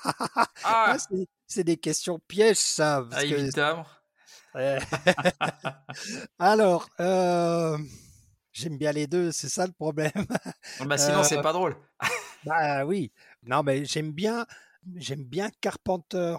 Ah 0.86 0.97
Ah! 1.01 1.07
c'est 1.47 1.63
des 1.63 1.78
questions 1.78 2.20
pièges 2.28 2.57
ça, 2.57 3.05
Ah 3.09 3.09
parce 3.09 3.26
que 3.26 3.36
évidemment. 3.36 3.86
Heu, 4.55 4.80
alors, 6.39 6.89
hem, 6.99 7.88
j'aime 8.58 8.78
bien 8.78 8.91
les 8.91 9.08
2, 9.08 9.32
c'est 9.32 9.49
ça 9.49 9.66
le 9.68 9.74
problème. 9.74 10.12
Bah, 10.80 10.97
sinon 10.97 11.24
c'est 11.24 11.39
pas 11.39 11.53
drôle. 11.53 11.76
bah, 12.43 12.86
oui. 12.86 13.12
Non, 13.43 13.64
mais 13.64 13.86
j'aime 13.86 14.12
bien 14.12 14.45
j'aime 14.95 15.24
bien 15.24 15.49
Carpenter 15.62 16.38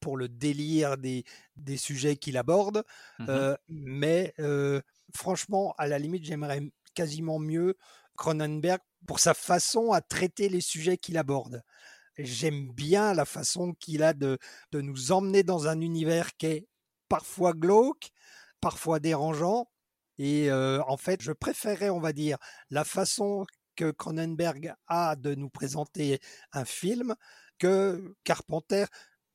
pour 0.00 0.16
le 0.16 0.28
délire 0.28 0.96
des 0.98 1.24
des 1.56 1.76
sujets 1.76 2.16
qu'il 2.16 2.36
aborde, 2.38 2.84
Mmh 3.18 3.32
mh. 3.34 3.46
heu, 3.46 3.56
mais 3.68 4.32
heu, 4.38 4.82
franchement, 5.14 5.74
à 5.78 5.86
la 5.86 5.98
limite, 5.98 6.24
j'aimerais 6.24 6.62
quasiment 6.94 7.38
mieux 7.38 7.76
Cronenberg 8.16 8.80
pour 9.06 9.20
sa 9.20 9.34
façon 9.34 9.92
à 9.92 10.00
traiter 10.00 10.48
les 10.48 10.60
sujets 10.62 10.96
qu'il 10.98 11.18
aborde. 11.18 11.62
J'aime 12.18 12.70
bien 12.72 13.14
la 13.14 13.24
façon 13.26 13.74
qu'il 13.74 14.02
a 14.02 14.14
de 14.14 14.38
de 14.72 14.80
nous 14.82 15.12
emmener 15.12 15.42
dans 15.44 15.68
un 15.68 15.80
univers 15.80 16.36
qui 16.36 16.46
est 16.46 16.68
parfois 17.08 17.52
glauque, 17.54 18.10
parfois 18.60 19.00
dérangeant 19.00 19.70
et 20.22 20.52
en 20.52 20.96
fait, 20.96 21.22
je 21.22 21.32
préférerais, 21.32 21.90
on 21.90 22.00
va 22.00 22.12
dire, 22.12 22.36
la 22.70 22.84
façon 22.84 23.46
que 23.76 23.90
Cronenberg 23.90 24.74
a 24.86 25.16
de 25.16 25.34
nous 25.34 25.48
présenter 25.48 26.20
un 26.52 26.66
film 26.66 27.14
que 27.58 28.14
Carpenter, 28.24 28.84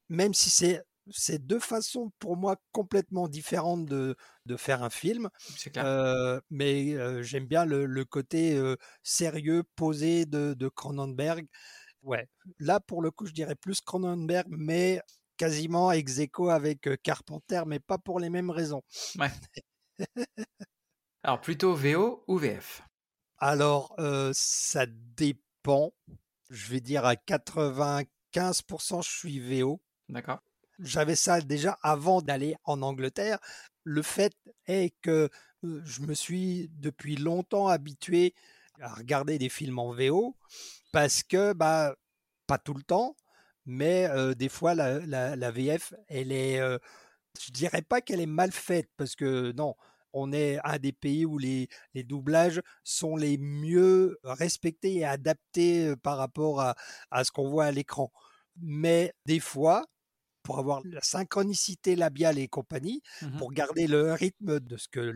même 0.10 0.34
si 0.34 0.50
c'est 0.50 0.84
c'est 1.12 1.46
2 1.46 1.60
façons 1.60 2.12
pour 2.18 2.36
moi 2.36 2.56
complètement 2.72 3.28
différentes 3.28 3.86
de 3.86 4.16
de 4.46 4.58
faire 4.58 4.84
un 4.84 4.90
film, 4.90 5.30
clair. 5.72 6.42
mais 6.50 7.24
j'aime 7.24 7.46
bien 7.46 7.66
le 7.66 7.86
le 7.86 8.06
côté, 8.06 8.60
sérieux, 9.04 9.64
posé 9.76 10.26
de 10.26 10.54
de 10.54 10.68
Cronenberg. 10.68 11.48
Ouais, 12.04 12.28
là 12.60 12.80
pour 12.80 13.02
le 13.02 13.10
coup, 13.12 13.26
je 13.26 13.34
dirais 13.34 13.56
plus 13.56 13.82
Cronenberg, 13.82 14.48
mais 14.50 15.02
quasiment 15.38 15.92
ex 15.92 16.20
aequo 16.20 16.50
avec, 16.50 16.88
Carpenter, 17.04 17.64
mais 17.66 17.80
pas 17.80 17.98
pour 17.98 18.20
les 18.20 18.30
mêmes 18.30 18.52
raisons. 18.52 18.82
Ouais. 19.20 19.32
Alors 21.26 21.42
plutôt 21.42 21.74
VO 21.74 22.24
ou 22.28 22.38
VF? 22.38 22.84
Alors, 23.40 23.96
heu, 23.98 24.30
ça 24.36 24.86
dépend. 24.86 25.92
Je 26.52 26.70
vais 26.70 26.82
dire 26.82 27.04
à 27.04 27.16
95 27.16 28.62
je 29.02 29.10
suis 29.10 29.40
VO. 29.40 29.82
D'accord. 30.08 30.44
J'avais 30.78 31.16
ça 31.16 31.42
déjà 31.42 31.80
avant 31.82 32.22
d'aller 32.22 32.56
en 32.64 32.84
Angleterre. 32.84 33.40
Le 33.84 34.04
fait 34.04 34.34
est 34.68 34.94
que, 35.02 35.32
heu, 35.64 35.82
je 35.84 36.02
me 36.02 36.14
suis 36.14 36.70
depuis 36.74 37.16
longtemps 37.16 37.70
habitué 37.70 38.36
à 38.80 38.94
regarder 38.94 39.40
des 39.40 39.50
films 39.50 39.80
en 39.80 39.94
VO 39.94 40.36
parce 40.92 41.24
que, 41.24 41.54
bah, 41.54 41.96
pas 42.46 42.60
tout 42.60 42.76
le 42.76 42.84
temps, 42.84 43.18
mais 43.66 44.08
heu, 44.12 44.36
des 44.36 44.50
fois 44.50 44.76
la 44.76 45.00
la 45.00 45.36
la 45.36 45.50
VF, 45.50 45.96
elle 46.08 46.32
est, 46.32 46.60
heu, 46.60 46.80
je 47.44 47.52
dirais 47.52 47.82
pas 47.82 48.02
qu'elle 48.02 48.22
est 48.22 48.28
mal 48.28 48.52
faite 48.52 48.92
parce 48.96 49.16
que 49.16 49.52
non, 49.54 49.76
on 50.16 50.34
est 50.34 50.60
un 50.66 50.80
des 50.80 50.94
pays 50.94 51.26
où 51.26 51.38
les 51.38 51.68
les 51.94 52.04
doublages 52.04 52.62
sont 52.84 53.16
les 53.18 53.38
mieux 53.38 54.18
respectés 54.24 54.96
et 54.98 55.06
adaptés, 55.06 55.90
heu, 55.90 55.98
par 55.98 56.18
rapport 56.18 56.62
à 56.62 56.76
à 57.12 57.24
ce 57.26 57.32
qu'on 57.32 57.50
voit 57.50 57.66
à 57.66 57.72
l'écran. 57.72 58.12
Mais 58.62 59.14
des 59.26 59.40
fois, 59.42 59.86
pour 60.44 60.60
avoir 60.60 60.82
la 60.86 61.02
synchronicité 61.02 61.96
labiale 61.96 62.40
et 62.40 62.48
compagnie, 62.48 63.02
Mmh 63.22 63.28
mh. 63.36 63.40
pour 63.40 63.52
garder 63.54 63.88
le 63.88 64.14
rythme 64.14 64.60
de 64.62 64.78
ce 64.78 64.88
que 64.90 65.14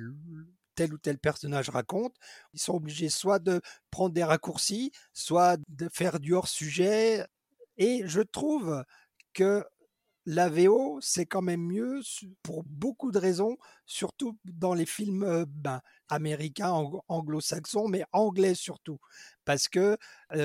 tel 0.75 0.93
ou 0.93 0.97
tel 0.97 1.17
personnage 1.19 1.69
raconte, 1.69 2.15
ils 2.53 2.59
sont 2.59 2.73
obligés 2.75 3.09
soit 3.09 3.39
de 3.39 3.61
prendre 3.91 4.13
des 4.13 4.23
raccourcis, 4.23 4.91
soit 5.13 5.57
de 5.67 5.89
faire 5.91 6.19
du 6.19 6.33
hors 6.33 6.47
sujet 6.47 7.25
et 7.77 8.03
je 8.05 8.21
trouve 8.21 8.83
que 9.33 9.63
la 10.25 10.49
VO, 10.49 10.99
c'est 11.01 11.25
quand 11.25 11.41
même 11.41 11.61
mieux 11.61 12.01
pour 12.43 12.63
beaucoup 12.63 13.11
de 13.11 13.17
raisons, 13.19 13.57
surtout 13.85 14.37
dans 14.45 14.73
les 14.73 14.85
films, 14.85 15.45
ben, 15.47 15.81
américains, 16.07 16.71
ang 16.71 17.01
anglo-saxons, 17.07 17.87
mais 17.87 18.03
anglais 18.11 18.53
surtout. 18.55 18.99
Parce 19.45 19.67
que, 19.67 19.97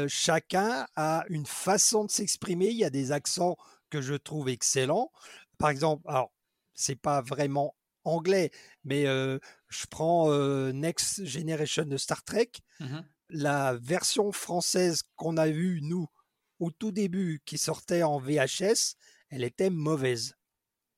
chacun 0.09 0.87
a 0.97 1.25
une 1.29 1.47
façon 1.47 2.05
de 2.05 2.11
s'exprimer. 2.11 2.69
Il 2.69 2.77
y 2.77 2.85
a 2.85 2.91
des 2.91 3.13
accents 3.13 3.57
que 3.91 4.01
je 4.01 4.15
trouve 4.15 4.49
excellents. 4.49 5.11
Par 5.59 5.71
exemple, 5.71 6.03
alors 6.09 6.33
c'est 6.75 6.97
pas 6.97 7.21
vraiment 7.21 7.75
anglais, 8.05 8.51
mais 8.85 9.05
je 9.05 9.87
prends, 9.91 10.31
Next 10.73 11.25
Generation 11.25 11.85
de 11.85 11.97
Star 11.97 12.23
Trek. 12.25 12.51
Mmh 12.81 12.87
mh. 12.87 13.05
La 13.31 13.75
version 13.75 14.33
française 14.33 15.03
qu'on 15.17 15.39
a 15.39 15.49
eue 15.49 15.81
nous, 15.83 16.07
au 16.61 16.71
tout 16.71 16.93
début, 16.93 17.43
qui 17.47 17.59
sortait 17.59 18.03
en 18.03 18.19
VHS, 18.19 18.97
elle 19.35 19.45
était 19.45 19.71
mauvaise. 19.71 20.35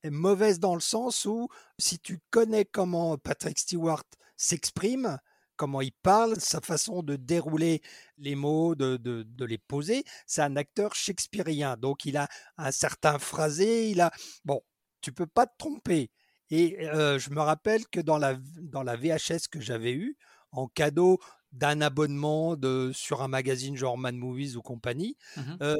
Et 0.03 0.09
mauvaise 0.09 0.59
dans 0.59 0.75
le 0.75 0.81
sens 0.81 1.25
où, 1.25 1.49
si 1.79 1.99
tu 1.99 2.19
connais 2.29 2.65
comment 2.65 3.17
Patrick 3.17 3.57
Stewart 3.59 4.03
s'exprime, 4.37 5.19
comment 5.55 5.81
il 5.81 5.91
parle, 5.91 6.39
sa 6.39 6.61
façon 6.61 7.01
de 7.03 7.15
dérouler 7.15 7.81
les 8.17 8.35
mots, 8.35 8.75
de 8.75 8.97
de 8.97 9.23
de 9.23 9.45
les 9.45 9.57
poser, 9.57 10.03
c'est 10.27 10.41
un 10.43 10.55
acteur 10.55 10.93
shakespearien. 10.95 11.77
Donc 11.77 12.05
il 12.05 12.15
a 12.17 12.27
un 12.57 12.71
certain 12.71 13.17
phrasé, 13.19 13.89
il 13.89 14.01
a 14.01 14.11
bon, 14.45 14.61
tu 15.01 15.11
peux 15.11 15.27
pas 15.27 15.47
te 15.47 15.53
tromper 15.57 16.11
et 16.49 16.77
heu, 16.87 17.17
je 17.19 17.29
me 17.31 17.41
rappelle 17.41 17.87
que 17.87 17.99
dans 17.99 18.17
la 18.17 18.35
dans 18.61 18.83
la 18.83 18.95
VHS 18.95 19.47
que 19.49 19.59
j'avais 19.59 19.93
eue, 19.93 20.17
en 20.51 20.67
cadeau 20.67 21.19
d'un 21.51 21.81
abonnement 21.81 22.55
de 22.55 22.91
sur 22.93 23.21
un 23.23 23.27
magazine 23.27 23.75
genre 23.75 23.97
Mad 23.97 24.15
Movies 24.15 24.55
ou 24.57 24.61
compagnie, 24.61 25.17
Mmh 25.35 25.47
mh. 25.51 25.59
heu, 25.61 25.75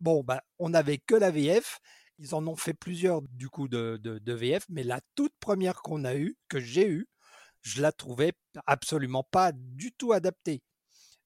bon, 0.00 0.22
bah, 0.24 0.42
on 0.58 0.74
avait 0.74 0.98
que 0.98 1.14
la 1.14 1.30
VF 1.30 1.78
Ils 2.18 2.34
en 2.34 2.46
ont 2.46 2.56
fait 2.56 2.74
plusieurs 2.74 3.22
du 3.22 3.48
coup 3.48 3.68
de, 3.68 3.98
de, 4.02 4.32
VF, 4.32 4.64
mais 4.68 4.82
la 4.82 5.00
toute 5.14 5.32
première 5.38 5.82
qu'on 5.82 6.04
a 6.04 6.14
eue, 6.14 6.36
que 6.48 6.58
j'ai 6.58 6.88
eue, 6.88 7.08
je 7.62 7.80
la 7.80 7.92
trouvais 7.92 8.32
absolument 8.66 9.22
pas 9.22 9.52
du 9.52 9.92
tout 9.92 10.12
adaptée. 10.12 10.62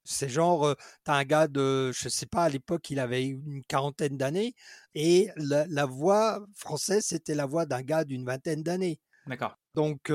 C'est 0.05 0.29
genre, 0.29 0.75
tu 1.05 1.11
as 1.11 1.15
un 1.15 1.25
gars 1.25 1.49
de, 1.49 1.93
je 1.93 2.09
sais 2.09 2.27
pas, 2.27 2.45
à 2.45 2.49
l'époque, 2.49 2.91
il 2.91 2.99
avait 2.99 3.25
une 3.25 3.63
quarantaine 3.65 4.17
d'années, 4.17 4.55
et 4.95 5.31
la, 5.37 5.87
voix 5.87 6.45
française, 6.55 7.05
c'était 7.07 7.35
la 7.35 7.47
voix 7.47 7.67
d'un 7.67 7.83
gars 7.83 8.05
d'une 8.05 8.25
vingtaine 8.25 8.63
d'années. 8.63 9.01
D'accord. 9.27 9.57
Donc, 9.75 10.13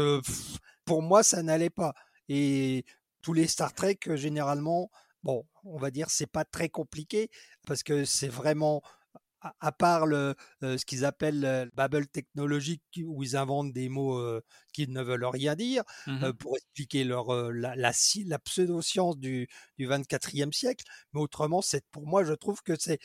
pour 0.86 1.02
moi, 1.02 1.24
ça 1.24 1.42
n'allait 1.42 1.70
pas. 1.70 1.94
Et 2.28 2.86
tous 3.22 3.34
les 3.34 3.48
Star 3.48 3.74
Trek, 3.74 3.98
généralement, 4.16 4.92
bon, 5.24 5.46
on 5.64 5.78
va 5.78 5.90
dire, 5.90 6.10
c'est 6.10 6.32
pas 6.32 6.46
très 6.46 6.70
compliqué, 6.70 7.30
parce 7.66 7.84
que 7.84 8.06
c'est 8.06 8.28
vraiment 8.28 8.82
à, 9.42 9.72
part 9.72 10.08
ce 10.08 10.86
qu'ils 10.86 11.06
appellent 11.06 11.42
le 11.42 11.72
Babel 11.74 12.08
technologique, 12.08 12.82
où 13.04 13.24
ils 13.24 13.36
inventent 13.36 13.74
des 13.74 13.90
mots 13.90 14.20
qui 14.74 14.88
ne 14.88 15.02
veulent 15.02 15.26
rien 15.26 15.56
dire, 15.56 15.84
mmh 16.08 16.34
pour 16.40 16.58
expliquer 16.58 17.04
leur, 17.04 17.52
la, 17.52 17.76
la, 17.76 17.92
la 18.26 18.40
pseudo-science 18.40 19.18
du, 19.18 19.48
du 19.78 19.88
24e 19.88 20.52
siècle. 20.52 20.86
Mais 21.14 21.22
autrement, 21.22 21.62
pour 21.92 22.08
moi, 22.08 22.24
je 22.24 22.34
trouve 22.34 22.62
que 22.64 22.74
c'est 22.80 23.00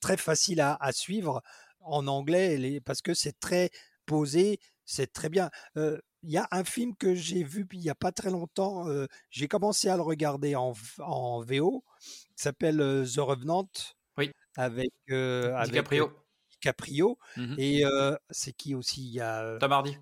très 0.00 0.16
facile 0.16 0.60
à, 0.60 0.92
suivre 0.92 1.42
en 1.80 2.06
anglais, 2.06 2.80
parce 2.84 3.02
que 3.02 3.14
c'est 3.14 3.38
très 3.38 3.70
posé, 4.06 4.58
c'est 4.84 5.12
très 5.12 5.28
bien. 5.28 5.50
Il 5.76 6.32
y 6.32 6.38
a 6.38 6.48
un 6.50 6.64
film 6.64 6.96
que 6.96 7.14
j'ai 7.14 7.44
vu 7.44 7.66
il 7.72 7.80
n'y 7.80 7.90
a 7.90 7.94
pas 7.94 8.12
très 8.12 8.30
longtemps, 8.30 8.86
j'ai 9.30 9.48
commencé 9.48 9.88
à 9.88 9.96
le 9.96 10.02
regarder 10.02 10.56
en, 10.56 10.74
en 10.98 11.40
VO, 11.42 11.84
qui 12.00 12.42
s'appelle 12.42 12.78
The 12.78 13.18
Revenant 13.18 13.68
avec, 14.56 14.90
DiCaprio. 15.08 16.12
DiCaprio. 16.50 17.18
Mmh 17.36 17.54
et 17.58 17.84
c'est 18.30 18.52
qui 18.52 18.74
aussi? 18.74 19.02
Il 19.02 19.14
y 19.14 19.20
a 19.20 19.58
Tom 19.58 19.72
Hardy. 19.72 19.96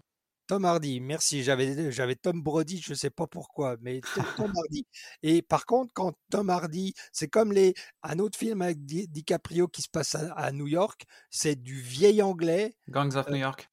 Tom 0.47 0.65
Hardy, 0.65 1.01
merci. 1.01 1.43
J'avais, 1.43 1.91
j'avais 1.91 2.17
Tom 2.17 2.43
Brody, 2.43 2.81
je 2.81 2.91
ne 2.91 2.95
sais 2.95 3.11
pas 3.11 3.27
pourquoi, 3.27 3.77
mais 3.81 4.01
Tom 4.37 4.53
Hardy. 4.57 4.87
Et 5.23 5.43
par 5.43 5.65
contre, 5.65 5.93
quand 5.95 6.13
Tom 6.31 6.51
Hardy, 6.51 6.95
c'est 7.13 7.29
comme 7.29 7.53
les, 7.53 7.75
un 8.03 8.19
autre 8.19 8.39
film 8.39 8.61
avec 8.63 8.85
DiCaprio 8.85 9.69
qui 9.69 9.83
se 9.83 9.89
passe 9.89 10.15
à, 10.15 10.53
New 10.53 10.67
York, 10.67 11.05
c'est 11.31 11.57
du 11.57 11.81
vieil 11.81 12.21
anglais. 12.21 12.75
Gangs 12.89 13.17
of 13.17 13.29
New 13.31 13.37
York. 13.37 13.71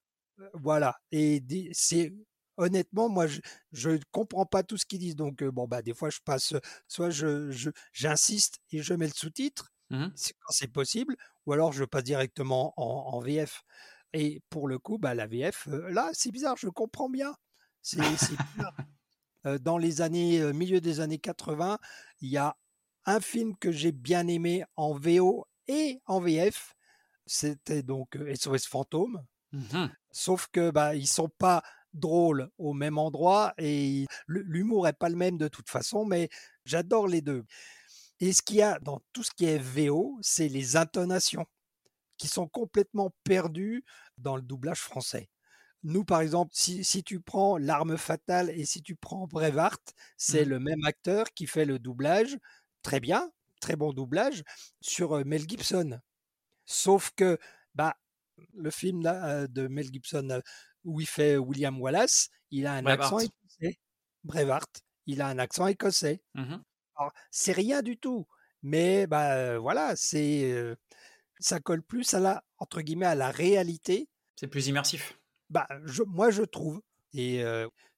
Voilà. 0.53 0.97
Et 1.11 1.43
c'est 1.73 2.13
honnêtement, 2.55 3.09
moi, 3.09 3.25
je 3.71 3.89
ne 3.89 3.99
comprends 4.11 4.45
pas 4.45 4.63
tout 4.63 4.77
ce 4.77 4.85
qu'ils 4.85 4.99
disent. 4.99 5.15
Donc, 5.17 5.43
bon, 5.43 5.67
bah, 5.67 5.81
des 5.81 5.93
fois, 5.93 6.09
je 6.09 6.19
passe, 6.23 6.53
soit 6.87 7.09
je, 7.09 7.51
j'insiste 7.91 8.59
et 8.71 8.81
je 8.81 8.93
mets 8.93 9.07
le 9.07 9.13
sous-titre, 9.13 9.73
Mmh 9.91 10.07
quand 10.39 10.51
c'est 10.51 10.71
possible, 10.71 11.17
ou 11.45 11.53
alors 11.53 11.73
je 11.73 11.83
passe 11.83 12.03
directement 12.03 12.73
en, 12.77 13.19
VF. 13.19 13.63
Et 14.13 14.41
pour 14.49 14.67
le 14.67 14.79
coup, 14.79 14.97
bah, 14.97 15.13
la 15.13 15.27
VF, 15.27 15.67
là, 15.89 16.09
c'est 16.13 16.31
bizarre, 16.31 16.55
je 16.57 16.69
comprends 16.69 17.09
bien. 17.09 17.33
C'est 17.81 17.99
dans 19.61 19.77
les 19.77 20.01
années, 20.01 20.53
milieu 20.53 20.81
des 20.81 20.99
années 21.01 21.19
80, 21.19 21.77
il 22.21 22.29
y 22.29 22.37
a 22.37 22.55
un 23.05 23.19
film 23.19 23.55
que 23.57 23.71
j'ai 23.71 23.91
bien 23.91 24.27
aimé 24.27 24.63
en 24.75 24.93
VO 24.93 25.45
et 25.67 26.01
en 26.05 26.19
VF. 26.19 26.73
C'était 27.25 27.83
donc 27.83 28.17
SOS 28.35 28.67
Fantôme. 28.67 29.25
Mmh 29.51 29.87
Sauf 30.11 30.47
que 30.51 30.71
bah, 30.71 30.95
ils 30.95 31.07
sont 31.07 31.29
pas 31.29 31.63
drôles 31.93 32.49
au 32.57 32.73
même 32.73 32.97
endroit 32.97 33.53
et 33.57 34.05
l'humour 34.27 34.87
est 34.87 34.93
pas 34.93 35.09
le 35.09 35.15
même 35.15 35.37
de 35.37 35.47
toute 35.47 35.69
façon, 35.69 36.05
mais 36.05 36.29
j'adore 36.65 37.07
les 37.07 37.21
deux. 37.21 37.43
Et 38.21 38.33
ce 38.33 38.43
qu'il 38.43 38.57
y 38.57 38.61
a 38.61 38.79
dans 38.79 39.01
tout 39.13 39.23
ce 39.23 39.31
qui 39.31 39.45
est 39.45 39.57
VO, 39.57 40.17
c'est 40.21 40.47
les 40.47 40.77
intonations 40.77 41.45
qui 42.17 42.27
sont 42.27 42.47
complètement 42.47 43.11
perdues 43.23 43.83
dans 44.19 44.35
le 44.35 44.43
doublage 44.43 44.79
français. 44.79 45.27
Nous, 45.81 46.05
par 46.05 46.21
exemple, 46.21 46.51
si, 46.53 47.03
tu 47.03 47.19
prends 47.19 47.57
L'arme 47.57 47.97
fatale 47.97 48.51
et 48.51 48.63
si 48.65 48.83
tu 48.83 48.95
prends 48.95 49.25
Brevart, 49.25 49.79
c'est 50.17 50.45
mmh. 50.45 50.49
le 50.49 50.59
même 50.59 50.83
acteur 50.85 51.33
qui 51.33 51.47
fait 51.47 51.65
le 51.65 51.79
doublage, 51.79 52.37
très 52.83 52.99
bien, 52.99 53.31
très 53.59 53.75
bon 53.75 53.91
doublage, 53.91 54.43
sur 54.81 55.25
Mel 55.25 55.49
Gibson. 55.49 55.99
Sauf 56.65 57.11
que 57.15 57.39
bah, 57.73 57.97
le 58.53 58.69
film 58.69 59.01
de 59.01 59.67
Mel 59.67 59.91
Gibson 59.91 60.41
où 60.83 61.01
il 61.01 61.07
fait 61.07 61.37
William 61.37 61.81
Wallace, 61.81 62.29
il 62.51 62.67
a 62.67 62.73
un 62.73 62.85
accent 62.85 63.17
écossais. 63.17 63.79
Brevart, 64.23 64.67
il 65.07 65.23
a 65.23 65.27
un 65.27 65.39
accent 65.39 65.65
écossais. 65.65 66.21
Mmh 66.35 66.57
c'est 67.31 67.51
rien 67.51 67.81
du 67.81 67.97
tout, 67.97 68.27
mais 68.61 69.07
bah 69.07 69.57
voilà, 69.59 69.95
c'est 69.95 70.75
ça 71.39 71.59
colle 71.59 71.81
plus 71.81 72.13
à 72.13 72.19
la 72.19 72.43
entre 72.57 72.81
guillemets 72.81 73.05
à 73.07 73.15
la 73.15 73.31
réalité. 73.31 74.07
C'est 74.35 74.47
plus 74.47 74.67
immersif. 74.67 75.17
Bah 75.49 75.67
moi 76.07 76.31
je 76.31 76.43
trouve 76.43 76.81
et 77.13 77.43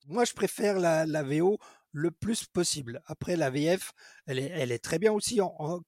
moi 0.08 0.26
je 0.26 0.34
préfère 0.34 0.80
la, 0.80 1.24
VO 1.24 1.60
le 1.92 2.12
plus 2.12 2.46
possible. 2.46 3.02
Après 3.06 3.36
la 3.36 3.50
VF, 3.50 3.94
elle 4.26 4.40
est, 4.40 4.50
elle 4.50 4.72
est 4.72 4.84
très 4.84 5.00
bien 5.00 5.12
aussi. 5.12 5.40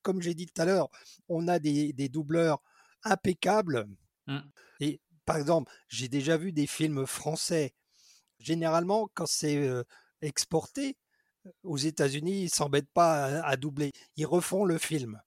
comme 0.02 0.22
j'ai 0.22 0.34
dit 0.36 0.46
tout 0.46 0.62
à 0.62 0.66
l'heure, 0.66 0.90
on 1.30 1.48
a 1.48 1.60
des, 1.60 2.10
doubleurs 2.10 2.62
impeccables. 3.04 3.88
Mmh. 4.28 4.40
Et 4.82 5.02
par 5.26 5.38
exemple, 5.38 5.72
j'ai 5.88 6.08
déjà 6.08 6.38
vu 6.38 6.52
des 6.52 6.68
films 6.68 7.06
français. 7.06 7.74
Généralement, 8.40 9.10
quand 9.14 9.26
c'est 9.26 9.68
exporté, 10.22 10.98
aux 11.64 11.78
États-Unis, 11.78 12.44
ils 12.44 12.50
s'embêtent 12.50 12.92
pas 12.94 13.42
à, 13.42 13.56
doubler. 13.58 13.92
Ils 14.16 14.26
refont 14.26 14.66
le 14.66 14.78
film 14.78 15.22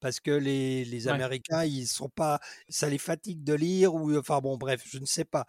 parce 0.00 0.18
que 0.18 0.30
les, 0.30 1.08
Américains, 1.08 1.64
ils 1.64 1.86
sont 1.86 2.08
pas, 2.08 2.40
ça 2.68 2.88
les 2.88 2.98
fatigue 2.98 3.44
de 3.44 3.54
lire 3.54 3.94
ou, 3.94 4.16
enfin 4.16 4.40
bon, 4.40 4.56
bref, 4.56 4.82
je 4.86 4.98
ne 4.98 5.04
sais 5.04 5.26
pas. 5.26 5.44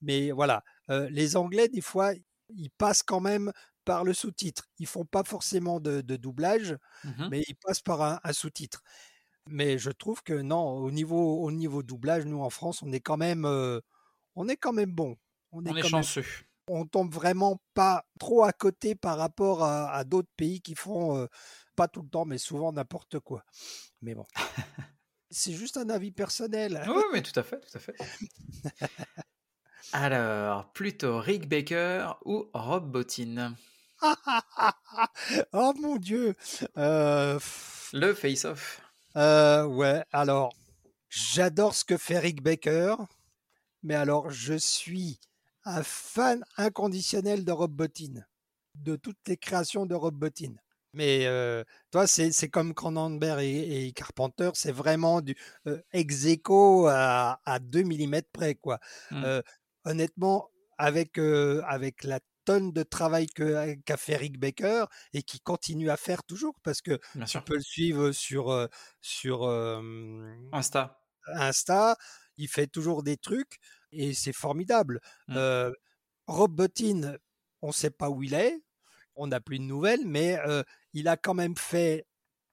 Mais 0.00 0.30
voilà, 0.30 0.62
euh, 0.90 1.08
les 1.10 1.36
Anglais, 1.36 1.68
des 1.68 1.80
fois, 1.80 2.12
ils 2.50 2.70
passent 2.70 3.02
quand 3.02 3.20
même 3.20 3.52
par 3.84 4.04
le 4.04 4.14
sous-titre. 4.14 4.68
Ils 4.78 4.86
font 4.86 5.04
pas 5.04 5.24
forcément 5.24 5.80
de, 5.80 6.00
doublage, 6.00 6.76
mmh 7.04 7.28
mais 7.30 7.42
ils 7.48 7.56
passent 7.56 7.82
par 7.82 8.02
un, 8.02 8.32
sous-titre. 8.32 8.82
Mais 9.48 9.78
je 9.78 9.90
trouve 9.90 10.22
que 10.22 10.34
non, 10.34 10.64
au 10.64 10.90
niveau, 10.90 11.42
au 11.42 11.50
niveau 11.50 11.82
doublage, 11.82 12.24
nous 12.26 12.42
en 12.42 12.50
France, 12.50 12.82
on 12.82 12.92
est 12.92 13.00
quand 13.00 13.16
même, 13.16 13.44
euh, 13.44 13.80
on 14.34 14.48
est 14.48 14.56
quand 14.56 14.72
même 14.72 14.92
bon. 14.92 15.16
On 15.52 15.64
est, 15.64 15.82
chanceux 15.82 16.24
on 16.68 16.86
tombe 16.86 17.12
vraiment 17.12 17.60
pas 17.74 18.06
trop 18.18 18.44
à 18.44 18.52
côté 18.52 18.94
par 18.94 19.18
rapport 19.18 19.64
à, 19.64 20.04
d'autres 20.04 20.30
pays 20.36 20.60
qui 20.60 20.74
font 20.74 21.28
pas 21.76 21.88
tout 21.88 22.02
le 22.02 22.08
temps, 22.08 22.24
mais 22.24 22.38
souvent 22.38 22.72
n'importe 22.72 23.20
quoi. 23.20 23.44
Mais 24.02 24.14
bon. 24.14 24.26
C'est 25.30 25.52
juste 25.52 25.76
un 25.76 25.90
avis 25.90 26.12
personnel. 26.12 26.84
Oui, 26.88 27.02
mais 27.12 27.22
tout 27.22 27.38
à 27.38 27.42
fait, 27.42 27.60
tout 27.60 27.76
à 27.76 27.80
fait. 27.80 27.94
Alors, 29.92 30.72
plutôt 30.72 31.18
Rick 31.18 31.48
Baker 31.48 32.12
ou 32.24 32.48
Rob 32.52 32.90
Bottin? 32.90 33.54
Oh 35.52 35.72
mon 35.80 35.96
dieu 35.96 36.34
Le 36.76 38.14
face-off. 38.14 38.80
ouais, 39.14 40.04
alors, 40.12 40.52
j'adore 41.08 41.74
ce 41.74 41.84
que 41.84 41.96
fait 41.96 42.18
Rick 42.18 42.42
Baker, 42.42 42.96
mais 43.82 43.94
alors 43.94 44.30
je 44.30 44.54
suis 44.54 45.18
un 45.66 45.82
fan 45.82 46.44
inconditionnel 46.56 47.44
de 47.44 47.52
Rob 47.52 47.72
Bottin, 47.72 48.22
de 48.76 48.96
toutes 48.96 49.18
les 49.26 49.36
créations 49.36 49.84
de 49.84 49.94
Rob 49.94 50.14
Bottin. 50.14 50.54
Mais 50.92 51.26
euh, 51.26 51.62
toi, 51.90 52.06
c'est 52.06 52.48
comme 52.48 52.72
Cronenberg 52.72 53.42
et, 53.42 53.92
Carpenter, 53.92 54.50
c'est 54.54 54.72
vraiment 54.72 55.20
du 55.20 55.36
euh, 55.66 55.82
ex 55.92 56.24
aequo 56.24 56.86
à, 56.86 57.40
à 57.44 57.58
2 57.58 57.84
mm 57.84 58.22
près. 58.32 58.54
Quoi. 58.54 58.78
Mmh. 59.10 59.24
Euh, 59.24 59.42
honnêtement, 59.84 60.48
avec, 60.78 61.18
avec 61.18 62.04
la 62.04 62.20
tonne 62.44 62.72
de 62.72 62.82
travail 62.82 63.26
qu'a 63.26 63.96
fait 63.96 64.16
Rick 64.16 64.38
Baker 64.38 64.86
et 65.12 65.22
qui 65.22 65.40
continue 65.40 65.90
à 65.90 65.96
faire 65.96 66.22
toujours, 66.22 66.54
parce 66.62 66.80
que 66.80 66.98
tu 67.26 67.40
peux 67.42 67.56
le 67.56 67.62
suivre 67.62 68.12
sur, 68.12 68.68
sur 69.02 69.46
Insta. 70.52 70.98
Insta, 71.34 71.96
il 72.36 72.48
fait 72.48 72.68
toujours 72.68 73.02
des 73.02 73.16
trucs 73.16 73.58
et 73.96 74.14
c'est 74.14 74.32
formidable. 74.32 75.00
Mmh. 75.28 75.70
Rob 76.26 76.52
Bottin, 76.52 77.16
on 77.62 77.68
ne 77.68 77.72
sait 77.72 77.90
pas 77.90 78.10
où 78.10 78.22
il 78.22 78.34
est, 78.34 78.60
on 79.14 79.28
n'a 79.28 79.40
plus 79.40 79.58
de 79.58 79.64
nouvelles, 79.64 80.06
mais 80.06 80.38
il 80.92 81.08
a 81.08 81.16
quand 81.16 81.34
même 81.34 81.56
fait, 81.56 82.06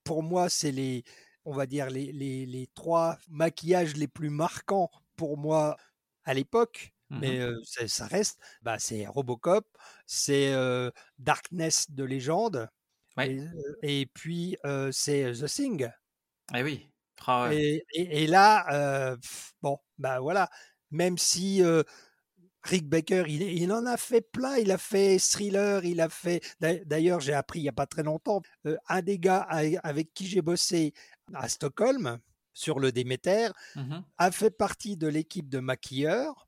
pour 0.03 0.23
moi, 0.23 0.49
c'est 0.49 0.71
les, 0.71 1.03
on 1.45 1.53
va 1.53 1.65
dire, 1.65 1.89
les, 1.89 2.11
les, 2.11 2.45
les, 2.45 2.67
trois 2.75 3.17
maquillages 3.29 3.95
les 3.95 4.07
plus 4.07 4.29
marquants 4.29 4.89
pour 5.15 5.37
moi 5.37 5.77
à 6.23 6.33
l'époque. 6.33 6.91
Mmh 7.09 7.19
mais 7.19 7.87
ça 7.87 8.07
reste, 8.07 8.39
bah, 8.63 8.79
c'est 8.79 9.05
Robocop, 9.05 9.67
c'est 10.07 10.53
Darkness 11.19 11.91
de 11.91 12.03
légende, 12.03 12.69
et, 13.83 14.07
puis 14.13 14.57
c'est 14.91 15.31
The 15.33 15.45
Thing. 15.45 15.89
Eh 16.55 16.63
oui. 16.63 16.89
Et, 17.51 17.85
et, 17.93 18.27
là, 18.27 19.15
bon, 19.61 19.77
bah 19.97 20.19
voilà, 20.19 20.49
même 20.93 21.17
si 21.17 21.61
Rick 22.63 22.87
Baker, 22.87 23.25
il, 23.27 23.71
en 23.73 23.85
a 23.85 23.97
fait 23.97 24.21
plein. 24.21 24.55
Il 24.57 24.71
a 24.71 24.77
fait 24.77 25.19
thriller, 25.19 25.83
il 25.83 25.99
a 25.99 26.07
fait. 26.09 26.41
D'ailleurs, 26.61 27.19
j'ai 27.19 27.33
appris 27.33 27.59
il 27.59 27.63
n'y 27.63 27.69
a 27.69 27.73
pas 27.73 27.87
très 27.87 28.03
longtemps, 28.03 28.41
un 28.87 29.01
des 29.01 29.19
gars 29.19 29.41
avec 29.83 30.13
qui 30.13 30.25
j'ai 30.27 30.41
bossé 30.41 30.93
à 31.33 31.49
Stockholm, 31.49 32.19
sur 32.53 32.79
le 32.79 32.91
Déméter, 32.91 33.49
Mmh 33.75 34.01
a 34.19 34.31
fait 34.31 34.51
partie 34.51 34.95
de 34.95 35.07
l'équipe 35.07 35.49
de 35.49 35.59
maquilleurs 35.59 36.47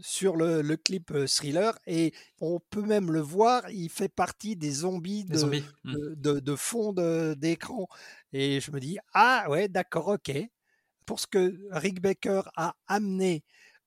sur 0.00 0.36
le, 0.36 0.60
le 0.62 0.76
clip 0.76 1.10
euh, 1.12 1.26
Thriller 1.26 1.76
et 1.86 2.12
on 2.40 2.60
peut 2.60 2.82
même 2.82 3.10
le 3.10 3.20
voir, 3.20 3.68
il 3.70 3.88
fait 3.88 4.10
partie 4.10 4.54
des 4.54 4.70
zombies 4.70 5.24
Les 5.24 5.34
de, 5.34 5.38
zombies. 5.38 5.64
Mmh. 5.84 5.92
de, 5.94 6.14
de- 6.16 6.40
de 6.40 6.56
fond 6.56 6.92
d'écran. 7.36 7.88
Et 8.32 8.60
je 8.60 8.70
me 8.70 8.78
dis, 8.80 8.98
ah 9.14 9.46
ouais, 9.48 9.68
d'accord, 9.68 10.08
ok. 10.08 10.30
Pour 11.06 11.18
ce 11.18 11.26
que 11.26 11.58
Rick 11.70 12.00
Baker 12.02 12.42
a 12.54 12.76
amené 12.86 13.42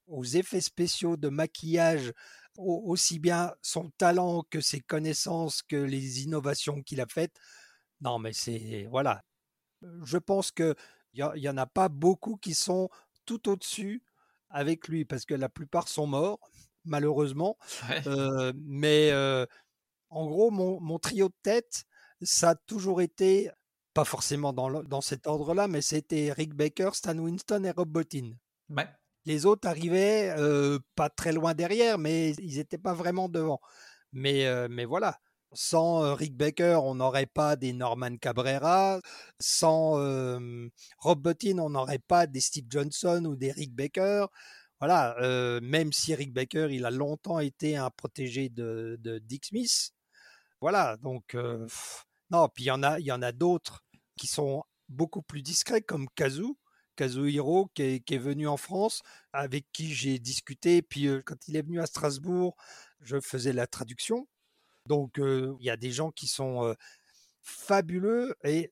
aux 0.08 0.24
effets 0.24 0.62
spéciaux 0.62 1.18
de 1.18 1.30
maquillage, 1.30 2.12
au- 2.58 2.84
aussi 2.92 3.20
bien 3.20 3.54
son 3.62 3.90
talent 3.98 4.44
que 4.50 4.62
ses 4.62 4.82
connaissances, 4.82 5.62
que 5.62 5.76
les 5.76 6.24
innovations 6.24 6.82
qu'il 6.82 7.02
a 7.02 7.06
faites, 7.08 7.36
non 8.02 8.20
mais 8.20 8.34
c'est, 8.34 8.88
voilà. 8.90 9.24
Je 10.04 10.18
pense 10.18 10.52
qu'il 10.52 10.76
n'y 11.14 11.50
en 11.50 11.58
a 11.58 11.66
pas 11.66 11.90
beaucoup 11.90 12.38
qui 12.38 12.54
sont 12.54 12.90
tout 13.26 13.50
au-dessus 13.50 14.04
avec 14.50 14.88
lui, 14.88 15.04
parce 15.04 15.26
que 15.26 15.34
la 15.34 15.50
plupart 15.50 15.88
sont 15.88 16.08
morts, 16.08 16.40
malheureusement. 16.86 17.58
Ouais. 17.90 18.08
Euh, 18.08 18.54
mais 18.56 19.12
euh, 19.12 19.46
en 20.10 20.28
gros, 20.28 20.52
mon, 20.52 20.80
mon 20.80 21.00
trio 21.00 21.30
de 21.30 21.36
tête, 21.42 21.86
ça 22.22 22.52
a 22.52 22.56
toujours 22.56 23.02
été, 23.02 23.50
pas 23.94 24.06
forcément 24.06 24.54
dans, 24.54 24.70
le- 24.70 24.84
dans 24.84 25.02
cet 25.02 25.28
ordre-là, 25.28 25.68
mais 25.68 25.82
c'était 25.82 26.32
Rick 26.32 26.54
Baker, 26.54 26.92
Stan 26.94 27.18
Winston 27.18 27.64
et 27.64 27.72
Rob 27.72 27.90
Bottin. 27.90 28.34
Ouais. 28.70 28.88
Les 29.26 29.45
autres 29.45 29.68
arrivaient 29.68 30.36
pas 30.95 31.10
très 31.10 31.32
loin 31.32 31.54
derrière, 31.54 31.98
mais 31.98 32.32
ils 32.34 32.58
n'étaient 32.58 32.78
pas 32.78 32.94
vraiment 32.94 33.30
devant. 33.30 33.60
Mais, 34.12 34.45
mais 34.70 34.86
voilà, 34.86 35.20
sans 35.54 36.14
Rick 36.16 36.36
Baker, 36.36 36.80
on 36.84 36.95
n'aurait 36.95 37.26
pas 37.28 37.56
des 37.56 37.74
Norman 37.74 38.18
Cabrera. 38.18 39.00
Sans 39.40 39.94
Rob 41.00 41.22
Bottin, 41.22 41.60
on 41.60 41.70
n'aurait 41.70 42.00
pas 42.00 42.28
des 42.28 42.41
Steve 42.41 42.66
Johnson 42.70 43.24
ou 43.26 43.36
des 43.36 43.52
Rick 43.52 43.74
Baker. 43.74 44.26
Voilà, 44.80 45.16
même 45.62 45.94
si 45.94 46.14
Rick 46.14 46.34
Baker, 46.34 46.68
il 46.72 46.86
a 46.86 46.91
longtemps 46.91 47.40
été 47.40 47.78
un 47.78 47.90
protégé 47.90 48.50
de, 48.50 49.00
Dick 49.24 49.45
Smith. 49.45 49.91
Voilà, 50.60 50.98
donc 50.98 51.36
non. 52.30 52.50
Puis 52.50 52.66
il 52.66 52.68
y 52.68 52.72
en 52.72 52.84
a, 52.84 53.00
il 53.00 53.06
y 53.06 53.12
en 53.12 53.22
a 53.22 53.32
d'autres 53.32 53.84
qui 54.18 54.28
sont 54.28 54.64
beaucoup 54.90 55.22
plus 55.22 55.41
discrets, 55.41 55.82
comme 55.82 56.08
Kazu, 56.16 56.56
Kazuhiro, 56.95 57.70
qui 57.74 57.82
est, 57.84 58.18
venu 58.18 58.48
en 58.48 58.57
France, 58.57 59.02
avec 59.34 59.65
qui 59.72 59.94
j'ai 59.94 60.20
discuté. 60.20 60.82
Puis 60.82 61.07
quand 61.26 61.48
il 61.48 61.56
est 61.56 61.61
venu 61.61 61.80
à 61.80 61.86
Strasbourg, 61.86 62.56
je 63.02 63.20
faisais 63.20 63.53
la 63.53 63.68
traduction. 63.68 64.28
Donc 64.88 65.15
il 65.18 65.64
y 65.65 65.70
a 65.70 65.78
des 65.78 65.91
gens 65.91 66.11
qui 66.11 66.28
sont 66.28 66.76
fabuleux 67.41 68.36
et 68.44 68.72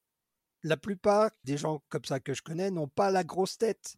la 0.63 0.77
plupart 0.77 1.31
des 1.43 1.57
gens 1.57 1.83
comme 1.89 2.05
ça 2.05 2.19
que 2.19 2.33
je 2.33 2.41
connais 2.41 2.71
n'ont 2.71 2.87
pas 2.87 3.11
la 3.11 3.23
grosse 3.23 3.57
tête. 3.57 3.95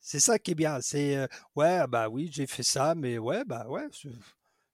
C'est 0.00 0.20
ça 0.20 0.38
qui 0.38 0.52
est 0.52 0.54
bien. 0.54 0.80
C'est 0.82 1.28
ouais, 1.56 1.86
bah 1.88 2.08
oui, 2.08 2.28
j'ai 2.32 2.46
fait 2.46 2.62
ça, 2.62 2.94
mais 2.94 3.18
ouais, 3.18 3.44
bah 3.46 3.66
ouais. 3.68 3.86
c'est- 3.92 4.10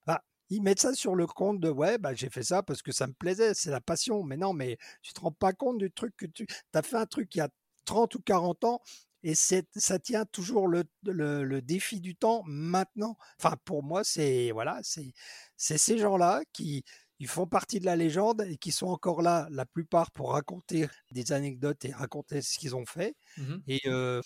Ah, 0.07 0.23
ils 0.49 0.61
mettent 0.61 0.81
ça 0.81 0.93
sur 0.93 1.15
le 1.15 1.27
compte 1.27 1.59
de 1.61 1.69
ouais, 1.69 1.97
bah 1.97 2.13
j'ai 2.13 2.29
fait 2.29 2.43
ça 2.43 2.63
parce 2.63 2.81
que 2.81 2.91
ça 2.91 3.07
me 3.07 3.13
plaisait, 3.13 3.53
c'est 3.53 3.71
la 3.71 3.81
passion. 3.81 4.23
Mais 4.23 4.37
non, 4.37 4.53
mais 4.53 4.77
tu 5.01 5.13
te 5.13 5.21
rends 5.21 5.31
pas 5.31 5.53
compte 5.53 5.77
du 5.79 5.91
truc 5.91 6.15
que 6.17 6.25
tu 6.25 6.47
as 6.73 6.81
fait 6.81 6.97
un 6.97 7.05
truc 7.05 7.33
il 7.35 7.39
y 7.39 7.41
a 7.41 7.49
30 7.85 8.15
ou 8.15 8.21
40 8.21 8.63
ans 8.63 8.81
et 9.23 9.35
ça 9.35 9.99
tient 9.99 10.25
toujours 10.25 10.67
le, 10.67 10.83
le, 11.03 11.43
le 11.43 11.61
défi 11.61 12.01
du 12.01 12.15
temps 12.15 12.41
maintenant. 12.45 13.17
Enfin, 13.39 13.55
pour 13.65 13.83
moi, 13.83 14.03
c'est 14.03 14.51
voilà, 14.51 14.79
c'est 14.83 15.13
ces 15.57 15.97
gens-là 15.97 16.41
qui 16.53 16.83
ils 17.19 17.27
font 17.27 17.45
partie 17.45 17.79
de 17.79 17.85
la 17.85 17.95
légende 17.95 18.41
et 18.49 18.57
qui 18.57 18.71
sont 18.71 18.87
encore 18.87 19.21
là, 19.21 19.47
la 19.51 19.65
plupart, 19.67 20.09
pour 20.11 20.31
raconter 20.33 20.87
des 21.11 21.31
anecdotes 21.33 21.85
et 21.85 21.91
raconter 21.91 22.41
ce 22.41 22.57
qu'ils 22.57 22.75
ont 22.75 22.85
fait. 22.87 23.15
Mhm. 23.37 23.63
Et 23.67 23.79
euh, 23.85 24.21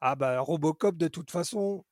ah 0.00 0.16
bah 0.16 0.40
Robocop, 0.40 0.96
de 0.96 1.06
toute 1.08 1.30
façon, 1.30 1.84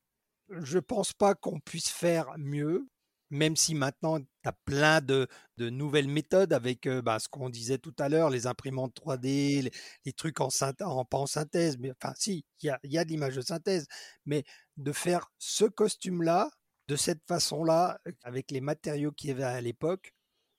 je 0.51 0.79
pense 0.79 1.13
pas 1.13 1.35
qu'on 1.35 1.61
puisse 1.61 1.91
faire 1.91 2.29
mieux, 2.39 2.89
même 3.31 3.57
si 3.57 3.75
maintenant 3.75 4.19
tu 4.21 4.27
as 4.45 4.53
plein 4.65 5.01
de, 5.01 5.29
de 5.57 5.71
nouvelles 5.71 6.09
méthodes 6.09 6.53
avec 6.53 6.89
bah, 6.89 7.19
ce 7.19 7.29
qu'on 7.29 7.51
disait 7.51 7.79
tout 7.79 7.95
à 7.99 8.09
l'heure, 8.09 8.31
les 8.31 8.47
imprimantes 8.47 8.95
3D, 8.97 9.63
les, 9.63 9.71
les 10.05 10.13
trucs 10.13 10.41
en, 10.41 10.49
en 10.81 11.05
pas 11.05 11.19
en 11.19 11.27
synthèse, 11.27 11.79
mais 11.79 11.91
enfin 11.93 12.15
si, 12.17 12.45
il 12.63 12.67
y 12.67 12.71
a, 12.71 12.79
y 12.85 12.99
a 12.99 13.05
de 13.05 13.11
l'image 13.11 13.37
de 13.37 13.43
synthèse, 13.43 13.87
mais 14.27 14.45
de 14.77 14.93
faire 14.93 15.31
ce 15.39 15.65
costume-là, 15.65 16.51
de 16.89 16.97
cette 16.97 17.23
façon-là, 17.29 18.01
avec 18.23 18.51
les 18.51 18.61
matériaux 18.61 19.13
qu'il 19.13 19.29
y 19.29 19.33
avait 19.33 19.45
à 19.45 19.61
l'époque, 19.61 20.15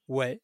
ouais. 0.07 0.41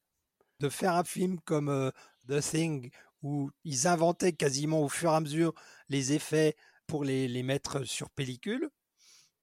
De 0.61 0.69
faire 0.69 0.95
un 0.95 1.03
film 1.03 1.39
comme 1.41 1.91
The 2.29 2.41
Thing, 2.41 2.89
où 3.21 3.51
ils 3.63 3.87
inventaient 3.87 4.33
quasiment 4.33 4.81
au 4.81 4.89
fur 4.89 5.11
et 5.11 5.15
à 5.15 5.19
mesure 5.19 5.53
les 5.89 6.13
effets 6.13 6.55
pour 6.87 7.03
les, 7.03 7.27
les 7.27 7.43
mettre 7.43 7.83
sur 7.83 8.09
pellicule. 8.11 8.69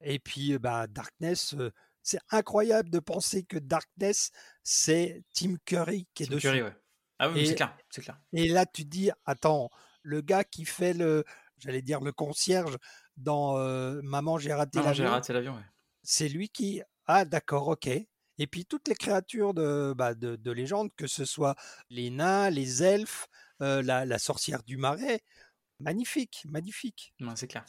Et 0.00 0.18
puis, 0.18 0.58
bah, 0.58 0.86
Darkness, 0.86 1.54
c'est 2.02 2.20
incroyable 2.30 2.90
de 2.90 2.98
penser 2.98 3.44
que 3.44 3.58
Darkness, 3.58 4.30
c'est 4.62 5.22
Tim 5.34 5.56
Curry 5.64 6.08
qui 6.14 6.24
est 6.24 6.26
Tim 6.26 6.34
dessus. 6.34 6.48
Curry, 6.48 6.62
ouais. 6.62 6.76
Ah 7.18 7.30
oui, 7.30 7.46
c'est 7.46 7.54
clair, 7.54 7.76
c'est 7.90 8.02
clair. 8.02 8.20
Et 8.32 8.48
là, 8.48 8.66
tu 8.66 8.84
te 8.84 8.88
dis, 8.88 9.10
attends, 9.26 9.70
le 10.02 10.20
gars 10.20 10.44
qui 10.44 10.64
fait 10.64 10.92
le, 10.92 11.24
j'allais 11.58 11.82
dire 11.82 12.00
le 12.00 12.12
concierge 12.12 12.76
dans 13.16 13.58
euh, 13.58 14.00
Maman, 14.02 14.38
j'ai 14.38 14.52
raté 14.52 14.78
Non, 14.78 14.92
j'ai 14.92 15.04
l'avion, 15.04 15.10
raté 15.10 15.32
l'avion, 15.32 15.54
ouais. 15.54 15.62
c'est 16.02 16.28
lui 16.28 16.48
qui, 16.48 16.82
ah 17.06 17.24
d'accord, 17.24 17.68
ok. 17.68 17.86
Et 18.38 18.46
puis 18.46 18.64
toutes 18.66 18.88
les 18.88 18.94
créatures 18.96 19.54
de, 19.54 19.94
bah, 19.96 20.14
de, 20.14 20.34
de 20.34 20.50
légende, 20.50 20.90
que 20.96 21.06
ce 21.06 21.24
soit 21.24 21.54
les 21.90 22.10
nains, 22.10 22.50
les 22.50 22.82
elfes, 22.82 23.28
euh, 23.60 23.82
la, 23.82 24.04
la 24.04 24.18
sorcière 24.18 24.64
du 24.64 24.76
marais, 24.76 25.20
magnifique, 25.78 26.42
magnifique. 26.48 27.14
Non, 27.20 27.36
c'est 27.36 27.46
clair. 27.46 27.64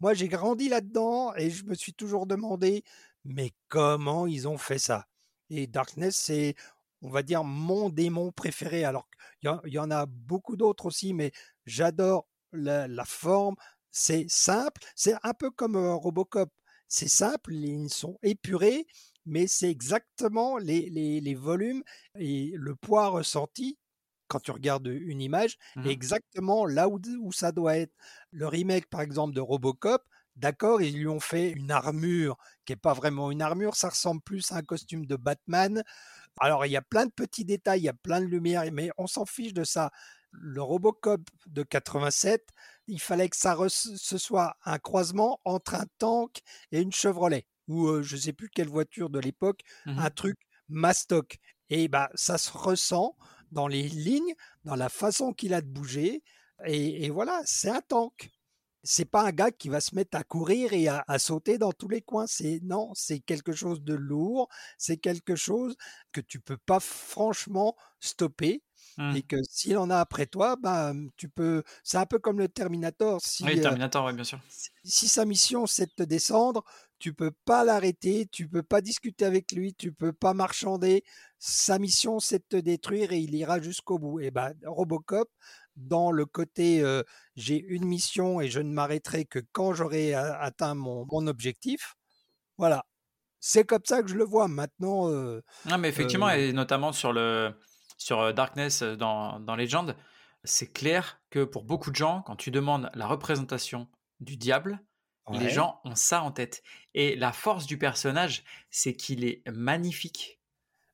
Moi, 0.00 0.12
j'ai 0.14 0.28
grandi 0.28 0.68
là-dedans 0.68 1.34
et 1.36 1.50
je 1.50 1.64
me 1.64 1.74
suis 1.74 1.94
toujours 1.94 2.26
demandé, 2.26 2.82
mais 3.24 3.52
comment 3.68 4.26
ils 4.26 4.48
ont 4.48 4.58
fait 4.58 4.78
ça? 4.78 5.06
Et 5.50 5.66
Darkness, 5.66 6.16
c'est, 6.16 6.54
on 7.02 7.10
va 7.10 7.22
dire, 7.22 7.44
mon 7.44 7.88
démon 7.90 8.32
préféré. 8.32 8.84
Alors, 8.84 9.08
il 9.42 9.46
y, 9.46 9.48
en- 9.48 9.60
il 9.64 9.72
y 9.72 9.78
en 9.78 9.90
a 9.90 10.06
beaucoup 10.06 10.56
d'autres 10.56 10.86
aussi, 10.86 11.12
mais 11.14 11.32
j'adore 11.66 12.28
la, 12.52 12.88
la 12.88 13.04
forme. 13.04 13.56
C'est 13.90 14.26
simple. 14.28 14.80
C'est 14.94 15.14
un 15.22 15.34
peu 15.34 15.50
comme 15.50 15.76
euh, 15.76 15.94
Robocop. 15.94 16.50
C'est 16.88 17.08
simple, 17.08 17.54
ils 17.54 17.88
sont 17.88 18.18
épurés, 18.22 18.86
mais 19.24 19.46
c'est 19.46 19.70
exactement 19.70 20.58
les, 20.58 20.90
les, 20.90 21.20
les 21.20 21.34
volumes 21.34 21.82
et 22.18 22.52
le 22.56 22.74
poids 22.74 23.08
ressenti 23.08 23.78
quand 24.28 24.40
tu 24.40 24.50
regardes 24.52 24.86
une 24.86 25.20
image, 25.20 25.58
Mhm. 25.76 25.90
exactement 25.90 26.64
là 26.64 26.88
où, 26.88 27.00
où 27.20 27.32
ça 27.32 27.50
doit 27.52 27.76
être. 27.78 27.92
Le 28.30 28.46
remake, 28.46 28.86
par 28.88 29.00
exemple, 29.00 29.34
de 29.34 29.40
Robocop, 29.40 30.04
d'accord, 30.36 30.82
ils 30.82 30.96
lui 30.96 31.06
ont 31.08 31.20
fait 31.20 31.50
une 31.50 31.70
armure 31.70 32.36
qui 32.64 32.72
n'est 32.72 32.76
pas 32.76 32.92
vraiment 32.94 33.30
une 33.30 33.42
armure, 33.42 33.76
ça 33.76 33.88
ressemble 33.90 34.22
plus 34.22 34.50
à 34.52 34.56
un 34.56 34.62
costume 34.62 35.06
de 35.06 35.16
Batman. 35.16 35.82
Alors, 36.40 36.66
il 36.66 36.72
y 36.72 36.76
a 36.76 36.82
plein 36.82 37.06
de 37.06 37.12
petits 37.12 37.44
détails, 37.44 37.80
il 37.80 37.84
y 37.84 37.88
a 37.88 37.94
plein 37.94 38.20
de 38.20 38.26
lumière, 38.26 38.64
mais 38.72 38.90
on 38.98 39.06
s'en 39.06 39.26
fiche 39.26 39.52
de 39.54 39.64
ça. 39.64 39.90
Le 40.32 40.62
Robocop 40.62 41.22
de 41.46 41.62
87, 41.62 42.48
il 42.86 43.00
fallait 43.00 43.28
que 43.28 43.36
ça 43.36 43.56
ce 43.68 44.18
soit 44.18 44.56
un 44.64 44.78
croisement 44.78 45.40
entre 45.44 45.74
un 45.74 45.86
tank 45.98 46.40
et 46.72 46.80
une 46.80 46.92
Chevrolet, 46.92 47.46
ou 47.68 47.88
euh, 47.88 48.02
je 48.02 48.16
ne 48.16 48.20
sais 48.20 48.32
plus 48.32 48.48
quelle 48.48 48.68
voiture 48.68 49.10
de 49.10 49.18
l'époque, 49.18 49.60
Mhm. 49.84 49.96
un 49.96 50.10
truc 50.10 50.38
mastoc. 50.68 51.38
Et 51.68 51.88
bah, 51.88 52.10
ça 52.14 52.38
se 52.38 52.50
ressent 52.56 53.16
dans 53.50 53.66
les 53.68 53.82
lignes, 53.88 54.34
dans 54.64 54.76
la 54.76 54.88
façon 54.88 55.32
qu'il 55.32 55.54
a 55.54 55.60
de 55.62 55.68
bouger. 55.68 56.22
Et, 56.64 57.04
et 57.06 57.10
voilà, 57.10 57.42
c'est 57.44 57.70
un 57.70 57.80
tank. 57.80 58.30
C'est 58.82 59.04
pas 59.04 59.24
un 59.26 59.30
gars 59.32 59.50
qui 59.50 59.68
va 59.68 59.80
se 59.80 59.94
mettre 59.94 60.16
à 60.16 60.24
courir 60.24 60.72
et 60.72 60.88
à, 60.88 61.04
à 61.06 61.18
sauter 61.18 61.58
dans 61.58 61.72
tous 61.72 61.88
les 61.88 62.00
coins. 62.02 62.26
C'est 62.26 62.60
non, 62.62 62.90
c'est 62.94 63.20
quelque 63.20 63.52
chose 63.52 63.82
de 63.82 63.94
lourd. 63.94 64.48
C'est 64.78 64.96
quelque 64.96 65.36
chose 65.36 65.76
que 66.12 66.20
tu 66.20 66.40
peux 66.40 66.56
pas 66.58 66.80
franchement 66.80 67.76
stopper 68.00 68.62
Mhm. 68.96 69.16
et 69.16 69.22
que 69.22 69.36
s'il 69.48 69.76
en 69.78 69.90
a 69.90 69.98
après 69.98 70.26
toi, 70.26 70.56
bah, 70.56 70.92
tu 71.16 71.28
peux. 71.28 71.62
C'est 71.84 71.98
un 71.98 72.06
peu 72.06 72.18
comme 72.18 72.38
le 72.38 72.48
Terminator. 72.48 73.20
Si, 73.20 73.44
Oui, 73.44 73.58
euh, 73.58 73.62
Terminator, 73.62 74.04
ouais, 74.06 74.12
bien 74.12 74.24
sûr. 74.24 74.40
si- 74.48 74.70
si 74.84 75.08
sa 75.08 75.24
mission 75.24 75.66
c'est 75.66 75.86
de 75.86 75.92
te 75.92 76.02
descendre, 76.02 76.64
tu 76.98 77.14
peux 77.14 77.30
pas 77.44 77.64
l'arrêter, 77.64 78.26
tu 78.30 78.48
peux 78.48 78.62
pas 78.62 78.80
discuter 78.80 79.24
avec 79.24 79.52
lui, 79.52 79.74
tu 79.74 79.92
peux 79.92 80.12
pas 80.12 80.34
marchander. 80.34 81.04
Sa 81.38 81.78
mission 81.78 82.20
c'est 82.20 82.38
de 82.40 82.44
te 82.48 82.56
détruire 82.56 83.12
et 83.12 83.18
il 83.20 83.34
ira 83.34 83.60
jusqu'au 83.60 83.98
bout. 83.98 84.20
Et 84.20 84.30
ben 84.30 84.52
Robocop, 84.66 85.30
dans 85.80 86.12
le 86.12 86.26
côté 86.26 86.80
euh, 86.82 87.02
j'ai 87.36 87.58
une 87.58 87.84
mission 87.84 88.40
et 88.40 88.48
je 88.48 88.60
ne 88.60 88.72
m'arrêterai 88.72 89.24
que 89.24 89.38
quand 89.52 89.72
j'aurai 89.74 90.14
atteint 90.14 90.74
mon, 90.74 91.06
mon 91.10 91.26
objectif. 91.26 91.94
Voilà, 92.58 92.84
c'est 93.40 93.64
comme 93.64 93.84
ça 93.84 94.02
que 94.02 94.08
je 94.08 94.16
le 94.16 94.24
vois 94.24 94.48
maintenant. 94.48 95.10
euh, 95.10 95.42
Non, 95.66 95.78
mais 95.78 95.88
effectivement, 95.88 96.28
Euh, 96.28 96.36
et 96.36 96.52
notamment 96.52 96.92
sur 96.92 97.12
le 97.12 97.54
sur 97.96 98.32
Darkness 98.34 98.82
dans, 98.82 99.40
dans 99.40 99.56
Legend, 99.56 99.94
c'est 100.44 100.72
clair 100.72 101.20
que 101.30 101.44
pour 101.44 101.64
beaucoup 101.64 101.90
de 101.90 101.96
gens, 101.96 102.22
quand 102.22 102.36
tu 102.36 102.50
demandes 102.50 102.90
la 102.94 103.06
représentation 103.06 103.88
du 104.20 104.36
diable, 104.38 104.80
les 105.32 105.48
gens 105.50 105.80
ont 105.84 105.94
ça 105.94 106.22
en 106.22 106.32
tête. 106.32 106.62
Et 106.94 107.14
la 107.14 107.32
force 107.32 107.66
du 107.66 107.78
personnage, 107.78 108.42
c'est 108.70 108.94
qu'il 108.94 109.24
est 109.24 109.42
magnifique. 109.48 110.40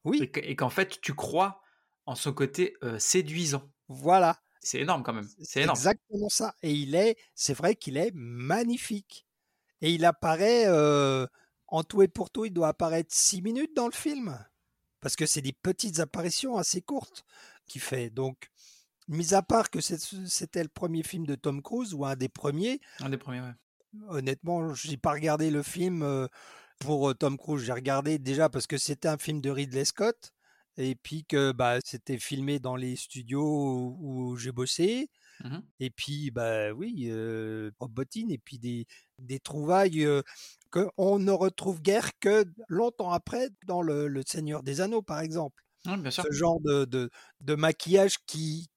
Oui, 0.04 0.20
Et 0.22 0.30
que- 0.30 0.40
et 0.40 0.56
qu'en 0.56 0.68
fait, 0.68 1.00
tu 1.00 1.14
crois 1.14 1.62
en 2.06 2.14
son 2.16 2.32
côté 2.32 2.74
séduisant. 2.98 3.62
voilà. 3.88 4.36
C'est 4.66 4.80
énorme 4.80 5.02
quand 5.02 5.12
même. 5.12 5.28
C'est 5.43 5.62
énorme. 5.62 5.78
Exactement 5.78 6.28
ça. 6.28 6.55
Et 6.62 6.72
il 6.72 6.94
est, 6.94 7.16
c'est 7.34 7.55
vrai 7.55 7.76
qu'il 7.76 7.97
est 7.97 8.10
magnifique. 8.14 9.26
Et 9.80 9.93
il 9.93 10.05
apparaît, 10.05 10.64
euh, 10.66 11.26
en 11.68 11.84
tout 11.84 12.02
et 12.02 12.09
pour 12.09 12.30
tout, 12.30 12.44
il 12.44 12.52
doit 12.52 12.68
apparaître 12.68 13.14
six 13.14 13.43
minutes 13.43 13.74
dans 13.76 13.86
le 13.86 13.93
film. 13.93 14.44
Parce 15.01 15.16
que 15.16 15.26
c'est 15.26 15.43
des 15.43 15.52
petites 15.52 16.01
apparitions 16.01 16.56
assez 16.56 16.82
courtes 16.82 17.24
qu'il 17.66 17.80
fait. 17.80 18.10
Donc, 18.10 18.51
mis 19.09 19.34
à 19.34 19.43
part 19.43 19.70
que 19.70 19.80
c'était 19.80 20.62
le 20.62 20.68
premier 20.68 21.02
film 21.02 21.26
de 21.26 21.34
Tom 21.34 21.62
Cruise 21.62 21.94
ou 21.94 22.05
un 22.05 22.16
des 22.16 22.28
premiers. 22.28 22.80
Un 23.01 23.10
des 23.10 23.18
premiers, 23.18 23.40
ouais. 23.40 23.55
Honnêtement, 24.09 24.74
j'ai 24.74 24.97
pas 24.97 25.12
regardé 25.12 25.51
le 25.51 25.62
film 25.62 26.02
euh, 26.02 26.26
pour 26.80 27.10
euh, 27.10 27.14
Tom 27.14 27.38
Cruise. 27.38 27.62
J'ai 27.64 27.72
regardé 27.72 28.18
déjà 28.18 28.48
parce 28.48 28.66
que 28.66 28.78
c'était 28.78 29.09
un 29.09 29.16
film 29.16 29.40
de 29.40 29.51
Ridley 29.51 29.84
Scott 29.84 30.34
et 30.77 30.94
puis 30.94 31.24
que 31.24 31.53
bah, 31.53 31.78
c'était 31.85 32.19
filmé 32.19 32.59
dans 32.59 32.77
les 32.77 32.97
studios 32.97 33.97
où, 33.98 34.36
j'ai 34.36 34.53
bossé. 34.53 35.11
Mmh 35.44 35.59
et 35.81 35.90
puis, 35.90 36.31
bah 36.31 36.73
oui, 36.73 37.09
euh, 37.11 37.70
Rob 37.78 37.93
Bottin, 37.93 38.28
et 38.31 38.39
puis 38.39 38.59
des, 38.59 38.86
des 39.19 39.39
trouvailles 39.39 40.09
qu'on 40.70 41.19
ne 41.19 41.31
retrouve 41.31 41.82
guère 41.82 42.19
que 42.20 42.44
longtemps 42.69 43.11
après 43.11 43.51
dans 43.66 43.82
le, 43.82 44.23
Seigneur 44.27 44.62
des 44.62 44.81
Anneaux, 44.81 45.03
par 45.03 45.20
exemple. 45.20 45.62
bien 45.85 46.11
sûr. 46.11 46.24
Ce 46.24 46.32
genre 46.32 46.61
de, 46.61 46.86
de, 46.86 47.11
de 47.40 47.55
maquillage 47.55 48.16
qui. 48.27 48.69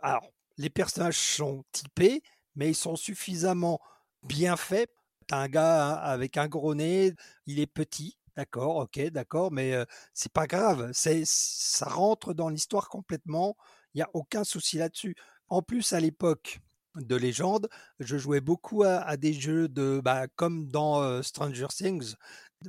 Alors, 0.00 0.30
les 0.58 0.70
personnages 0.70 1.18
sont 1.18 1.64
typés, 1.72 2.22
mais 2.54 2.70
ils 2.70 2.76
sont 2.76 2.96
suffisamment 2.96 3.80
bien 4.22 4.56
faits. 4.56 4.90
T'as 5.26 5.38
un 5.38 5.48
gars 5.48 5.94
avec 5.94 6.36
un 6.36 6.48
gros 6.48 6.74
nez, 6.74 7.12
il 7.46 7.58
est 7.58 7.66
petit, 7.66 8.16
d'accord, 8.36 8.76
ok, 8.76 9.00
d'accord, 9.10 9.52
mais 9.52 9.74
c'est 10.12 10.32
pas 10.32 10.46
grave, 10.46 10.90
c'est 10.92 11.22
ça 11.24 11.86
rentre 11.86 12.34
dans 12.34 12.48
l'histoire 12.48 12.88
complètement. 12.88 13.56
Il 13.94 13.98
y 13.98 14.02
a 14.02 14.10
aucun 14.14 14.44
souci 14.44 14.78
là-dessus. 14.78 15.16
En 15.48 15.62
plus, 15.62 15.92
à 15.92 16.00
l'époque 16.00 16.60
de 16.96 17.16
légende, 17.16 17.68
je 17.98 18.16
jouais 18.16 18.40
beaucoup 18.40 18.82
à, 18.82 19.16
des 19.16 19.32
jeux 19.32 19.68
de, 19.68 20.00
bah, 20.02 20.26
comme 20.34 20.68
dans 20.68 21.22
Stranger 21.22 21.68
Things, 21.68 22.14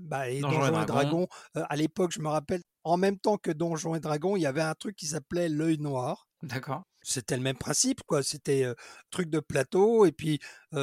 bah, 0.02 0.30
et 0.30 0.42
Donjons 0.42 0.82
et 0.82 0.86
Dragons. 0.86 1.28
à 1.56 1.76
l'époque, 1.76 2.12
je 2.14 2.20
me 2.20 2.28
rappelle, 2.28 2.62
en 2.84 2.98
même 2.98 3.18
temps 3.18 3.38
que 3.38 3.52
Donjons 3.52 3.96
et 3.96 4.00
Dragons, 4.00 4.36
il 4.36 4.42
y 4.42 4.46
avait 4.46 4.62
un 4.62 4.76
truc 4.76 4.96
qui 4.96 5.08
s'appelait 5.08 5.50
l'œil 5.50 5.78
noir. 5.80 6.28
D'accord 6.44 6.84
c'était 7.08 7.38
le 7.38 7.44
même 7.44 7.58
principe, 7.58 8.04
quoi. 8.04 8.22
C'était 8.24 8.66
truc 9.12 9.30
de 9.30 9.40
plateau, 9.40 10.06
et 10.06 10.12
puis 10.12 10.40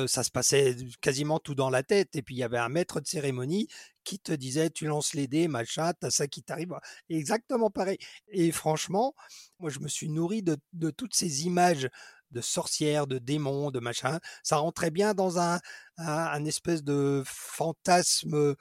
ça 0.07 0.23
se 0.25 0.31
passait 0.31 0.77
quasiment 1.01 1.39
tout 1.39 1.55
dans 1.55 1.71
la 1.71 1.83
tête. 1.83 2.17
Et 2.17 2.23
puis 2.23 2.35
il 2.35 2.39
y 2.39 2.43
avait 2.43 2.59
un 2.59 2.69
maître 2.69 3.01
de 3.01 3.07
cérémonie 3.07 3.69
qui 4.05 4.19
te 4.19 4.33
disait 4.33 4.71
tu 4.71 4.87
lances 4.87 5.15
les 5.15 5.27
dés, 5.27 5.49
machin, 5.49 5.93
t'as 5.99 6.11
ça 6.11 6.27
qui 6.27 6.43
t'arrive. 6.43 6.75
Exactement 7.09 7.71
pareil. 7.71 7.99
Et 8.29 8.53
franchement, 8.53 9.15
moi 9.59 9.71
je 9.71 9.81
me 9.81 9.89
suis 9.89 10.09
nourri 10.09 10.43
de, 10.43 10.57
toutes 10.91 11.15
ces 11.15 11.47
images 11.47 11.89
de 12.31 12.41
sorcières, 12.41 13.07
de 13.07 13.19
démons, 13.19 13.71
de 13.71 13.81
machin. 13.81 14.19
Ça 14.43 14.57
rentrait 14.57 14.91
bien 14.91 15.15
dans 15.15 15.39
un 15.39 16.45
espèce 16.45 16.83
de 16.83 17.23
fantasme 17.27 18.55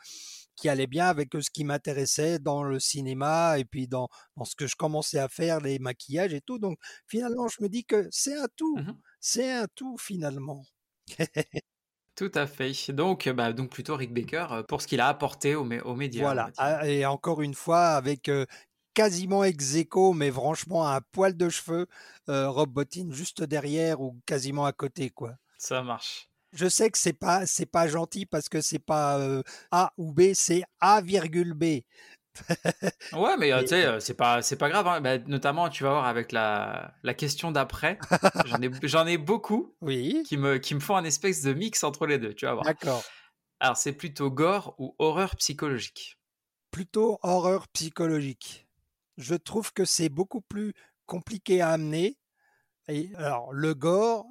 qui 0.56 0.70
allait 0.70 0.88
bien 0.88 1.08
avec 1.08 1.30
ce 1.34 1.50
qui 1.52 1.64
m'intéressait 1.64 2.40
dans 2.40 2.64
le 2.64 2.80
cinéma 2.80 3.58
et 3.58 3.66
puis 3.66 3.88
dans, 3.88 4.08
dans, 4.38 4.46
ce 4.46 4.56
que 4.56 4.68
je 4.68 4.76
commençais 4.76 5.20
à 5.20 5.28
faire, 5.30 5.60
les 5.60 5.80
maquillages 5.80 6.34
et 6.34 6.42
tout. 6.42 6.60
Donc 6.60 6.78
finalement, 7.08 7.48
je 7.48 7.62
me 7.62 7.70
dis 7.70 7.86
que 7.86 8.08
c'est 8.12 8.36
un 8.36 8.48
tout. 8.56 8.78
Mmh 8.78 8.94
c'est 9.26 9.54
un 9.54 9.68
tout 9.74 9.98
finalement. 9.98 10.66
Tout 12.16 12.32
à 12.36 12.46
fait. 12.46 12.74
Donc, 12.92 13.28
bah, 13.30 13.54
donc 13.54 13.72
plutôt 13.72 13.96
Rick 13.96 14.14
Baker 14.14 14.64
pour 14.68 14.82
ce 14.82 14.88
qu'il 14.88 15.00
a 15.00 15.08
apporté 15.08 15.56
aux, 15.56 15.64
aux 15.64 15.96
médias. 15.96 16.22
Voilà. 16.22 16.52
Ah, 16.58 16.88
et 16.88 17.06
encore 17.06 17.42
une 17.42 17.56
fois, 17.56 17.92
avec 17.92 18.30
quasiment 18.94 19.44
ex 19.44 19.76
aequo, 19.76 20.14
mais 20.14 20.30
franchement 20.30 20.88
un 20.88 21.02
poil 21.02 21.36
de 21.36 21.50
cheveux, 21.50 21.88
Rob 22.28 22.70
Bottin 22.70 23.08
juste 23.12 23.44
derrière 23.44 24.02
ou 24.02 24.20
quasiment 24.26 24.66
à 24.66 24.74
côté, 24.74 25.10
quoi. 25.10 25.36
Ça 25.58 25.82
marche. 25.82 26.30
Je 26.54 26.70
sais 26.70 26.90
que 26.92 26.98
c'est 26.98 27.14
pas 27.14 27.46
c'est 27.46 27.66
pas 27.66 27.88
gentil 27.88 28.26
parce 28.26 28.48
que 28.48 28.62
c'est 28.62 28.80
pas 28.80 29.20
A 29.72 29.92
ou 29.98 30.14
B, 30.14 30.34
c'est 30.34 30.64
A 30.80 31.02
virgule 31.02 31.54
B. 31.54 31.82
ouais, 33.14 33.38
mais 33.38 33.52
tu 33.62 33.68
sais, 33.68 34.00
c'est 34.00 34.14
pas 34.14 34.42
c'est 34.42 34.56
pas 34.56 34.70
grave. 34.70 34.88
Hein. 34.88 35.02
Bah, 35.02 35.18
notamment, 35.20 35.70
tu 35.70 35.84
vas 35.84 35.92
voir 35.92 36.06
avec 36.06 36.32
la, 36.32 36.94
la 37.04 37.14
question 37.14 37.52
d'après, 37.52 38.00
j'en 38.46 38.62
ai 38.62 38.70
j'en 38.84 39.06
ai 39.06 39.18
beaucoup. 39.18 39.76
Oui. 39.82 40.24
Qui 40.28 40.38
me 40.38 40.58
qui 40.58 40.76
me 40.76 40.80
font 40.80 40.96
un 40.96 41.04
espèce 41.04 41.42
de 41.42 41.54
mix 41.54 41.84
entre 41.84 42.06
les 42.06 42.18
deux. 42.18 42.34
Tu 42.34 42.46
vas 42.46 42.54
voir. 42.54 42.66
D'accord. 42.66 43.04
Alors, 43.60 43.78
c'est 43.78 43.94
plutôt 43.94 44.30
gore 44.30 44.76
ou 44.78 44.94
horreur 45.00 45.36
psychologique? 45.38 46.18
Plutôt 46.70 47.18
horreur 47.22 47.68
psychologique. 47.70 48.68
Je 49.18 49.36
trouve 49.36 49.72
que 49.72 49.86
c'est 49.86 50.10
beaucoup 50.10 50.42
plus 50.42 50.74
compliqué 51.06 51.62
à 51.62 51.70
amener. 51.70 52.18
Et 52.90 53.12
alors, 53.16 53.54
le 53.54 53.74
gore, 53.74 54.26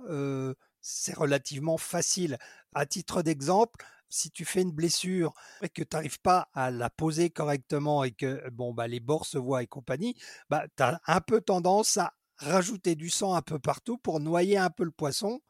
c'est 0.82 1.16
relativement 1.16 1.78
facile. 1.78 2.38
À 2.74 2.84
titre 2.84 3.22
d'exemple, 3.22 3.84
si 4.08 4.30
tu 4.30 4.44
fais 4.44 4.60
une 4.62 4.72
blessure 4.72 5.32
et 5.62 5.68
que 5.70 5.82
tu 5.82 5.96
n'arrives 5.96 6.20
pas 6.20 6.48
à 6.52 6.70
la 6.70 6.90
poser 6.90 7.30
correctement 7.30 8.04
et 8.04 8.12
que 8.12 8.48
bon 8.50 8.74
bah 8.74 8.86
les 8.86 9.00
bords 9.00 9.24
se 9.24 9.38
voient 9.38 9.62
et 9.62 9.66
compagnie, 9.66 10.16
bah 10.50 10.64
tu 10.76 10.82
as 10.82 11.00
un 11.06 11.20
peu 11.20 11.40
tendance 11.40 11.96
à 11.96 12.12
rajouter 12.36 12.94
du 12.94 13.08
sang 13.08 13.34
un 13.34 13.42
peu 13.42 13.58
partout 13.58 13.96
pour 13.96 14.20
noyer 14.20 14.58
un 14.58 14.70
peu 14.70 14.84
le 14.84 14.90
poisson. 14.90 15.40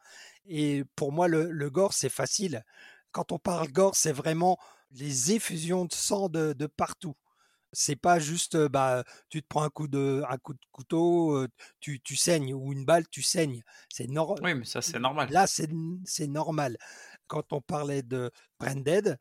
Et 0.44 0.84
pour 0.96 1.12
moi, 1.12 1.28
le, 1.28 1.70
gore, 1.70 1.92
c'est 1.92 2.08
facile. 2.08 2.64
Quand 3.12 3.32
on 3.32 3.38
parle 3.38 3.68
gore, 3.68 3.96
c'est 3.96 4.12
vraiment 4.12 4.58
les 4.90 5.32
effusions 5.32 5.84
de 5.86 5.92
sang 5.92 6.28
de 6.28 6.66
partout. 6.66 7.16
C'est 7.72 7.96
pas 7.96 8.18
juste, 8.18 8.56
bah, 8.68 9.02
tu 9.30 9.42
te 9.42 9.46
prends 9.48 9.62
un 9.62 9.70
coup 9.70 9.88
de, 9.88 10.22
un 10.28 10.36
coup 10.36 10.52
de 10.52 10.60
couteau, 10.72 11.46
tu, 11.80 12.00
tu 12.00 12.16
saignes, 12.16 12.52
ou 12.52 12.72
une 12.72 12.84
balle, 12.84 13.08
tu 13.08 13.22
saignes. 13.22 13.62
C'est 13.88 14.08
normal. 14.08 14.40
Oui, 14.42 14.54
mais 14.54 14.64
ça, 14.66 14.82
c'est 14.82 14.98
normal. 14.98 15.30
Là, 15.30 15.46
c'est 15.46 16.26
normal. 16.26 16.76
Quand 17.28 17.52
on 17.52 17.62
parlait 17.62 18.02
de 18.02 18.30
Branded, 18.60 19.16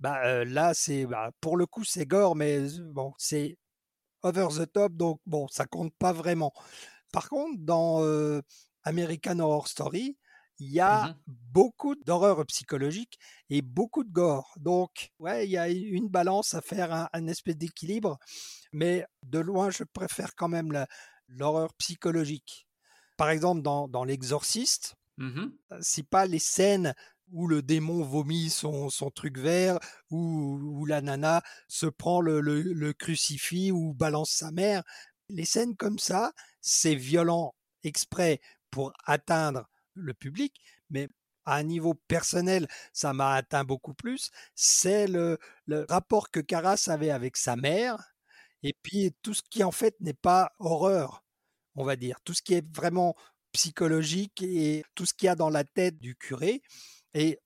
bah, 0.00 0.44
là, 0.44 0.74
c'est, 0.74 1.06
bah, 1.06 1.30
pour 1.40 1.56
le 1.56 1.64
coup, 1.66 1.84
c'est 1.84 2.04
gore, 2.04 2.36
mais 2.36 2.60
bon, 2.92 3.14
c'est 3.16 3.56
over 4.22 4.48
the 4.50 4.70
top, 4.70 4.94
donc 4.94 5.20
bon, 5.24 5.48
ça 5.48 5.64
compte 5.66 5.94
pas 5.98 6.12
vraiment. 6.12 6.52
Par 7.12 7.28
contre, 7.28 7.58
dans 7.60 8.02
American 8.82 9.38
Horror 9.38 9.68
Story, 9.68 10.18
il 10.58 10.72
y 10.72 10.80
a 10.80 11.08
mmh 11.08 11.14
beaucoup 11.26 11.94
d'horreur 11.94 12.44
psychologique 12.46 13.16
et 13.48 13.62
beaucoup 13.62 14.02
de 14.02 14.10
gore. 14.10 14.52
Donc, 14.56 15.12
ouais, 15.20 15.46
il 15.46 15.52
y 15.52 15.56
a 15.56 15.68
une 15.68 16.08
balance 16.08 16.52
à 16.54 16.60
faire, 16.60 17.08
un, 17.12 17.26
espèce 17.28 17.56
d'équilibre. 17.56 18.18
Mais 18.72 19.06
de 19.22 19.38
loin, 19.38 19.70
je 19.70 19.84
préfère 19.84 20.34
quand 20.34 20.48
même 20.48 20.84
l'horreur 21.28 21.72
psychologique. 21.74 22.66
Par 23.16 23.30
exemple, 23.30 23.62
dans, 23.62 23.86
dans 23.86 24.04
L'Exorciste, 24.04 24.96
mmh 25.18 25.46
si 25.80 26.02
pas 26.02 26.26
les 26.26 26.40
scènes 26.40 26.92
où 27.30 27.46
le 27.46 27.62
démon 27.62 28.02
vomit 28.02 28.50
son, 28.50 28.90
son 28.90 29.10
truc 29.10 29.38
vert, 29.38 29.78
où, 30.10 30.58
où, 30.60 30.86
la 30.86 31.00
nana 31.00 31.40
se 31.68 31.86
prend 31.86 32.20
le, 32.20 32.40
le, 32.40 32.62
le 32.62 32.92
crucifix 32.92 33.70
ou 33.70 33.94
balance 33.94 34.30
sa 34.30 34.50
mère. 34.50 34.82
Les 35.28 35.44
scènes 35.44 35.76
comme 35.76 36.00
ça, 36.00 36.32
c'est 36.60 36.96
violent 36.96 37.54
exprès 37.84 38.40
pour 38.70 38.92
atteindre 39.04 39.68
le 39.94 40.14
public, 40.14 40.60
mais 40.90 41.08
à 41.44 41.56
un 41.56 41.62
niveau 41.62 41.94
personnel, 41.94 42.66
ça 42.92 43.12
m'a 43.12 43.34
atteint 43.34 43.64
beaucoup 43.64 43.94
plus. 43.94 44.30
C'est 44.54 45.06
le, 45.06 45.38
rapport 45.88 46.30
que 46.30 46.40
Caras 46.40 46.84
avait 46.86 47.10
avec 47.10 47.36
sa 47.36 47.56
mère, 47.56 48.14
et 48.62 48.74
puis 48.82 49.14
tout 49.22 49.34
ce 49.34 49.42
qui 49.50 49.62
en 49.62 49.72
fait 49.72 49.94
n'est 50.00 50.14
pas 50.14 50.52
horreur, 50.58 51.24
on 51.74 51.84
va 51.84 51.96
dire, 51.96 52.20
tout 52.24 52.34
ce 52.34 52.42
qui 52.42 52.54
est 52.54 52.74
vraiment 52.74 53.14
psychologique 53.52 54.42
et 54.42 54.84
tout 54.94 55.06
ce 55.06 55.14
qu'il 55.14 55.26
y 55.26 55.28
a 55.28 55.36
dans 55.36 55.50
la 55.50 55.64
tête 55.64 55.98
du 55.98 56.16
curé. 56.16 56.62
Et 57.12 57.38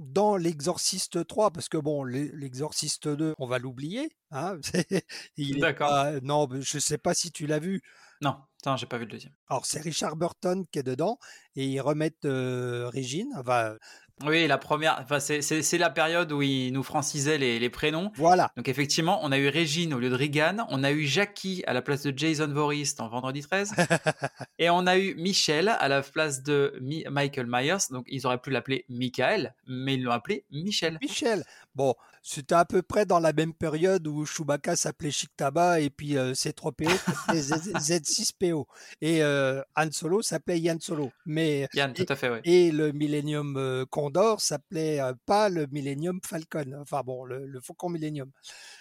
dans 0.00 0.36
l'Exorciste 0.36 1.26
3, 1.26 1.52
parce 1.52 1.68
que 1.68 1.78
bon, 1.78 2.04
l'Exorciste 2.04 3.08
2, 3.08 3.34
on 3.38 3.46
va 3.46 3.58
l'oublier. 3.58 4.10
Hein 4.30 4.58
D'accord. 5.38 6.06
Non, 6.22 6.48
je 6.50 6.76
ne 6.76 6.80
sais 6.80 6.98
pas 6.98 7.14
si 7.14 7.30
tu 7.30 7.46
l'as 7.46 7.60
vu. 7.60 7.82
Non, 8.20 8.36
non, 8.66 8.76
j'ai 8.76 8.86
pas 8.86 8.98
vu 8.98 9.04
le 9.04 9.10
deuxième. 9.10 9.32
Alors 9.48 9.66
c'est 9.66 9.80
Richard 9.80 10.16
Burton 10.16 10.64
qui 10.70 10.78
est 10.78 10.84
dedans 10.84 11.18
et 11.56 11.66
ils 11.66 11.80
remettent 11.80 12.26
Régine. 12.26 13.28
Enfin, 13.38 13.76
oui, 14.22 14.46
la 14.46 14.58
première, 14.58 15.00
enfin, 15.02 15.18
c'est 15.18 15.78
la 15.78 15.90
période 15.90 16.30
où 16.30 16.40
ils 16.40 16.70
nous 16.70 16.84
francisaient 16.84 17.36
les, 17.36 17.58
les, 17.58 17.68
prénoms. 17.68 18.12
Voilà. 18.14 18.52
Donc 18.56 18.68
effectivement, 18.68 19.18
on 19.22 19.32
a 19.32 19.38
eu 19.38 19.48
Régine 19.48 19.92
au 19.92 19.98
lieu 19.98 20.08
de 20.08 20.14
Regan, 20.14 20.64
on 20.70 20.84
a 20.84 20.92
eu 20.92 21.04
Jackie 21.04 21.64
à 21.66 21.72
la 21.72 21.82
place 21.82 22.02
de 22.02 22.16
Jason 22.16 22.46
Voorhees 22.46 22.94
dans 22.96 23.08
Vendredi 23.08 23.42
13, 23.42 23.74
et 24.60 24.70
on 24.70 24.86
a 24.86 24.96
eu 24.98 25.16
Michel 25.16 25.68
à 25.68 25.88
la 25.88 26.02
place 26.02 26.44
de 26.44 26.78
Michael 27.10 27.46
Myers. 27.48 27.90
Donc 27.90 28.06
ils 28.08 28.24
auraient 28.24 28.40
pu 28.40 28.50
l'appeler 28.50 28.84
Michael, 28.88 29.54
mais 29.66 29.94
ils 29.94 30.02
l'ont 30.04 30.12
appelé 30.12 30.44
Michel. 30.52 30.96
Michel. 31.02 31.44
Bon, 31.74 31.94
c'était 32.26 32.54
à 32.54 32.64
peu 32.64 32.80
près 32.80 33.04
dans 33.04 33.20
la 33.20 33.34
même 33.34 33.52
période 33.52 34.06
où 34.06 34.24
Chewbacca 34.24 34.76
s'appelait 34.76 35.10
Chic 35.10 35.30
Tabac 35.36 35.80
et 35.80 35.90
puis 35.90 36.16
euh, 36.16 36.32
C3PO 36.32 36.88
s'appelait 37.06 37.40
Z6PO 37.42 38.64
et 39.02 39.22
euh, 39.22 39.60
Han 39.76 39.92
Solo 39.92 40.22
s'appelait 40.22 40.58
Yann 40.58 40.80
Solo. 40.80 41.12
Mais 41.26 41.68
Yann, 41.74 41.92
tout 41.92 42.06
à 42.08 42.16
fait, 42.16 42.30
oui. 42.30 42.38
Et 42.44 42.72
le 42.72 42.92
Millennium 42.92 43.58
euh, 43.58 43.84
Condor 43.84 44.40
s'appelait 44.40 45.00
pas 45.26 45.50
le 45.50 45.66
Millennium 45.66 46.18
Falcon. 46.24 46.80
Enfin 46.80 47.02
bon, 47.04 47.26
le, 47.26 47.60
Faucon 47.60 47.90
Millennium. 47.90 48.30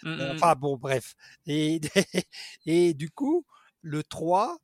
Mmh, 0.03 0.09
mmh, 0.09 0.15
mmh. 0.15 0.31
enfin 0.35 0.55
bon, 0.55 0.77
bref. 0.77 1.13
Et, 1.45 1.81
et 2.65 2.93
du 2.93 3.11
coup, 3.11 3.45
le 3.81 4.03
3, 4.03 4.57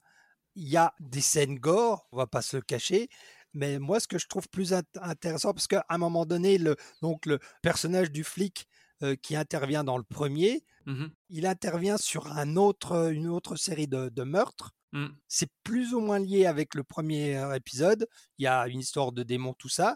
il 0.55 0.69
y 0.69 0.77
a 0.77 0.93
des 1.01 1.21
scènes 1.21 1.59
gore, 1.59 2.07
on 2.13 2.17
va 2.17 2.27
pas 2.27 2.41
se 2.41 2.55
le 2.55 2.63
cacher, 2.63 3.09
mais 3.53 3.79
moi, 3.79 3.99
ce 3.99 4.07
que 4.07 4.17
je 4.17 4.27
trouve 4.27 4.47
plus 4.47 4.73
intéressant, 5.01 5.53
parce 5.53 5.67
qu'à 5.67 5.85
un 5.89 5.97
moment 5.97 6.25
donné, 6.25 6.57
le, 6.57 6.75
donc 7.01 7.25
le 7.25 7.39
personnage 7.61 8.11
du 8.11 8.23
flic 8.23 8.68
euh, 9.01 9.15
qui 9.15 9.37
intervient 9.37 9.85
dans 9.85 9.97
le 9.97 10.03
premier, 10.03 10.61
mmh 10.85 11.05
il 11.29 11.45
intervient 11.45 11.95
sur 11.97 12.27
un 12.27 12.57
autre, 12.57 13.13
une 13.13 13.27
autre 13.27 13.55
série 13.55 13.87
de, 13.87 14.23
meurtres. 14.23 14.71
Mmh. 14.91 15.07
C'est 15.29 15.49
plus 15.63 15.93
ou 15.93 16.01
moins 16.01 16.19
lié 16.19 16.47
avec 16.47 16.75
le 16.75 16.83
premier 16.83 17.37
euh, 17.37 17.53
épisode. 17.53 18.07
Il 18.39 18.43
y 18.43 18.47
a 18.47 18.67
une 18.67 18.79
histoire 18.79 19.13
de 19.13 19.23
démons, 19.23 19.53
tout 19.53 19.69
ça. 19.69 19.95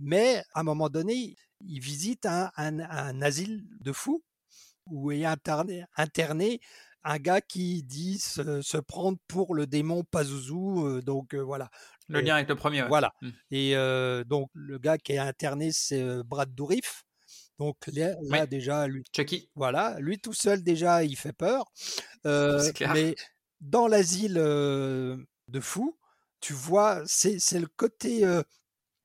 Mais 0.00 0.42
à 0.54 0.60
un 0.60 0.62
moment 0.64 0.88
donné, 0.88 1.36
il 1.60 1.80
visite 1.80 2.26
un, 2.26 2.50
asile 3.20 3.62
de 3.80 3.92
fous 3.92 4.24
où 4.86 5.12
est 5.12 5.24
interné, 5.24 5.84
interné 5.96 6.60
un 7.04 7.18
gars 7.18 7.40
qui 7.40 7.84
dit 7.84 8.18
se, 8.18 8.78
prendre 8.78 9.18
pour 9.28 9.54
le 9.54 9.68
démon 9.68 10.02
Pazuzu. 10.02 10.54
Euh, 10.54 11.02
donc 11.02 11.34
voilà. 11.34 11.70
Le 12.08 12.20
lien 12.22 12.34
avec 12.34 12.48
le 12.48 12.56
premier. 12.56 12.82
Voilà. 12.88 13.12
Mmh. 13.20 13.30
Et 13.52 13.74
donc 14.26 14.50
le 14.54 14.78
gars 14.78 14.98
qui 14.98 15.12
est 15.12 15.18
interné, 15.18 15.70
c'est 15.70 16.24
Brad 16.24 16.52
Dourif. 16.52 17.04
Donc 17.62 17.76
là, 17.94 18.46
déjà, 18.46 18.88
lui, 18.88 19.04
Chucky. 19.14 19.48
Voilà, 19.54 19.96
lui 20.00 20.18
tout 20.18 20.32
seul 20.32 20.64
déjà, 20.64 21.04
il 21.04 21.16
fait 21.16 21.32
peur. 21.32 21.70
mais 22.24 23.14
dans 23.60 23.86
l'asile 23.86 24.34
de 24.34 25.60
fous, 25.60 25.96
tu 26.40 26.54
vois, 26.54 27.02
c'est 27.06 27.60
le 27.60 27.68
côté 27.68 28.24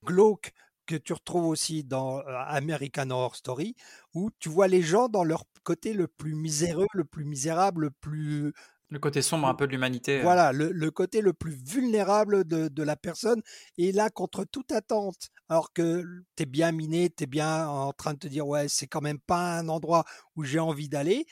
glauque 0.04 0.54
que 0.88 0.96
tu 0.96 1.14
retrouves 1.14 1.46
aussi 1.46 1.84
dans 1.84 2.20
American 2.26 3.12
Horror 3.12 3.36
Story, 3.36 3.76
où 4.16 4.32
tu 4.40 4.50
vois 4.50 4.68
les 4.68 4.82
gens 4.82 5.08
dans 5.08 5.24
leur 5.24 5.44
côté 5.64 5.94
le 5.94 6.08
plus 6.08 6.34
miséreux, 6.34 6.88
le 6.94 7.04
plus 7.06 7.26
misérable, 7.26 7.82
le 7.82 7.92
plus 7.92 8.54
le 8.90 9.00
côté 9.00 9.22
sombre 9.22 9.48
un 9.48 9.54
peu 9.54 9.68
de 9.68 9.72
l'humanité. 9.72 10.22
Voilà, 10.22 10.52
le, 10.54 10.92
côté 10.92 11.22
le 11.22 11.34
plus 11.34 11.56
vulnérable 11.56 12.46
de, 12.46 12.84
la 12.84 12.96
personne. 12.96 13.42
Et 13.78 13.92
là, 13.92 14.10
contre 14.10 14.46
toute 14.46 14.72
attente, 14.72 15.30
alors 15.50 15.74
que 15.74 16.04
tu 16.36 16.44
es 16.44 16.46
bien 16.46 16.72
miné, 16.72 17.10
tu 17.10 17.24
es 17.24 17.28
bien 17.28 17.68
en 17.68 17.92
train 17.92 18.14
de 18.14 18.20
te 18.20 18.28
dire, 18.28 18.48
ouais, 18.48 18.68
c'est 18.70 18.88
quand 18.88 19.02
même 19.02 19.20
pas 19.20 19.58
un 19.58 19.68
endroit 19.68 20.06
où 20.36 20.44
j'ai 20.44 20.60
envie 20.60 20.90
d'aller, 20.90 21.26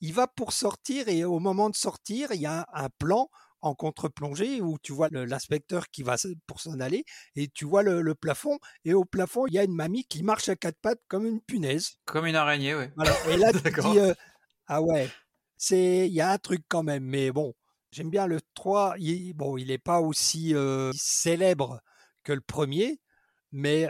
il 0.00 0.12
va 0.12 0.26
pour 0.26 0.52
sortir 0.52 1.08
et 1.08 1.24
au 1.24 1.38
moment 1.38 1.70
de 1.70 1.76
sortir, 1.76 2.32
il 2.32 2.40
y 2.40 2.46
a 2.46 2.66
un, 2.72 2.88
plan 2.98 3.28
en 3.60 3.74
contre-plongée 3.74 4.60
où 4.60 4.76
tu 4.82 4.92
vois 4.92 5.08
l'inspecteur 5.10 5.88
qui 5.88 6.02
va 6.02 6.16
pour 6.46 6.60
s'en 6.60 6.80
aller 6.80 7.04
et 7.36 7.48
tu 7.48 7.64
vois 7.64 7.82
le, 7.82 8.14
plafond 8.14 8.58
et 8.84 8.92
au 8.92 9.06
plafond 9.06 9.46
il 9.46 9.54
y 9.54 9.58
a 9.58 9.64
une 9.64 9.74
mamie 9.74 10.04
qui 10.04 10.22
marche 10.22 10.50
à 10.50 10.56
quatre 10.56 10.78
pattes 10.82 11.00
comme 11.08 11.24
une 11.24 11.40
punaise. 11.40 11.92
Comme 12.04 12.26
une 12.26 12.36
araignée, 12.36 12.74
oui. 12.74 12.84
Et 13.30 13.38
là 13.38 13.52
tu 13.52 13.70
dis 13.80 13.98
ah 14.66 14.82
ouais, 14.82 15.08
c'est 15.66 16.06
il 16.06 16.12
y 16.12 16.20
a 16.20 16.30
un 16.30 16.38
truc 16.38 16.62
quand 16.68 16.82
même, 16.82 17.04
mais 17.04 17.32
bon, 17.32 17.54
j'aime 17.90 18.10
bien 18.10 18.26
le 18.26 18.40
3. 18.54 18.96
Il, 18.98 19.32
bon, 19.34 19.56
il 19.56 19.68
n'est 19.68 19.78
pas 19.78 20.00
aussi 20.00 20.54
célèbre 20.94 21.80
que 22.22 22.32
le 22.32 22.40
premier, 22.40 23.00
mais 23.52 23.88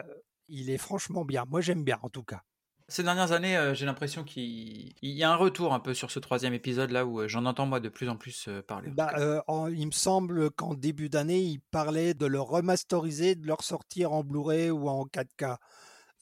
il 0.48 0.70
est 0.70 0.78
franchement 0.78 1.24
bien. 1.24 1.44
Moi, 1.48 1.60
j'aime 1.60 1.84
bien 1.84 1.98
en 2.02 2.08
tout 2.08 2.22
cas. 2.22 2.42
Ces 2.86 3.02
dernières 3.02 3.32
années, 3.32 3.72
j'ai 3.74 3.86
l'impression 3.86 4.24
qu'il 4.24 4.92
y 5.00 5.22
a 5.22 5.32
un 5.32 5.36
retour 5.36 5.72
un 5.72 5.80
peu 5.80 5.94
sur 5.94 6.10
ce 6.10 6.18
troisième 6.18 6.52
épisode 6.52 6.90
là 6.90 7.06
où 7.06 7.26
j'en 7.26 7.46
entends 7.46 7.64
moi 7.64 7.80
de 7.80 7.88
plus 7.88 8.10
en 8.10 8.16
plus 8.16 8.50
parler. 8.68 8.90
Bah, 8.90 9.42
il 9.70 9.86
me 9.86 9.92
semble 9.92 10.50
qu'en 10.50 10.74
début 10.74 11.08
d'année, 11.08 11.40
il 11.40 11.60
parlait 11.70 12.12
de 12.12 12.26
le 12.26 12.40
remasteriser, 12.40 13.36
de 13.36 13.46
le 13.46 13.54
ressortir 13.54 14.12
en 14.12 14.22
Blu-ray 14.22 14.70
ou 14.70 14.88
en 14.88 15.06
4K. 15.06 15.56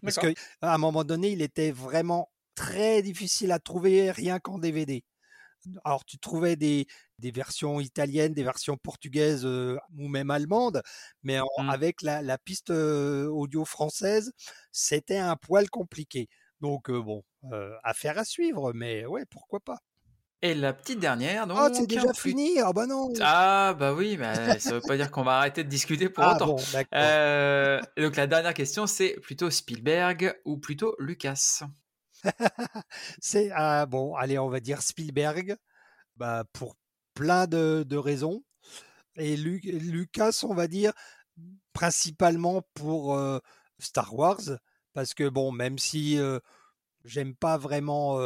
Parce 0.03 0.19
qu'à 0.19 0.33
un 0.63 0.79
moment 0.79 1.03
donné, 1.03 1.33
il 1.33 1.43
était 1.43 1.73
vraiment 1.73 2.31
très 2.55 3.03
difficile 3.03 3.51
à 3.51 3.59
trouver 3.59 4.13
rien 4.13 4.39
qu'en 4.39 4.59
DVD 4.59 5.03
alors 5.85 6.05
tu 6.05 6.19
trouvais 6.19 6.57
des, 6.57 6.87
versions 7.19 7.81
italiennes, 7.81 8.35
des 8.35 8.43
versions 8.43 8.77
portugaises 8.77 9.45
ou 9.45 10.09
même 10.09 10.31
allemandes, 10.31 10.83
mais 11.23 11.39
mmh. 11.41 11.71
avec 11.71 12.03
la, 12.03 12.39
piste 12.39 12.71
audio 12.71 13.65
française, 13.65 14.33
c'était 14.71 15.19
un 15.19 15.37
poil 15.37 15.71
compliqué. 15.71 16.29
Donc 16.61 16.91
bon, 16.91 17.23
affaire 17.83 18.19
à 18.19 18.25
suivre, 18.25 18.73
mais 18.73 19.07
ouais, 19.07 19.25
pourquoi 19.31 19.61
pas. 19.61 19.79
Et 20.45 20.55
la 20.57 20.73
petite 20.73 20.99
dernière, 20.99 21.47
donc. 21.47 21.57
Oh, 21.61 21.69
c'est 21.73 21.87
déjà 21.87 22.13
fini? 22.13 22.59
Ah 22.59 22.73
bah 22.73 22.87
non 22.87 23.13
Ah 23.21 23.77
bah 23.79 23.95
oui, 23.95 24.17
mais 24.19 24.59
ça 24.59 24.73
veut 24.73 24.81
pas 24.81 24.97
dire 24.97 25.13
qu'on 25.13 25.23
va 25.23 25.39
arrêter 25.39 25.63
de 25.63 25.69
discuter 25.69 26.09
pour 26.09 26.25
ah, 26.25 26.35
autant. 26.35 26.47
Bon, 26.47 26.57
donc 26.57 28.17
la 28.17 28.27
dernière 28.27 28.53
question, 28.53 28.89
c'est 28.89 29.21
plutôt 29.23 29.51
Spielberg 29.51 30.37
ou 30.45 30.57
plutôt 30.59 30.97
Lucas? 30.99 31.63
c'est 33.21 33.51
ah, 33.53 33.87
bon, 33.87 34.15
allez, 34.15 34.39
on 34.39 34.49
va 34.49 34.61
dire 34.61 34.83
Spielberg, 34.83 35.57
bah, 36.17 36.45
pour 36.53 36.77
plein 37.15 37.47
de, 37.47 37.97
raisons. 37.97 38.43
Et 39.17 39.37
Lucas, 39.37 40.41
on 40.43 40.55
va 40.55 40.69
dire 40.69 40.93
principalement 41.73 42.63
pour 42.75 43.19
Star 43.79 44.15
Wars, 44.15 44.41
parce 44.95 45.15
que 45.15 45.29
bon, 45.29 45.53
même 45.53 45.79
si 45.79 46.19
j'aime 47.05 47.35
pas 47.35 47.59
vraiment 47.59 48.19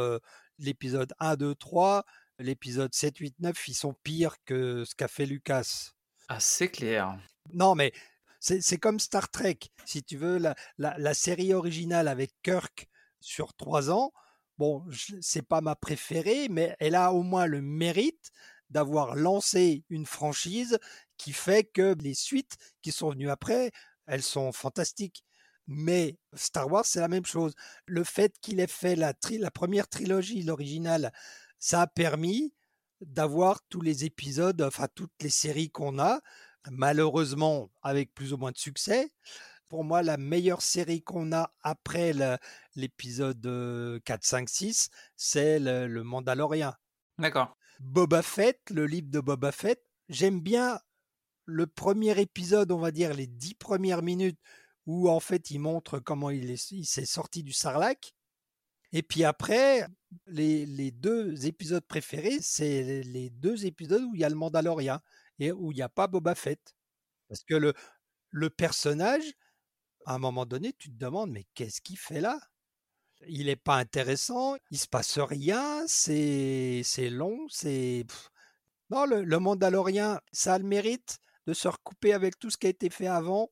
l'épisode 0.59 1.13
1, 1.19 1.35
2, 1.35 1.55
3, 1.55 2.05
l'épisode 2.39 2.93
7, 2.93 3.17
8, 3.17 3.35
9, 3.39 3.67
ils 3.67 3.73
sont 3.73 3.93
pires 4.03 4.35
que 4.45 4.85
ce 4.85 4.95
qu'a 4.95 5.07
fait 5.07 5.25
Lucas. 5.25 5.91
Ah, 6.29 6.39
c'est 6.39 6.69
clair. 6.69 7.17
Non, 7.53 7.75
mais 7.75 7.91
c'est 8.39 8.77
comme 8.77 8.99
Star 8.99 9.29
Trek. 9.29 9.59
Si 9.85 10.03
tu 10.03 10.17
veux, 10.17 10.37
la, 10.37 10.55
la 10.77 11.13
série 11.13 11.53
originale 11.53 12.07
avec 12.07 12.31
Kirk 12.43 12.87
sur 13.19 13.53
trois 13.53 13.89
ans. 13.91 14.11
Bon, 14.57 14.83
c'est 15.21 15.47
pas 15.47 15.61
ma 15.61 15.75
préférée, 15.75 16.47
mais 16.49 16.75
elle 16.79 16.95
a 16.95 17.13
au 17.13 17.21
moins 17.21 17.45
le 17.45 17.61
mérite 17.61 18.31
d'avoir 18.69 19.15
lancé 19.15 19.83
une 19.89 20.05
franchise 20.05 20.77
qui 21.17 21.31
fait 21.31 21.63
que 21.63 21.95
les 22.01 22.13
suites 22.13 22.57
qui 22.81 22.91
sont 22.91 23.11
venues 23.11 23.29
après, 23.29 23.71
elles 24.07 24.23
sont 24.23 24.51
fantastiques. 24.51 25.23
Mais 25.67 26.17
Star 26.33 26.71
Wars, 26.71 26.85
c'est 26.85 26.99
la 26.99 27.07
même 27.07 27.25
chose. 27.25 27.53
Le 27.85 28.03
fait 28.03 28.33
qu'il 28.41 28.59
ait 28.59 28.67
fait 28.67 28.95
la, 28.95 29.13
première 29.51 29.87
trilogie, 29.87 30.41
l'original, 30.43 31.11
ça 31.59 31.81
a 31.81 31.87
permis 31.87 32.53
d'avoir 33.01 33.61
tous 33.69 33.81
les 33.81 34.05
épisodes, 34.05 34.61
enfin 34.61 34.87
toutes 34.95 35.11
les 35.21 35.29
séries 35.29 35.69
qu'on 35.69 35.99
a, 35.99 36.21
malheureusement 36.71 37.69
avec 37.81 38.13
plus 38.13 38.33
ou 38.33 38.37
moins 38.37 38.51
de 38.51 38.57
succès 38.57 39.11
pour 39.69 39.83
moi 39.83 40.01
la 40.03 40.17
meilleure 40.17 40.61
série 40.61 41.01
qu'on 41.01 41.31
a 41.31 41.53
après 41.61 42.13
l'épisode 42.75 44.01
4, 44.03 44.23
5, 44.23 44.49
6, 44.49 44.89
c'est 45.15 45.59
le, 45.59 46.03
Mandalorian. 46.03 46.73
D'accord. 47.17 47.55
Boba 47.79 48.21
Fett, 48.21 48.59
le 48.71 48.85
livre 48.85 49.09
de 49.09 49.19
Boba 49.19 49.51
Fett, 49.51 49.83
j'aime 50.09 50.41
bien 50.41 50.79
le 51.45 51.67
premier 51.67 52.19
épisode, 52.19 52.71
on 52.71 52.79
va 52.79 52.91
dire 52.91 53.13
les 53.13 53.27
dix 53.27 53.53
premières 53.53 54.01
minutes, 54.01 54.39
où 54.85 55.09
en 55.09 55.19
fait 55.19 55.51
il 55.51 55.59
montre 55.59 55.99
comment 55.99 56.29
il 56.29 56.57
s'est 56.57 57.05
sorti 57.05 57.43
du 57.43 57.53
Sarlac. 57.53 58.13
Et 58.93 59.03
puis 59.03 59.23
après, 59.23 59.85
les, 60.27 60.91
deux 60.91 61.45
épisodes 61.45 61.85
préférés, 61.85 62.39
c'est 62.41 63.03
les 63.03 63.29
deux 63.29 63.65
épisodes 63.65 64.01
où 64.03 64.15
il 64.15 64.21
y 64.21 64.23
a 64.23 64.29
le 64.29 64.35
Mandalorian 64.35 64.99
et 65.39 65.51
où 65.51 65.71
il 65.71 65.75
n'y 65.75 65.81
a 65.81 65.89
pas 65.89 66.07
Boba 66.07 66.35
Fett. 66.35 66.75
Parce 67.27 67.43
que 67.43 67.55
le, 67.55 67.73
le 68.31 68.49
personnage, 68.49 69.33
à 70.07 70.13
un 70.13 70.19
moment 70.19 70.45
donné, 70.45 70.71
tu 70.79 70.89
te 70.89 70.97
demandes, 70.97 71.31
mais 71.31 71.45
qu'est-ce 71.53 71.81
qu'il 71.81 71.97
fait 71.97 72.21
là? 72.21 72.39
Il 73.27 73.47
n'est 73.47 73.57
pas 73.57 73.75
intéressant, 73.75 74.55
il 74.71 74.77
se 74.77 74.87
passe 74.87 75.19
rien, 75.19 75.85
c'est 75.85 76.83
long, 77.11 77.45
c'est... 77.49 78.05
Non, 78.89 79.05
le, 79.05 79.25
le 79.25 79.39
Mandalorien, 79.39 80.21
ça 80.31 80.53
a 80.53 80.59
le 80.59 80.63
mérite 80.63 81.17
de 81.45 81.53
se 81.53 81.67
recouper 81.67 82.13
avec 82.13 82.39
tout 82.39 82.49
ce 82.49 82.55
qui 82.55 82.67
a 82.67 82.69
été 82.69 82.89
fait 82.89 83.07
avant. 83.07 83.49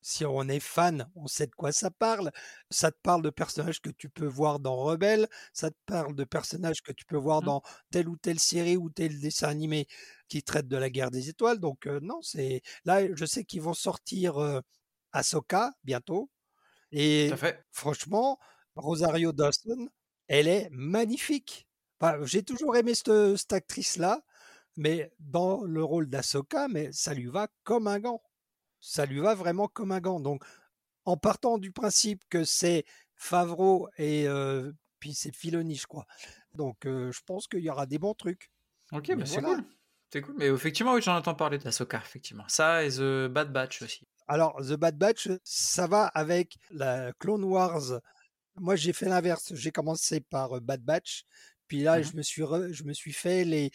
Si 0.00 0.24
on 0.24 0.48
est 0.48 0.60
fan, 0.60 1.10
on 1.16 1.26
sait 1.26 1.48
de 1.48 1.54
quoi 1.56 1.72
ça 1.72 1.90
parle. 1.90 2.30
Ça 2.70 2.92
te 2.92 2.98
parle 3.02 3.22
de 3.22 3.30
personnages 3.30 3.82
que 3.82 3.90
tu 3.90 4.08
peux 4.08 4.26
voir 4.26 4.60
dans 4.60 4.76
Rebelle, 4.76 5.26
ça 5.52 5.72
te 5.72 5.76
parle 5.86 6.14
de 6.14 6.22
personnages 6.22 6.82
que 6.82 6.92
tu 6.92 7.04
peux 7.04 7.16
voir 7.16 7.42
mmh. 7.42 7.46
dans 7.46 7.62
telle 7.90 8.08
ou 8.08 8.16
telle 8.16 8.38
série 8.38 8.76
ou 8.76 8.90
tel 8.90 9.18
dessin 9.18 9.48
animé 9.48 9.88
qui 10.28 10.44
traite 10.44 10.68
de 10.68 10.76
la 10.76 10.88
guerre 10.88 11.10
des 11.10 11.28
étoiles. 11.28 11.58
Donc 11.58 11.86
non, 11.86 12.22
c'est 12.22 12.62
là, 12.84 13.12
je 13.12 13.24
sais 13.24 13.42
qu'ils 13.42 13.62
vont 13.62 13.74
sortir 13.74 14.62
Ahsoka 15.16 15.72
bientôt. 15.84 16.30
Et 16.92 17.30
franchement, 17.72 18.38
Rosario 18.76 19.32
Dawson, 19.32 19.88
elle 20.28 20.48
est 20.48 20.68
magnifique. 20.70 21.66
J'ai 22.24 22.42
toujours 22.42 22.76
aimé 22.76 22.94
cette, 22.94 23.52
actrice-là, 23.52 24.22
mais 24.76 25.10
dans 25.18 25.62
le 25.64 25.82
rôle 25.82 26.08
d'Ahsoka, 26.08 26.68
mais 26.68 26.92
ça 26.92 27.14
lui 27.14 27.26
va 27.26 27.48
comme 27.64 27.86
un 27.86 27.98
gant. 27.98 28.22
Ça 28.80 29.06
lui 29.06 29.20
va 29.20 29.34
vraiment 29.34 29.68
comme 29.68 29.92
un 29.92 30.00
gant. 30.00 30.20
Donc, 30.20 30.44
en 31.04 31.16
partant 31.16 31.58
du 31.58 31.72
principe 31.72 32.22
que 32.28 32.44
c'est 32.44 32.84
Favreau 33.14 33.88
et 33.96 34.26
puis 35.00 35.14
c'est 35.14 35.34
Filoni, 35.34 35.76
je 35.76 35.86
crois. 35.86 36.06
Donc, 36.54 36.76
je 36.84 37.20
pense 37.24 37.48
qu'il 37.48 37.60
y 37.60 37.70
aura 37.70 37.86
des 37.86 37.98
bons 37.98 38.14
trucs. 38.14 38.50
Ok, 38.92 39.08
mais 39.16 39.26
c'est 39.26 39.42
cool. 39.42 39.64
C'est 40.12 40.20
cool. 40.20 40.36
Mais 40.38 40.46
effectivement, 40.46 40.92
oui, 40.92 41.02
j'en 41.02 41.16
entends 41.16 41.34
parler 41.34 41.58
d'Ahsoka, 41.58 41.98
effectivement. 41.98 42.44
Ça 42.46 42.84
et 42.84 42.90
The 42.90 43.26
Bad 43.26 43.52
Batch 43.52 43.82
aussi. 43.82 44.06
Alors, 44.28 44.56
The 44.60 44.74
Bad 44.74 44.98
Batch, 44.98 45.28
ça 45.44 45.86
va 45.86 46.06
avec 46.06 46.58
la 46.70 47.12
Clone 47.18 47.44
Wars. 47.44 48.00
Moi, 48.56 48.76
j'ai 48.76 48.92
fait 48.92 49.06
l'inverse. 49.08 49.54
J'ai 49.54 49.70
commencé 49.72 50.20
par 50.20 50.60
Bad 50.60 50.82
Batch, 50.82 51.24
Puis 51.68 51.82
là, 51.82 52.00
Mmh 52.00 52.02
je 52.02 52.16
me 52.16 52.22
suis 52.22 52.42
je 52.72 52.84
me 52.84 52.92
suis 52.94 53.12
fait 53.12 53.44
les 53.44 53.70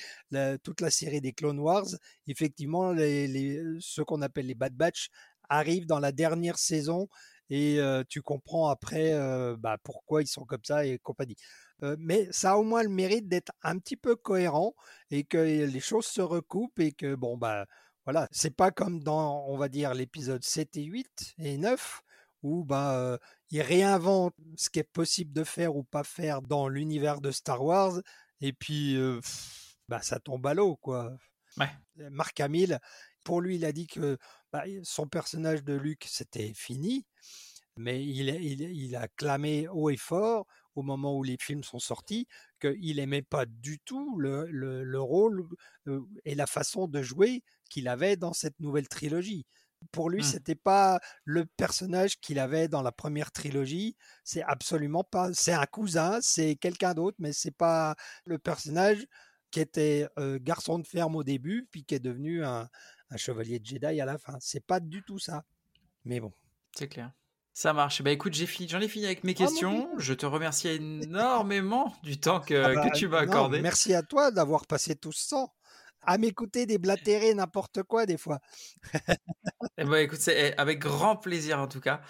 toute 0.63 0.81
la 0.81 0.91
série 0.91 1.21
des 1.21 1.33
Clone 1.33 1.59
Wars. 1.59 1.87
Effectivement, 2.27 2.93
les 2.93 3.27
les 3.27 3.61
ceux 3.81 4.05
qu'on 4.05 4.21
appelle 4.21 4.47
les 4.47 4.55
Bad 4.55 4.73
Batch 4.75 5.09
arrivent 5.49 5.87
dans 5.87 5.99
la 5.99 6.11
dernière 6.13 6.57
saison 6.59 7.07
et 7.49 7.79
tu 8.09 8.21
comprends 8.21 8.69
après, 8.69 9.13
bah, 9.59 9.77
pourquoi 9.83 10.21
ils 10.23 10.27
sont 10.27 10.45
comme 10.45 10.63
ça 10.65 10.85
et 10.85 10.99
compagnie. 10.99 11.35
mais 11.99 12.27
ça 12.31 12.51
a 12.53 12.55
au 12.57 12.63
moins 12.63 12.83
le 12.83 12.89
mérite 12.89 13.27
d'être 13.27 13.51
un 13.63 13.77
petit 13.79 13.97
peu 13.97 14.15
cohérent 14.15 14.73
et 15.11 15.23
que 15.25 15.37
les 15.37 15.79
choses 15.79 16.05
se 16.05 16.21
recoupent 16.21 16.79
et 16.79 16.91
que 16.93 17.15
bon, 17.15 17.37
bah, 17.37 17.65
voilà, 18.05 18.27
c'est 18.31 18.55
pas 18.55 18.71
comme 18.71 19.03
dans, 19.03 19.45
on 19.47 19.57
va 19.57 19.69
dire, 19.69 19.93
l'épisode 19.93 20.43
7 20.43 20.77
et 20.77 20.83
8 20.83 21.35
et 21.37 21.57
9 21.57 22.01
où 22.43 22.63
bah, 22.63 23.19
ils 23.51 23.61
réinventent 23.61 24.35
ce 24.57 24.69
qui 24.71 24.79
est 24.79 24.83
possible 24.83 25.31
de 25.31 25.43
faire 25.43 25.75
ou 25.75 25.83
pas 25.83 26.03
faire 26.03 26.41
dans 26.41 26.67
l'univers 26.67 27.21
de 27.21 27.29
Star 27.29 27.63
Wars, 27.63 28.01
et 28.39 28.51
puis 28.51 28.97
bah, 29.87 30.01
ça 30.01 30.19
tombe 30.19 30.47
à 30.47 30.53
l'eau, 30.55 30.75
quoi. 30.77 31.15
Marc 31.97 32.39
Hamill, 32.39 32.79
pour 33.23 33.41
lui, 33.41 33.57
il 33.57 33.65
a 33.65 33.71
dit 33.71 33.87
que 33.87 34.17
bah, 34.51 34.63
son 34.83 35.07
personnage 35.07 35.63
de 35.63 35.73
Luke, 35.73 36.05
c'était 36.07 36.53
fini, 36.53 37.05
mais 37.77 38.03
il, 38.03 38.29
il, 38.29 38.61
il, 38.61 38.95
a 38.95 39.07
clamé 39.07 39.67
haut 39.67 39.89
et 39.89 39.97
fort 39.97 40.47
au 40.75 40.83
moment 40.83 41.17
où 41.17 41.23
les 41.23 41.37
films 41.39 41.63
sont 41.63 41.79
sortis 41.79 42.27
qu'il 42.59 42.95
n'aimait 42.95 43.21
pas 43.21 43.45
du 43.45 43.79
tout 43.79 44.17
le, 44.19 44.45
le, 44.49 44.83
le 44.83 45.01
rôle 45.01 45.47
et 46.25 46.35
la 46.35 46.47
façon 46.47 46.87
de 46.87 47.01
jouer 47.01 47.43
qu'il 47.69 47.87
avait 47.87 48.17
dans 48.17 48.33
cette 48.33 48.59
nouvelle 48.59 48.87
trilogie. 48.87 49.45
Pour 49.91 50.09
lui, 50.09 50.21
mmh. 50.21 50.25
c'était 50.25 50.55
pas 50.55 50.99
le 51.25 51.45
personnage 51.45 52.19
qu'il 52.19 52.39
avait 52.39 52.67
dans 52.67 52.83
la 52.83 52.91
première 52.91 53.31
trilogie. 53.31 53.95
C'est 54.23 54.43
absolument 54.43 55.03
pas. 55.03 55.33
C'est 55.33 55.53
un 55.53 55.65
cousin, 55.65 56.19
c'est 56.21 56.55
quelqu'un 56.55 56.93
d'autre, 56.93 57.17
mais 57.19 57.33
c'est 57.33 57.55
pas 57.55 57.95
le 58.25 58.37
personnage 58.37 59.05
qui 59.49 59.59
était 59.59 60.07
garçon 60.41 60.79
de 60.79 60.87
ferme 60.87 61.15
au 61.15 61.23
début, 61.23 61.67
puis 61.71 61.83
qui 61.83 61.95
est 61.95 61.99
devenu 61.99 62.43
un, 62.45 62.69
chevalier 63.17 63.59
de 63.59 63.65
Jedi 63.65 63.99
à 63.99 64.05
la 64.05 64.17
fin. 64.17 64.37
C'est 64.39 64.65
pas 64.65 64.79
du 64.79 65.03
tout 65.03 65.19
ça. 65.19 65.43
Mais 66.05 66.19
bon. 66.19 66.31
C'est 66.73 66.87
clair. 66.87 67.11
Ça 67.53 67.73
marche. 67.73 68.01
Bah 68.01 68.11
écoute, 68.11 68.33
j'ai 68.33 68.45
fini, 68.45 68.69
j'en 68.69 68.79
ai 68.79 68.87
fini 68.87 69.05
avec 69.05 69.23
mes 69.23 69.33
ah, 69.35 69.39
questions. 69.39 69.89
je 69.97 70.13
te 70.13 70.25
remercie 70.25 70.69
énormément 71.03 71.93
du 72.03 72.19
temps 72.19 72.39
que, 72.39 72.53
ah 72.53 72.73
bah, 72.73 72.91
tu 72.91 73.07
m'as 73.07 73.19
accordé. 73.19 73.61
Merci 73.61 73.93
à 73.93 74.03
toi 74.03 74.31
d'avoir 74.31 74.65
passé 74.65 74.95
tout 74.95 75.11
ce 75.11 75.29
temps 75.29 75.53
à 76.03 76.17
m'écouter 76.17 76.65
déblatérer 76.65 77.33
n'importe 77.33 77.83
quoi 77.83 78.05
des 78.05 78.17
fois. 78.17 78.39
Eh 79.77 79.85
ben, 79.85 79.97
écoute, 79.97 80.19
c'est 80.19 80.49
eh, 80.49 80.57
avec 80.59 80.79
grand 80.79 81.15
plaisir 81.15 81.59
en 81.59 81.67
tout 81.67 81.79
cas. 81.79 82.01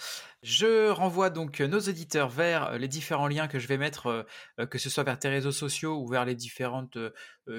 Je 0.43 0.89
renvoie 0.89 1.29
donc 1.29 1.59
nos 1.59 1.79
auditeurs 1.79 2.29
vers 2.29 2.77
les 2.77 2.87
différents 2.87 3.27
liens 3.27 3.47
que 3.47 3.59
je 3.59 3.67
vais 3.67 3.77
mettre, 3.77 4.25
que 4.69 4.77
ce 4.77 4.89
soit 4.89 5.03
vers 5.03 5.19
tes 5.19 5.29
réseaux 5.29 5.51
sociaux 5.51 5.99
ou 6.01 6.07
vers 6.07 6.25
les 6.25 6.35
différentes 6.35 6.97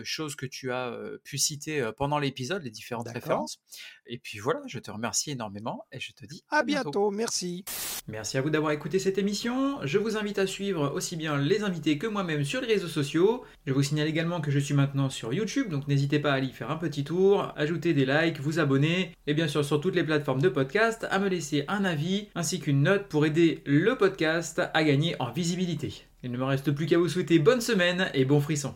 choses 0.02 0.34
que 0.34 0.46
tu 0.46 0.72
as 0.72 0.92
pu 1.22 1.38
citer 1.38 1.88
pendant 1.96 2.18
l'épisode, 2.18 2.62
les 2.62 2.70
différentes 2.70 3.08
références. 3.08 3.60
Et 4.06 4.18
puis 4.18 4.38
voilà, 4.38 4.60
je 4.66 4.78
te 4.78 4.90
remercie 4.90 5.30
énormément 5.30 5.86
et 5.92 6.00
je 6.00 6.12
te 6.12 6.26
dis 6.26 6.42
à, 6.50 6.64
bientôt. 6.64 7.10
Merci. 7.10 7.64
Merci 8.08 8.36
à 8.36 8.42
vous 8.42 8.50
d'avoir 8.50 8.72
écouté 8.72 8.98
cette 8.98 9.18
émission. 9.18 9.78
Je 9.84 9.98
vous 9.98 10.16
invite 10.16 10.38
à 10.38 10.46
suivre 10.46 10.92
aussi 10.92 11.14
bien 11.14 11.38
les 11.38 11.62
invités 11.62 11.98
que 11.98 12.08
moi-même 12.08 12.44
sur 12.44 12.60
les 12.60 12.66
réseaux 12.66 12.88
sociaux. 12.88 13.44
Je 13.64 13.72
vous 13.72 13.82
signale 13.82 14.08
également 14.08 14.40
que 14.40 14.50
je 14.50 14.58
suis 14.58 14.74
maintenant 14.74 15.08
sur 15.08 15.32
YouTube, 15.32 15.68
donc 15.68 15.86
n'hésitez 15.86 16.18
pas 16.18 16.32
à 16.32 16.34
aller 16.34 16.48
faire 16.48 16.70
un 16.70 16.76
petit 16.76 17.04
tour, 17.04 17.52
ajouter 17.56 17.94
des 17.94 18.04
likes, 18.04 18.40
vous 18.40 18.58
abonner 18.58 19.14
et 19.26 19.34
bien 19.34 19.46
sûr 19.46 19.64
sur 19.64 19.80
toutes 19.80 19.94
les 19.94 20.02
plateformes 20.02 20.42
de 20.42 20.48
podcast 20.48 21.06
à 21.10 21.18
me 21.20 21.28
laisser 21.28 21.64
un 21.68 21.84
avis 21.84 22.28
ainsi 22.34 22.58
qu'une 22.58 22.71
note 22.80 23.08
pour 23.08 23.26
aider 23.26 23.62
le 23.66 23.96
podcast 23.96 24.62
à 24.72 24.84
gagner 24.84 25.14
en 25.18 25.30
visibilité. 25.30 26.04
Il 26.22 26.30
ne 26.30 26.38
me 26.38 26.44
reste 26.44 26.70
plus 26.72 26.86
qu'à 26.86 26.98
vous 26.98 27.08
souhaiter 27.08 27.38
bonne 27.38 27.60
semaine 27.60 28.08
et 28.14 28.24
bon 28.24 28.40
frisson. 28.40 28.74